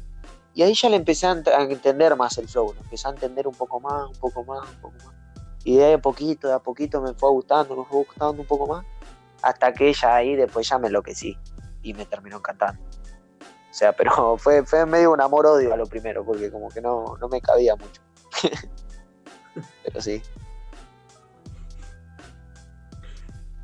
y 0.55 0.63
ahí 0.63 0.75
ya 0.75 0.89
le 0.89 0.97
empecé 0.97 1.27
a, 1.27 1.33
entender 1.33 2.17
más 2.17 2.39
el 2.39 2.49
flow, 2.49 2.73
lo 2.75 2.81
empecé 2.81 3.07
a 3.07 3.11
entender 3.11 3.47
un 3.47 3.55
poco 3.55 3.79
más, 3.79 4.09
un 4.09 4.17
poco 4.17 4.45
más, 4.45 4.69
un 4.69 4.81
poco 4.81 4.97
más. 5.05 5.15
Y 5.63 5.77
de 5.77 5.93
a 5.93 5.99
poquito, 5.99 6.49
de 6.49 6.55
a 6.55 6.59
poquito 6.59 7.01
me 7.03 7.13
fue 7.15 7.31
gustando, 7.31 7.77
me 7.77 7.85
fue 7.85 7.99
gustando 7.99 8.41
un 8.41 8.49
poco 8.49 8.67
más 8.67 8.85
hasta 9.43 9.73
que 9.73 9.89
ella 9.89 10.15
ahí 10.15 10.37
después 10.37 10.69
ya 10.69 10.79
me 10.79 10.89
enloquecí 10.89 11.37
y 11.83 11.95
me 11.95 12.07
terminó 12.07 12.39
encantando. 12.39 12.83
O 12.83 13.75
sea, 13.75 13.93
pero 13.93 14.37
fue, 14.39 14.65
fue 14.65 14.85
medio 14.87 15.12
un 15.12 15.21
amor-odio 15.21 15.73
a 15.73 15.77
lo 15.77 15.87
primero, 15.87 16.25
porque 16.25 16.51
como 16.51 16.69
que 16.69 16.81
no, 16.81 17.17
no 17.21 17.29
me 17.29 17.41
cabía 17.41 17.77
mucho. 17.77 18.03
pero 19.85 20.01
sí. 20.01 20.23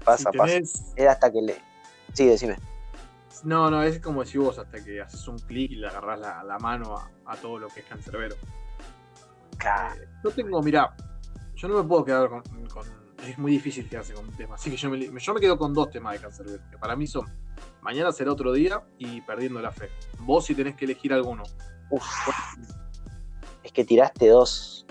Pasa, 0.04 0.30
pasa. 0.30 0.60
Era 0.94 1.12
hasta 1.12 1.32
que 1.32 1.42
le. 1.42 1.56
Sí, 2.12 2.26
decime. 2.26 2.56
No, 3.42 3.70
no, 3.70 3.82
es 3.82 4.00
como 4.00 4.24
decís 4.24 4.40
vos, 4.40 4.58
hasta 4.58 4.82
que 4.82 5.00
haces 5.00 5.26
un 5.28 5.38
clic 5.38 5.72
y 5.72 5.76
le 5.76 5.88
agarras 5.88 6.18
la, 6.18 6.58
mano 6.58 6.96
a, 7.24 7.36
todo 7.36 7.58
lo 7.58 7.68
que 7.68 7.80
es 7.80 7.86
cancerbero. 7.86 8.36
Claro. 9.58 10.00
Eh, 10.00 10.08
yo 10.24 10.30
tengo, 10.30 10.62
mira, 10.62 10.94
yo 11.54 11.68
no 11.68 11.82
me 11.82 11.88
puedo 11.88 12.04
quedar 12.04 12.28
con 12.28 12.42
es 13.24 13.38
muy 13.38 13.52
difícil 13.52 13.88
quedarse 13.88 14.12
con 14.14 14.26
un 14.26 14.34
tema. 14.34 14.56
Así 14.56 14.70
que 14.70 14.76
yo 14.76 14.90
me, 14.90 14.98
yo 15.18 15.34
me 15.34 15.40
quedo 15.40 15.56
con 15.58 15.72
dos 15.72 15.90
temas 15.90 16.14
de 16.14 16.20
Cancerbero, 16.20 16.62
que 16.70 16.78
para 16.78 16.96
mí 16.96 17.06
son 17.06 17.26
Mañana 17.86 18.10
será 18.10 18.32
otro 18.32 18.52
día 18.52 18.82
y 18.98 19.20
Perdiendo 19.20 19.60
la 19.60 19.70
fe. 19.70 19.90
Vos 20.18 20.46
si 20.46 20.54
tenés 20.54 20.74
que 20.74 20.86
elegir 20.86 21.12
alguno. 21.12 21.44
Uf, 21.88 22.04
es 23.62 23.70
que 23.70 23.84
tiraste 23.84 24.28
dos, 24.28 24.86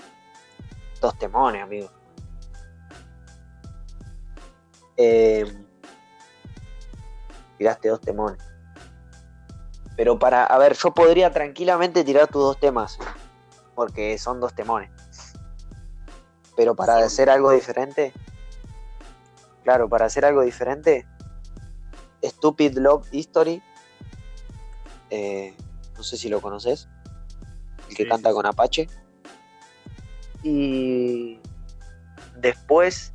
dos 1.01 1.17
temones, 1.17 1.61
amigo. 1.61 1.89
Em, 4.95 5.65
tiraste 7.57 7.89
dos 7.89 7.99
temones. 7.99 8.41
Pero 9.97 10.17
para, 10.17 10.45
a 10.45 10.57
ver, 10.57 10.75
yo 10.75 10.93
podría 10.93 11.31
tranquilamente 11.31 12.03
tirar 12.05 12.27
tus 12.27 12.43
dos 12.43 12.59
temas, 12.59 12.97
porque 13.75 14.17
son 14.17 14.39
dos 14.39 14.53
temones. 14.53 14.89
Pero 16.55 16.75
para 16.75 16.97
hacer 16.97 17.29
algo 17.29 17.51
diferente, 17.51 18.13
claro, 19.63 19.89
para 19.89 20.05
hacer 20.05 20.23
algo 20.25 20.41
diferente, 20.41 21.05
Stupid 22.23 22.77
Love 22.77 23.07
History, 23.11 23.61
eh, 25.09 25.53
no 25.97 26.03
sé 26.03 26.17
si 26.17 26.29
lo 26.29 26.41
conoces, 26.41 26.87
el 27.89 27.95
que 27.95 28.07
canta 28.07 28.31
con 28.31 28.45
Apache. 28.45 28.87
Y 30.43 31.39
después, 32.37 33.11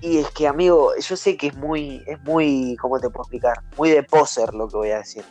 y 0.00 0.18
es 0.18 0.30
que 0.30 0.46
amigo, 0.46 0.92
yo 0.96 1.16
sé 1.16 1.36
que 1.36 1.48
es 1.48 1.56
muy, 1.56 2.04
es 2.06 2.22
muy, 2.22 2.76
¿cómo 2.80 3.00
te 3.00 3.10
puedo 3.10 3.22
explicar? 3.22 3.64
Muy 3.76 3.90
de 3.90 4.04
poser 4.04 4.54
lo 4.54 4.68
que 4.68 4.76
voy 4.76 4.90
a 4.90 4.98
decir, 4.98 5.24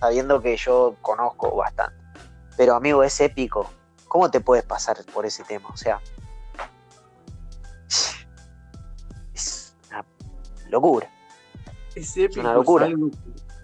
sabiendo 0.00 0.42
que 0.42 0.56
yo 0.56 0.96
conozco 1.02 1.54
bastante. 1.54 2.02
Pero 2.56 2.74
amigo, 2.74 3.02
es 3.04 3.20
épico 3.20 3.70
¿Cómo 4.12 4.30
te 4.30 4.42
puedes 4.42 4.62
pasar 4.62 5.02
por 5.06 5.24
ese 5.24 5.42
tema? 5.42 5.70
O 5.70 5.76
sea, 5.78 5.98
es 9.32 9.74
una 9.88 10.04
locura. 10.68 11.10
Es 11.94 12.14
épico. 12.18 12.40
Es 12.40 12.44
una 12.44 12.52
locura. 12.52 12.88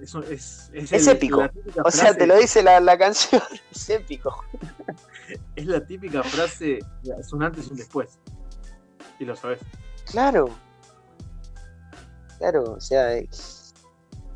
Es, 0.01 0.71
es, 0.73 1.07
épico. 1.07 1.47
O 1.85 1.91
sea, 1.91 2.17
te 2.17 2.27
lo 2.27 2.35
dice 2.39 2.63
la, 2.63 2.97
canción. 2.97 3.43
Es 3.71 3.91
épico. 3.91 4.43
es 5.55 5.67
la 5.67 5.85
típica 5.85 6.23
frase, 6.23 6.79
es 7.03 7.31
un 7.35 7.43
antes 7.43 7.67
y 7.67 7.73
un 7.73 7.77
después. 7.77 8.19
Y 9.19 9.27
lo 9.27 9.37
sabes. 9.37 9.61
Claro. 10.07 10.49
Claro, 12.39 12.73
o 12.73 12.81
sea, 12.81 13.11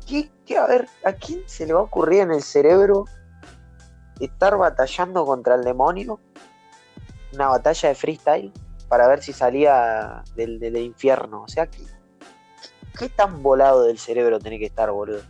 ¿qué, 0.05 0.31
qué, 0.45 0.57
a 0.59 0.67
ver, 0.67 0.87
¿a 1.05 1.13
quién 1.13 1.41
se 1.47 1.65
le 1.65 1.73
va 1.73 1.79
a 1.79 1.83
ocurrir 1.83 2.19
en 2.19 2.33
el 2.33 2.43
cerebro 2.43 3.05
estar 4.25 4.57
batallando 4.57 5.25
contra 5.25 5.55
el 5.55 5.63
demonio, 5.63 6.19
una 7.33 7.47
batalla 7.47 7.89
de 7.89 7.95
freestyle, 7.95 8.51
para 8.87 9.07
ver 9.07 9.23
si 9.23 9.33
salía 9.33 10.23
del, 10.35 10.77
infierno. 10.77 11.43
O 11.43 11.47
sea, 11.47 11.67
¿qué, 11.67 11.83
¿qué, 12.97 13.09
tan 13.09 13.41
volado 13.41 13.83
del 13.83 13.97
cerebro 13.97 14.39
tiene 14.39 14.59
que 14.59 14.65
estar, 14.65 14.91
boludo? 14.91 15.21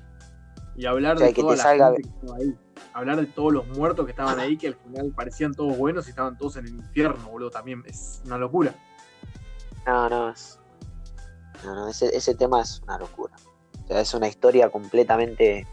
Y 0.75 0.85
hablar 0.85 1.17
de 1.17 1.33
que 1.33 1.43
te 1.43 1.57
salga... 1.57 1.89
ahí. 1.89 2.57
Hablar 2.93 3.21
de 3.21 3.25
todos 3.27 3.53
los 3.53 3.67
muertos 3.69 4.05
que 4.05 4.11
estaban 4.11 4.39
ahí, 4.39 4.57
que 4.57 4.67
al 4.67 4.75
final 4.75 5.13
parecían 5.15 5.53
todos 5.53 5.77
buenos 5.77 6.07
y 6.07 6.09
estaban 6.09 6.37
todos 6.37 6.57
en 6.57 6.65
el 6.65 6.73
infierno, 6.73 7.29
boludo, 7.29 7.51
también 7.51 7.83
es 7.85 8.21
una 8.25 8.37
locura. 8.37 8.73
No, 9.85 10.09
no, 10.09 10.29
es... 10.29 10.59
No, 11.63 11.73
no, 11.73 11.87
ese, 11.87 12.13
ese 12.15 12.35
tema 12.35 12.61
es 12.61 12.81
una 12.81 12.97
locura. 12.97 13.33
O 13.85 13.87
sea, 13.87 14.01
es 14.01 14.13
una 14.13 14.27
historia 14.27 14.69
completamente... 14.69 15.65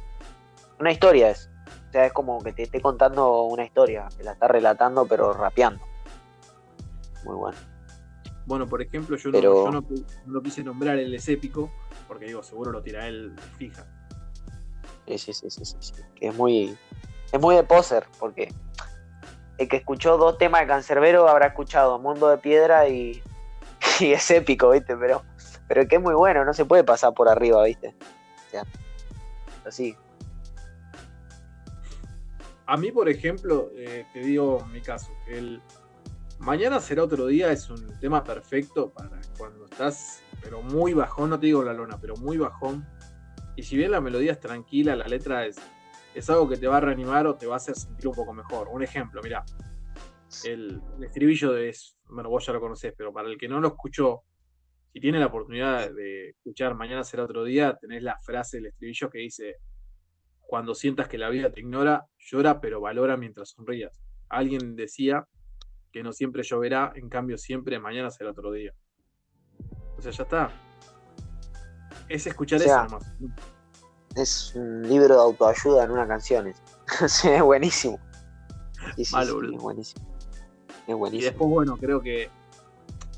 Una 0.79 0.93
historia 0.93 1.31
es. 1.31 1.50
O 1.91 1.93
sea, 1.93 2.07
es 2.07 2.13
como 2.13 2.41
que 2.41 2.53
te 2.53 2.63
esté 2.63 2.81
contando 2.81 3.43
una 3.43 3.65
historia, 3.65 4.09
te 4.17 4.23
la 4.23 4.33
está 4.33 4.47
relatando 4.47 5.07
pero 5.07 5.33
rapeando. 5.33 5.85
Muy 7.25 7.35
bueno. 7.35 7.59
Bueno, 8.47 8.69
por 8.69 8.81
ejemplo, 8.81 9.17
yo, 9.17 9.33
no, 9.33 9.81
no, 9.81 9.85
lo 10.27 10.41
quise 10.41 10.63
nombrar 10.63 10.99
el 10.99 11.13
es 11.13 11.29
épico, 11.29 11.69
porque 12.07 12.27
digo, 12.27 12.45
seguro 12.45 12.71
lo 12.71 12.81
tira 12.81 13.09
él 13.09 13.35
fija. 13.59 13.85
Sí, 15.09 15.19
sí, 15.19 15.33
sí, 15.33 15.51
sí, 15.51 15.65
sí, 15.65 15.95
Que 16.15 16.29
es 16.29 16.37
muy, 16.37 16.79
es 17.33 17.41
muy 17.41 17.57
de 17.57 17.65
poser, 17.65 18.07
porque 18.21 18.55
el 19.59 19.69
que 19.69 19.79
escuchó 19.79 20.17
dos 20.17 20.39
temas 20.39 20.61
de 20.61 20.69
Cancerbero 20.69 21.29
habrá 21.29 21.49
escuchado 21.49 21.99
Mundo 21.99 22.29
de 22.29 22.39
Piedra 22.39 22.89
y, 22.89 23.21
y 24.01 24.13
es 24.13 24.31
épico, 24.31 24.71
¿viste? 24.71 24.97
Pero, 24.97 25.25
pero 25.67 25.89
que 25.89 25.97
es 25.97 26.03
muy 26.03 26.15
bueno, 26.15 26.45
no 26.45 26.55
se 26.55 26.65
puede 26.65 26.85
pasar 26.85 27.15
por 27.15 27.29
arriba, 27.29 27.65
¿viste? 27.65 27.97
O 28.47 28.51
sea, 28.53 28.65
así, 29.67 29.97
a 32.71 32.77
mí, 32.77 32.93
por 32.93 33.09
ejemplo, 33.09 33.73
eh, 33.75 34.07
te 34.13 34.21
digo 34.21 34.65
mi 34.73 34.81
caso, 34.81 35.13
el, 35.27 35.61
Mañana 36.39 36.81
será 36.81 37.05
otro 37.05 37.27
día, 37.27 37.53
es 37.53 37.69
un 37.69 37.99
tema 37.99 38.25
perfecto 38.25 38.91
para 38.91 39.21
cuando 39.37 39.67
estás, 39.67 40.23
pero 40.41 40.63
muy 40.63 40.95
bajón, 40.95 41.31
no 41.31 41.39
te 41.39 41.47
digo 41.47 41.63
la 41.63 41.75
lona, 41.75 41.99
pero 42.01 42.15
muy 42.17 42.39
bajón. 42.39 42.87
Y 43.57 43.63
si 43.63 43.77
bien 43.77 43.91
la 43.91 44.01
melodía 44.01 44.33
es 44.33 44.41
tranquila, 44.41 44.97
la 44.97 45.07
letra 45.07 45.45
es, 45.45 45.59
es 46.15 46.31
algo 46.31 46.49
que 46.49 46.57
te 46.57 46.67
va 46.67 46.79
a 46.79 46.81
reanimar 46.81 47.27
o 47.27 47.37
te 47.37 47.47
va 47.47 47.55
a 47.55 47.57
hacer 47.57 47.75
sentir 47.75 48.09
un 48.09 48.15
poco 48.15 48.33
mejor. 48.33 48.69
Un 48.69 48.83
ejemplo, 48.83 49.21
mira, 49.23 49.45
el, 50.45 50.81
estribillo 51.03 51.53
de, 51.53 51.77
bueno, 52.09 52.31
vos 52.31 52.47
ya 52.47 52.55
lo 52.55 52.61
conocés, 52.61 52.95
pero 52.97 53.13
para 53.13 53.29
el 53.29 53.37
que 53.37 53.49
no 53.49 53.61
lo 53.61 53.69
escuchó, 53.69 54.23
si 54.93 54.99
tiene 55.01 55.19
la 55.19 55.27
oportunidad 55.27 55.93
de 55.93 56.31
escuchar 56.31 56.75
Mañana 56.75 57.05
será 57.05 57.25
otro 57.25 57.45
día, 57.45 57.77
tenés 57.79 58.03
la 58.03 58.19
frase 58.21 58.59
del 58.59 58.67
estribillo 58.67 59.11
que 59.11 59.19
dice, 59.19 59.57
cuando 60.51 60.75
sientas 60.75 61.07
que 61.07 61.17
la 61.17 61.29
vida 61.29 61.53
te 61.53 61.61
ignora, 61.61 62.09
llora 62.19 62.61
pero 62.61 62.81
valora 62.81 63.17
mientras 63.17 63.51
sonrías. 63.51 64.03
Alguien 64.29 64.75
decía 64.75 65.25
que 65.93 66.03
no 66.03 66.13
siempre 66.13 66.43
lloverá, 66.43 66.93
en 66.97 67.09
cambio 67.09 67.39
siempre 67.39 67.79
mañana 67.79 68.11
será 68.11 68.33
otro 68.33 68.51
día. 68.51 68.75
O 69.97 70.03
sea, 70.03 70.11
ya 70.11 70.25
está. 70.25 70.51
Es 72.09 72.27
escuchar 72.27 72.61
eso 72.61 72.83
nomás. 72.83 73.15
Es 74.17 74.53
un 74.57 74.83
libro 74.83 75.15
de 75.15 75.21
autoayuda 75.21 75.85
en 75.85 75.93
una 75.93 76.09
canción. 76.09 76.49
Es, 76.49 76.61
es 77.25 77.43
buenísimo. 77.43 78.01
es 78.97 79.13
buenísimo. 79.13 80.17
Es 80.89 80.97
buenísimo. 80.97 81.21
Y 81.21 81.25
después, 81.25 81.49
bueno, 81.49 81.77
creo 81.77 82.03
que 82.03 82.29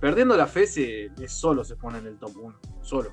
Perdiendo 0.03 0.37
la 0.37 0.49
fe 0.49 0.67
se, 0.67 1.13
solo 1.29 1.63
se 1.63 1.77
pone 1.77 1.99
en 1.99 2.09
el 2.09 2.19
top 2.19 2.33
1. 2.37 2.61
Solo. 2.81 3.13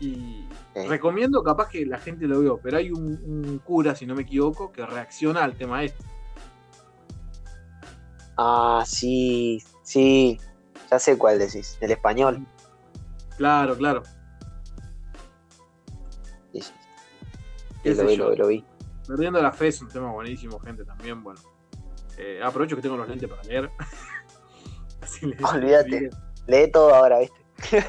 Y 0.00 0.48
recomiendo 0.74 1.42
capaz 1.42 1.68
que 1.68 1.84
la 1.84 1.98
gente 1.98 2.26
lo 2.26 2.40
vea, 2.40 2.52
pero 2.62 2.78
hay 2.78 2.90
un, 2.90 3.60
cura, 3.64 3.94
si 3.94 4.06
no 4.06 4.14
me 4.14 4.22
equivoco, 4.22 4.72
que 4.72 4.84
reacciona 4.86 5.44
al 5.44 5.54
tema 5.54 5.84
este. 5.84 6.02
Ah, 8.38 8.82
sí, 8.86 9.62
sí. 9.82 10.40
Ya 10.90 10.98
sé 10.98 11.18
cuál 11.18 11.38
decís. 11.38 11.76
El 11.82 11.90
español. 11.90 12.46
Claro, 13.36 13.76
claro. 13.76 14.02
Sí, 16.52 16.62
sí. 16.62 16.72
Lo 17.84 18.06
vi, 18.06 18.16
lo, 18.16 18.46
vi, 18.46 18.64
Perdiendo 19.06 19.42
la 19.42 19.52
fe 19.52 19.68
es 19.68 19.82
un 19.82 19.88
tema 19.88 20.10
buenísimo, 20.10 20.58
gente, 20.58 20.84
también. 20.84 21.22
Bueno, 21.22 21.40
eh, 22.16 22.40
aprovecho 22.42 22.76
que 22.76 22.82
tengo 22.82 22.96
los 22.96 23.08
lentes 23.08 23.28
para 23.28 23.42
leer. 23.42 23.70
Olvídate. 25.52 26.10
Lee 26.46 26.70
todo 26.72 26.94
ahora, 26.94 27.18
¿viste? 27.18 27.84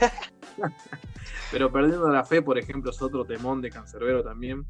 Pero 1.51 1.71
perdiendo 1.71 2.07
la 2.09 2.23
fe, 2.23 2.41
por 2.41 2.57
ejemplo, 2.57 2.91
es 2.91 3.01
otro 3.01 3.25
temón 3.25 3.61
de 3.61 3.69
Cancerbero 3.69 4.23
también, 4.23 4.65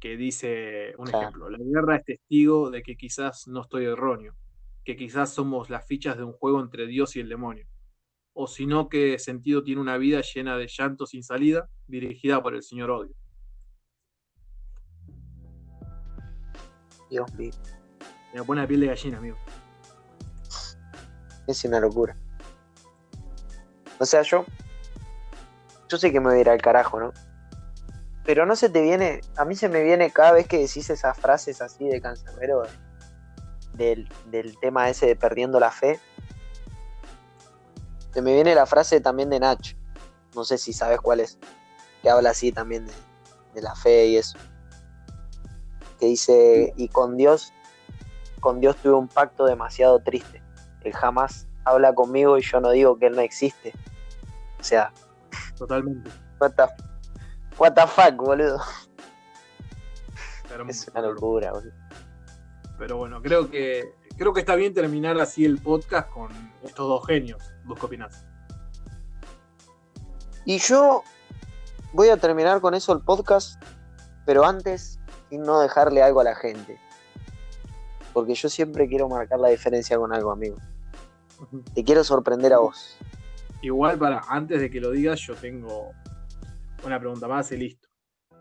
que 0.00 0.16
dice, 0.16 0.94
un 0.96 1.08
ejemplo, 1.08 1.50
la 1.50 1.58
guerra 1.58 1.96
es 1.96 2.04
testigo 2.04 2.70
de 2.70 2.82
que 2.82 2.96
quizás 2.96 3.46
no 3.48 3.60
estoy 3.60 3.84
erróneo, 3.84 4.34
que 4.84 4.96
quizás 4.96 5.34
somos 5.34 5.68
las 5.68 5.86
fichas 5.86 6.16
de 6.16 6.24
un 6.24 6.32
juego 6.32 6.60
entre 6.60 6.86
Dios 6.86 7.16
y 7.16 7.20
el 7.20 7.28
demonio, 7.28 7.66
o 8.32 8.46
si 8.46 8.64
no, 8.64 8.88
que 8.88 9.18
sentido 9.18 9.62
tiene 9.62 9.80
una 9.80 9.98
vida 9.98 10.22
llena 10.22 10.56
de 10.56 10.68
llanto 10.68 11.04
sin 11.06 11.22
salida, 11.22 11.68
dirigida 11.86 12.42
por 12.42 12.54
el 12.54 12.62
Señor 12.62 12.90
Odio. 12.90 13.14
Dios 17.10 17.34
mío. 17.34 17.52
Me 18.34 18.42
pone 18.42 18.60
la 18.60 18.68
piel 18.68 18.80
de 18.80 18.86
gallina, 18.86 19.18
amigo. 19.18 19.36
Es 21.46 21.64
una 21.64 21.80
locura. 21.80 22.16
O 23.98 24.04
sea, 24.04 24.22
yo. 24.22 24.44
Yo 25.88 25.96
sé 25.96 26.12
que 26.12 26.20
me 26.20 26.28
voy 26.28 26.38
a 26.38 26.40
ir 26.40 26.50
al 26.50 26.60
carajo, 26.60 27.00
¿no? 27.00 27.12
Pero 28.24 28.44
no 28.46 28.56
se 28.56 28.68
te 28.68 28.82
viene. 28.82 29.22
A 29.36 29.44
mí 29.44 29.56
se 29.56 29.68
me 29.68 29.82
viene 29.82 30.10
cada 30.10 30.32
vez 30.32 30.46
que 30.46 30.58
decís 30.58 30.90
esas 30.90 31.18
frases 31.18 31.62
así 31.62 31.88
de 31.88 32.00
cancerbero 32.00 32.64
del, 33.72 34.08
del 34.26 34.58
tema 34.58 34.88
ese 34.90 35.06
de 35.06 35.16
perdiendo 35.16 35.58
la 35.58 35.70
fe. 35.70 35.98
Se 38.12 38.20
me 38.20 38.34
viene 38.34 38.54
la 38.54 38.66
frase 38.66 39.00
también 39.00 39.30
de 39.30 39.40
Nach. 39.40 39.74
No 40.34 40.44
sé 40.44 40.58
si 40.58 40.72
sabes 40.72 41.00
cuál 41.00 41.20
es. 41.20 41.38
Que 42.02 42.10
habla 42.10 42.30
así 42.30 42.52
también 42.52 42.86
de 43.54 43.62
la 43.62 43.74
fe 43.74 44.06
y 44.06 44.16
eso. 44.18 44.38
Que 45.98 46.06
dice, 46.06 46.72
y 46.76 46.88
con 46.88 47.16
Dios, 47.16 47.52
con 48.40 48.60
Dios 48.60 48.76
tuve 48.76 48.94
un 48.94 49.08
pacto 49.08 49.46
demasiado 49.46 50.00
triste 50.00 50.42
él 50.82 50.92
jamás 50.92 51.46
habla 51.64 51.94
conmigo 51.94 52.38
y 52.38 52.42
yo 52.42 52.60
no 52.60 52.70
digo 52.70 52.98
que 52.98 53.06
él 53.06 53.16
no 53.16 53.22
existe. 53.22 53.72
O 54.58 54.64
sea. 54.64 54.92
Totalmente. 55.58 56.10
What 56.40 56.52
the, 56.52 56.66
what 57.58 57.72
the 57.74 57.86
fuck, 57.86 58.16
boludo. 58.16 58.60
es 60.68 60.88
una 60.88 61.02
locura, 61.02 61.52
boludo. 61.52 61.72
Pero 62.78 62.96
bueno, 62.96 63.20
creo 63.20 63.50
que 63.50 63.92
creo 64.18 64.32
que 64.32 64.40
está 64.40 64.56
bien 64.56 64.74
terminar 64.74 65.18
así 65.20 65.44
el 65.44 65.58
podcast 65.58 66.10
con 66.10 66.30
estos 66.62 66.88
dos 66.88 67.06
genios. 67.06 67.42
¿Vos 67.64 67.78
qué 67.78 67.86
opinás? 67.86 68.26
Y 70.44 70.58
yo 70.58 71.02
voy 71.92 72.08
a 72.08 72.16
terminar 72.16 72.60
con 72.60 72.74
eso 72.74 72.92
el 72.92 73.00
podcast, 73.00 73.62
pero 74.26 74.44
antes, 74.44 74.98
sin 75.28 75.42
no 75.42 75.60
dejarle 75.60 76.02
algo 76.02 76.20
a 76.20 76.24
la 76.24 76.34
gente. 76.34 76.78
Porque 78.12 78.34
yo 78.34 78.48
siempre 78.48 78.88
quiero 78.88 79.08
marcar 79.08 79.38
la 79.38 79.48
diferencia 79.48 79.96
con 79.96 80.12
algo, 80.12 80.32
amigo. 80.32 80.56
Te 81.74 81.84
quiero 81.84 82.02
sorprender 82.02 82.52
a 82.52 82.58
vos. 82.58 82.96
Igual 83.62 83.98
para, 83.98 84.20
antes 84.28 84.60
de 84.60 84.70
que 84.70 84.80
lo 84.80 84.90
digas, 84.90 85.20
yo 85.20 85.34
tengo 85.34 85.92
una 86.84 86.98
pregunta 86.98 87.26
más 87.26 87.50
y 87.52 87.56
listo. 87.56 87.88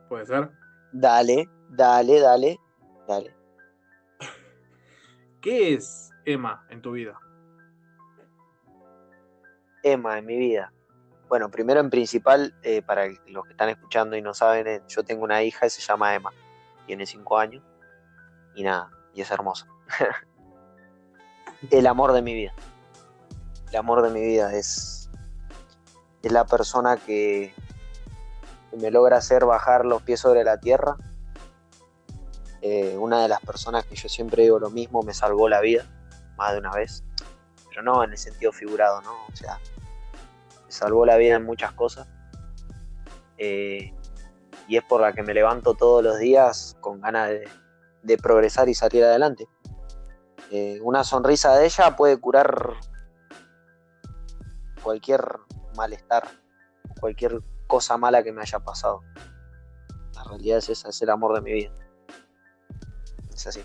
¿Puede 0.10 0.26
ser? 0.26 0.52
Dale, 0.92 1.50
dale, 1.70 2.20
dale, 2.20 2.60
dale. 3.08 3.36
¿Qué 5.42 5.74
es 5.74 6.12
Emma 6.26 6.66
en 6.70 6.82
tu 6.82 6.92
vida? 6.92 7.18
Emma 9.84 10.20
en 10.20 10.26
mi 10.26 10.38
vida. 10.38 10.72
Bueno, 11.28 11.50
primero 11.50 11.80
en 11.80 11.90
principal, 11.90 12.54
eh, 12.64 12.82
para 12.82 13.08
los 13.28 13.44
que 13.46 13.52
están 13.52 13.70
escuchando 13.70 14.16
y 14.16 14.22
no 14.22 14.34
saben, 14.34 14.68
eh, 14.68 14.82
yo 14.88 15.04
tengo 15.04 15.24
una 15.24 15.44
hija 15.44 15.66
y 15.66 15.70
se 15.70 15.82
llama 15.82 16.16
Emma. 16.16 16.32
Tiene 16.86 17.06
cinco 17.06 17.38
años. 17.38 17.64
Y 18.56 18.64
nada, 18.64 18.90
y 19.14 19.22
es 19.22 19.32
hermosa. 19.32 19.68
El 21.72 21.88
amor 21.88 22.14
de 22.14 22.22
mi 22.22 22.34
vida 22.34 22.54
el 23.70 23.76
amor 23.76 24.02
de 24.02 24.10
mi 24.12 24.22
vida, 24.22 24.54
es, 24.54 25.07
es 26.24 26.32
la 26.32 26.46
persona 26.46 26.98
que, 26.98 27.54
me 28.78 28.92
logra 28.92 29.18
hacer 29.18 29.46
bajar 29.46 29.86
los 29.86 30.04
pies 30.04 30.20
sobre 30.20 30.44
la 30.44 30.60
tierra. 30.60 30.98
Eh, 32.62 32.96
una 32.98 33.22
de 33.22 33.28
las 33.28 33.40
personas 33.42 33.86
que 33.86 33.96
yo 33.96 34.10
siempre 34.10 34.44
digo 34.44 34.60
lo 34.60 34.70
mismo, 34.70 35.02
me 35.04 35.14
salvó 35.14 35.48
la 35.50 35.62
vida, 35.62 35.86
más 36.38 36.54
de 36.54 36.60
una 36.60 36.72
vez, 36.72 37.04
pero 37.70 37.82
no 37.82 38.04
en 38.04 38.12
el 38.12 38.18
sentido 38.18 38.52
figurado, 38.52 39.02
¿no? 39.02 39.14
O 39.32 39.36
sea, 39.36 39.60
me 40.66 40.72
salvó 40.72 41.06
la 41.06 41.18
vida 41.18 41.36
en 41.36 41.46
muchas 41.46 41.72
cosas. 41.74 42.08
Eh, 43.38 43.94
y 44.68 44.78
es 44.78 44.84
por 44.84 45.02
la 45.02 45.14
que 45.14 45.24
me 45.24 45.34
levanto 45.34 45.76
todos 45.76 46.04
los 46.04 46.20
días 46.20 46.76
con 46.82 47.00
ganas 47.00 47.30
de, 47.30 48.18
progresar 48.18 48.70
y 48.70 48.74
salir 48.74 49.04
adelante. 49.04 49.48
Eh, 50.52 50.80
una 50.82 51.04
sonrisa 51.04 51.56
de 51.56 51.66
ella 51.66 51.96
puede 51.96 52.18
curar 52.18 52.74
cualquier 54.82 55.22
malestar, 55.78 56.28
cualquier 57.00 57.40
cosa 57.68 57.98
mala 57.98 58.24
que 58.24 58.34
me 58.34 58.42
haya 58.42 58.60
pasado. 58.60 59.04
La 60.16 60.24
realidad 60.26 60.58
es 60.58 60.70
esa, 60.70 60.90
es 60.90 61.02
el 61.02 61.10
amor 61.10 61.36
de 61.36 61.42
mi 61.42 61.54
vida. 61.54 61.72
Es 63.34 63.48
así. 63.48 63.64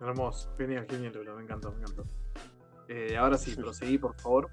Hermoso, 0.00 0.52
genial, 0.56 0.86
genial, 0.88 1.12
me 1.36 1.42
encantó, 1.42 1.70
me 1.70 1.82
encantó. 1.82 2.04
Eh, 2.88 3.16
ahora 3.16 3.38
sí, 3.38 3.54
proseguí, 3.56 3.98
por 3.98 4.18
favor. 4.20 4.50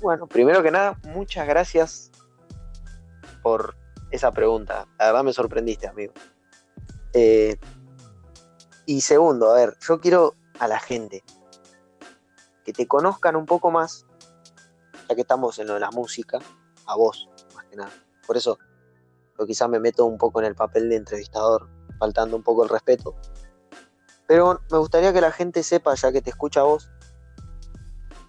Bueno, 0.00 0.28
primero 0.28 0.62
que 0.62 0.70
nada, 0.70 0.96
muchas 1.08 1.48
gracias 1.48 2.12
por 3.42 3.74
esa 4.10 4.30
pregunta. 4.30 4.86
La 4.98 5.06
verdad 5.06 5.24
me 5.24 5.32
sorprendiste, 5.32 5.88
amigo. 5.88 6.12
Eh, 7.14 7.58
y 8.86 9.00
segundo, 9.00 9.50
a 9.50 9.54
ver, 9.54 9.76
yo 9.80 10.00
quiero 10.00 10.34
a 10.60 10.68
la 10.68 10.78
gente, 10.78 11.24
que 12.68 12.74
te 12.74 12.86
conozcan 12.86 13.34
un 13.34 13.46
poco 13.46 13.70
más, 13.70 14.04
ya 15.08 15.14
que 15.14 15.22
estamos 15.22 15.58
en 15.58 15.68
lo 15.68 15.72
de 15.72 15.80
la 15.80 15.90
música, 15.90 16.38
a 16.84 16.96
vos, 16.96 17.26
más 17.54 17.64
que 17.64 17.76
nada. 17.76 17.90
Por 18.26 18.36
eso, 18.36 18.58
yo 19.38 19.46
quizás 19.46 19.70
me 19.70 19.80
meto 19.80 20.04
un 20.04 20.18
poco 20.18 20.40
en 20.40 20.48
el 20.48 20.54
papel 20.54 20.90
de 20.90 20.96
entrevistador, 20.96 21.66
faltando 21.98 22.36
un 22.36 22.42
poco 22.42 22.64
el 22.64 22.68
respeto. 22.68 23.14
Pero 24.26 24.60
me 24.70 24.76
gustaría 24.76 25.14
que 25.14 25.22
la 25.22 25.32
gente 25.32 25.62
sepa, 25.62 25.94
ya 25.94 26.12
que 26.12 26.20
te 26.20 26.28
escucha 26.28 26.60
a 26.60 26.64
vos, 26.64 26.90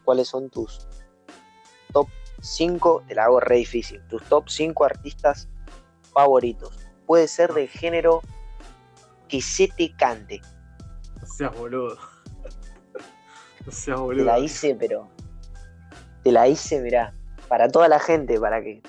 cuáles 0.06 0.30
son 0.30 0.50
tus 0.50 0.88
top 1.92 2.08
5, 2.42 3.04
te 3.10 3.16
la 3.16 3.26
hago 3.26 3.42
re 3.42 3.58
difícil, 3.58 4.02
tus 4.08 4.24
top 4.24 4.48
5 4.48 4.86
artistas 4.86 5.50
favoritos. 6.14 6.80
Puede 7.06 7.28
ser 7.28 7.54
del 7.54 7.68
género 7.68 8.22
que 9.28 9.42
se 9.42 9.68
te 9.68 9.94
cante. 9.98 10.40
O 13.72 13.72
sea, 13.72 13.96
boludo. 13.96 14.26
Te 14.26 14.32
la 14.32 14.40
hice, 14.40 14.76
pero. 14.76 15.08
Te 16.24 16.32
la 16.32 16.48
hice, 16.48 16.82
mirá. 16.82 17.14
Para 17.48 17.70
toda 17.70 17.88
la 17.88 18.00
gente, 18.00 18.40
para 18.40 18.62
que. 18.62 18.82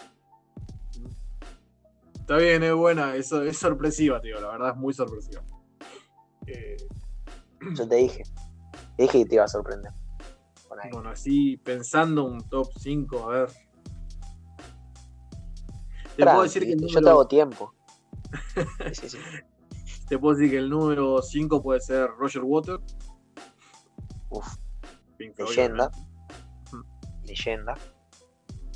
Está 2.14 2.36
bien, 2.36 2.62
es 2.62 2.74
buena, 2.74 3.14
es, 3.14 3.30
es 3.32 3.58
sorpresiva, 3.58 4.20
tío. 4.20 4.40
La 4.40 4.48
verdad 4.48 4.70
es 4.70 4.76
muy 4.76 4.94
sorpresiva. 4.94 5.42
Yo 7.74 7.88
te 7.88 7.96
dije. 7.96 8.22
Te 8.96 9.02
dije 9.02 9.18
que 9.18 9.26
te 9.26 9.34
iba 9.34 9.44
a 9.44 9.48
sorprender. 9.48 9.92
Bueno, 10.92 11.10
así 11.10 11.56
pensando 11.58 12.24
un 12.24 12.40
top 12.48 12.68
5, 12.78 13.18
a 13.18 13.28
ver. 13.28 13.48
Te 16.16 16.24
puedo 16.24 16.42
decir 16.42 16.62
que 16.62 16.72
el 16.72 16.76
número... 16.76 17.00
Yo 17.00 17.04
te 17.04 17.10
hago 17.10 17.26
tiempo. 17.26 17.74
sí, 18.92 19.08
sí. 19.08 19.18
Te 20.08 20.18
puedo 20.18 20.36
decir 20.36 20.50
que 20.50 20.58
el 20.58 20.70
número 20.70 21.20
5 21.20 21.62
puede 21.62 21.80
ser 21.80 22.08
Roger 22.18 22.42
Water. 22.42 22.78
Uf. 24.30 24.59
Leyenda. 25.38 25.90
Leyenda. 27.24 27.74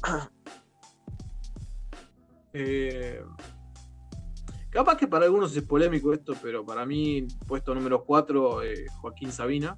Eh, 2.57 3.21
capaz 4.71 4.97
que 4.97 5.09
para 5.09 5.25
algunos 5.25 5.57
es 5.57 5.65
polémico 5.65 6.13
esto, 6.13 6.35
pero 6.41 6.65
para 6.65 6.87
mí, 6.87 7.27
puesto 7.49 7.75
número 7.75 8.05
4, 8.05 8.63
eh, 8.63 8.87
Joaquín 9.01 9.33
Sabina. 9.33 9.77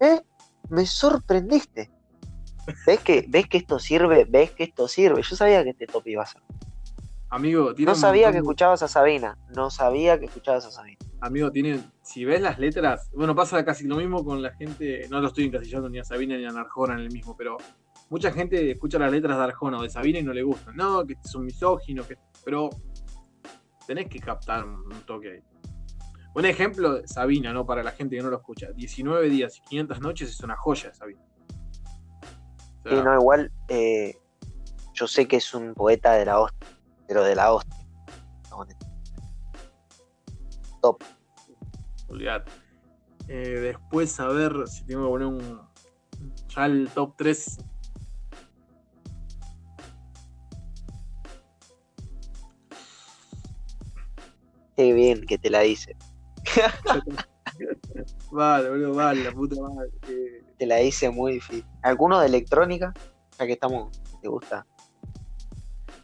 ¿Eh? 0.00 0.22
Me 0.70 0.86
sorprendiste. 0.86 1.90
¿Ves 2.86 3.00
que, 3.00 3.26
¿Ves 3.28 3.48
que 3.48 3.58
esto 3.58 3.78
sirve? 3.78 4.24
¿Ves 4.24 4.52
que 4.52 4.64
esto 4.64 4.88
sirve? 4.88 5.22
Yo 5.22 5.36
sabía 5.36 5.62
que 5.62 5.70
este 5.70 5.86
top 5.86 6.06
iba 6.06 6.22
a 6.22 6.26
ser. 6.26 6.40
Amigo, 7.28 7.72
no 7.78 7.94
sabía 7.94 8.32
que 8.32 8.38
escuchabas 8.38 8.82
a 8.82 8.88
Sabina. 8.88 9.38
No 9.54 9.70
sabía 9.70 10.18
que 10.18 10.24
escuchabas 10.24 10.64
a 10.64 10.70
Sabina. 10.70 10.98
Amigo, 11.20 11.52
tiene, 11.52 11.80
si 12.10 12.24
ves 12.24 12.40
las 12.40 12.58
letras, 12.58 13.08
bueno, 13.14 13.36
pasa 13.36 13.64
casi 13.64 13.86
lo 13.86 13.94
mismo 13.94 14.24
con 14.24 14.42
la 14.42 14.52
gente, 14.54 15.06
no 15.10 15.20
lo 15.20 15.28
estoy 15.28 15.44
encasillando 15.44 15.88
ni 15.88 16.00
a 16.00 16.04
Sabina 16.04 16.36
ni 16.36 16.44
a 16.44 16.50
Narjona 16.50 16.94
en 16.94 17.00
el 17.02 17.12
mismo, 17.12 17.36
pero 17.36 17.56
mucha 18.08 18.32
gente 18.32 18.68
escucha 18.68 18.98
las 18.98 19.12
letras 19.12 19.38
de 19.38 19.44
Arjona 19.44 19.78
o 19.78 19.82
de 19.84 19.90
Sabina 19.90 20.18
y 20.18 20.24
no 20.24 20.32
le 20.32 20.42
gustan. 20.42 20.74
No, 20.74 21.06
que 21.06 21.12
es 21.12 21.34
un 21.36 21.44
misógino, 21.44 22.04
que, 22.04 22.18
pero 22.44 22.68
tenés 23.86 24.08
que 24.08 24.18
captar 24.18 24.64
un 24.64 24.90
toque 25.06 25.34
ahí. 25.34 25.42
Un 26.34 26.46
ejemplo, 26.46 27.00
Sabina, 27.06 27.52
¿no? 27.52 27.64
Para 27.64 27.84
la 27.84 27.92
gente 27.92 28.16
que 28.16 28.22
no 28.22 28.30
lo 28.30 28.38
escucha. 28.38 28.72
19 28.72 29.28
días 29.28 29.58
y 29.58 29.60
500 29.68 30.00
noches 30.00 30.30
es 30.30 30.40
una 30.40 30.56
joya, 30.56 30.92
Sabina. 30.92 31.22
sí, 32.86 32.94
no, 33.04 33.14
igual 33.14 33.52
eh, 33.68 34.16
yo 34.94 35.06
sé 35.06 35.28
que 35.28 35.36
es 35.36 35.54
un 35.54 35.74
poeta 35.74 36.14
de 36.14 36.24
la 36.24 36.40
hostia, 36.40 36.68
pero 37.06 37.22
de 37.22 37.36
la 37.36 37.52
hostia. 37.52 37.76
Top. 40.82 41.04
Olvidate. 42.10 42.50
Eh, 43.28 43.60
después, 43.60 44.18
a 44.20 44.28
ver 44.28 44.68
si 44.68 44.84
tengo 44.84 45.04
que 45.04 45.08
poner 45.10 45.26
un. 45.28 45.60
Ya 46.54 46.66
el 46.66 46.90
top 46.92 47.14
3 47.16 47.58
Qué 54.80 54.94
bien 54.94 55.26
que 55.26 55.36
te 55.36 55.50
la 55.50 55.60
dice. 55.60 55.94
vale, 58.32 58.70
boludo, 58.70 58.94
vale, 58.94 59.24
la 59.24 59.30
puta 59.30 59.60
madre. 59.60 59.90
Te 60.56 60.64
la 60.64 60.80
hice 60.80 61.10
muy 61.10 61.34
difícil. 61.34 61.66
¿Alguno 61.82 62.18
de 62.18 62.26
electrónica? 62.26 62.94
Ya 63.38 63.44
que 63.44 63.52
estamos, 63.52 64.00
¿te 64.22 64.28
gusta? 64.28 64.66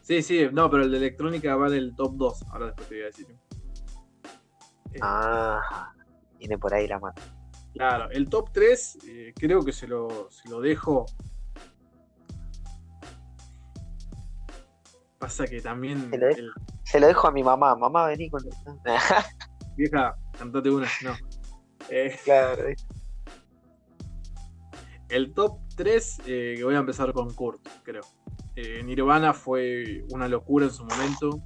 Sí, 0.03 0.21
sí, 0.21 0.47
no, 0.53 0.69
pero 0.69 0.83
el 0.83 0.91
de 0.91 0.97
electrónica 0.97 1.55
va 1.55 1.69
en 1.69 1.73
el 1.73 1.95
top 1.95 2.17
2. 2.17 2.43
Ahora 2.51 2.67
después 2.67 2.87
te 2.87 2.93
voy 2.93 3.03
a 3.03 3.05
decir. 3.07 3.27
Eh, 4.93 4.99
ah, 5.01 5.91
viene 6.37 6.57
por 6.57 6.73
ahí 6.73 6.87
la 6.87 6.99
mano. 6.99 7.15
Claro, 7.73 8.09
el 8.11 8.29
top 8.29 8.51
3 8.53 8.97
eh, 9.07 9.33
creo 9.35 9.63
que 9.63 9.71
se 9.71 9.87
lo, 9.87 10.29
se 10.31 10.49
lo 10.49 10.61
dejo. 10.61 11.05
Pasa 15.19 15.45
que 15.45 15.61
también. 15.61 16.09
El, 16.13 16.51
se 16.83 16.99
lo 16.99 17.07
dejo 17.07 17.27
a 17.27 17.31
mi 17.31 17.43
mamá. 17.43 17.75
Mamá, 17.75 18.07
vení 18.07 18.29
con. 18.29 18.43
Vieja, 19.77 20.15
cantate 20.37 20.69
una. 20.69 20.87
No. 21.03 21.15
Eh, 21.89 22.17
claro. 22.23 22.63
El 25.09 25.33
top 25.33 25.59
3, 25.75 26.21
eh, 26.25 26.53
que 26.57 26.63
voy 26.63 26.75
a 26.75 26.79
empezar 26.79 27.13
con 27.13 27.33
Kurt, 27.33 27.65
creo. 27.83 28.03
Eh, 28.55 28.83
Nirvana 28.83 29.33
fue 29.33 30.03
una 30.11 30.27
locura 30.27 30.65
en 30.65 30.71
su 30.71 30.83
momento. 30.83 31.41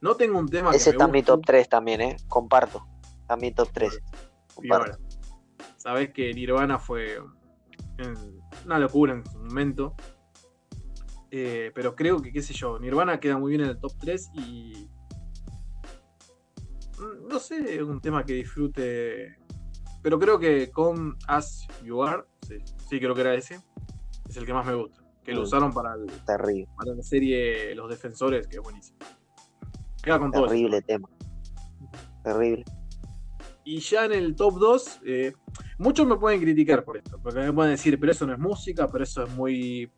No 0.00 0.14
tengo 0.14 0.38
un 0.38 0.48
tema 0.48 0.70
Ese 0.70 0.90
está 0.90 1.04
en 1.04 1.10
mi 1.10 1.22
top 1.22 1.42
3 1.44 1.68
también, 1.68 2.00
¿eh? 2.00 2.16
Comparto. 2.28 2.86
Está 3.20 3.34
en 3.34 3.40
mi 3.40 3.52
top 3.52 3.68
3. 3.72 4.00
Sabes 5.76 6.12
que 6.12 6.32
Nirvana 6.32 6.78
fue 6.78 7.18
una 8.64 8.78
locura 8.78 9.14
en 9.14 9.24
su 9.24 9.38
momento. 9.38 9.94
Eh, 11.30 11.70
pero 11.74 11.94
creo 11.94 12.20
que, 12.20 12.32
qué 12.32 12.42
sé 12.42 12.54
yo, 12.54 12.78
Nirvana 12.78 13.20
queda 13.20 13.38
muy 13.38 13.50
bien 13.50 13.62
en 13.62 13.70
el 13.70 13.78
top 13.78 13.92
3 14.00 14.30
y. 14.34 14.88
Mm, 16.98 17.28
no 17.28 17.38
sé, 17.38 17.76
es 17.76 17.82
un 17.82 18.00
tema 18.00 18.24
que 18.24 18.34
disfrute. 18.34 19.38
Pero 20.02 20.18
creo 20.18 20.38
que 20.38 20.70
con 20.70 21.16
As 21.28 21.66
You 21.84 22.02
Are, 22.02 22.24
sí, 22.88 22.98
creo 22.98 23.14
que 23.14 23.20
era 23.20 23.34
ese, 23.34 23.60
es 24.28 24.36
el 24.36 24.46
que 24.46 24.54
más 24.54 24.66
me 24.66 24.74
gusta. 24.74 25.02
Que 25.22 25.32
lo 25.32 25.40
mm. 25.40 25.44
usaron 25.44 25.72
para, 25.72 25.94
el, 25.94 26.06
para 26.26 26.94
la 26.94 27.02
serie 27.02 27.74
Los 27.74 27.90
Defensores, 27.90 28.48
que 28.48 28.56
es 28.56 28.62
buenísimo. 28.62 28.98
Queda 30.02 30.18
con 30.18 30.30
Terrible 30.30 30.82
tema. 30.82 31.08
Terrible. 32.24 32.64
Y 33.64 33.80
ya 33.80 34.06
en 34.06 34.12
el 34.12 34.34
top 34.34 34.58
2, 34.58 35.00
eh, 35.04 35.32
muchos 35.78 36.06
me 36.06 36.16
pueden 36.16 36.40
criticar 36.40 36.84
por 36.84 36.96
esto, 36.96 37.20
porque 37.22 37.40
me 37.40 37.52
pueden 37.52 37.72
decir, 37.72 37.98
pero 38.00 38.12
eso 38.12 38.26
no 38.26 38.32
es 38.32 38.38
música, 38.38 38.88
pero 38.88 39.04
eso 39.04 39.24
es 39.24 39.30
muy 39.34 39.90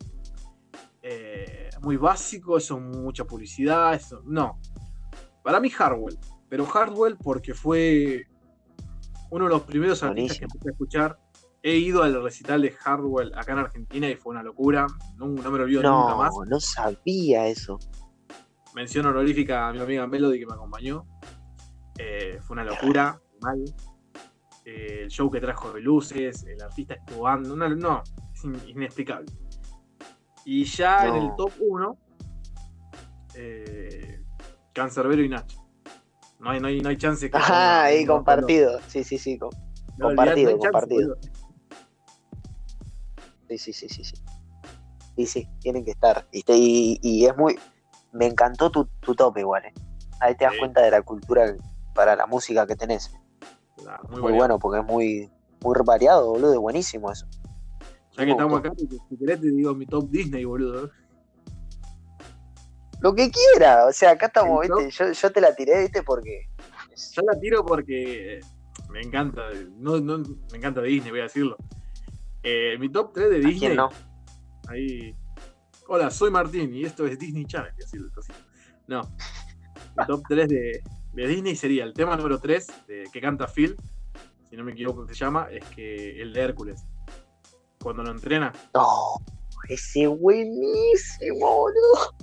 eh, 1.03 1.69
muy 1.81 1.97
básico, 1.97 2.57
eso 2.57 2.79
mucha 2.79 3.25
publicidad, 3.25 3.95
eso. 3.95 4.23
No. 4.25 4.59
Para 5.43 5.59
mí 5.59 5.69
Hardwell, 5.69 6.17
pero 6.49 6.65
Hardwell 6.65 7.17
porque 7.17 7.55
fue 7.55 8.27
uno 9.31 9.47
de 9.47 9.51
los 9.51 9.63
primeros 9.63 10.03
artistas 10.03 10.39
que 10.39 10.45
empecé 10.45 10.69
a 10.69 10.73
escuchar. 10.73 11.19
He 11.65 11.77
ido 11.77 12.03
al 12.03 12.23
recital 12.23 12.63
de 12.63 12.71
Hardwell 12.71 13.33
acá 13.35 13.53
en 13.53 13.59
Argentina 13.59 14.09
y 14.09 14.15
fue 14.17 14.33
una 14.33 14.43
locura. 14.43 14.87
No, 15.17 15.27
me 15.27 15.43
lo 15.43 15.65
olvido 15.65 15.83
nunca 15.83 16.17
más. 16.17 16.33
No 16.49 16.61
sabía 16.61 17.47
eso. 17.47 17.79
Mención 18.75 19.07
honorífica 19.07 19.69
a 19.69 19.73
mi 19.73 19.81
amiga 19.81 20.07
Melody 20.07 20.41
que 20.41 20.47
me 20.47 20.55
acompañó. 20.55 21.07
Eh, 21.99 22.39
fue 22.41 22.55
una 22.55 22.65
locura, 22.65 23.21
mal. 23.41 23.63
Eh, 24.65 25.01
el 25.03 25.11
show 25.11 25.31
que 25.31 25.41
trajo 25.41 25.73
de 25.73 25.81
luces, 25.81 26.45
el 26.45 26.63
artista 26.63 26.95
actuando, 26.95 27.57
no, 27.57 27.69
no 27.69 28.03
es 28.35 28.45
inexplicable. 28.69 29.27
Y 30.45 30.65
ya 30.65 31.07
en 31.07 31.17
el 31.17 31.37
top 31.37 31.53
1, 31.61 31.99
eh, 33.35 34.25
Cancerbero 34.73 35.23
y 35.23 35.29
Nacho. 35.29 35.63
No 36.41 36.51
hay, 36.51 36.61
no 36.61 36.69
hay, 36.69 36.81
no 36.81 36.89
hay 36.89 36.97
chance 36.97 37.31
que. 37.31 37.37
Ah, 37.41 37.85
ahí 37.85 38.05
compartido. 38.05 38.81
Sí, 38.89 39.05
sí, 39.05 39.19
sí. 39.19 39.39
compartido, 40.01 40.59
compartido. 40.59 41.17
sí, 43.49 43.59
sí, 43.59 43.73
sí, 43.73 43.89
sí, 43.89 44.05
sí. 44.05 44.15
Sí, 45.17 45.27
sí, 45.27 45.49
tienen 45.61 45.85
que 45.85 45.91
estar. 45.91 46.27
Y, 46.33 46.99
y, 47.03 47.27
es 47.27 47.37
muy. 47.37 47.59
Me 48.13 48.27
encantó 48.27 48.71
tu, 48.71 48.87
tu 49.01 49.15
top 49.15 49.39
igual, 49.39 49.65
¿eh? 49.65 49.73
Ahí 50.21 50.37
te 50.37 50.45
das 50.45 50.55
cuenta 50.59 50.83
de 50.83 50.91
la 50.91 51.03
cultura 51.03 51.57
para 51.95 52.15
la 52.15 52.27
música 52.27 52.67
que 52.67 52.77
tenés. 52.77 53.11
muy, 54.11 54.33
bueno, 54.33 54.59
porque 54.59 54.81
es 54.81 54.87
muy, 54.87 55.31
muy 55.63 55.77
variado, 55.85 56.31
boludo. 56.31 56.61
Buenísimo 56.61 57.11
eso. 57.11 57.27
Ya 58.17 58.25
que 58.25 58.31
estamos 58.31 58.59
acá, 58.59 58.73
si 58.77 59.17
querés 59.17 59.41
te 59.41 59.51
digo 59.51 59.75
mi 59.75 59.87
top 59.87 60.09
Disney, 60.11 60.45
boludo. 60.45 60.91
Lo 63.01 63.15
que 63.15 63.31
quiera, 63.31 63.87
o 63.87 63.93
sea, 63.93 64.13
acá 64.13 64.27
estamos, 64.27 64.61
viste, 64.61 65.13
yo, 65.13 65.33
te 65.33 65.41
la 65.41 65.55
tiré, 65.57 65.81
viste, 65.81 66.03
porque. 66.03 66.49
Yo 67.15 67.23
la 67.23 67.39
tiro 67.41 67.65
porque 67.65 68.39
me 68.91 69.01
encanta, 69.01 69.43
no, 69.77 69.99
no, 69.99 70.19
me 70.19 70.59
encanta 70.59 70.83
Disney, 70.83 71.11
voy 71.11 71.21
a 71.21 71.25
decirlo. 71.25 71.57
Eh, 72.45 72.77
mi 72.79 72.89
top 72.91 73.13
3 73.13 73.31
de 73.31 73.41
Disney. 73.41 73.77
no? 73.77 73.89
Ahí. 74.69 75.17
Hola, 75.89 76.11
soy 76.11 76.31
Martín 76.31 76.75
y 76.75 76.85
esto 76.85 77.07
es 77.07 77.19
Disney 77.19 77.45
Channel, 77.45 77.73
así 77.83 77.99
No. 78.87 79.03
Mi 79.97 80.07
top 80.07 80.23
3 80.29 80.49
de, 80.49 80.83
de, 81.13 81.27
Disney 81.27 81.57
sería 81.57 81.85
el 81.85 81.93
tema 81.93 82.17
número 82.17 82.39
3 82.39 82.67
que 83.13 83.21
canta 83.21 83.47
Phil, 83.47 83.77
si 84.49 84.57
no 84.57 84.65
me 84.65 84.73
equivoco 84.73 85.07
que 85.07 85.15
se 85.15 85.21
llama, 85.25 85.49
es 85.51 85.65
que 85.67 86.21
el 86.21 86.33
de 86.33 86.41
Hércules 86.41 86.85
cuando 87.83 88.03
lo 88.03 88.13
entrena. 88.13 88.53
No, 88.75 89.17
ese 89.69 90.07
buenísimo, 90.07 91.47
boludo. 91.47 92.15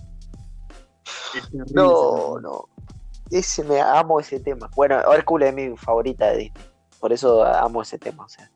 No, 1.74 2.40
no. 2.40 2.70
Ese 3.30 3.64
me 3.64 3.80
amo 3.82 4.20
ese 4.20 4.40
tema. 4.40 4.70
Bueno, 4.76 5.00
Hércules 5.14 5.50
es 5.50 5.56
mi 5.56 5.78
favorita 5.78 6.28
de 6.28 6.38
Disney. 6.38 6.64
Por 7.00 7.14
eso 7.14 7.44
amo 7.44 7.82
ese 7.82 8.00
tema, 8.00 8.26
o 8.26 8.30
sea. 8.30 8.50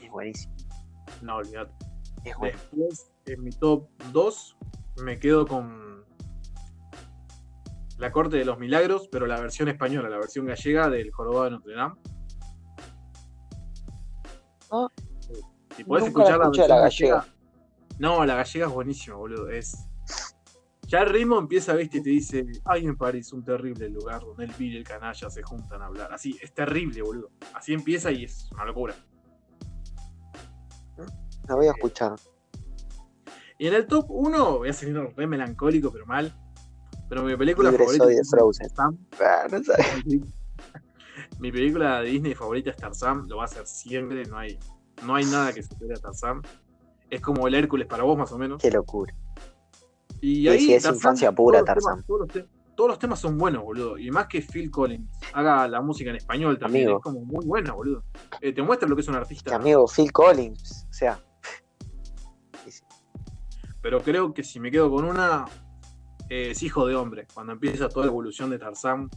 Es 0.00 0.10
buenísimo. 0.10 0.54
No, 1.20 1.36
olvídate. 1.36 1.72
Es 2.24 2.36
bueno. 2.36 2.58
Después, 2.72 3.11
en 3.26 3.42
mi 3.42 3.50
top 3.50 3.88
2, 4.12 4.56
me 5.02 5.18
quedo 5.18 5.46
con 5.46 6.04
La 7.98 8.12
Corte 8.12 8.36
de 8.36 8.44
los 8.44 8.58
Milagros, 8.58 9.08
pero 9.10 9.26
la 9.26 9.40
versión 9.40 9.68
española, 9.68 10.08
la 10.08 10.18
versión 10.18 10.46
gallega 10.46 10.88
del 10.88 11.10
Jorobado 11.10 11.44
de 11.44 11.50
Notre 11.50 11.74
Dame. 11.74 11.94
Ah, 14.70 14.88
si 15.76 15.84
podés 15.84 16.06
escuchar 16.06 16.38
la, 16.38 16.80
gallega. 16.80 17.26
No, 17.98 18.24
la 18.24 18.36
gallega 18.36 18.66
es 18.66 18.72
buenísima, 18.72 19.16
boludo. 19.16 19.48
Es. 19.48 19.86
Ya 20.88 21.00
el 21.00 21.08
ritmo 21.08 21.38
empieza, 21.38 21.74
viste, 21.74 21.98
y 21.98 22.02
te 22.02 22.10
dice, 22.10 22.46
hay 22.64 22.84
en 22.84 22.96
París 22.96 23.32
un 23.32 23.42
terrible 23.42 23.88
lugar 23.88 24.20
donde 24.20 24.44
el 24.44 24.52
vil 24.52 24.74
y 24.74 24.76
el 24.76 24.84
canalla 24.84 25.30
se 25.30 25.42
juntan 25.42 25.80
a 25.80 25.86
hablar. 25.86 26.12
Así, 26.12 26.38
es 26.42 26.52
terrible, 26.52 27.00
boludo. 27.00 27.30
Así 27.54 27.72
empieza 27.72 28.10
y 28.10 28.24
es 28.24 28.50
una 28.52 28.66
locura. 28.66 28.94
La 31.48 31.54
voy 31.54 31.66
a 31.66 31.70
escuchar. 31.70 32.14
Y 33.62 33.68
en 33.68 33.74
el 33.74 33.86
top 33.86 34.06
1, 34.08 34.58
voy 34.58 34.68
a 34.70 34.72
salir 34.72 34.98
re 35.16 35.24
melancólico, 35.28 35.92
pero 35.92 36.04
mal. 36.04 36.34
Pero 37.08 37.22
mi 37.22 37.36
película 37.36 37.70
Libre 37.70 37.84
favorita 37.84 38.04
soy 38.06 38.14
de 38.16 38.20
es 38.20 38.28
Frozen. 38.28 38.66
Tarzán. 38.70 38.98
Ah, 39.20 39.46
no 39.52 39.62
sabes. 39.62 39.86
Mi 41.38 41.52
película 41.52 42.00
de 42.00 42.10
Disney 42.10 42.34
favorita 42.34 42.70
es 42.70 42.76
Tarzán, 42.76 43.28
lo 43.28 43.36
va 43.36 43.44
a 43.44 43.46
ser 43.46 43.64
siempre, 43.68 44.24
no 44.24 44.36
hay, 44.36 44.58
no 45.06 45.14
hay 45.14 45.24
nada 45.26 45.52
que 45.52 45.62
supere 45.62 45.94
a 45.94 45.96
Tarzán. 46.00 46.42
Es 47.08 47.20
como 47.20 47.46
el 47.46 47.54
Hércules 47.54 47.86
para 47.86 48.02
vos, 48.02 48.18
más 48.18 48.32
o 48.32 48.38
menos. 48.38 48.60
Qué 48.60 48.72
locura. 48.72 49.14
Y 50.20 50.48
ahí 50.48 50.58
sí, 50.58 50.74
es 50.74 50.84
infancia 50.84 51.30
pura, 51.30 51.60
todos 51.62 51.76
los 51.76 51.84
temas- 51.84 52.46
todos, 52.74 52.88
los 52.88 52.98
temas 52.98 53.20
son 53.20 53.38
buenos, 53.38 53.62
boludo. 53.62 53.96
Y 53.96 54.10
más 54.10 54.26
que 54.26 54.42
Phil 54.42 54.72
Collins 54.72 55.08
haga 55.34 55.68
la 55.68 55.80
música 55.80 56.10
en 56.10 56.16
español 56.16 56.58
también, 56.58 56.86
Amigo. 56.86 56.98
es 56.98 57.04
como 57.04 57.24
muy 57.24 57.46
buena, 57.46 57.74
boludo. 57.74 58.02
Eh, 58.40 58.52
te 58.52 58.60
muestra 58.62 58.88
lo 58.88 58.96
que 58.96 59.02
es 59.02 59.08
un 59.08 59.14
artista. 59.14 59.54
amigo, 59.54 59.86
Phil 59.86 60.10
Collins. 60.10 60.88
O 60.90 60.92
sea, 60.92 61.20
Pero 63.82 64.00
creo 64.00 64.32
que 64.32 64.42
si 64.44 64.60
me 64.60 64.70
quedo 64.70 64.90
con 64.90 65.04
una, 65.04 65.44
eh, 66.28 66.50
es 66.52 66.62
Hijo 66.62 66.86
de 66.86 66.94
Hombre. 66.94 67.26
Cuando 67.34 67.52
empieza 67.52 67.88
toda 67.88 68.06
la 68.06 68.12
evolución 68.12 68.48
de 68.50 68.58
Tarzán. 68.58 69.10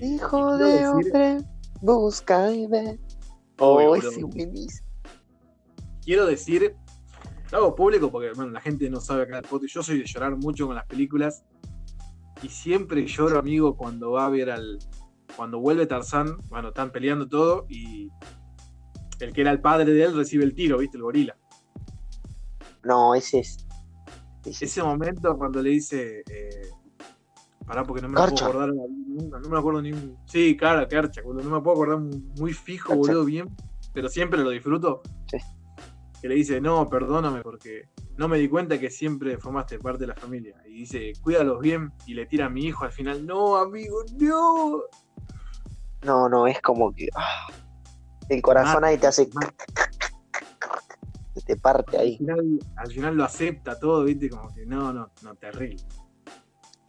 Hijo 0.00 0.56
de 0.58 0.64
decir- 0.64 0.86
hombre, 0.86 1.38
busca 1.80 2.52
y 2.52 2.66
ve. 2.66 2.98
Obvio, 3.58 3.90
Oh, 3.90 3.96
ese 3.96 4.20
buenísimo. 4.22 4.86
quiero 6.04 6.26
decir, 6.26 6.76
lo 7.50 7.58
hago 7.58 7.74
público 7.74 8.10
porque 8.10 8.32
bueno, 8.34 8.50
la 8.52 8.60
gente 8.60 8.90
no 8.90 9.00
sabe 9.00 9.22
acá 9.22 9.38
el 9.38 9.44
podcast. 9.44 9.72
Yo 9.74 9.82
soy 9.82 9.98
de 10.00 10.04
llorar 10.04 10.36
mucho 10.36 10.66
con 10.66 10.76
las 10.76 10.84
películas 10.86 11.44
y 12.42 12.48
siempre 12.48 13.06
lloro, 13.06 13.38
amigo, 13.38 13.76
cuando 13.76 14.12
va 14.12 14.26
a 14.26 14.30
ver 14.30 14.50
al. 14.50 14.78
Cuando 15.36 15.58
vuelve 15.58 15.86
Tarzán, 15.86 16.36
bueno, 16.48 16.68
están 16.68 16.90
peleando 16.92 17.26
todo 17.28 17.66
y 17.68 18.10
el 19.20 19.32
que 19.32 19.40
era 19.40 19.50
el 19.50 19.60
padre 19.60 19.92
de 19.92 20.04
él 20.04 20.14
recibe 20.16 20.44
el 20.44 20.54
tiro, 20.54 20.78
¿viste? 20.78 20.96
El 20.98 21.02
gorila. 21.02 21.36
No, 22.86 23.14
ese 23.14 23.40
es. 23.40 23.66
ese- 24.44 24.64
Ese 24.64 24.82
momento 24.82 25.36
cuando 25.36 25.60
le 25.62 25.70
dice. 25.70 26.22
Eh, 26.30 26.68
pará, 27.66 27.82
porque 27.84 28.00
no 28.02 28.08
me 28.08 28.14
Garcha. 28.14 28.46
puedo 28.46 28.60
acordar 28.64 28.74
nunca, 28.74 29.40
no 29.40 29.48
me 29.48 29.58
acuerdo 29.58 29.82
ni 29.82 29.92
un. 29.92 30.16
Sí, 30.26 30.56
cara, 30.56 30.86
Carcha, 30.86 31.20
boludo, 31.22 31.42
no 31.48 31.56
me 31.56 31.60
puedo 31.62 31.74
acordar 31.76 31.98
muy 32.38 32.52
fijo, 32.52 32.94
boludo, 32.94 33.24
bien, 33.24 33.48
pero 33.92 34.08
siempre 34.08 34.38
lo 34.42 34.50
disfruto. 34.50 35.02
Sí. 35.30 35.38
Que 36.22 36.28
le 36.28 36.36
dice, 36.36 36.60
no, 36.60 36.88
perdóname 36.88 37.42
porque 37.42 37.88
no 38.16 38.28
me 38.28 38.38
di 38.38 38.48
cuenta 38.48 38.78
que 38.78 38.88
siempre 38.88 39.36
formaste 39.36 39.78
parte 39.78 40.00
de 40.00 40.06
la 40.06 40.14
familia. 40.14 40.56
Y 40.66 40.74
dice, 40.80 41.12
cuídalos 41.22 41.60
bien, 41.60 41.92
y 42.06 42.14
le 42.14 42.26
tira 42.26 42.46
a 42.46 42.48
mi 42.48 42.64
hijo 42.66 42.84
al 42.84 42.92
final, 42.92 43.26
no, 43.26 43.56
amigo, 43.56 44.02
no. 44.18 44.82
No, 46.04 46.28
no, 46.28 46.46
es 46.46 46.60
como 46.62 46.92
que. 46.94 47.08
ah, 47.16 47.46
el 48.28 48.40
corazón 48.42 48.84
ahí 48.84 48.96
te 48.96 49.08
hace. 49.08 49.28
Mata. 49.34 49.64
Te 51.46 51.56
parte 51.56 51.96
Al 51.96 52.02
ahí. 52.02 52.16
final, 52.18 52.58
al 52.76 52.90
final 52.90 53.16
lo 53.16 53.24
acepta 53.24 53.78
todo, 53.78 54.02
viste, 54.04 54.28
como 54.28 54.52
que 54.52 54.66
no, 54.66 54.92
no, 54.92 55.10
no, 55.22 55.34
terrible. 55.36 55.82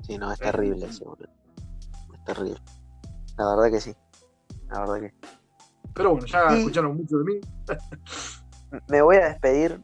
Sí, 0.01 0.17
no, 0.17 0.31
es 0.33 0.39
terrible 0.39 0.85
ese, 0.87 1.03
boludo. 1.03 1.29
Es 2.13 2.23
terrible. 2.25 2.59
La 3.37 3.55
verdad 3.55 3.71
que 3.71 3.81
sí. 3.81 3.95
La 4.69 4.79
verdad 4.79 4.99
que. 4.99 5.13
Pero 5.93 6.11
bueno, 6.11 6.25
ya 6.25 6.47
escucharon 6.57 6.97
mucho 6.97 7.17
de 7.19 7.23
mí. 7.23 7.39
Me 8.89 9.01
voy 9.01 9.17
a 9.17 9.29
despedir 9.29 9.81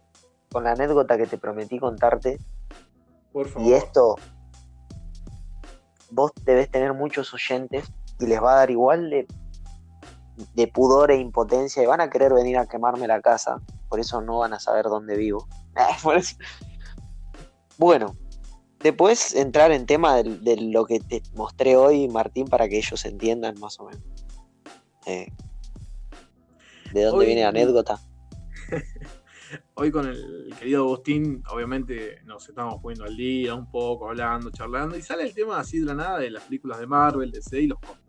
con 0.51 0.63
la 0.63 0.71
anécdota 0.71 1.17
que 1.17 1.27
te 1.27 1.37
prometí 1.37 1.79
contarte. 1.79 2.39
Por 3.31 3.47
favor. 3.47 3.67
Y 3.67 3.73
esto. 3.73 4.15
Vos 6.11 6.31
debes 6.45 6.69
tener 6.69 6.93
muchos 6.93 7.33
oyentes 7.33 7.91
y 8.19 8.27
les 8.27 8.41
va 8.41 8.53
a 8.53 8.57
dar 8.57 8.71
igual 8.71 9.09
de, 9.09 9.27
de 10.53 10.67
pudor 10.67 11.11
e 11.11 11.17
impotencia 11.17 11.81
y 11.81 11.85
van 11.87 12.01
a 12.01 12.09
querer 12.09 12.33
venir 12.33 12.57
a 12.57 12.67
quemarme 12.67 13.07
la 13.07 13.19
casa. 13.21 13.61
Por 13.93 13.99
eso 13.99 14.21
no 14.21 14.39
van 14.39 14.53
a 14.53 14.59
saber 14.59 14.85
dónde 14.85 15.15
vivo. 15.15 15.47
Eso- 16.17 16.35
Bueno, 17.77 18.17
después 18.79 19.35
entrar 19.35 19.71
en 19.71 19.85
tema 19.85 20.15
de, 20.15 20.23
de 20.39 20.57
lo 20.57 20.83
que 20.87 20.99
te 20.99 21.21
mostré 21.35 21.75
hoy, 21.77 22.07
Martín, 22.07 22.47
para 22.47 22.67
que 22.67 22.77
ellos 22.79 23.05
entiendan 23.05 23.53
más 23.59 23.79
o 23.79 23.85
menos. 23.85 24.01
Eh, 25.05 25.31
¿De 26.91 27.03
dónde 27.03 27.19
Hoy- 27.19 27.25
viene 27.27 27.43
la 27.43 27.49
anécdota? 27.49 27.99
Hoy 29.75 29.91
con 29.91 30.07
el 30.07 30.51
querido 30.57 30.85
Agustín, 30.85 31.43
obviamente 31.51 32.19
nos 32.23 32.49
estamos 32.49 32.81
poniendo 32.81 33.05
al 33.05 33.15
día 33.15 33.53
un 33.53 33.69
poco, 33.69 34.09
hablando, 34.09 34.49
charlando, 34.49 34.97
y 34.97 35.03
sale 35.03 35.21
el 35.21 35.35
tema 35.35 35.59
así 35.59 35.77
de 35.77 35.85
la 35.85 35.93
nada 35.93 36.17
de 36.17 36.31
las 36.31 36.41
películas 36.45 36.79
de 36.79 36.87
Marvel, 36.87 37.29
DC 37.31 37.61
y 37.61 37.67
los 37.67 37.77
cómics. 37.79 38.01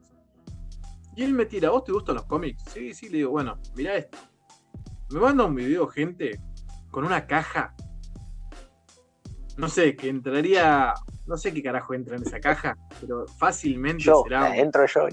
Y 1.14 1.24
él 1.24 1.34
me 1.34 1.44
tira, 1.44 1.68
¿vos 1.68 1.84
te 1.84 1.92
gustan 1.92 2.14
los 2.14 2.24
cómics? 2.24 2.62
Sí, 2.72 2.94
sí, 2.94 3.10
le 3.10 3.18
digo, 3.18 3.32
bueno, 3.32 3.58
mirá 3.76 3.96
esto. 3.96 4.16
Me 5.14 5.20
manda 5.20 5.44
un 5.44 5.54
video, 5.54 5.86
gente, 5.86 6.40
con 6.90 7.04
una 7.04 7.24
caja. 7.24 7.72
No 9.56 9.68
sé, 9.68 9.94
que 9.94 10.08
entraría. 10.08 10.92
No 11.28 11.36
sé 11.36 11.54
qué 11.54 11.62
carajo 11.62 11.94
entra 11.94 12.16
en 12.16 12.22
esa 12.24 12.40
caja, 12.40 12.76
pero 13.00 13.24
fácilmente 13.38 14.02
Yo, 14.02 14.24
será. 14.24 14.56
entro 14.56 14.84
yo. 14.92 15.06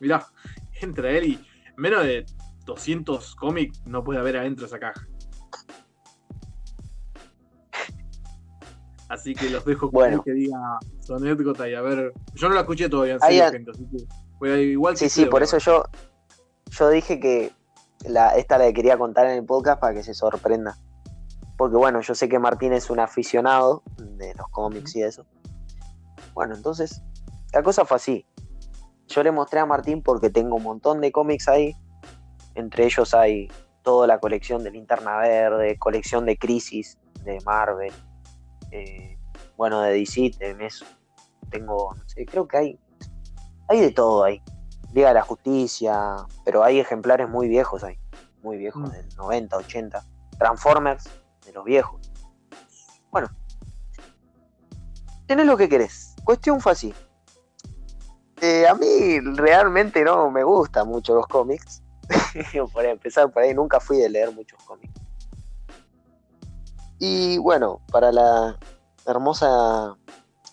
Mirá, 0.00 0.26
entra 0.82 1.12
él 1.12 1.24
y 1.26 1.46
menos 1.76 2.02
de 2.02 2.26
200 2.64 3.36
cómics 3.36 3.80
no 3.86 4.02
puede 4.02 4.18
haber 4.18 4.36
adentro 4.38 4.62
de 4.62 4.66
esa 4.66 4.80
caja. 4.80 5.06
Así 9.08 9.32
que 9.32 9.48
los 9.48 9.64
dejo 9.64 9.82
con 9.92 9.92
Bueno. 9.92 10.24
que 10.24 10.32
diga 10.32 10.58
su 10.98 11.14
anécdota 11.14 11.68
y 11.68 11.74
a 11.74 11.82
ver. 11.82 12.12
Yo 12.34 12.48
no 12.48 12.54
la 12.56 12.62
escuché 12.62 12.88
todavía 12.88 13.14
en 13.14 13.20
serio, 13.20 13.50
gente, 13.52 13.70
así 13.70 13.86
que 14.40 14.48
a- 14.50 14.58
igual 14.58 14.96
Sí, 14.96 15.08
sí, 15.08 15.26
por 15.26 15.44
eso 15.44 15.58
yo, 15.58 15.84
yo 16.70 16.90
dije 16.90 17.20
que 17.20 17.52
la, 18.04 18.30
esta 18.30 18.58
la 18.58 18.72
quería 18.72 18.98
contar 18.98 19.26
en 19.26 19.38
el 19.38 19.44
podcast 19.44 19.80
para 19.80 19.94
que 19.94 20.02
se 20.02 20.14
sorprenda. 20.14 20.76
Porque 21.56 21.76
bueno, 21.76 22.00
yo 22.00 22.14
sé 22.14 22.28
que 22.28 22.38
Martín 22.38 22.72
es 22.72 22.90
un 22.90 23.00
aficionado 23.00 23.82
de 23.98 24.34
los 24.34 24.48
cómics 24.48 24.96
y 24.96 25.02
eso. 25.02 25.24
Bueno, 26.34 26.54
entonces, 26.54 27.02
la 27.52 27.62
cosa 27.62 27.84
fue 27.84 27.96
así. 27.96 28.26
Yo 29.06 29.22
le 29.22 29.30
mostré 29.30 29.60
a 29.60 29.66
Martín 29.66 30.02
porque 30.02 30.30
tengo 30.30 30.56
un 30.56 30.62
montón 30.64 31.00
de 31.00 31.12
cómics 31.12 31.48
ahí. 31.48 31.76
Entre 32.54 32.84
ellos 32.84 33.14
hay 33.14 33.48
toda 33.82 34.06
la 34.06 34.18
colección 34.18 34.64
de 34.64 34.70
Linterna 34.70 35.18
Verde, 35.18 35.78
colección 35.78 36.24
de 36.26 36.36
Crisis 36.36 36.98
de 37.24 37.38
Marvel. 37.44 37.92
eh, 38.70 39.16
bueno, 39.56 39.80
de 39.82 39.92
DC, 39.92 40.32
de 40.38 40.56
eso. 40.66 40.84
Tengo, 41.50 41.94
no 41.94 42.08
sé, 42.08 42.26
creo 42.26 42.48
que 42.48 42.56
hay, 42.56 42.78
hay 43.68 43.80
de 43.80 43.90
todo 43.92 44.24
ahí. 44.24 44.42
Liga 44.94 45.08
de 45.08 45.14
la 45.14 45.22
Justicia, 45.22 46.16
pero 46.44 46.62
hay 46.62 46.78
ejemplares 46.78 47.28
muy 47.28 47.48
viejos 47.48 47.82
ahí, 47.82 47.98
muy 48.42 48.56
viejos, 48.56 48.82
Mm. 48.82 48.92
del 48.92 49.16
90, 49.16 49.56
80. 49.56 50.04
Transformers, 50.38 51.08
de 51.44 51.52
los 51.52 51.64
viejos. 51.64 52.00
Bueno, 53.10 53.28
tenés 55.26 55.46
lo 55.46 55.56
que 55.56 55.68
querés. 55.68 56.14
Cuestión 56.24 56.60
fue 56.60 56.72
así. 56.72 56.94
Eh, 58.40 58.66
a 58.68 58.74
mí 58.74 59.20
realmente 59.20 60.04
no 60.04 60.30
me 60.30 60.44
gustan 60.44 60.88
mucho 60.88 61.14
los 61.14 61.26
cómics. 61.26 61.82
por 62.72 62.84
empezar 62.84 63.32
por 63.32 63.42
ahí, 63.42 63.54
nunca 63.54 63.80
fui 63.80 63.96
de 63.98 64.08
leer 64.08 64.32
muchos 64.32 64.62
cómics. 64.64 64.92
Y 66.98 67.38
bueno, 67.38 67.80
para 67.90 68.12
la 68.12 68.58
hermosa 69.06 69.96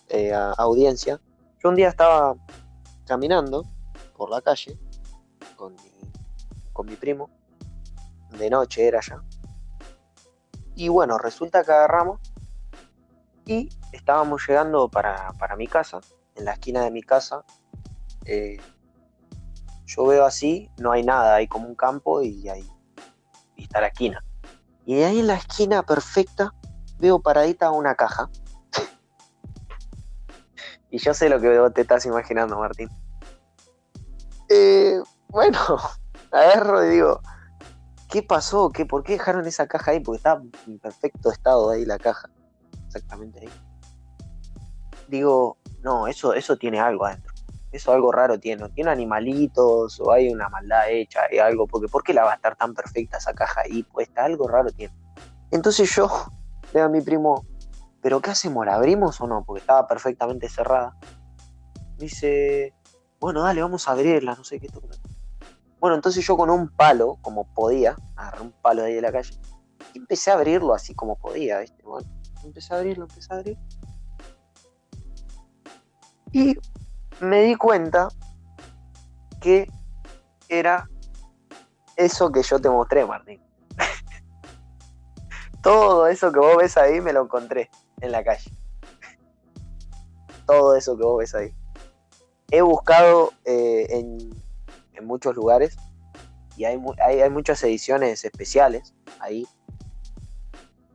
eh, 0.08 0.32
audiencia, 0.58 1.20
yo 1.62 1.68
un 1.68 1.76
día 1.76 1.88
estaba 1.88 2.34
caminando 3.06 3.64
por 4.22 4.30
la 4.30 4.40
calle 4.40 4.78
con 5.56 5.74
mi, 5.74 6.12
con 6.72 6.86
mi 6.86 6.94
primo. 6.94 7.28
De 8.38 8.48
noche 8.48 8.86
era 8.86 9.00
ya. 9.00 9.20
Y 10.76 10.86
bueno, 10.86 11.18
resulta 11.18 11.64
que 11.64 11.72
agarramos 11.72 12.20
y 13.44 13.68
estábamos 13.90 14.46
llegando 14.46 14.88
para, 14.88 15.32
para 15.40 15.56
mi 15.56 15.66
casa. 15.66 15.98
En 16.36 16.44
la 16.44 16.52
esquina 16.52 16.84
de 16.84 16.92
mi 16.92 17.02
casa, 17.02 17.44
eh, 18.24 18.60
yo 19.86 20.06
veo 20.06 20.24
así, 20.24 20.70
no 20.78 20.92
hay 20.92 21.02
nada, 21.02 21.34
hay 21.34 21.48
como 21.48 21.66
un 21.66 21.74
campo 21.74 22.22
y 22.22 22.48
ahí 22.48 22.70
y 23.56 23.64
está 23.64 23.80
la 23.80 23.88
esquina. 23.88 24.24
Y 24.86 24.94
de 24.94 25.04
ahí 25.04 25.18
en 25.18 25.26
la 25.26 25.34
esquina 25.34 25.82
perfecta 25.82 26.54
veo 27.00 27.18
paradita 27.18 27.72
una 27.72 27.96
caja. 27.96 28.30
y 30.90 30.98
yo 30.98 31.12
sé 31.12 31.28
lo 31.28 31.40
que 31.40 31.70
te 31.74 31.80
estás 31.80 32.06
imaginando, 32.06 32.56
Martín. 32.56 32.88
Eh, 34.54 35.00
bueno, 35.28 35.58
agarro 36.30 36.84
y 36.84 36.90
digo, 36.90 37.20
¿qué 38.10 38.22
pasó? 38.22 38.70
¿Qué, 38.70 38.84
¿Por 38.84 39.02
qué 39.02 39.14
dejaron 39.14 39.46
esa 39.46 39.66
caja 39.66 39.92
ahí? 39.92 40.00
Porque 40.00 40.18
está 40.18 40.42
en 40.66 40.78
perfecto 40.78 41.32
estado 41.32 41.70
ahí 41.70 41.86
la 41.86 41.98
caja. 41.98 42.28
Exactamente 42.86 43.40
ahí. 43.40 43.50
Digo, 45.08 45.56
no, 45.82 46.06
eso, 46.06 46.34
eso 46.34 46.56
tiene 46.58 46.80
algo 46.80 47.06
adentro. 47.06 47.32
Eso 47.70 47.92
algo 47.92 48.12
raro 48.12 48.38
tiene. 48.38 48.68
Tiene 48.70 48.90
animalitos 48.90 49.98
o 50.00 50.12
hay 50.12 50.28
una 50.28 50.50
maldad 50.50 50.90
hecha, 50.90 51.20
hay 51.30 51.38
algo. 51.38 51.66
Porque 51.66 51.88
¿por 51.88 52.02
qué 52.02 52.12
la 52.12 52.24
va 52.24 52.32
a 52.32 52.34
estar 52.34 52.54
tan 52.54 52.74
perfecta 52.74 53.16
esa 53.16 53.32
caja 53.32 53.62
ahí 53.62 53.82
puesta? 53.84 54.24
Algo 54.24 54.48
raro 54.48 54.70
tiene. 54.70 54.94
Entonces 55.50 55.90
yo 55.94 56.10
le 56.74 56.80
digo 56.80 56.84
a 56.84 56.88
mi 56.90 57.00
primo, 57.00 57.46
¿pero 58.02 58.20
qué 58.20 58.30
hacemos? 58.30 58.66
¿La 58.66 58.74
abrimos 58.74 59.18
o 59.22 59.26
no? 59.26 59.44
Porque 59.44 59.60
estaba 59.60 59.86
perfectamente 59.86 60.50
cerrada. 60.50 60.94
Dice, 61.96 62.74
bueno, 63.22 63.42
dale, 63.42 63.62
vamos 63.62 63.86
a 63.86 63.92
abrirla, 63.92 64.34
no 64.34 64.42
sé 64.42 64.58
qué. 64.58 64.66
Bueno, 65.78 65.94
entonces 65.94 66.26
yo 66.26 66.36
con 66.36 66.50
un 66.50 66.68
palo, 66.68 67.18
como 67.22 67.44
podía, 67.54 67.94
agarré 68.16 68.40
un 68.40 68.50
palo 68.50 68.82
de 68.82 68.88
ahí 68.88 68.94
de 68.94 69.00
la 69.00 69.12
calle, 69.12 69.38
y 69.94 69.98
empecé 69.98 70.32
a 70.32 70.34
abrirlo 70.34 70.74
así 70.74 70.92
como 70.92 71.14
podía, 71.14 71.60
¿viste? 71.60 71.84
Empecé 72.42 72.74
a 72.74 72.78
abrirlo, 72.78 73.04
empecé 73.04 73.32
a 73.32 73.36
abrir. 73.36 73.58
Y 76.32 76.56
me 77.20 77.42
di 77.42 77.54
cuenta 77.54 78.08
que 79.40 79.70
era 80.48 80.90
eso 81.94 82.32
que 82.32 82.42
yo 82.42 82.58
te 82.58 82.70
mostré, 82.70 83.06
Martín. 83.06 83.40
Todo 85.62 86.08
eso 86.08 86.32
que 86.32 86.40
vos 86.40 86.56
ves 86.56 86.76
ahí 86.76 87.00
me 87.00 87.12
lo 87.12 87.22
encontré 87.22 87.70
en 88.00 88.10
la 88.10 88.24
calle. 88.24 88.50
Todo 90.44 90.74
eso 90.74 90.96
que 90.96 91.04
vos 91.04 91.18
ves 91.18 91.36
ahí. 91.36 91.54
He 92.52 92.60
buscado 92.60 93.32
eh, 93.46 93.86
en, 93.88 94.30
muchos 95.06 95.34
lugares 95.34 95.74
y 96.56 96.64
hay, 96.64 96.78
hay, 97.02 97.30
muchas 97.30 97.60
ediciones 97.64 98.24
especiales 98.24 98.94
ahí 99.18 99.44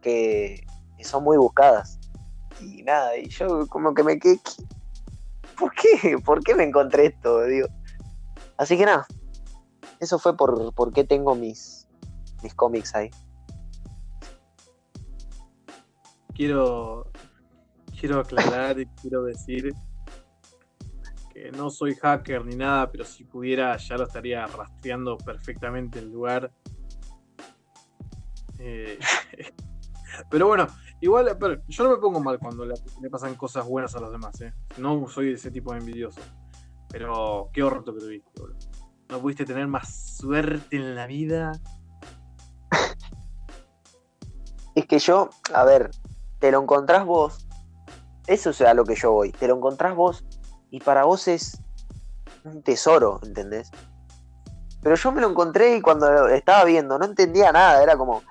que, 0.01 0.65
son 1.01 1.23
muy 1.23 1.35
buscadas. 1.35 1.99
Y 2.61 2.83
nada, 2.83 3.17
y 3.17 3.27
yo 3.29 3.67
como 3.67 3.93
que 3.95 4.03
me 4.03 4.19
quedé... 4.19 4.39
¿Por 5.57 5.73
qué? 5.73 6.17
¿Por 6.23 6.43
qué 6.43 6.53
me 6.53 6.63
encontré 6.63 7.07
esto? 7.07 7.43
Digo. 7.43 7.67
Así 8.57 8.77
que 8.77 8.85
nada, 8.85 9.07
eso 9.99 10.19
fue 10.19 10.37
por, 10.37 10.73
por 10.75 10.93
qué 10.93 11.03
tengo 11.03 11.33
mis, 11.33 11.87
mis 12.43 12.53
cómics 12.53 12.93
ahí. 12.93 13.09
Quiero, 16.35 17.11
quiero 17.99 18.19
aclarar 18.19 18.79
y 18.79 18.85
quiero 19.01 19.23
decir 19.23 19.73
no 21.55 21.69
soy 21.69 21.95
hacker 21.95 22.45
ni 22.45 22.55
nada, 22.55 22.91
pero 22.91 23.05
si 23.05 23.23
pudiera 23.23 23.75
ya 23.77 23.97
lo 23.97 24.03
estaría 24.05 24.45
rastreando 24.47 25.17
perfectamente 25.17 25.99
el 25.99 26.11
lugar. 26.11 26.51
Eh, 28.59 28.97
pero 30.29 30.47
bueno, 30.47 30.67
igual 31.01 31.37
yo 31.67 31.83
no 31.83 31.89
me 31.91 31.97
pongo 31.97 32.19
mal 32.19 32.39
cuando 32.39 32.65
le, 32.65 32.75
pasan 33.09 33.35
cosas 33.35 33.65
buenas 33.65 33.95
a 33.95 33.99
los 33.99 34.11
demás, 34.11 34.39
¿eh? 34.41 34.53
No 34.77 35.07
soy 35.07 35.33
ese 35.33 35.51
tipo 35.51 35.73
de 35.73 35.79
envidioso. 35.79 36.21
Pero 36.89 37.49
qué 37.53 37.63
horror 37.63 37.83
que 37.83 37.91
tuviste, 37.91 38.31
boludo. 38.39 38.57
No 39.09 39.19
pudiste 39.19 39.45
tener 39.45 39.67
más 39.67 40.17
suerte 40.17 40.77
en 40.77 40.95
la 40.95 41.07
vida. 41.07 41.51
Es 44.75 44.85
que 44.85 44.99
yo, 44.99 45.31
a 45.55 45.63
ver, 45.63 45.89
te 46.37 46.51
lo 46.51 46.61
encontrás 46.61 47.03
vos. 47.03 47.47
Eso 48.27 48.51
es 48.51 48.61
a 48.61 48.75
lo 48.75 48.85
que 48.85 48.93
yo 48.93 49.11
voy. 49.11 49.31
Te 49.31 49.47
lo 49.47 49.55
encontrás 49.55 49.95
vos 49.95 50.23
y 50.69 50.79
para 50.79 51.05
vos 51.05 51.27
es 51.27 51.61
un 52.43 52.61
tesoro, 52.63 53.19
¿entendés? 53.23 53.71
Pero 54.81 54.95
yo 54.95 55.11
me 55.11 55.21
lo 55.21 55.29
encontré 55.29 55.75
y 55.75 55.81
cuando 55.81 56.27
estaba 56.27 56.63
viendo 56.63 56.97
no 56.97 57.05
entendía 57.05 57.51
nada. 57.51 57.81
Era 57.81 57.97
como, 57.97 58.21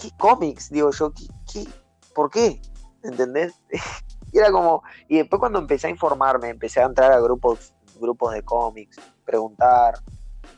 ¿qué, 0.00 0.10
cómics? 0.18 0.70
Digo 0.70 0.90
yo, 0.90 1.12
¿qué, 1.50 1.66
por 2.14 2.30
qué? 2.30 2.60
¿Entendés? 3.02 3.54
y 4.32 4.38
era 4.38 4.50
como, 4.50 4.82
y 5.08 5.18
después 5.18 5.40
cuando 5.40 5.58
empecé 5.58 5.86
a 5.86 5.90
informarme, 5.90 6.48
empecé 6.48 6.80
a 6.80 6.86
entrar 6.86 7.12
a 7.12 7.20
grupos 7.20 7.72
grupos 7.98 8.32
de 8.32 8.42
cómics, 8.42 8.98
preguntar 9.24 9.94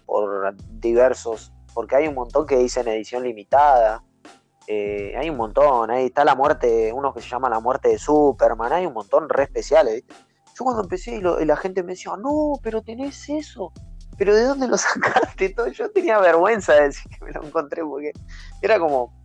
por 0.07 0.55
diversos, 0.79 1.53
porque 1.75 1.97
hay 1.97 2.09
un 2.09 2.15
montón 2.15 2.47
que 2.47 2.57
dicen 2.57 2.89
edición 2.89 3.23
limitada, 3.23 4.03
eh, 4.67 5.15
hay 5.17 5.31
un 5.31 5.37
montón, 5.37 5.91
ahí 5.91 6.07
está 6.07 6.25
la 6.25 6.35
muerte, 6.35 6.93
uno 6.93 7.13
que 7.13 7.21
se 7.21 7.29
llama 7.29 7.49
la 7.49 7.61
muerte 7.61 7.89
de 7.89 7.99
Superman, 7.99 8.73
hay 8.73 8.87
un 8.87 8.93
montón 8.93 9.29
re 9.29 9.45
especiales, 9.45 10.05
Yo 10.61 10.65
cuando 10.65 10.83
empecé 10.83 11.17
y, 11.17 11.23
la 11.23 11.57
gente 11.57 11.83
me 11.83 11.93
decía, 11.93 12.13
no, 12.19 12.53
pero 12.63 12.83
tenés 12.83 13.31
eso, 13.31 13.73
pero 14.19 14.35
¿de 14.35 14.45
dónde 14.45 14.69
lo 14.69 14.77
sacaste? 14.77 15.49
Todo? 15.55 15.69
Yo 15.69 15.91
tenía 15.91 16.19
vergüenza 16.19 16.75
de 16.75 16.83
decir 16.83 17.11
que 17.11 17.25
me 17.25 17.33
lo 17.33 17.43
encontré 17.43 17.83
porque 17.83 18.13
era 18.61 18.79
como, 18.79 19.19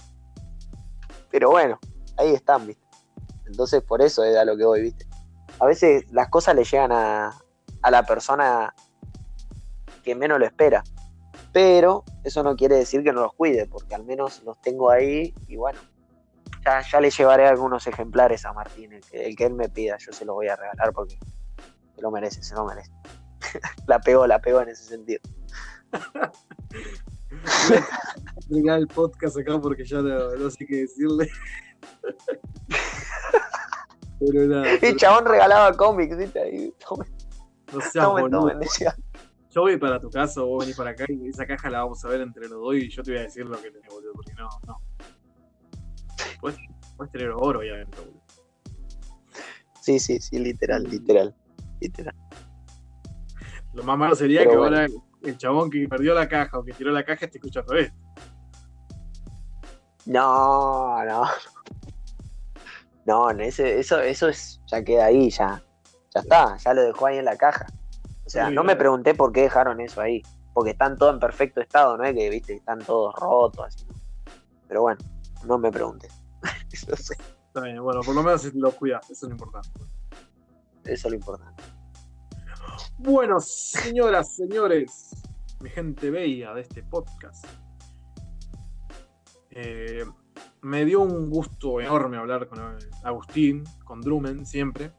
pero 1.29 1.49
bueno, 1.49 1.77
ahí 2.15 2.31
están, 2.31 2.65
¿viste? 2.65 2.87
Entonces 3.47 3.83
por 3.83 4.01
eso 4.01 4.23
es 4.23 4.37
a 4.37 4.45
lo 4.45 4.55
que 4.55 4.63
voy, 4.63 4.81
¿viste? 4.81 5.05
A 5.59 5.65
veces 5.65 6.09
las 6.13 6.29
cosas 6.29 6.55
le 6.55 6.63
llegan 6.63 6.93
a, 6.93 7.37
a 7.81 7.91
la 7.91 8.03
persona 8.03 8.73
que 10.05 10.15
menos 10.15 10.39
lo 10.39 10.45
espera. 10.45 10.85
Pero 11.51 12.05
eso 12.23 12.43
no 12.43 12.55
quiere 12.55 12.75
decir 12.75 13.03
que 13.03 13.11
no 13.11 13.23
los 13.23 13.33
cuide, 13.33 13.67
porque 13.67 13.93
al 13.93 14.05
menos 14.05 14.41
los 14.43 14.61
tengo 14.61 14.89
ahí 14.89 15.33
y 15.49 15.57
bueno, 15.57 15.79
ya, 16.65 16.81
ya 16.81 16.99
le 16.99 17.11
llevaré 17.11 17.47
algunos 17.47 17.85
ejemplares 17.87 18.45
a 18.45 18.53
Martín, 18.53 18.93
el 18.93 19.35
que, 19.35 19.45
él 19.45 19.53
me 19.53 19.69
pida, 19.69 19.97
yo 19.97 20.11
se 20.11 20.25
los 20.25 20.35
voy 20.35 20.47
a 20.47 20.55
regalar 20.55 20.91
porque 20.93 21.17
se 21.95 22.01
lo 22.01 22.11
merece, 22.11 22.43
se 22.43 22.55
lo 22.55 22.65
merece. 22.65 22.91
la 23.87 23.99
pegó, 23.99 24.27
la 24.27 24.39
pegó 24.39 24.61
en 24.61 24.69
ese 24.69 24.83
sentido. 24.83 25.21
Voy 28.49 28.69
el 28.69 28.87
podcast 28.87 29.37
acá 29.37 29.59
porque 29.59 29.85
ya 29.85 30.01
no, 30.01 30.49
sé 30.49 30.65
qué 30.65 30.77
decirle. 30.77 31.29
pero 34.19 34.45
nada. 34.45 34.67
El 34.81 34.95
chabón 34.95 35.25
regalaba 35.25 35.75
cómics, 35.75 36.17
¿viste? 36.17 36.39
Ahí, 36.39 36.73
no 37.73 37.81
seas 37.81 38.07
boludo. 38.07 38.51
Yo 39.49 39.61
voy 39.61 39.77
para 39.77 39.99
tu 39.99 40.09
casa, 40.09 40.41
vos 40.41 40.63
venís 40.63 40.75
para 40.75 40.91
acá 40.91 41.05
y 41.07 41.29
esa 41.29 41.45
caja 41.45 41.69
la 41.69 41.79
vamos 41.79 42.03
a 42.03 42.09
ver 42.09 42.21
entre 42.21 42.47
los 42.47 42.61
dos 42.61 42.75
y 42.75 42.89
yo 42.89 43.03
te 43.03 43.11
voy 43.11 43.19
a 43.19 43.23
decir 43.23 43.45
lo 43.45 43.61
que 43.61 43.71
tenés, 43.71 43.89
boludo, 43.89 44.13
porque 44.13 44.33
no, 44.33 44.49
no. 44.67 44.81
Puedes, 46.39 46.57
tener 47.11 47.29
oro 47.29 47.61
ahí 47.61 47.69
adentro, 47.69 48.03
boludo. 48.03 48.21
Sí, 49.81 49.99
sí, 49.99 50.19
sí, 50.19 50.39
literal, 50.39 50.83
literal, 50.83 51.35
literal. 51.79 52.15
Lo 53.73 53.83
más 53.83 53.97
malo 53.97 54.15
sería 54.15 54.45
que 54.47 54.53
ahora 54.53 54.87
el 55.21 55.37
chabón 55.37 55.69
que 55.69 55.87
perdió 55.87 56.13
la 56.13 56.27
caja 56.27 56.57
o 56.57 56.63
que 56.63 56.73
tiró 56.73 56.91
la 56.91 57.03
caja 57.03 57.25
esté 57.25 57.37
escuchando 57.37 57.75
esto. 57.75 57.95
No, 60.05 61.03
no. 61.03 61.23
No, 63.05 63.29
ese, 63.29 63.79
eso, 63.79 63.99
eso 64.01 64.29
es, 64.29 64.59
ya 64.67 64.83
queda 64.83 65.05
ahí, 65.05 65.29
ya. 65.29 65.61
Ya 66.13 66.21
está, 66.21 66.57
ya 66.57 66.73
lo 66.73 66.81
dejó 66.81 67.07
ahí 67.07 67.17
en 67.17 67.25
la 67.25 67.37
caja. 67.37 67.67
O 68.25 68.29
sea, 68.29 68.49
no 68.49 68.63
me 68.63 68.75
pregunté 68.75 69.13
por 69.13 69.31
qué 69.31 69.41
dejaron 69.41 69.79
eso 69.81 70.01
ahí. 70.01 70.23
Porque 70.53 70.71
están 70.71 70.97
todos 70.97 71.13
en 71.13 71.19
perfecto 71.19 71.61
estado, 71.61 71.97
¿no 71.97 72.03
es 72.05 72.15
que, 72.15 72.29
viste, 72.29 72.55
están 72.55 72.79
todos 72.79 73.13
rotos, 73.15 73.65
así. 73.67 73.85
Pero 74.67 74.81
bueno, 74.81 74.99
no 75.45 75.57
me 75.57 75.71
pregunté. 76.85 77.13
Está 77.47 77.61
bien, 77.61 77.81
bueno, 77.81 78.01
por 78.01 78.13
lo 78.13 78.23
menos 78.23 78.53
lo 78.53 78.71
cuidas, 78.71 79.09
eso 79.09 79.25
es 79.25 79.29
lo 79.29 79.35
importante. 79.35 79.79
Eso 80.83 81.07
es 81.07 81.11
lo 81.11 81.15
importante. 81.15 81.63
Bueno, 82.97 83.39
señoras, 83.39 84.35
señores, 84.35 85.11
mi 85.61 85.69
gente 85.69 86.09
bella 86.09 86.53
de 86.53 86.61
este 86.61 86.83
podcast. 86.83 87.45
Eh, 89.51 90.03
me 90.61 90.83
dio 90.83 91.01
un 91.01 91.29
gusto 91.29 91.79
enorme 91.79 92.17
hablar 92.17 92.47
con 92.47 92.59
Agustín, 93.03 93.63
con 93.83 94.01
Drumen 94.01 94.45
siempre. 94.45 94.91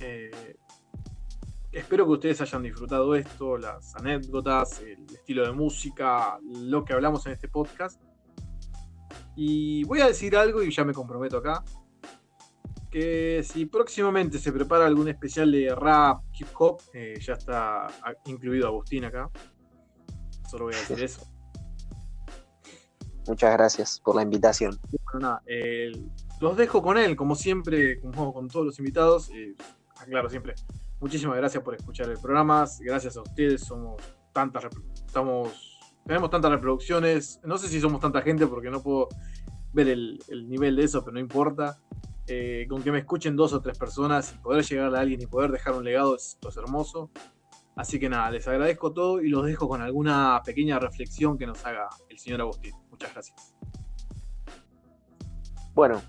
Eh, 0.00 0.56
espero 1.72 2.06
que 2.06 2.12
ustedes 2.12 2.40
hayan 2.42 2.62
disfrutado 2.62 3.14
esto, 3.14 3.56
las 3.58 3.96
anécdotas, 3.96 4.80
el 4.82 5.04
estilo 5.06 5.44
de 5.44 5.52
música, 5.52 6.38
lo 6.42 6.84
que 6.84 6.92
hablamos 6.92 7.26
en 7.26 7.32
este 7.32 7.48
podcast. 7.48 8.02
Y 9.36 9.84
voy 9.84 10.00
a 10.00 10.06
decir 10.06 10.36
algo 10.36 10.62
y 10.62 10.74
ya 10.74 10.84
me 10.84 10.92
comprometo 10.92 11.36
acá. 11.36 11.62
Que 12.90 13.44
si 13.44 13.66
próximamente 13.66 14.38
se 14.38 14.52
prepara 14.52 14.86
algún 14.86 15.08
especial 15.08 15.52
de 15.52 15.74
rap, 15.74 16.22
hip 16.38 16.48
hop, 16.58 16.80
eh, 16.94 17.18
ya 17.20 17.34
está 17.34 17.86
incluido 18.24 18.66
Agustín 18.66 19.04
acá. 19.04 19.30
Solo 20.50 20.64
voy 20.64 20.74
a 20.74 20.78
decir 20.78 21.02
eso. 21.02 21.26
Muchas 23.26 23.52
gracias 23.52 24.00
por 24.00 24.16
la 24.16 24.22
invitación. 24.22 24.78
los 26.40 26.56
dejo 26.56 26.82
con 26.82 26.96
él, 26.96 27.16
como 27.16 27.34
siempre, 27.34 28.00
como 28.00 28.32
con 28.32 28.48
todos 28.48 28.66
los 28.66 28.78
invitados. 28.78 29.30
Eh, 29.30 29.54
aclaro 29.98 30.30
siempre, 30.30 30.54
muchísimas 31.00 31.36
gracias 31.36 31.62
por 31.62 31.74
escuchar 31.74 32.08
el 32.10 32.18
programa, 32.18 32.66
gracias 32.80 33.16
a 33.16 33.22
ustedes, 33.22 33.62
somos 33.62 34.00
tantas, 34.32 34.66
estamos, 35.06 35.75
tenemos 36.06 36.30
tantas 36.30 36.50
reproducciones, 36.50 37.40
no 37.44 37.58
sé 37.58 37.68
si 37.68 37.80
somos 37.80 38.00
tanta 38.00 38.22
gente 38.22 38.46
porque 38.46 38.70
no 38.70 38.82
puedo 38.82 39.08
ver 39.72 39.88
el, 39.88 40.18
nivel 40.48 40.76
de 40.76 40.84
eso, 40.84 41.02
pero 41.02 41.14
no 41.14 41.20
importa. 41.20 41.78
Eh, 42.28 42.66
con 42.68 42.82
que 42.82 42.90
me 42.90 42.98
escuchen 42.98 43.36
dos 43.36 43.52
o 43.52 43.60
tres 43.60 43.78
personas 43.78 44.34
y 44.34 44.38
poder 44.38 44.64
llegar 44.64 44.94
a 44.96 45.00
alguien 45.00 45.22
y 45.22 45.26
poder 45.26 45.52
dejar 45.52 45.74
un 45.74 45.84
legado, 45.84 46.16
esto 46.16 46.48
es 46.48 46.56
hermoso. 46.56 47.10
Así 47.76 48.00
que 48.00 48.08
nada, 48.08 48.30
les 48.30 48.48
agradezco 48.48 48.92
todo 48.92 49.20
y 49.20 49.28
los 49.28 49.44
dejo 49.44 49.68
con 49.68 49.82
alguna 49.82 50.40
pequeña 50.44 50.78
reflexión 50.78 51.36
que 51.36 51.46
nos 51.46 51.64
haga 51.66 51.88
el 52.08 52.18
señor 52.18 52.40
Agustín. 52.40 52.74
Muchas 52.90 53.12
gracias. 53.12 53.54
Bueno, 55.74 56.00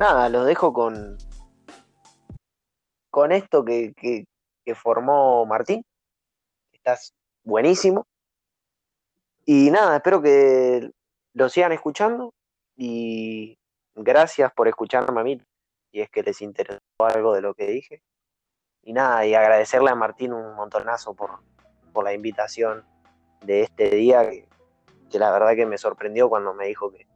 nada, 0.00 0.28
los 0.28 0.44
dejo 0.46 0.72
con, 0.72 1.16
con 3.08 3.30
esto 3.30 3.64
que, 3.64 3.94
formó 4.74 5.46
Martín. 5.46 5.82
Estás 6.72 7.14
buenísimo. 7.44 8.06
Y 9.50 9.70
nada, 9.70 9.96
espero 9.96 10.20
que 10.20 10.90
lo 11.32 11.48
sigan 11.48 11.72
escuchando 11.72 12.34
y 12.76 13.58
gracias 13.94 14.52
por 14.52 14.68
escucharme 14.68 15.22
a 15.22 15.24
mí, 15.24 15.40
y 15.90 16.02
es 16.02 16.10
que 16.10 16.22
les 16.22 16.42
interesó 16.42 16.78
algo 16.98 17.32
de 17.32 17.40
lo 17.40 17.54
que 17.54 17.66
dije. 17.66 18.02
Y 18.82 18.92
nada, 18.92 19.24
y 19.24 19.34
agradecerle 19.34 19.88
a 19.88 19.94
Martín 19.94 20.34
un 20.34 20.54
montonazo 20.54 21.14
por, 21.14 21.38
por 21.94 22.04
la 22.04 22.12
invitación 22.12 22.84
de 23.40 23.62
este 23.62 23.88
día, 23.88 24.28
que, 24.28 24.46
la 25.18 25.30
verdad 25.30 25.56
que 25.56 25.64
me 25.64 25.78
sorprendió 25.78 26.28
cuando 26.28 26.52
me 26.52 26.66
dijo 26.66 26.90
que, 26.90 27.06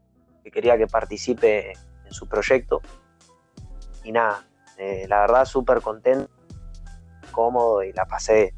quería 0.51 0.79
que 0.79 0.87
participe 0.87 1.73
en 1.73 2.13
su 2.13 2.31
proyecto. 2.31 2.81
Y 4.05 4.13
nada, 4.13 4.49
eh, 4.79 5.05
la 5.07 5.21
verdad 5.21 5.45
súper 5.45 5.83
contento, 5.83 6.31
cómodo 7.31 7.83
y 7.83 7.93
la 7.93 8.07
pasé 8.07 8.55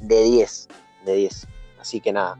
de 0.00 0.22
10, 0.22 0.68
de 1.04 1.14
10. 1.16 1.48
Así 1.80 2.00
que 2.00 2.12
nada, 2.12 2.36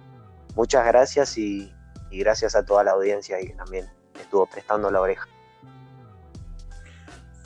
muchas 0.56 0.84
gracias 0.86 1.38
y, 1.38 1.72
gracias 2.10 2.56
a 2.56 2.64
toda 2.64 2.82
la 2.82 2.92
audiencia 2.92 3.40
y 3.40 3.52
también 3.52 3.86
estuvo 4.18 4.46
prestando 4.46 4.90
la 4.90 5.00
oreja. 5.02 5.28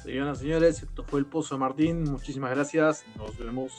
Señoras 0.03 0.39
y 0.39 0.43
señores, 0.43 0.83
esto 0.83 1.05
fue 1.05 1.21
el 1.21 1.27
Pozo 1.27 1.57
de 1.57 1.59
Martín. 1.59 2.05
Muchísimas 2.05 2.53
gracias. 2.53 3.05
Nos 3.17 3.37
vemos. 3.37 3.73